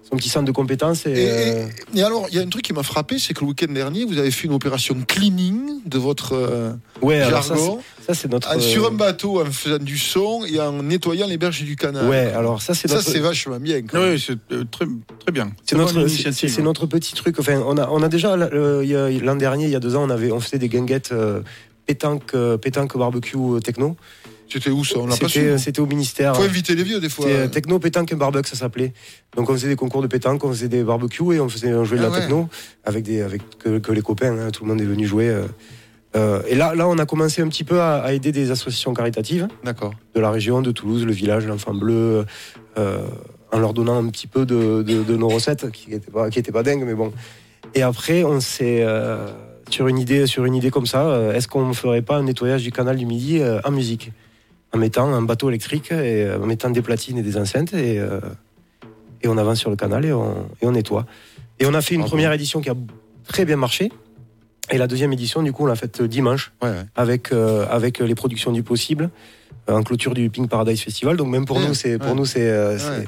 son 0.08 0.16
petit 0.16 0.28
centre 0.28 0.46
de 0.46 0.52
compétences. 0.52 1.06
Et, 1.06 1.10
Et, 1.10 1.30
euh, 1.30 1.66
et- 1.94 1.98
et 1.98 2.02
alors, 2.02 2.26
il 2.30 2.36
y 2.36 2.38
a 2.38 2.42
un 2.42 2.48
truc 2.48 2.62
qui 2.64 2.72
m'a 2.72 2.82
frappé, 2.82 3.18
c'est 3.18 3.34
que 3.34 3.40
le 3.40 3.46
week-end 3.46 3.72
dernier, 3.72 4.04
vous 4.04 4.18
avez 4.18 4.30
fait 4.30 4.46
une 4.46 4.52
opération 4.54 4.96
cleaning 5.06 5.80
de 5.86 5.98
votre 5.98 6.32
euh, 6.34 6.72
ouais, 7.00 7.20
alors 7.20 7.42
ça, 7.44 7.54
jargon 7.54 7.78
c'est- 8.00 8.06
ça, 8.06 8.14
c'est 8.14 8.30
notre. 8.30 8.60
Sur 8.60 8.88
un 8.88 8.92
bateau 8.92 9.40
en 9.40 9.46
faisant 9.50 9.78
du 9.78 9.96
son 9.98 10.44
et 10.44 10.60
en 10.60 10.82
nettoyant 10.82 11.26
les 11.26 11.38
berges 11.38 11.62
du 11.62 11.76
canal. 11.76 12.08
Ouais, 12.08 12.32
alors 12.34 12.60
ça 12.60 12.74
c'est 12.74 12.88
ça 12.88 13.00
c'est 13.00 13.20
vachement 13.20 13.58
bien. 13.60 13.82
quand 13.82 14.00
même. 14.00 14.12
Oui, 14.14 14.20
c'est 14.24 14.36
euh, 14.54 14.64
très, 14.70 14.86
très 15.20 15.32
bien. 15.32 15.52
c'est 15.64 15.76
notre, 15.76 15.92
c'est- 15.94 16.00
initiative. 16.00 16.50
c'est 16.52 16.62
notre 16.62 16.86
petit 16.86 17.14
truc. 17.14 17.38
Enfin, 17.38 17.62
on 17.64 17.76
a, 17.78 17.88
on 17.90 18.02
a 18.02 18.08
déjà 18.08 18.36
il 18.82 18.88
y 18.88 18.94
a- 18.96 19.08
l'an 19.08 19.36
dernier, 19.36 19.64
il 19.66 19.70
y 19.70 19.76
a 19.76 19.80
deux 19.80 19.94
ans, 19.96 20.02
on 20.04 20.10
avait, 20.10 20.32
on 20.32 20.40
faisait 20.40 20.58
des 20.58 20.68
guinguettes 20.68 21.10
euh, 21.12 21.40
pétanque, 21.86 22.34
euh, 22.34 22.56
pétanque 22.58 22.96
barbecue 22.96 23.36
euh, 23.36 23.60
techno. 23.60 23.96
C'était 24.48 24.70
où 24.70 24.84
ça 24.84 24.98
On 24.98 25.06
l'a 25.06 25.16
pas 25.16 25.28
su. 25.28 25.38
C'était, 25.40 25.58
c'était 25.58 25.80
au 25.80 25.86
ministère. 25.86 26.36
Faut 26.36 26.42
inviter 26.42 26.74
les 26.74 26.82
vieux 26.82 27.00
des 27.00 27.08
fois. 27.08 27.24
C'était 27.26 27.38
euh, 27.38 27.48
techno 27.48 27.78
pétanque 27.78 28.12
et 28.12 28.14
barbecue, 28.16 28.48
ça 28.50 28.56
s'appelait. 28.56 28.92
Donc 29.34 29.48
on 29.48 29.54
faisait 29.54 29.68
des 29.68 29.76
concours 29.76 30.02
de 30.02 30.06
pétanque, 30.08 30.44
on 30.44 30.48
faisait 30.50 30.68
des 30.68 30.82
barbecues 30.82 31.34
et 31.34 31.40
on 31.40 31.48
faisait 31.48 31.72
on 31.72 31.84
jouait 31.84 31.98
de 31.98 32.04
Ah 32.04 32.08
la 32.08 32.12
ouais. 32.12 32.20
techno 32.20 32.48
avec 32.84 33.02
des 33.04 33.22
avec 33.22 33.40
que, 33.58 33.78
que 33.78 33.92
les 33.92 34.02
copains, 34.02 34.36
hein, 34.38 34.50
tout 34.50 34.64
le 34.64 34.70
monde 34.70 34.80
est 34.80 34.84
venu 34.86 35.06
jouer. 35.06 35.28
euh. 35.28 35.44
Euh, 36.14 36.42
et 36.46 36.54
là, 36.54 36.74
là, 36.74 36.86
on 36.86 36.98
a 36.98 37.06
commencé 37.06 37.40
un 37.40 37.48
petit 37.48 37.64
peu 37.64 37.80
à, 37.80 38.02
à 38.02 38.12
aider 38.12 38.32
des 38.32 38.50
associations 38.50 38.92
caritatives. 38.92 39.48
D'accord. 39.64 39.94
de 40.14 40.20
la 40.20 40.30
région, 40.30 40.60
de 40.60 40.70
Toulouse, 40.70 41.06
le 41.06 41.12
village, 41.12 41.46
l'enfant 41.46 41.72
bleu, 41.72 42.26
euh, 42.76 43.06
en 43.50 43.58
leur 43.58 43.72
donnant 43.72 43.96
un 43.96 44.10
petit 44.10 44.26
peu 44.26 44.44
de, 44.44 44.82
de- 44.82 45.02
de 45.02 45.16
nos 45.16 45.28
recettes, 45.28 45.70
qui 45.70 45.88
n'étaient 45.88 46.10
pas, 46.10 46.28
qui 46.28 46.38
étaient 46.38 46.52
pas 46.52 46.62
dingues, 46.62 46.84
mais 46.84 46.92
bon. 46.94 47.10
Et 47.74 47.80
après, 47.80 48.24
on 48.24 48.40
s'est, 48.40 48.82
euh, 48.86 49.26
sur, 49.70 49.88
une 49.88 49.98
idée, 49.98 50.26
sur 50.26 50.44
une 50.44 50.54
idée 50.54 50.70
comme 50.70 50.86
ça, 50.86 51.06
euh, 51.06 51.32
est-ce 51.32 51.48
qu'on 51.48 51.66
ne 51.66 51.72
ferait 51.72 52.02
pas 52.02 52.16
un 52.16 52.24
nettoyage 52.24 52.62
du 52.62 52.72
canal 52.72 52.96
du 52.96 53.06
Midi 53.06 53.40
euh, 53.40 53.60
en 53.64 53.70
musique? 53.70 54.12
En 54.74 54.78
mettant 54.78 55.12
un 55.12 55.20
bateau 55.22 55.50
électrique, 55.50 55.92
et 55.92 56.24
euh, 56.24 56.38
en 56.42 56.46
mettant 56.46 56.70
des 56.70 56.80
platines 56.82 57.18
et 57.18 57.22
des 57.22 57.36
enceintes, 57.36 57.74
et, 57.74 57.96
et 59.22 59.28
on 59.28 59.36
avance 59.36 59.58
sur 59.58 59.70
le 59.70 59.76
canal 59.76 60.04
et 60.04 60.12
on, 60.12 60.46
et 60.60 60.66
on 60.66 60.72
nettoie. 60.72 61.04
Et 61.60 61.66
on 61.66 61.74
a 61.74 61.82
fait 61.82 61.94
une 61.94 62.02
Ah 62.02 62.06
première 62.06 62.32
édition 62.32 62.60
qui 62.60 62.70
a 62.70 62.74
très 63.28 63.44
bien 63.44 63.56
marché. 63.56 63.92
Et 64.70 64.78
la 64.78 64.86
deuxième 64.86 65.12
édition, 65.12 65.42
du 65.42 65.52
coup, 65.52 65.64
on 65.64 65.66
l'a 65.66 65.74
faite 65.76 66.02
dimanche 66.02 66.52
Ouais, 66.62 66.70
ouais. 66.70 66.76
avec, 66.96 67.32
euh, 67.32 67.66
avec 67.70 67.98
les 67.98 68.14
productions 68.14 68.50
du 68.52 68.62
possible 68.62 69.10
euh, 69.68 69.74
en 69.74 69.82
clôture 69.82 70.14
du 70.14 70.30
Pink 70.30 70.48
Paradise 70.48 70.80
Festival. 70.80 71.16
Donc 71.16 71.28
même 71.28 71.44
pour 71.44 71.58
Ouais, 71.58 71.66
nous, 71.68 71.74
c'est 71.74 71.98
pour 71.98 72.14
nous 72.14 72.24
c'est 72.24 72.48
euh, 72.48 72.78
c'est- 72.78 73.06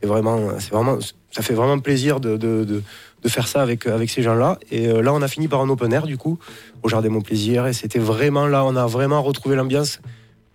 c'est 0.00 0.06
vraiment 0.06 0.50
c'est 0.58 0.70
vraiment 0.70 0.98
ça 1.32 1.42
fait 1.42 1.54
vraiment 1.54 1.78
plaisir 1.80 2.20
de, 2.20 2.36
de, 2.36 2.64
de, 2.64 2.82
de 3.22 3.28
faire 3.28 3.46
ça 3.48 3.62
avec 3.62 3.86
avec 3.86 4.10
ces 4.10 4.22
gens-là. 4.22 4.58
Et 4.70 4.88
euh, 4.88 5.02
là, 5.02 5.12
on 5.14 5.22
a 5.22 5.28
fini 5.28 5.48
par 5.48 5.60
un 5.60 5.68
open 5.68 5.92
air 5.92 6.06
du 6.06 6.16
coup 6.18 6.38
au 6.82 6.88
Jardin 6.88 7.08
Mon 7.08 7.20
Plaisir 7.20 7.66
et 7.66 7.72
c'était 7.72 7.98
vraiment 7.98 8.46
là, 8.46 8.64
on 8.64 8.76
a 8.76 8.86
vraiment 8.86 9.22
retrouvé 9.22 9.56
l'ambiance 9.56 10.00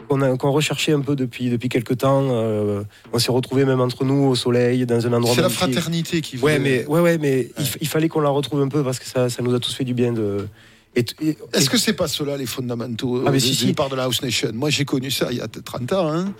qu'on 0.10 0.22
a- 0.22 0.38
qu'on 0.38 0.52
recherchait 0.52 0.94
un 0.94 1.02
peu 1.02 1.16
depuis 1.16 1.50
depuis 1.50 1.70
quelques 1.70 1.98
temps. 1.98 2.28
Euh, 2.32 2.84
on 3.14 3.20
s'est 3.20 3.32
retrouvés 3.32 3.66
même 3.66 3.82
entre 3.82 4.04
nous 4.06 4.26
au 4.26 4.36
soleil 4.36 4.86
dans 4.86 5.06
un 5.08 5.14
endroit 5.14 5.36
C'est 5.36 5.42
la 5.42 5.50
fraternité 5.50 6.22
qui. 6.22 6.38
Ouais, 6.38 6.60
mais 6.60 6.86
ouais, 6.88 7.00
ouais, 7.02 7.18
mais 7.18 7.50
il, 7.82 7.88
fallait 7.88 8.10
qu'on 8.10 8.22
la 8.22 8.30
retrouve 8.30 8.62
un 8.62 8.68
peu 8.70 8.84
parce 8.84 9.00
que 9.00 9.06
ça, 9.06 9.30
ça 9.30 9.42
nous 9.42 9.54
a 9.54 9.60
tous 9.60 9.74
fait 9.74 9.84
du 9.86 9.94
bien 9.94 10.12
de. 10.14 10.48
Est-ce 10.96 11.70
que 11.70 11.78
c'est 11.78 11.94
pas 11.94 12.08
cela 12.08 12.38
les 12.38 12.46
fondamentaux 12.48 13.24
Ah, 13.26 13.32
mais 13.32 13.38
euh, 13.38 13.40
si, 13.40 13.54
si. 13.54 13.66
départ 13.68 13.90
de 13.90 13.96
la 13.96 14.04
House 14.04 14.22
Nation? 14.22 14.50
Moi 14.54 14.70
j'ai 14.72 14.84
connu 14.86 15.12
ça 15.12 15.28
il 15.32 15.38
y 15.38 15.42
a 15.42 15.48
30 15.48 15.94
ans. 15.94 16.12
Hein. 16.12 16.34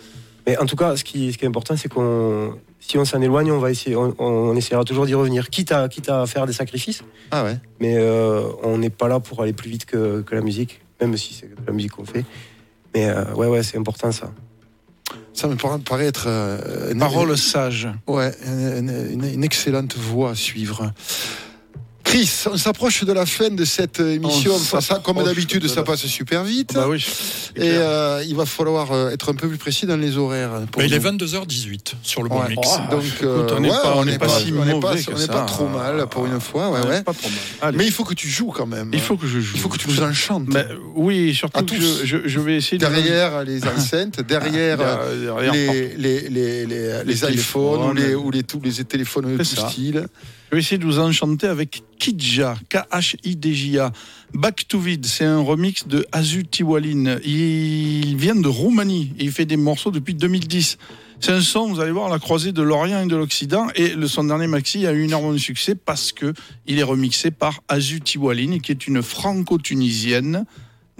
Mais 0.48 0.56
en 0.56 0.64
tout 0.64 0.76
cas, 0.76 0.96
ce 0.96 1.04
qui, 1.04 1.30
ce 1.30 1.36
qui 1.36 1.44
est 1.44 1.48
important, 1.48 1.76
c'est 1.76 1.90
qu'on, 1.90 2.54
si 2.80 2.96
on 2.96 3.04
s'en 3.04 3.20
éloigne, 3.20 3.52
on 3.52 3.58
va 3.58 3.70
essayer, 3.70 3.94
on, 3.96 4.14
on 4.18 4.56
essaiera 4.56 4.82
toujours 4.82 5.04
d'y 5.04 5.12
revenir, 5.12 5.50
quitte 5.50 5.72
à, 5.72 5.88
quitte 5.90 6.08
à 6.08 6.24
faire 6.26 6.46
des 6.46 6.54
sacrifices. 6.54 7.02
Ah 7.30 7.44
ouais. 7.44 7.58
Mais 7.80 7.96
euh, 7.98 8.44
on 8.62 8.78
n'est 8.78 8.88
pas 8.88 9.08
là 9.08 9.20
pour 9.20 9.42
aller 9.42 9.52
plus 9.52 9.68
vite 9.68 9.84
que, 9.84 10.22
que 10.22 10.34
la 10.34 10.40
musique, 10.40 10.80
même 11.02 11.14
si 11.18 11.34
c'est 11.34 11.48
de 11.50 11.66
la 11.66 11.72
musique 11.74 11.92
qu'on 11.92 12.06
fait. 12.06 12.24
Mais 12.94 13.10
euh, 13.10 13.34
ouais, 13.34 13.46
ouais, 13.46 13.62
c'est 13.62 13.76
important 13.76 14.10
ça. 14.10 14.32
Ça 15.34 15.48
me 15.48 15.54
paraît, 15.54 16.06
être 16.06 16.24
euh, 16.28 16.92
une, 16.92 16.98
Parole 16.98 17.36
sage. 17.36 17.86
Ouais, 18.06 18.32
une, 18.46 18.88
une- 19.12 19.24
une 19.34 19.44
excellente 19.44 19.96
voie 19.96 20.30
à 20.30 20.34
suivre. 20.34 20.92
Chris, 22.08 22.44
on 22.50 22.56
s'approche 22.56 23.04
de 23.04 23.12
la 23.12 23.26
fin 23.26 23.50
de 23.50 23.64
cette 23.66 24.00
émission. 24.00 24.52
On 24.52 24.56
Enfin, 24.56 24.80
ça, 24.80 24.98
comme 25.04 25.22
d'habitude, 25.22 25.62
de 25.62 25.68
ça 25.68 25.82
passe 25.82 26.06
super 26.06 26.42
vite. 26.42 26.72
Bah 26.72 26.86
oui. 26.88 27.04
Et 27.54 27.60
euh, 27.64 28.24
il 28.26 28.34
va 28.34 28.46
falloir 28.46 28.92
euh, 28.92 29.10
être 29.10 29.30
un 29.30 29.34
peu 29.34 29.46
plus 29.46 29.58
précis 29.58 29.84
dans 29.84 29.98
les 29.98 30.16
horaires. 30.16 30.52
pour 30.72 30.80
Bah, 30.80 30.86
il 30.86 30.94
est 30.94 30.98
nous. 30.98 31.18
22h18 31.18 31.92
sur 32.02 32.22
le 32.22 32.30
bon 32.30 32.40
Ouais. 32.40 32.48
mix. 32.48 32.66
Oh, 32.66 32.90
Donc, 32.92 33.02
euh, 33.22 33.42
écoute, 33.44 33.54
on 33.56 33.60
n'est 33.60 33.70
ouais, 33.70 33.76
pas, 33.82 33.94
on 33.94 34.38
si 34.38 34.52
on 34.52 34.64
n'est 34.64 34.72
mauvais 34.72 34.80
pas- 34.80 34.96
que 34.96 35.10
on 35.14 35.18
n'est 35.18 35.26
ça. 35.26 35.32
pas 35.34 35.42
trop 35.44 35.68
mal 35.68 36.06
pour 36.08 36.24
une 36.24 36.40
fois, 36.40 36.70
ouais, 36.70 36.78
On 36.82 36.84
n'est 36.86 36.90
ouais. 36.96 37.02
Pas 37.02 37.12
trop 37.12 37.28
mal. 37.28 37.38
Allez. 37.60 37.76
Mais 37.78 37.84
il 37.86 37.92
faut 37.92 38.04
que 38.04 38.14
tu 38.14 38.28
joues 38.28 38.52
quand 38.56 38.66
même. 38.66 38.88
il 38.94 39.00
faut 39.00 39.16
que 39.18 39.26
je 39.26 39.40
joue. 39.40 39.52
Il 39.56 39.60
faut 39.60 39.68
que 39.68 39.76
tu 39.78 39.88
nous 39.90 40.00
enchantes. 40.02 40.46
Mais, 40.48 40.66
oui, 40.94 41.34
surtout 41.34 41.66
que 41.66 41.74
je, 41.76 42.06
je, 42.06 42.16
je 42.24 42.40
vais 42.40 42.56
essayer 42.56 42.78
de 42.78 42.86
derrière 42.86 43.44
les 43.44 43.62
enceintes, 43.64 44.20
derrière 44.22 44.78
euh, 44.80 45.24
derrière, 45.26 45.52
les, 45.52 45.94
les, 45.96 46.28
les, 46.30 46.66
les, 46.66 47.04
les 47.04 47.04
Les 47.04 47.34
iPhones 47.34 47.90
ou 47.90 47.94
téléphones. 47.94 47.96
les, 47.98 48.14
ou 48.14 48.30
les, 48.30 48.42
tous 48.44 48.60
les 48.64 48.72
téléphones 48.84 49.38
hostiles. 49.38 50.06
Je 50.50 50.54
vais 50.54 50.60
essayer 50.62 50.78
de 50.78 50.86
vous 50.86 50.98
enchanter 50.98 51.46
avec 51.46 51.82
Kidja, 51.98 52.56
K-H-I-D-J-A. 52.70 53.92
Back 54.32 54.66
to 54.66 54.80
Vid, 54.80 55.04
c'est 55.04 55.26
un 55.26 55.40
remix 55.40 55.86
de 55.86 56.06
Azu 56.10 56.46
Tiwalin. 56.46 57.18
Il 57.22 58.16
vient 58.16 58.34
de 58.34 58.48
Roumanie 58.48 59.12
et 59.18 59.24
il 59.24 59.30
fait 59.30 59.44
des 59.44 59.58
morceaux 59.58 59.90
depuis 59.90 60.14
2010. 60.14 60.78
C'est 61.20 61.32
un 61.32 61.42
son, 61.42 61.68
vous 61.68 61.80
allez 61.80 61.90
voir, 61.90 62.08
la 62.08 62.18
croisée 62.18 62.52
de 62.52 62.62
l'Orient 62.62 63.02
et 63.02 63.06
de 63.06 63.14
l'Occident. 63.14 63.66
Et 63.74 63.88
le, 63.88 64.08
son 64.08 64.24
dernier 64.24 64.46
maxi 64.46 64.86
a 64.86 64.92
eu 64.92 65.04
énormément 65.04 65.34
de 65.34 65.38
succès 65.38 65.74
parce 65.74 66.12
que 66.12 66.32
il 66.66 66.78
est 66.78 66.82
remixé 66.82 67.30
par 67.30 67.60
Azu 67.68 68.00
Tiwalin, 68.00 68.58
qui 68.60 68.72
est 68.72 68.86
une 68.86 69.02
franco-tunisienne, 69.02 70.46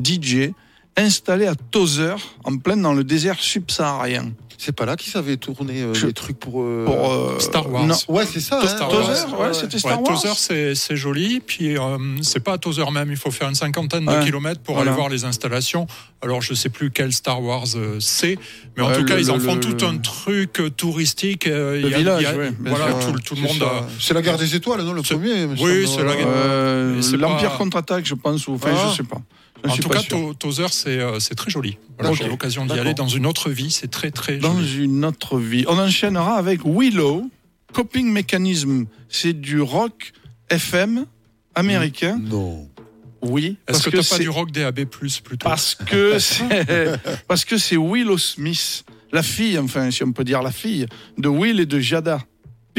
DJ, 0.04 0.50
installée 0.94 1.46
à 1.46 1.54
Tozer, 1.54 2.18
en 2.44 2.58
plein 2.58 2.76
dans 2.76 2.92
le 2.92 3.02
désert 3.02 3.40
subsaharien. 3.40 4.30
C'est 4.60 4.72
pas 4.72 4.86
là 4.86 4.96
qu'ils 4.96 5.16
avaient 5.16 5.36
tourné 5.36 5.82
euh, 5.82 5.94
Je- 5.94 6.06
les 6.08 6.12
trucs 6.12 6.36
pour. 6.36 6.62
euh, 6.62 6.84
Pour 6.84 7.12
euh, 7.12 7.38
Star 7.38 7.70
Wars. 7.70 7.86
non, 7.86 7.94
Ouais, 8.08 8.26
c'est 8.26 8.40
ça. 8.40 8.60
Star 8.66 8.88
hein, 8.88 8.92
Tozer, 8.92 9.38
ouais, 9.38 9.46
ouais, 9.46 9.54
c'était 9.54 9.78
Star 9.78 10.02
Ouais, 10.02 10.08
Wars. 10.08 10.20
Tozer, 10.20 10.34
c'est 10.36 10.74
c'est 10.74 10.96
joli. 10.96 11.38
Puis 11.38 11.78
euh, 11.78 11.96
c'est 12.22 12.40
pas 12.40 12.54
à 12.54 12.58
Tozer 12.58 12.90
même. 12.90 13.08
Il 13.08 13.16
faut 13.16 13.30
faire 13.30 13.48
une 13.48 13.54
cinquantaine 13.54 14.08
Ouais. 14.08 14.18
de 14.18 14.24
kilomètres 14.24 14.60
pour 14.60 14.74
Voilà. 14.74 14.90
aller 14.90 14.96
voir 14.98 15.08
les 15.10 15.24
installations. 15.24 15.86
Alors 16.22 16.42
je 16.42 16.54
sais 16.54 16.70
plus 16.70 16.90
quel 16.90 17.12
Star 17.12 17.40
Wars 17.40 17.66
euh, 17.76 17.98
c'est, 18.00 18.36
mais 18.76 18.82
en 18.82 18.90
tout 18.92 19.04
cas 19.04 19.14
le- 19.14 19.20
ils 19.20 19.30
en 19.30 19.34
le- 19.34 19.40
font 19.40 19.54
le- 19.54 19.60
tout 19.60 19.86
un 19.86 19.96
truc 19.98 20.60
touristique. 20.76 21.46
euh, 21.46 21.80
Le 21.80 21.86
il 21.86 21.90
y 21.90 21.94
a- 21.94 21.98
village, 21.98 22.20
il 22.20 22.24
y 22.24 22.26
a- 22.26 22.34
ouais, 22.36 22.50
bien 22.50 22.74
voilà, 22.74 22.88
sûr. 22.88 22.98
tout, 23.06 23.12
le- 23.12 23.20
tout 23.20 23.34
le 23.36 23.40
c'est 23.42 23.46
monde. 23.60 23.62
a- 23.62 23.86
C'est 24.00 24.14
la 24.14 24.22
guerre 24.22 24.38
des 24.38 24.56
étoiles, 24.56 24.82
non 24.82 24.92
Le 24.92 25.04
C'est- 25.04 25.14
premier. 25.14 25.44
Oui, 25.44 25.86
c'est 25.86 26.02
la 26.02 26.16
guerre- 26.16 26.26
Euh, 26.26 27.00
L'Empire 27.16 27.52
pas- 27.52 27.56
contre-attaque, 27.58 28.06
je 28.06 28.14
pense, 28.14 28.48
ou 28.48 28.54
enfin, 28.54 28.70
Ah. 28.74 28.88
je 28.90 28.96
sais 28.96 29.02
pas. 29.08 29.20
En 29.70 29.76
tout 29.76 29.88
cas, 29.88 30.00
Tozer, 30.38 30.72
c'est 30.72 30.98
euh, 30.98 31.20
c'est 31.20 31.34
très 31.34 31.50
joli. 31.50 31.78
Voilà. 31.98 32.14
J'ai 32.14 32.28
l'occasion 32.28 32.66
d'y 32.66 32.78
aller 32.78 32.94
dans 32.94 33.08
une 33.08 33.26
autre 33.26 33.50
vie. 33.50 33.70
C'est 33.70 33.90
très 33.90 34.10
très 34.10 34.38
dans 34.38 34.54
joli. 34.60 34.84
une 34.84 35.04
autre 35.04 35.38
vie. 35.38 35.64
On 35.68 35.78
enchaînera 35.78 36.36
avec 36.36 36.60
Willow, 36.64 37.30
Coping 37.72 38.10
Mechanism. 38.12 38.84
C'est 39.08 39.32
du 39.32 39.60
rock 39.60 40.12
FM 40.50 41.06
américain. 41.54 42.18
Non. 42.22 42.68
Oui. 43.20 43.56
Est-ce 43.66 43.72
parce 43.72 43.84
que 43.84 43.90
t'as 43.90 43.96
pas 43.96 44.02
c'est- 44.02 44.18
du 44.22 44.28
rock 44.28 44.52
DAB 44.52 44.84
plutôt 44.84 45.48
Parce 45.48 45.74
que 45.74 46.18
c'est 46.20 47.00
parce 47.26 47.44
que 47.44 47.58
c'est 47.58 47.76
Willow 47.76 48.16
Smith, 48.18 48.84
la 49.12 49.22
fille, 49.22 49.58
enfin 49.58 49.90
si 49.90 50.04
on 50.04 50.12
peut 50.12 50.24
dire 50.24 50.42
la 50.42 50.52
fille 50.52 50.86
de 51.18 51.28
Will 51.28 51.58
et 51.60 51.66
de 51.66 51.80
Jada. 51.80 52.20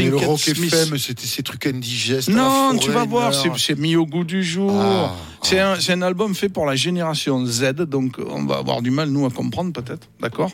Mais 0.04 0.10
le 0.10 0.18
rock 0.18 0.40
Smith. 0.40 0.74
FM, 0.74 0.98
c'était 0.98 1.26
ces 1.26 1.44
trucs 1.44 1.66
indigestes. 1.66 2.30
Non, 2.30 2.78
tu 2.78 2.92
vas 2.92 3.06
voir, 3.06 3.34
c'est 3.34 3.78
mis 3.78 3.96
au 3.96 4.06
goût 4.06 4.24
du 4.24 4.44
jour. 4.44 4.72
Ah, 4.74 5.16
C'est 5.44 5.60
ah. 5.60 5.78
un, 5.90 6.02
album 6.02 6.36
fait 6.36 6.50
pour 6.50 6.66
la 6.66 6.76
génération 6.76 7.46
Z, 7.46 7.74
donc 7.86 8.18
on 8.20 8.46
va 8.46 8.58
avoir 8.58 8.82
du 8.82 8.92
mal, 8.92 9.10
nous, 9.10 9.26
à 9.26 9.30
comprendre 9.30 9.74
peut-être, 9.74 10.08
d'accord? 10.20 10.52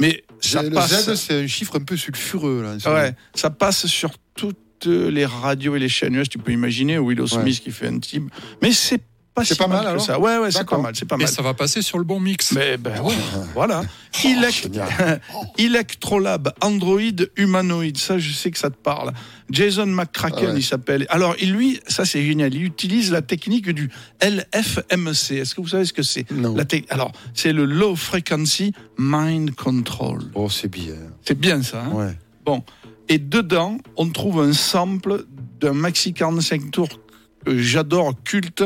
Mais 0.00 0.24
ça 0.40 0.62
Le 0.62 0.70
passe, 0.70 1.10
Z, 1.10 1.14
c'est 1.14 1.42
un 1.42 1.46
chiffre 1.46 1.76
un 1.76 1.84
peu 1.84 1.96
sulfureux. 1.96 2.62
Là, 2.62 2.94
ouais, 2.94 3.14
ça 3.34 3.50
passe 3.50 3.86
sur 3.86 4.10
toutes 4.34 4.58
les 4.86 5.24
radios 5.24 5.76
et 5.76 5.78
les 5.78 5.88
chaînes 5.88 6.14
US, 6.14 6.28
tu 6.28 6.38
peux 6.38 6.52
imaginer, 6.52 6.98
Willow 6.98 7.26
Smith 7.26 7.60
qui 7.60 7.70
fait 7.70 7.88
un 7.88 7.98
type. 7.98 8.24
Mais 8.62 8.72
c'est 8.72 9.00
pas 9.34 9.44
C'est 9.44 9.54
si 9.54 9.58
pas 9.58 9.66
mal, 9.66 9.96
que 9.96 10.02
ça. 10.02 10.18
Ouais, 10.20 10.38
ouais, 10.38 10.50
c'est 10.52 10.64
pas 10.64 10.78
mal, 10.78 10.94
c'est 10.94 11.06
pas 11.06 11.16
Et 11.16 11.24
mal. 11.24 11.28
ça 11.28 11.42
va 11.42 11.54
passer 11.54 11.82
sur 11.82 11.98
le 11.98 12.04
bon 12.04 12.20
mix. 12.20 12.52
Mais 12.52 12.76
ben 12.76 13.00
ouais, 13.02 13.14
voilà. 13.54 13.82
Elect- 14.22 14.62
génial. 14.62 15.20
Electrolab, 15.58 16.52
Android 16.60 17.00
humanoïde, 17.36 17.98
ça 17.98 18.18
je 18.18 18.32
sais 18.32 18.50
que 18.50 18.58
ça 18.58 18.70
te 18.70 18.76
parle. 18.76 19.12
Jason 19.50 19.86
McCracken, 19.86 20.38
Ah 20.48 20.52
ouais. 20.52 20.58
il 20.58 20.62
s'appelle. 20.62 21.06
Alors 21.10 21.34
il- 21.40 21.52
lui, 21.52 21.80
ça 21.86 22.04
c'est 22.04 22.22
génial, 22.24 22.54
il 22.54 22.64
utilise 22.64 23.10
la 23.10 23.22
technique 23.22 23.68
du 23.70 23.90
LFMC. 24.20 25.36
Est-ce 25.38 25.54
que 25.54 25.60
vous 25.60 25.68
savez 25.68 25.84
ce 25.84 25.92
que 25.92 26.02
c'est? 26.02 26.30
Non. 26.30 26.54
La 26.54 26.64
Alors 26.90 27.12
c'est 27.34 27.52
le 27.52 27.64
Low 27.64 27.96
Frequency 27.96 28.72
Mind 28.98 29.54
Control. 29.54 30.20
Oh, 30.34 30.48
c'est 30.48 30.68
bien. 30.68 30.94
C'est 31.24 31.38
bien 31.38 31.62
ça. 31.62 31.82
hein? 31.84 31.90
Ouais. 31.92 32.16
Bon. 32.44 32.62
Et 33.08 33.18
dedans, 33.18 33.78
on 33.96 34.08
trouve 34.08 34.40
un 34.40 34.52
sample 34.52 35.24
d'un 35.60 35.74
maxi 35.74 36.14
45 36.14 36.70
tours 36.70 37.00
que 37.44 37.58
j'adore, 37.58 38.14
culte, 38.24 38.64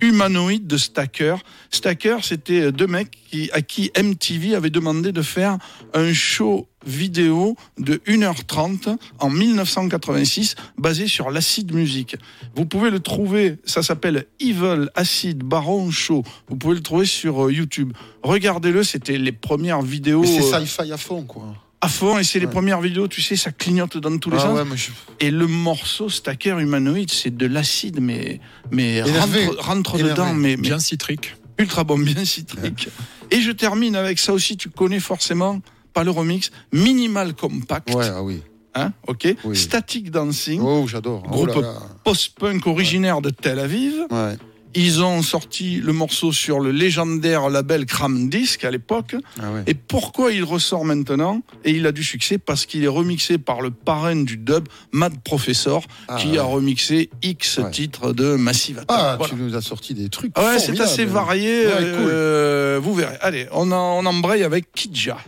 humanoïde 0.00 0.66
de 0.66 0.76
Stacker. 0.76 1.36
Stacker, 1.70 2.18
c'était 2.22 2.72
deux 2.72 2.86
mecs 2.86 3.10
qui, 3.30 3.50
à 3.52 3.62
qui 3.62 3.90
MTV 4.00 4.54
avait 4.54 4.70
demandé 4.70 5.12
de 5.12 5.22
faire 5.22 5.58
un 5.94 6.12
show 6.12 6.68
vidéo 6.86 7.56
de 7.78 7.96
1h30 8.06 8.96
en 9.18 9.30
1986 9.30 10.54
basé 10.78 11.06
sur 11.06 11.30
l'acid 11.30 11.72
musique. 11.74 12.16
Vous 12.54 12.64
pouvez 12.64 12.90
le 12.90 13.00
trouver, 13.00 13.58
ça 13.64 13.82
s'appelle 13.82 14.26
Evil 14.40 14.88
Acid 14.94 15.38
Baron 15.38 15.90
Show. 15.90 16.22
Vous 16.48 16.56
pouvez 16.56 16.74
le 16.74 16.82
trouver 16.82 17.06
sur 17.06 17.46
euh, 17.46 17.52
YouTube. 17.52 17.92
Regardez-le, 18.22 18.82
c'était 18.82 19.18
les 19.18 19.32
premières 19.32 19.82
vidéos 19.82 20.24
c'est 20.24 20.54
euh, 20.54 20.64
sci-fi 20.64 20.92
à 20.92 20.96
fond, 20.96 21.24
quoi. 21.24 21.54
À 21.82 21.88
fond 21.88 22.18
et 22.18 22.24
c'est 22.24 22.38
les 22.38 22.46
Ouais. 22.46 22.50
premières 22.52 22.80
vidéos, 22.80 23.08
tu 23.08 23.22
sais, 23.22 23.36
ça 23.36 23.52
clignote 23.52 23.96
dans 23.96 24.16
tous 24.18 24.30
les 24.30 24.36
Ah 24.38 24.42
sens. 24.42 24.58
ouais, 24.58 24.64
moi, 24.64 24.76
je- 24.76 24.90
Et 25.20 25.30
le 25.30 25.46
morceau 25.46 26.08
Stacker 26.08 26.58
humanoïde, 26.60 27.10
c'est 27.10 27.34
de 27.34 27.46
l'acide, 27.46 28.00
mais 28.00 28.40
mais 28.70 29.02
rentre, 29.02 29.56
rentre 29.58 29.98
dedans, 29.98 30.34
mais, 30.34 30.56
mais 30.56 30.62
Bien 30.62 30.78
citrique. 30.78 31.36
ultra 31.58 31.84
bon, 31.84 31.98
bien 31.98 32.24
citrique. 32.24 32.88
Et 33.30 33.40
je 33.40 33.50
termine 33.52 33.96
avec 33.96 34.18
ça 34.18 34.32
aussi, 34.32 34.56
tu 34.56 34.68
connais 34.70 35.00
forcément 35.00 35.60
pas 35.94 36.04
le 36.04 36.10
remix, 36.10 36.50
Minimal 36.72 37.34
Compact, 37.34 37.94
Ouais, 37.94 38.06
ah 38.14 38.22
oui. 38.22 38.42
hein, 38.74 38.92
ok, 39.08 39.34
Oui. 39.44 39.56
Static 39.56 40.10
Dancing, 40.10 40.60
Oh, 40.62 40.86
j'adore. 40.86 41.22
Oh 41.26 41.30
Groupe 41.46 41.64
post-punk 42.04 42.66
originaire 42.66 43.20
de 43.22 43.30
Tel 43.30 43.58
Aviv. 43.58 43.94
Ouais. 44.10 44.36
Ils 44.74 45.02
ont 45.02 45.22
sorti 45.22 45.76
le 45.76 45.92
morceau 45.92 46.32
sur 46.32 46.60
le 46.60 46.70
légendaire 46.70 47.48
label 47.50 47.86
Cram 47.86 48.28
Disc 48.28 48.64
à 48.64 48.70
l'époque. 48.70 49.16
Ah 49.42 49.50
ouais. 49.52 49.62
Et 49.66 49.74
pourquoi 49.74 50.32
il 50.32 50.44
ressort 50.44 50.84
maintenant? 50.84 51.42
Et 51.64 51.72
il 51.72 51.86
a 51.86 51.92
du 51.92 52.04
succès 52.04 52.38
parce 52.38 52.66
qu'il 52.66 52.84
est 52.84 52.88
remixé 52.88 53.38
par 53.38 53.62
le 53.62 53.70
parrain 53.72 54.16
du 54.16 54.36
dub, 54.36 54.68
Mad 54.92 55.20
Professor, 55.24 55.84
Ah, 56.06 56.16
qui 56.16 56.28
ouais. 56.32 56.38
a 56.38 56.44
remixé 56.44 57.10
X 57.22 57.58
Ouais. 57.58 57.70
titres 57.70 58.12
de 58.12 58.36
Massive 58.36 58.78
Attack. 58.78 58.96
Ah, 59.00 59.16
Voilà. 59.18 59.34
tu 59.34 59.40
nous 59.40 59.56
as 59.56 59.62
sorti 59.62 59.94
des 59.94 60.08
trucs. 60.08 60.38
Ouais, 60.38 60.58
c'est 60.58 60.80
assez 60.80 61.04
varié. 61.04 61.64
Euh, 61.66 62.78
Vous 62.82 62.94
verrez. 62.94 63.16
Allez, 63.20 63.46
on, 63.52 63.72
en, 63.72 63.98
on 63.98 64.06
embraye 64.06 64.42
avec 64.44 64.72
Kidja. 64.72 65.18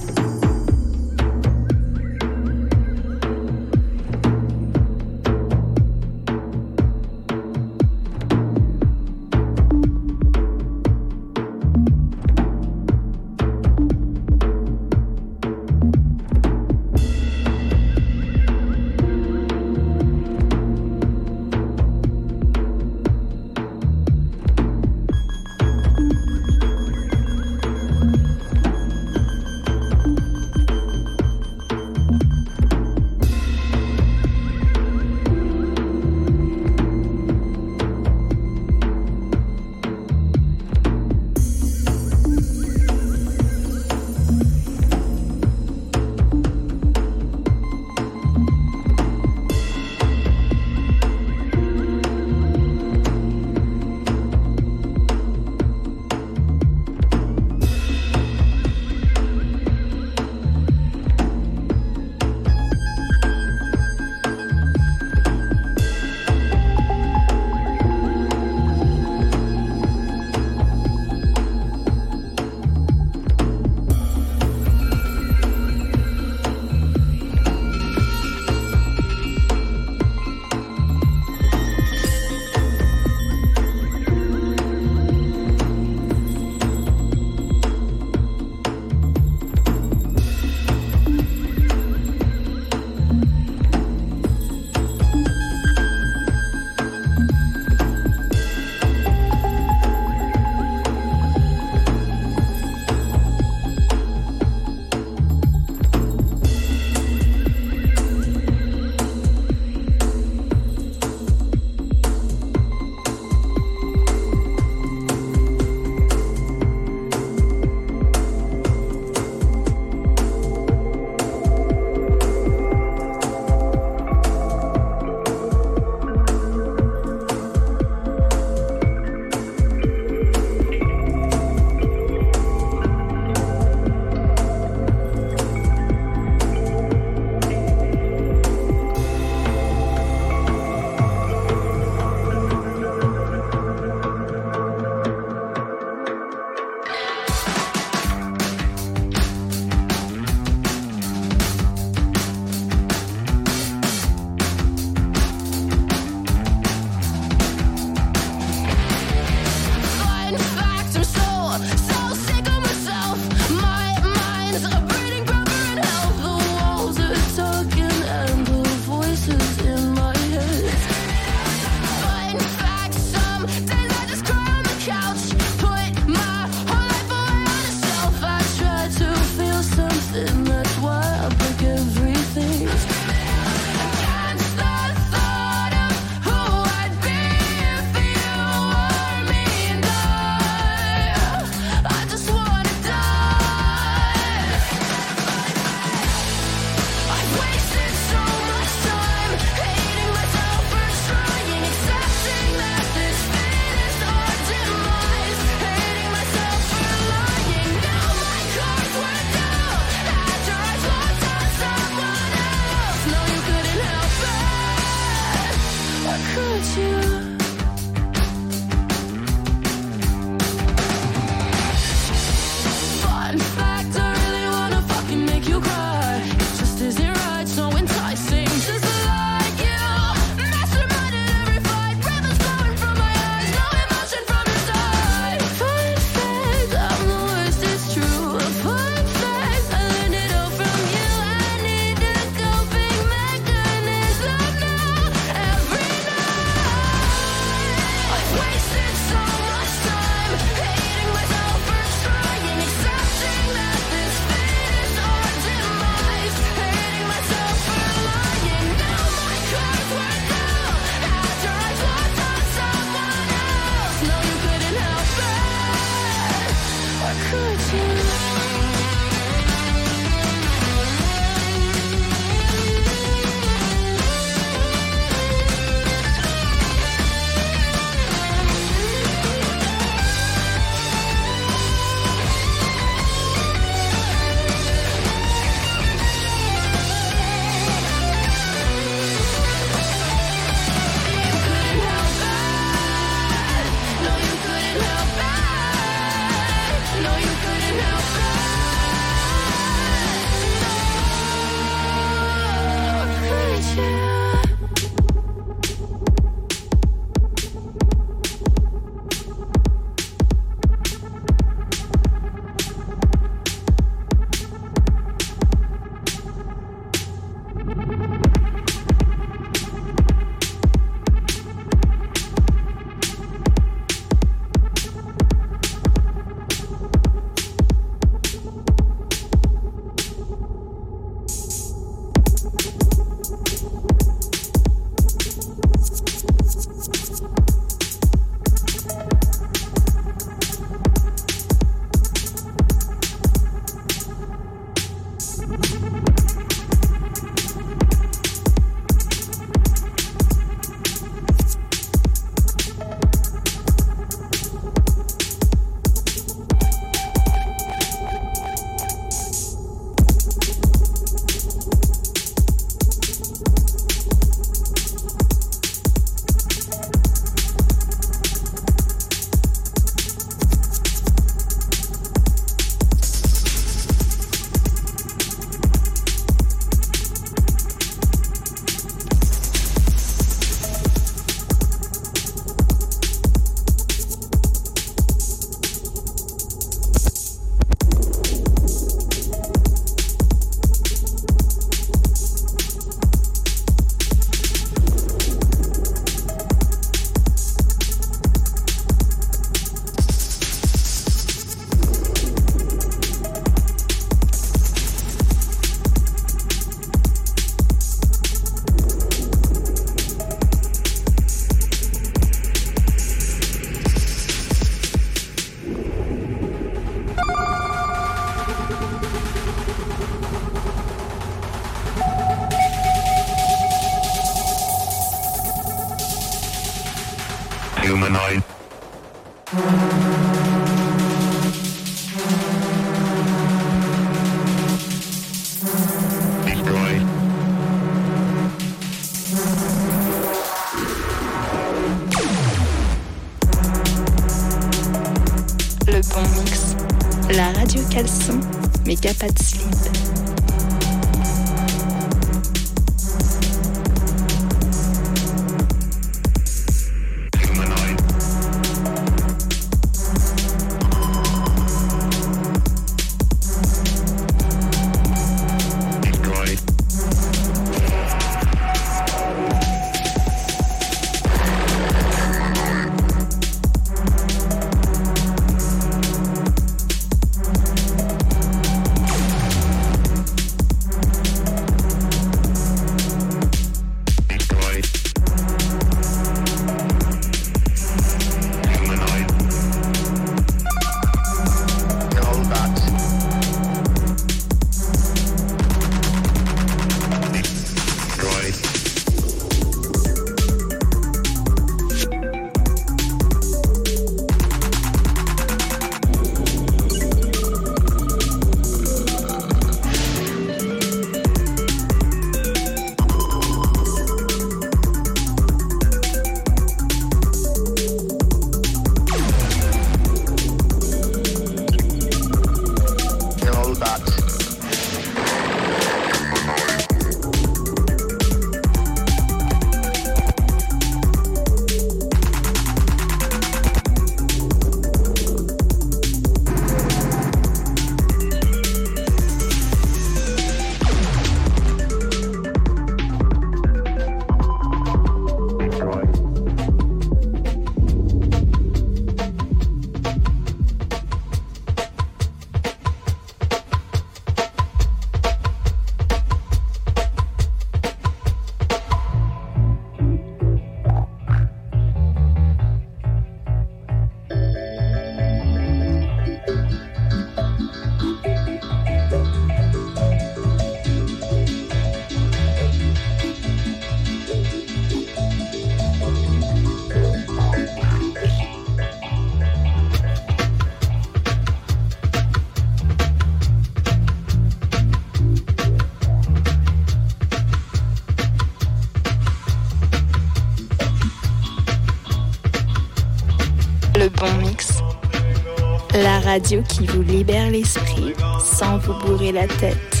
radio 596.31 596.61
qui 596.61 596.85
vous 596.85 597.01
libère 597.01 597.49
l'esprit 597.49 598.13
sans 598.41 598.77
vous 598.77 598.93
bourrer 599.05 599.33
la 599.33 599.47
tête. 599.47 600.00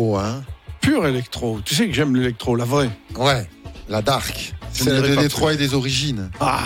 Électro, 0.00 0.16
hein. 0.18 0.42
Pur 0.80 1.06
électro. 1.06 1.60
Tu 1.64 1.74
sais 1.74 1.86
que 1.88 1.92
j'aime 1.94 2.16
l'électro, 2.16 2.56
la 2.56 2.64
vraie. 2.64 2.90
Ouais. 3.16 3.46
La 3.88 4.00
dark. 4.02 4.54
Dirais 4.72 5.02
de 5.02 5.16
Détroit 5.16 5.54
et 5.54 5.56
des 5.56 5.74
origines. 5.74 6.30
Ah, 6.40 6.60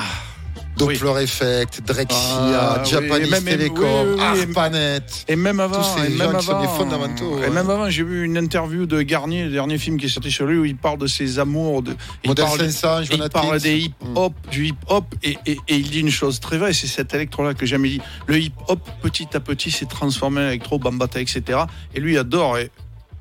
Doppler 0.76 1.22
Effect, 1.22 1.82
Drexia, 1.86 2.18
Ah, 2.18 2.82
Japanese 2.84 3.30
même- 3.30 3.44
Telecom, 3.44 4.14
oui. 4.16 4.20
Arpanet. 4.20 5.00
Et 5.28 5.36
même 5.36 5.60
avant, 5.60 5.76
Tous 5.78 6.00
ces 6.00 6.06
et 6.12 6.16
gens 6.16 6.30
même 6.32 6.36
qui 6.38 6.44
sont 6.46 6.58
des 6.60 6.64
avant, 6.66 6.76
fondamentaux, 6.76 7.38
Et 7.38 7.40
ouais. 7.42 7.50
même 7.50 7.70
avant, 7.70 7.88
j'ai 7.88 8.02
vu 8.02 8.24
une 8.24 8.36
interview 8.36 8.84
de 8.84 9.00
Garnier, 9.02 9.44
le 9.44 9.52
dernier 9.52 9.78
film 9.78 9.98
qui 9.98 10.06
est 10.06 10.08
sorti 10.08 10.30
sur 10.32 10.46
lui, 10.46 10.58
où 10.58 10.64
il 10.64 10.76
parle 10.76 10.98
de 10.98 11.06
ses 11.06 11.38
amours. 11.38 11.82
De, 11.82 11.94
il 12.24 12.34
parle, 12.34 12.58
500, 12.58 13.02
il 13.12 13.28
parle 13.32 13.60
des 13.60 13.78
hip-hop, 13.78 14.34
du 14.50 14.66
hip-hop, 14.66 15.14
et, 15.22 15.38
et- 15.46 15.58
et 15.68 15.76
il 15.76 15.90
dit 15.90 16.00
une 16.00 16.10
chose 16.10 16.40
très 16.40 16.58
vraie, 16.58 16.72
c'est 16.72 16.88
cet 16.88 17.14
électro-là 17.14 17.54
que 17.54 17.66
j'aime. 17.66 17.86
Il 17.86 17.92
dit 17.98 18.02
le 18.26 18.38
hip-hop, 18.38 18.80
petit 19.00 19.28
à 19.34 19.40
petit, 19.40 19.70
s'est 19.70 19.86
transformé 19.86 20.40
en 20.42 20.48
électro, 20.48 20.78
bambata, 20.80 21.20
etc. 21.20 21.60
Et 21.94 22.00
lui 22.00 22.18
adore. 22.18 22.58
Et 22.58 22.70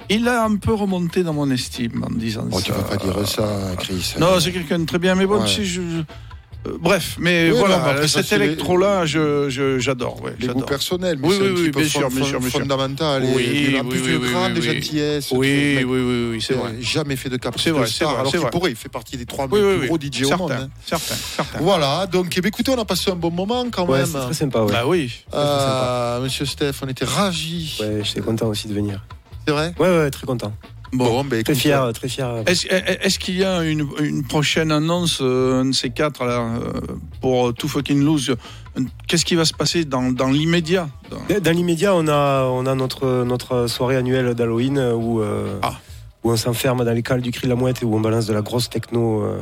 il 0.10 0.28
a 0.28 0.44
un 0.44 0.56
peu 0.58 0.74
remonté 0.74 1.24
dans 1.24 1.34
mon 1.34 1.50
estime 1.52 2.04
en 2.04 2.14
disant 2.14 2.46
Oh, 2.52 2.58
ça. 2.60 2.64
tu 2.66 2.72
peux 2.72 2.82
pas 2.84 2.98
dire 2.98 3.28
ça, 3.28 3.48
Chris. 3.80 4.14
Non, 4.20 4.40
c'est 4.40 4.52
quelqu'un 4.52 4.80
de 4.80 4.86
très 4.86 5.00
bien, 5.00 5.16
mais 5.16 5.26
bon, 5.26 5.42
Ouais. 5.42 5.48
sais, 5.48 5.64
je. 5.66 5.82
euh, 5.82 6.78
bref, 6.80 7.16
mais 7.20 7.50
Oui, 7.52 7.58
voilà, 7.60 7.78
non, 7.80 7.84
après, 7.86 8.08
ça, 8.08 8.24
cet 8.24 8.40
électro-là, 8.42 9.06
je, 9.06 9.50
je- 9.50 9.80
j'adore. 9.80 10.22
ouais, 10.24 10.32
Les 10.40 10.48
goûts 10.48 10.54
j'adore. 10.54 10.66
personnels, 10.66 11.18
mais 11.20 11.28
Oui, 11.28 11.36
c'est 11.38 11.44
oui, 11.44 11.50
un 11.50 11.54
oui, 11.56 11.72
bien 11.72 11.84
sûr, 12.24 12.40
bien 12.40 12.50
fondamental. 12.50 13.24
Oui, 13.24 13.44
et, 13.44 13.80
oui, 13.82 13.90
plus 13.90 14.02
oui, 14.02 14.12
de 14.14 14.18
oui, 14.18 14.32
grande 14.32 14.52
oui, 14.54 14.60
oui. 14.62 14.74
gentillesse. 14.76 15.32
Oui, 15.32 15.76
oui, 15.80 15.84
oui, 15.86 16.28
oui, 16.32 16.42
c'est 16.42 16.54
vrai. 16.54 16.76
Jamais 16.80 17.16
fait 17.16 17.30
de 17.30 17.38
cap 17.38 17.56
C'est 17.58 17.70
de 17.72 17.76
vrai, 17.76 17.88
c'est 17.88 17.94
star, 17.96 18.12
vrai, 18.12 18.20
alors 18.22 18.32
qu'il 18.32 18.42
pourrait, 18.50 18.72
il 18.72 18.78
fait 18.78 18.90
partie 18.90 19.18
des 19.18 19.26
trois 19.26 19.48
plus 19.48 19.60
oui. 19.80 19.88
gros 19.88 19.98
DJ 19.98 20.24
au 20.24 20.28
Certain, 20.28 20.38
monde. 20.38 20.52
hein. 20.54 20.70
certain, 20.86 21.16
certain. 21.16 21.60
Voilà, 21.60 22.06
donc 22.08 22.28
eh 22.38 22.42
bien, 22.42 22.48
écoutez, 22.50 22.72
on 22.72 22.80
a 22.80 22.86
passé 22.86 23.12
un 23.12 23.16
bon 23.16 23.32
moment 23.32 23.66
quand 23.72 23.86
Ouais, 23.86 24.00
même. 24.00 24.08
c'est 24.08 24.20
très 24.20 24.34
sympa, 24.34 24.60
ouais. 24.62 24.72
Bah 24.72 24.84
oui. 24.86 25.12
Euh, 25.34 26.22
Monsieur 26.22 26.46
Steph, 26.46 26.74
on 26.82 26.88
était 26.88 27.06
ravis. 27.06 27.78
Ouais, 27.82 28.02
j'étais 28.04 28.22
content 28.22 28.48
aussi 28.48 28.68
de 28.68 28.74
venir. 28.74 29.02
C'est 29.46 29.52
vrai 29.54 29.74
Ouais, 29.80 29.90
ouais, 29.98 30.10
très 30.10 30.26
content. 30.26 30.54
Bon. 30.94 31.24
ben, 31.24 31.42
Très 31.44 31.56
fier, 31.56 31.92
très 31.94 32.08
fier. 32.08 32.44
Est-ce 32.46 33.18
qu'il 33.18 33.36
y 33.38 33.44
a 33.44 33.64
une, 33.64 33.88
une 34.00 34.24
prochaine 34.24 34.72
annonce, 34.72 35.20
euh, 35.22 35.62
un 35.62 35.66
de 35.66 35.72
ces 35.72 35.90
quatre, 35.90 36.24
là, 36.24 36.40
euh, 36.62 36.72
pour 37.20 37.48
euh, 37.48 37.52
Too 37.52 37.68
Fucking 37.68 38.04
Lose 38.04 38.36
Qu'est-ce 39.08 39.26
qui 39.26 39.34
va 39.36 39.44
se 39.46 39.54
passer 39.54 39.86
dans, 39.86 40.12
dans 40.12 40.28
l'immédiat? 40.30 40.88
Dans- 41.10 41.40
Dans 41.40 41.52
l'immédiat, 41.52 41.96
on 41.96 42.08
a, 42.08 42.44
on 42.46 42.66
a 42.68 42.76
notre, 42.76 43.24
notre 43.24 43.66
soirée 43.68 43.96
annuelle 43.98 44.36
d'Halloween 44.36 44.78
euh, 44.78 44.94
où, 44.94 45.22
euh, 45.22 45.58
Ah. 45.64 45.74
où 46.24 46.32
on 46.32 46.38
s'enferme 46.38 46.86
dans 46.86 46.94
les 46.94 47.02
cales 47.04 47.22
du 47.22 47.32
cri 47.32 47.46
de 47.48 47.50
la 47.50 47.56
mouette 47.56 47.82
et 47.82 47.86
où 47.86 47.96
on 47.96 48.00
balance 48.00 48.28
de 48.28 48.34
la 48.34 48.42
grosse 48.44 48.70
techno. 48.70 49.24
euh, 49.24 49.40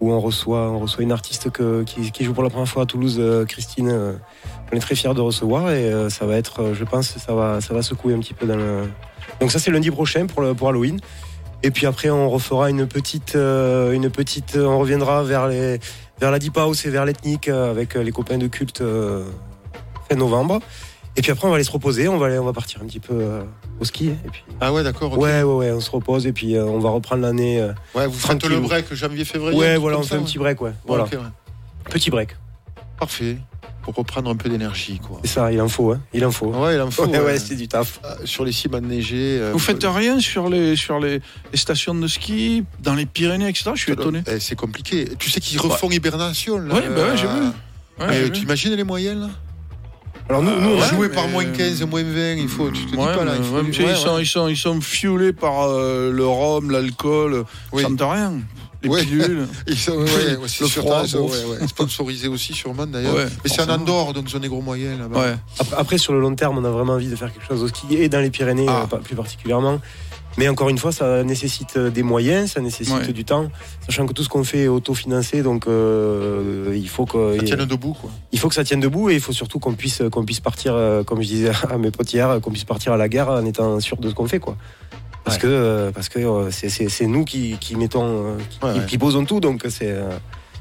où 0.00 0.12
on 0.12 0.20
reçoit, 0.20 0.70
on 0.70 0.78
reçoit 0.80 1.02
une 1.02 1.12
artiste 1.12 1.50
qui, 1.84 2.24
joue 2.24 2.34
pour 2.34 2.42
la 2.42 2.50
première 2.50 2.68
fois 2.68 2.82
à 2.82 2.86
Toulouse, 2.86 3.16
euh, 3.18 3.44
Christine. 3.44 3.88
euh, 3.90 4.12
on 4.72 4.76
est 4.76 4.80
très 4.80 4.94
fiers 4.94 5.14
de 5.14 5.20
recevoir 5.20 5.70
et 5.70 5.92
euh, 5.92 6.10
ça 6.10 6.26
va 6.26 6.36
être, 6.36 6.60
euh, 6.60 6.74
je 6.74 6.84
pense, 6.84 7.16
ça 7.16 7.34
va, 7.34 7.60
ça 7.60 7.72
va 7.72 7.82
secouer 7.82 8.14
un 8.14 8.18
petit 8.18 8.34
peu 8.34 8.46
dans 8.46 8.56
le. 8.56 8.88
Donc 9.40 9.52
ça 9.52 9.58
c'est 9.58 9.70
lundi 9.70 9.90
prochain 9.90 10.26
pour, 10.26 10.44
pour 10.54 10.68
Halloween. 10.68 11.00
Et 11.62 11.70
puis 11.70 11.86
après 11.86 12.10
on 12.10 12.28
refera 12.28 12.68
une 12.70 12.86
petite, 12.86 13.36
euh, 13.36 13.92
une 13.92 14.10
petite, 14.10 14.56
on 14.56 14.78
reviendra 14.78 15.22
vers 15.22 15.48
les, 15.48 15.78
vers 16.20 16.30
la 16.30 16.38
deep 16.38 16.56
house 16.56 16.84
et 16.84 16.90
vers 16.90 17.04
l'ethnique 17.04 17.48
euh, 17.48 17.70
avec 17.70 17.96
euh, 17.96 18.02
les 18.02 18.12
copains 18.12 18.38
de 18.38 18.46
culte 18.46 18.80
euh, 18.80 19.24
fin 20.08 20.16
novembre. 20.16 20.60
Et 21.16 21.22
puis 21.22 21.30
après 21.30 21.46
on 21.46 21.50
va 21.50 21.56
aller 21.56 21.64
se 21.64 21.70
reposer, 21.70 22.08
on 22.08 22.18
va 22.18 22.26
aller, 22.26 22.38
on 22.38 22.44
va 22.44 22.52
partir 22.52 22.82
un 22.82 22.86
petit 22.86 23.00
peu 23.00 23.14
euh, 23.14 23.42
au 23.80 23.84
ski. 23.84 24.08
Et 24.08 24.28
puis 24.30 24.42
Ah 24.60 24.72
ouais, 24.72 24.82
d'accord. 24.82 25.16
ouais, 25.18 25.42
ouais, 25.42 25.52
ouais, 25.54 25.70
on 25.72 25.80
se 25.80 25.90
repose 25.90 26.26
et 26.26 26.32
puis 26.32 26.56
euh, 26.56 26.64
on 26.64 26.78
va 26.78 26.90
reprendre 26.90 27.22
l'année. 27.22 27.60
euh, 27.60 27.72
Ouais, 27.94 28.06
vous 28.06 28.18
faites 28.18 28.44
le 28.46 28.60
break 28.60 28.92
janvier-février. 28.94 29.58
ouais, 29.58 29.76
voilà, 29.76 29.98
on 29.98 30.02
fait 30.02 30.08
ça, 30.10 30.14
un 30.16 30.18
ouais. 30.18 30.24
petit 30.24 30.38
break, 30.38 30.60
ouais. 30.60 30.72
Voilà, 30.86 31.04
ouais. 31.04 31.10
petit 31.90 32.10
break. 32.10 32.36
Parfait. 32.98 33.38
Pour 33.82 33.94
reprendre 33.94 34.28
un 34.28 34.34
peu 34.34 34.48
d'énergie, 34.48 34.98
quoi. 34.98 35.20
C'est 35.22 35.30
ça, 35.34 35.52
il 35.52 35.60
en 35.60 35.68
faut, 35.68 35.92
hein. 35.92 36.00
Il 36.12 36.24
en 36.26 36.32
faut. 36.32 36.46
Ouais, 36.48 36.74
il 36.74 36.80
en 36.80 36.90
faut. 36.90 37.04
Ouais, 37.06 37.18
ouais. 37.20 37.24
ouais, 37.24 37.38
c'est 37.38 37.54
du 37.54 37.68
taf. 37.68 38.00
Euh, 38.04 38.16
Sur 38.24 38.44
les 38.44 38.50
cimes 38.50 38.74
enneigées. 38.74 39.38
euh, 39.40 39.52
Vous 39.52 39.60
faites 39.60 39.84
rien 39.84 40.18
sur 40.18 40.48
les, 40.48 40.74
sur 40.74 40.98
les, 40.98 41.20
les 41.52 41.56
stations 41.58 41.94
de 41.94 42.08
ski, 42.08 42.64
dans 42.80 42.94
les 42.96 43.06
Pyrénées, 43.06 43.48
etc. 43.48 43.70
Je 43.74 43.80
suis 43.82 43.92
étonné. 43.92 44.24
Eh, 44.26 44.40
C'est 44.40 44.56
compliqué. 44.56 45.08
Tu 45.20 45.30
sais 45.30 45.38
qu'ils 45.38 45.60
refont 45.60 45.88
hibernation, 45.88 46.58
là. 46.58 46.74
Ouais, 46.74 46.88
bah 46.88 47.10
ouais, 47.10 47.16
j'ai 47.16 47.28
vu. 47.28 47.32
euh, 48.00 48.08
Ouais, 48.08 48.30
tu 48.32 48.42
imagines 48.42 48.74
les 48.74 48.82
moyennes, 48.82 49.20
là? 49.20 49.28
Alors 50.28 50.42
nous, 50.42 50.50
nous, 50.60 50.70
on 50.70 50.80
a- 50.82 50.92
mais- 51.08 51.08
par 51.08 51.28
moins 51.28 51.44
15, 51.44 51.82
moins 51.84 52.02
20, 52.02 52.34
il 52.34 52.48
faut. 52.48 52.70
Tu 52.70 52.84
te 52.86 52.90
dis 52.90 52.96
pas, 52.96 53.24
là. 53.24 53.34
Il 53.38 53.44
faut 53.44 53.54
ouais, 53.56 53.62
mais 53.62 53.70
tu 53.70 53.80
sais, 53.82 53.84
ouais, 53.86 53.92
ils, 53.92 53.96
sont, 53.96 54.14
ouais. 54.16 54.22
ils, 54.22 54.26
sont, 54.26 54.48
ils 54.48 54.56
sont 54.56 54.80
fuelés 54.80 55.32
par 55.32 55.68
euh, 55.68 56.10
le 56.10 56.26
rhum, 56.26 56.70
l'alcool, 56.70 57.44
Oui. 57.72 57.82
ça 57.82 57.88
ne 57.88 57.96
rien. 58.02 58.32
Les 58.82 58.90
Ouais. 58.90 59.02
pilules. 59.02 59.48
Ils 59.66 59.76
sont- 59.78 59.92
ouais, 59.92 60.36
ouais, 60.36 60.46
c'est 60.48 60.60
Le 60.60 60.68
froid, 60.68 61.02
bon. 61.12 61.28
ouais, 61.30 61.44
ouais, 61.44 61.58
aussi 62.28 62.52
sûrement 62.52 62.86
d'ailleurs. 62.86 63.14
Ouais, 63.14 63.24
Mais 63.24 63.30
c'est 63.46 63.62
en 63.62 63.64
forcément. 63.64 63.82
Andorre, 63.82 64.12
donc 64.12 64.28
ont 64.36 64.38
des 64.38 64.48
gros 64.48 64.60
moyens 64.60 64.98
là-bas. 65.00 65.18
Ouais. 65.18 65.34
Après, 65.58 65.76
après, 65.76 65.98
sur 65.98 66.12
le 66.12 66.20
long 66.20 66.34
terme, 66.34 66.58
on 66.58 66.64
a 66.64 66.70
vraiment 66.70 66.92
envie 66.92 67.08
de 67.08 67.16
faire 67.16 67.32
quelque 67.32 67.46
chose 67.48 67.62
au 67.62 67.68
ski 67.68 67.86
et 67.96 68.08
dans 68.10 68.20
les 68.20 68.30
Pyrénées, 68.30 68.66
Ah. 68.68 68.82
euh, 68.82 68.86
pas- 68.86 68.98
plus 68.98 69.16
particulièrement. 69.16 69.80
Mais 70.38 70.48
encore 70.48 70.68
une 70.68 70.76
fois, 70.76 70.92
ça 70.92 71.24
nécessite 71.24 71.76
euh, 71.78 71.90
des 71.90 72.02
moyens, 72.02 72.52
ça 72.52 72.60
nécessite 72.60 72.94
Ouais. 72.94 73.12
du 73.12 73.24
temps, 73.24 73.48
sachant 73.86 74.06
que 74.06 74.12
tout 74.12 74.22
ce 74.22 74.28
qu'on 74.28 74.44
fait 74.44 74.64
est 74.64 74.68
autofinancé, 74.68 75.42
donc 75.42 75.66
euh, 75.66 76.72
il 76.76 76.88
faut 76.88 77.06
que 77.06 77.36
Ça 77.38 77.42
tienne 77.44 77.64
debout, 77.64 77.94
quoi. 77.98 78.10
il 78.32 78.38
faut 78.38 78.48
que 78.50 78.54
ça 78.54 78.62
tienne 78.64 78.80
debout 78.80 79.08
et 79.08 79.14
il 79.14 79.20
faut 79.20 79.32
surtout 79.32 79.58
qu'on 79.58 79.72
puisse 79.72 80.02
qu'on 80.12 80.24
puisse 80.26 80.40
partir, 80.40 80.74
euh, 80.74 81.02
comme 81.04 81.22
je 81.22 81.26
disais 81.28 81.50
à 81.70 81.78
mes 81.78 81.90
potes 81.90 82.12
hier, 82.12 82.38
qu'on 82.42 82.50
puisse 82.50 82.64
partir 82.64 82.92
à 82.92 82.96
la 82.98 83.08
guerre 83.08 83.28
en 83.30 83.44
étant 83.46 83.80
sûr 83.80 83.96
de 83.96 84.10
ce 84.10 84.14
qu'on 84.14 84.26
fait, 84.28 84.38
quoi. 84.40 84.56
Parce 85.24 85.36
Ouais. 85.38 85.42
que 85.42 85.46
euh, 85.48 85.90
parce 85.90 86.08
que 86.10 86.18
euh, 86.18 86.50
c'est- 86.50 86.68
c'est 86.68 86.88
c'est 86.90 87.06
nous 87.06 87.24
qui, 87.24 87.56
qui 87.58 87.74
mettons, 87.76 88.04
euh, 88.04 88.36
qui, 88.50 88.58
Ouais, 88.64 88.86
qui- 88.86 88.98
posons 88.98 89.24
tout, 89.24 89.40
donc 89.40 89.64
c'est 89.70 89.90
euh, 89.90 90.10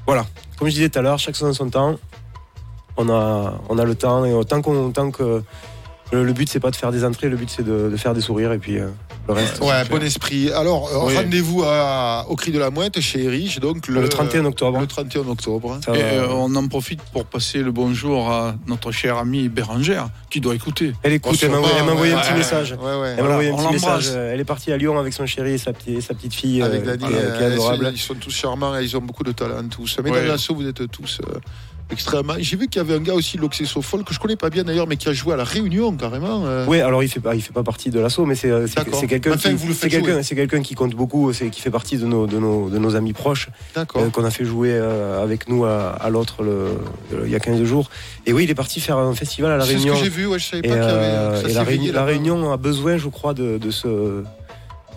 voilà. 0.08 0.26
Comme 0.58 0.70
je 0.70 0.74
disais 0.74 0.90
tout 0.90 1.00
à 1.00 1.02
l'heure, 1.02 1.20
chaque 1.20 1.36
chose 1.36 1.50
en 1.50 1.54
son 1.54 1.70
temps. 1.70 1.96
On 2.98 3.10
a 3.10 3.62
on 3.68 3.78
a 3.78 3.84
le 3.84 3.94
temps 3.96 4.24
et 4.24 4.32
tant 4.46 4.62
qu'on 4.62 4.90
tant 4.92 5.12
que 5.12 5.44
le, 6.14 6.24
le 6.24 6.34
but 6.34 6.48
c'est 6.48 6.62
pas 6.62 6.72
de 6.72 6.78
faire 6.78 6.92
des 6.94 7.04
entrées, 7.04 7.28
le 7.28 7.36
but 7.36 7.50
c'est 7.50 7.64
de, 7.64 7.90
de 7.92 7.98
faire 7.98 8.14
des 8.14 8.22
sourires 8.22 8.54
et 8.54 8.58
puis 8.58 8.78
euh, 8.80 8.88
le 9.28 9.34
reste. 9.34 9.60
Ouais, 9.62 9.84
bon 9.90 10.02
esprit. 10.04 10.52
Alors, 10.52 10.88
euh, 10.90 11.08
Oui. 11.08 11.16
rendez-vous 11.16 11.64
au 11.64 12.36
Cri 12.36 12.52
de 12.52 12.60
la 12.60 12.70
Mouette 12.70 13.00
chez 13.02 13.24
Erich, 13.24 13.60
donc 13.60 13.88
le, 13.88 14.02
Le 14.02 14.10
31 14.10 14.46
octobre. 14.46 14.80
Le 14.80 14.88
31 14.88 15.28
octobre. 15.28 15.80
Et 15.88 15.98
euh, 16.02 16.28
on 16.30 16.54
en 16.56 16.68
profite 16.68 17.02
pour 17.14 17.26
passer 17.26 17.60
le 17.64 17.72
bonjour 17.72 18.30
à 18.32 18.56
notre 18.68 18.92
chère 18.92 19.18
amie 19.18 19.50
Bérangère, 19.50 20.10
qui 20.30 20.42
doit 20.42 20.56
écouter. 20.56 20.94
Elle 21.04 21.14
écoute, 21.14 21.38
elle 21.42 21.50
m'a 21.52 21.58
envoyé, 21.58 22.14
un 22.14 22.20
petit 22.20 22.32
ouais, 22.32 22.38
message. 22.38 22.72
Ouais, 22.80 23.00
ouais. 23.00 23.16
Elle 23.18 23.24
m'a 23.24 23.30
envoyé 23.32 23.50
un 23.50 23.54
on 23.54 23.58
petit 23.58 23.64
l'embrasse. 23.76 24.06
message. 24.08 24.16
Elle 24.34 24.40
est 24.40 24.46
partie 24.46 24.72
à 24.72 24.78
Lyon 24.78 25.00
avec 25.00 25.14
son 25.14 25.26
chéri 25.26 25.54
et 25.54 25.58
sa 25.58 25.74
petite, 25.74 26.02
sa 26.02 26.14
petite 26.14 26.34
fille, 26.34 26.62
Avec 26.62 26.82
euh, 26.86 26.96
Dani, 26.96 27.06
qui 27.06 27.14
est- 27.14 27.38
qui 27.38 27.44
est 27.44 27.46
euh, 27.48 27.54
adorable. 27.54 27.92
Ils 27.94 28.00
sont 28.00 28.14
tous 28.16 28.32
charmants 28.32 28.78
et 28.78 28.84
ils 28.84 28.96
ont 28.96 29.02
beaucoup 29.02 29.24
de 29.24 29.32
talent 29.32 29.68
tous. 29.70 29.98
Mais 30.04 30.12
Ouais. 30.12 30.22
dans 30.22 30.28
l'assaut, 30.34 30.56
vous 30.56 30.68
êtes 30.68 30.90
tous 30.92 31.20
euh, 31.28 31.40
extrêmement. 31.92 32.34
J'ai 32.40 32.58
vu 32.58 32.68
qu'il 32.68 32.82
y 32.82 32.86
avait 32.86 32.96
un 32.96 33.00
gars 33.02 33.14
aussi 33.14 33.38
de 33.38 33.42
l'Oxexophone 33.42 34.04
que 34.04 34.14
je 34.14 34.20
connais 34.20 34.36
pas 34.36 34.50
bien 34.50 34.64
d'ailleurs, 34.64 34.88
mais 34.88 34.98
qui 34.98 35.08
a 35.10 35.14
joué 35.14 35.34
à 35.34 35.38
la 35.38 35.44
Réunion 35.44 35.92
carrément. 35.96 36.46
euh. 36.46 36.66
Oui, 36.68 36.82
alors 36.82 37.04
il 37.04 37.10
fait 37.10 37.20
pas, 37.20 37.36
il 37.36 37.42
fait 37.42 37.54
pas 37.54 37.64
partie 37.64 37.90
de 37.90 38.00
l'assaut, 38.00 38.26
mais 38.26 38.36
c'est 38.36 38.50
euh, 38.50 38.68
quelqu'un 39.08 39.32
Enfin, 39.34 39.56
qui, 39.56 39.74
c'est 39.74 40.36
quelqu'un, 40.36 40.62
qui 40.62 40.76
compte 40.76 40.96
beaucoup, 40.96 41.32
c'est 41.34 41.50
qui 41.50 41.62
fait 41.62 41.70
partie 41.72 41.98
de 41.98 42.06
nos, 42.06 42.28
de 42.28 42.38
nos, 42.40 42.70
de 42.70 42.78
nos 42.78 42.96
amis 42.96 43.14
proches, 43.14 43.50
euh, 43.78 44.10
qu'on 44.10 44.24
a 44.26 44.32
fait 44.32 44.46
jouer 44.46 44.72
euh, 44.74 45.22
avec 45.24 45.48
nous 45.50 45.66
à, 45.66 45.90
à 45.90 46.10
l'autre 46.10 46.44
il 47.24 47.30
y 47.30 47.36
a 47.36 47.40
15 47.40 47.64
jours. 47.64 47.90
Et 48.26 48.34
oui, 48.34 48.46
il 48.46 48.50
est 48.50 48.56
parti 48.56 48.80
faire 48.80 48.98
un 48.98 49.14
festival 49.14 49.52
à 49.52 49.58
la 49.58 49.66
C'est 49.66 49.72
ce 49.74 49.78
Réunion. 49.78 49.94
que 49.94 50.00
j'ai 50.04 50.10
vu, 50.10 50.26
ouais, 50.28 50.40
je 50.40 50.46
savais 50.46 50.60
Et, 50.68 50.70
pas 50.70 50.76
qu'il 50.76 50.84
y 50.84 50.88
avait. 50.88 51.42
ça 51.42 51.42
et 51.42 51.50
s'est 51.50 51.54
la, 51.56 51.64
Réunion, 51.64 51.94
la. 51.94 52.06
Réunion 52.06 52.52
a 52.52 52.58
besoin, 52.58 52.98
je 52.98 53.08
crois, 53.10 53.34
de, 53.34 53.58
de 53.58 53.72
ce 53.72 54.24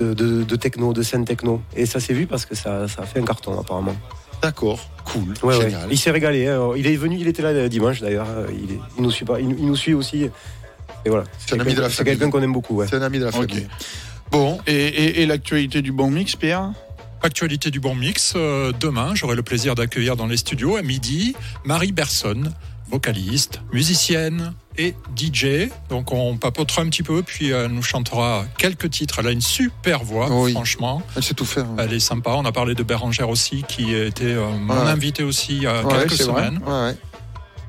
de, 0.00 0.14
de- 0.14 0.44
de 0.44 0.56
techno, 0.56 0.92
de 0.92 1.02
scène 1.02 1.24
techno. 1.24 1.60
Et 1.76 1.84
ça 1.84 1.98
s'est 2.00 2.14
vu 2.14 2.26
parce 2.26 2.46
que 2.46 2.54
ça, 2.54 2.86
ça 2.88 3.02
a 3.02 3.06
fait 3.06 3.18
un 3.20 3.24
carton 3.24 3.58
apparemment. 3.60 3.96
D'accord, 4.42 4.78
cool, 5.12 5.34
Ouais, 5.42 5.56
ouais. 5.56 5.64
génial. 5.70 5.88
Il 5.90 5.98
s'est 5.98 6.10
régalé. 6.10 6.46
hein. 6.46 6.70
Il 6.76 6.86
est 6.86 6.96
venu, 6.96 7.16
il 7.18 7.26
était 7.28 7.42
là 7.42 7.48
euh, 7.50 7.68
dimanche 7.68 8.00
d'ailleurs. 8.00 8.26
Il, 8.50 8.72
est- 8.74 8.78
il 8.96 9.02
nous 9.02 9.10
suit 9.10 9.24
pas, 9.24 9.40
il, 9.40 9.50
il 9.58 9.66
nous 9.66 9.76
suit 9.76 9.94
aussi. 9.94 10.24
Et 11.04 11.08
voilà. 11.10 11.24
C'est 11.38 11.54
un 11.56 11.60
ami 11.60 11.74
de 11.74 11.80
la 11.80 11.88
C'est 11.88 11.96
famille. 11.96 12.12
quelqu'un 12.12 12.30
qu'on 12.30 12.42
aime 12.42 12.52
beaucoup. 12.52 12.76
Ouais. 12.76 12.86
C'est 12.88 12.96
un 12.96 13.02
ami 13.02 13.18
de 13.18 13.24
la 13.24 13.32
famille. 13.32 13.66
Bon, 14.30 14.58
Et, 14.66 14.72
et- 14.74 15.22
et 15.22 15.26
l'actualité 15.26 15.80
du 15.82 15.92
bon 15.92 16.10
mix, 16.10 16.36
Pierre? 16.36 16.72
Actualité 17.22 17.70
du 17.70 17.80
bon 17.80 17.94
mix. 17.94 18.34
euh, 18.36 18.72
demain, 18.78 19.14
j'aurai 19.14 19.34
le 19.36 19.42
plaisir 19.42 19.74
d'accueillir 19.74 20.16
dans 20.16 20.26
les 20.26 20.36
studios 20.36 20.76
à 20.76 20.82
midi 20.82 21.34
Marie 21.64 21.92
Berson, 21.92 22.44
vocaliste, 22.90 23.60
musicienne 23.72 24.54
et 24.76 24.94
DJ. 25.16 25.70
Donc 25.88 26.12
on 26.12 26.36
papotera 26.36 26.82
un 26.82 26.88
petit 26.88 27.02
peu, 27.02 27.22
puis 27.22 27.50
elle 27.50 27.72
nous 27.72 27.82
chantera 27.82 28.44
quelques 28.58 28.90
titres. 28.90 29.18
Elle 29.18 29.26
a 29.26 29.30
une 29.32 29.40
super 29.40 30.04
voix, 30.04 30.28
Oui. 30.30 30.52
franchement. 30.52 31.02
elle 31.16 31.22
sait 31.22 31.34
tout 31.34 31.44
faire. 31.44 31.64
hein. 31.64 31.76
Elle 31.78 31.92
est 31.92 32.00
sympa. 32.00 32.30
On 32.34 32.44
a 32.44 32.52
parlé 32.52 32.74
de 32.74 32.82
Bérangère 32.82 33.28
aussi, 33.28 33.64
qui 33.66 33.92
était 33.94 34.24
euh, 34.24 34.50
mon 34.56 34.74
Ouais. 34.74 34.90
invité 34.90 35.22
aussi 35.24 35.56
il 35.56 35.62
y 35.62 35.66
a 35.66 35.84
Ouais, 35.84 35.94
quelques 36.06 36.12
semaines. 36.12 36.60
Ouais. 36.66 36.96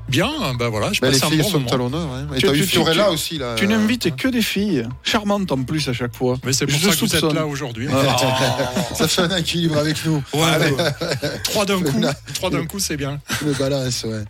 Bien, 0.08 0.28
ben 0.58 0.68
voilà, 0.70 0.92
je 0.92 1.00
Ben, 1.00 1.08
les 1.10 1.12
passe 1.20 1.24
un 1.26 1.30
filles 1.30 1.42
bon 1.42 1.48
sont 1.50 1.58
moment. 1.60 1.70
à 1.72 1.76
l'honneur. 1.76 2.08
Hein. 2.12 2.26
Et 2.34 2.38
Tu- 2.40 2.46
t'as 2.46 2.52
tu- 2.52 2.58
eu 2.58 2.62
tu- 2.62 2.66
Fiorella 2.66 3.04
tu- 3.04 3.10
aussi 3.14 3.38
là. 3.38 3.54
Tu 3.56 3.64
euh, 3.64 3.68
n'invites 3.68 4.16
que 4.16 4.26
des 4.26 4.42
filles, 4.42 4.84
charmantes 5.04 5.52
en 5.52 5.62
plus 5.62 5.88
à 5.88 5.92
chaque 5.92 6.16
fois. 6.16 6.36
Mais 6.44 6.52
c'est 6.52 6.66
pour 6.66 6.74
Je 6.74 6.80
ça 6.80 6.86
que 6.86 6.92
vous 7.00 7.06
soupçonne. 7.06 7.30
êtes 7.30 7.36
là 7.36 7.46
aujourd'hui. 7.46 7.86
Ah. 7.92 8.66
Ça 8.94 9.06
fait 9.06 9.22
un 9.22 9.36
équilibre 9.36 9.78
avec 9.78 10.04
nous. 10.04 10.20
Ouais, 10.34 10.42
Allez, 10.42 10.70
ouais. 10.72 10.90
trois 11.44 11.64
d'un 11.64 11.80
coup, 11.80 12.00
trois 12.34 12.50
d'un 12.50 12.66
coup, 12.66 12.80
c'est 12.80 12.96
bien. 12.96 13.20
le 13.44 13.52
balance, 13.52 14.04
ouais. 14.04 14.24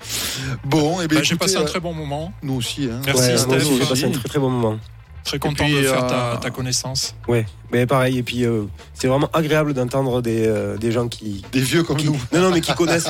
Bon, 0.64 1.01
et 1.01 1.09
bien 1.09 1.18
Bah, 1.20 1.24
J'ai 1.24 1.36
passé 1.36 1.56
un 1.56 1.60
euh, 1.62 1.64
très 1.64 1.80
bon 1.80 1.94
moment. 1.94 2.30
nous 2.42 2.55
aussi. 2.56 2.88
Hein. 2.92 3.01
Merci, 3.06 3.22
Ouais, 3.22 3.36
Steph. 3.38 3.56
aussi, 3.56 3.78
j'ai 3.78 3.86
passé 3.88 4.05
un 4.05 4.10
très 4.10 4.28
très 4.28 4.38
bon 4.38 4.51
moment. 4.51 4.78
Très 5.24 5.38
content 5.38 5.64
puis, 5.64 5.74
de 5.74 5.82
faire 5.82 6.05
euh, 6.05 6.34
ta, 6.34 6.38
ta 6.42 6.51
connaissance. 6.51 7.14
Ouais, 7.28 7.44
mais 7.72 7.86
pareil. 7.86 8.18
Et 8.18 8.22
puis 8.22 8.44
euh, 8.44 8.64
c'est 8.94 9.06
vraiment 9.06 9.28
agréable 9.32 9.72
d'entendre 9.74 10.20
des, 10.22 10.47
euh, 10.47 10.76
des 10.78 10.92
gens 10.92 11.09
qui, 11.09 11.42
Des 11.52 11.60
vieux 11.60 11.82
comme 11.84 11.97
qui- 11.98 12.06
nous. 12.06 12.18
non 12.32 12.40
non 12.40 12.51
mais 12.51 12.60
qui 12.62 12.72
connaissent, 12.74 13.09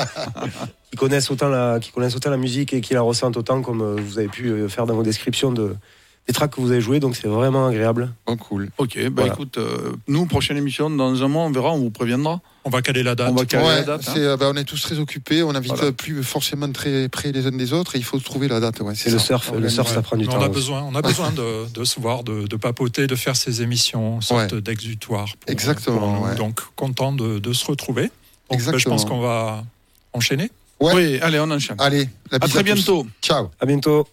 qui 0.91 0.97
connaissent 0.97 1.31
autant 1.31 1.47
la, 1.49 1.79
qui 1.79 1.91
connaissent 1.91 2.15
autant 2.15 2.29
la 2.29 2.37
musique 2.37 2.73
et 2.73 2.81
qui 2.81 2.93
la 2.93 3.01
ressentent 3.01 3.37
autant 3.37 3.61
comme 3.61 3.81
euh, 3.81 3.95
vous 3.99 4.19
avez 4.19 4.27
pu 4.27 4.49
euh, 4.49 4.67
faire 4.67 4.85
dans 4.85 4.95
vos 4.95 5.03
descriptions 5.03 5.51
de 5.51 5.75
des 6.27 6.33
tracks 6.33 6.51
que 6.51 6.61
vous 6.61 6.69
avez 6.71 6.81
joués. 6.81 6.99
Donc 6.99 7.15
c'est 7.15 7.27
vraiment 7.27 7.65
agréable. 7.65 8.13
Oh, 8.27 8.35
cool. 8.35 8.69
Ok, 8.77 8.95
bah 9.05 9.09
Voilà. 9.23 9.33
écoute, 9.33 9.57
euh, 9.57 9.93
nous, 10.07 10.27
prochaine 10.27 10.55
émission, 10.55 10.87
dans 10.91 11.23
un 11.23 11.27
mois, 11.27 11.43
on 11.45 11.51
verra, 11.51 11.71
on 11.71 11.79
vous 11.79 11.89
préviendra. 11.89 12.41
On 12.63 12.69
va 12.69 12.83
caler 12.83 13.01
la 13.01 13.15
date. 13.15 13.31
On 13.31 13.33
va 13.33 13.45
caler 13.45 13.65
Ouais, 13.65 13.75
la 13.77 13.83
date. 13.83 14.01
hein. 14.07 14.11
c'est, 14.13 14.19
euh, 14.23 14.37
bah, 14.37 14.51
on 14.53 14.55
est 14.55 14.63
tous 14.63 14.79
très 14.83 14.99
occupés, 14.99 15.41
on 15.41 15.51
n'invite 15.53 15.73
Voilà. 15.73 15.91
plus 15.93 16.23
forcément 16.23 16.71
très 16.71 17.09
près 17.09 17.31
les 17.31 17.47
uns 17.47 17.51
des 17.51 17.73
autres 17.73 17.95
et 17.95 17.97
il 17.97 18.03
faut 18.03 18.19
trouver 18.19 18.47
la 18.47 18.59
date. 18.59 18.81
Ouais, 18.81 18.93
c'est 18.93 19.09
Et 19.09 19.13
le 19.13 19.17
surf, 19.17 19.51
le 19.57 19.67
surf 19.67 19.91
ça 19.91 20.03
prend 20.03 20.15
du 20.15 20.25
on 20.27 20.31
temps. 20.31 20.35
a 20.41 20.43
aussi. 20.43 20.49
besoin, 20.51 20.83
on 20.83 20.93
a 20.93 21.01
besoin 21.01 21.31
de, 21.31 21.67
de 21.73 21.83
se 21.85 21.99
voir, 21.99 22.23
de, 22.23 22.45
de 22.45 22.55
papoter, 22.55 23.07
de 23.07 23.15
faire 23.15 23.35
ces 23.35 23.63
émissions, 23.63 24.21
sorte 24.21 24.53
d'exutoire. 24.53 25.25
Exactement, 25.47 26.17
pour 26.17 26.25
ouais. 26.27 26.35
Donc 26.35 26.59
content 26.75 27.13
de, 27.13 27.39
de 27.39 27.53
se 27.53 27.65
retrouver. 27.65 28.03
Donc, 28.03 28.11
bah, 28.11 28.57
je 28.59 28.63
Exactement. 28.73 28.95
pense 28.97 29.05
qu'on 29.05 29.21
va 29.21 29.63
enchaîner. 30.13 30.51
Ouais. 30.81 30.93
Oui, 30.95 31.19
allez, 31.21 31.39
on 31.39 31.49
enchaîne. 31.51 31.77
Allez, 31.79 32.09
la 32.31 32.37
À 32.41 32.47
très 32.47 32.63
bientôt. 32.63 33.05
Ciao. 33.21 33.49
À 33.59 33.65
bientôt. 33.65 34.07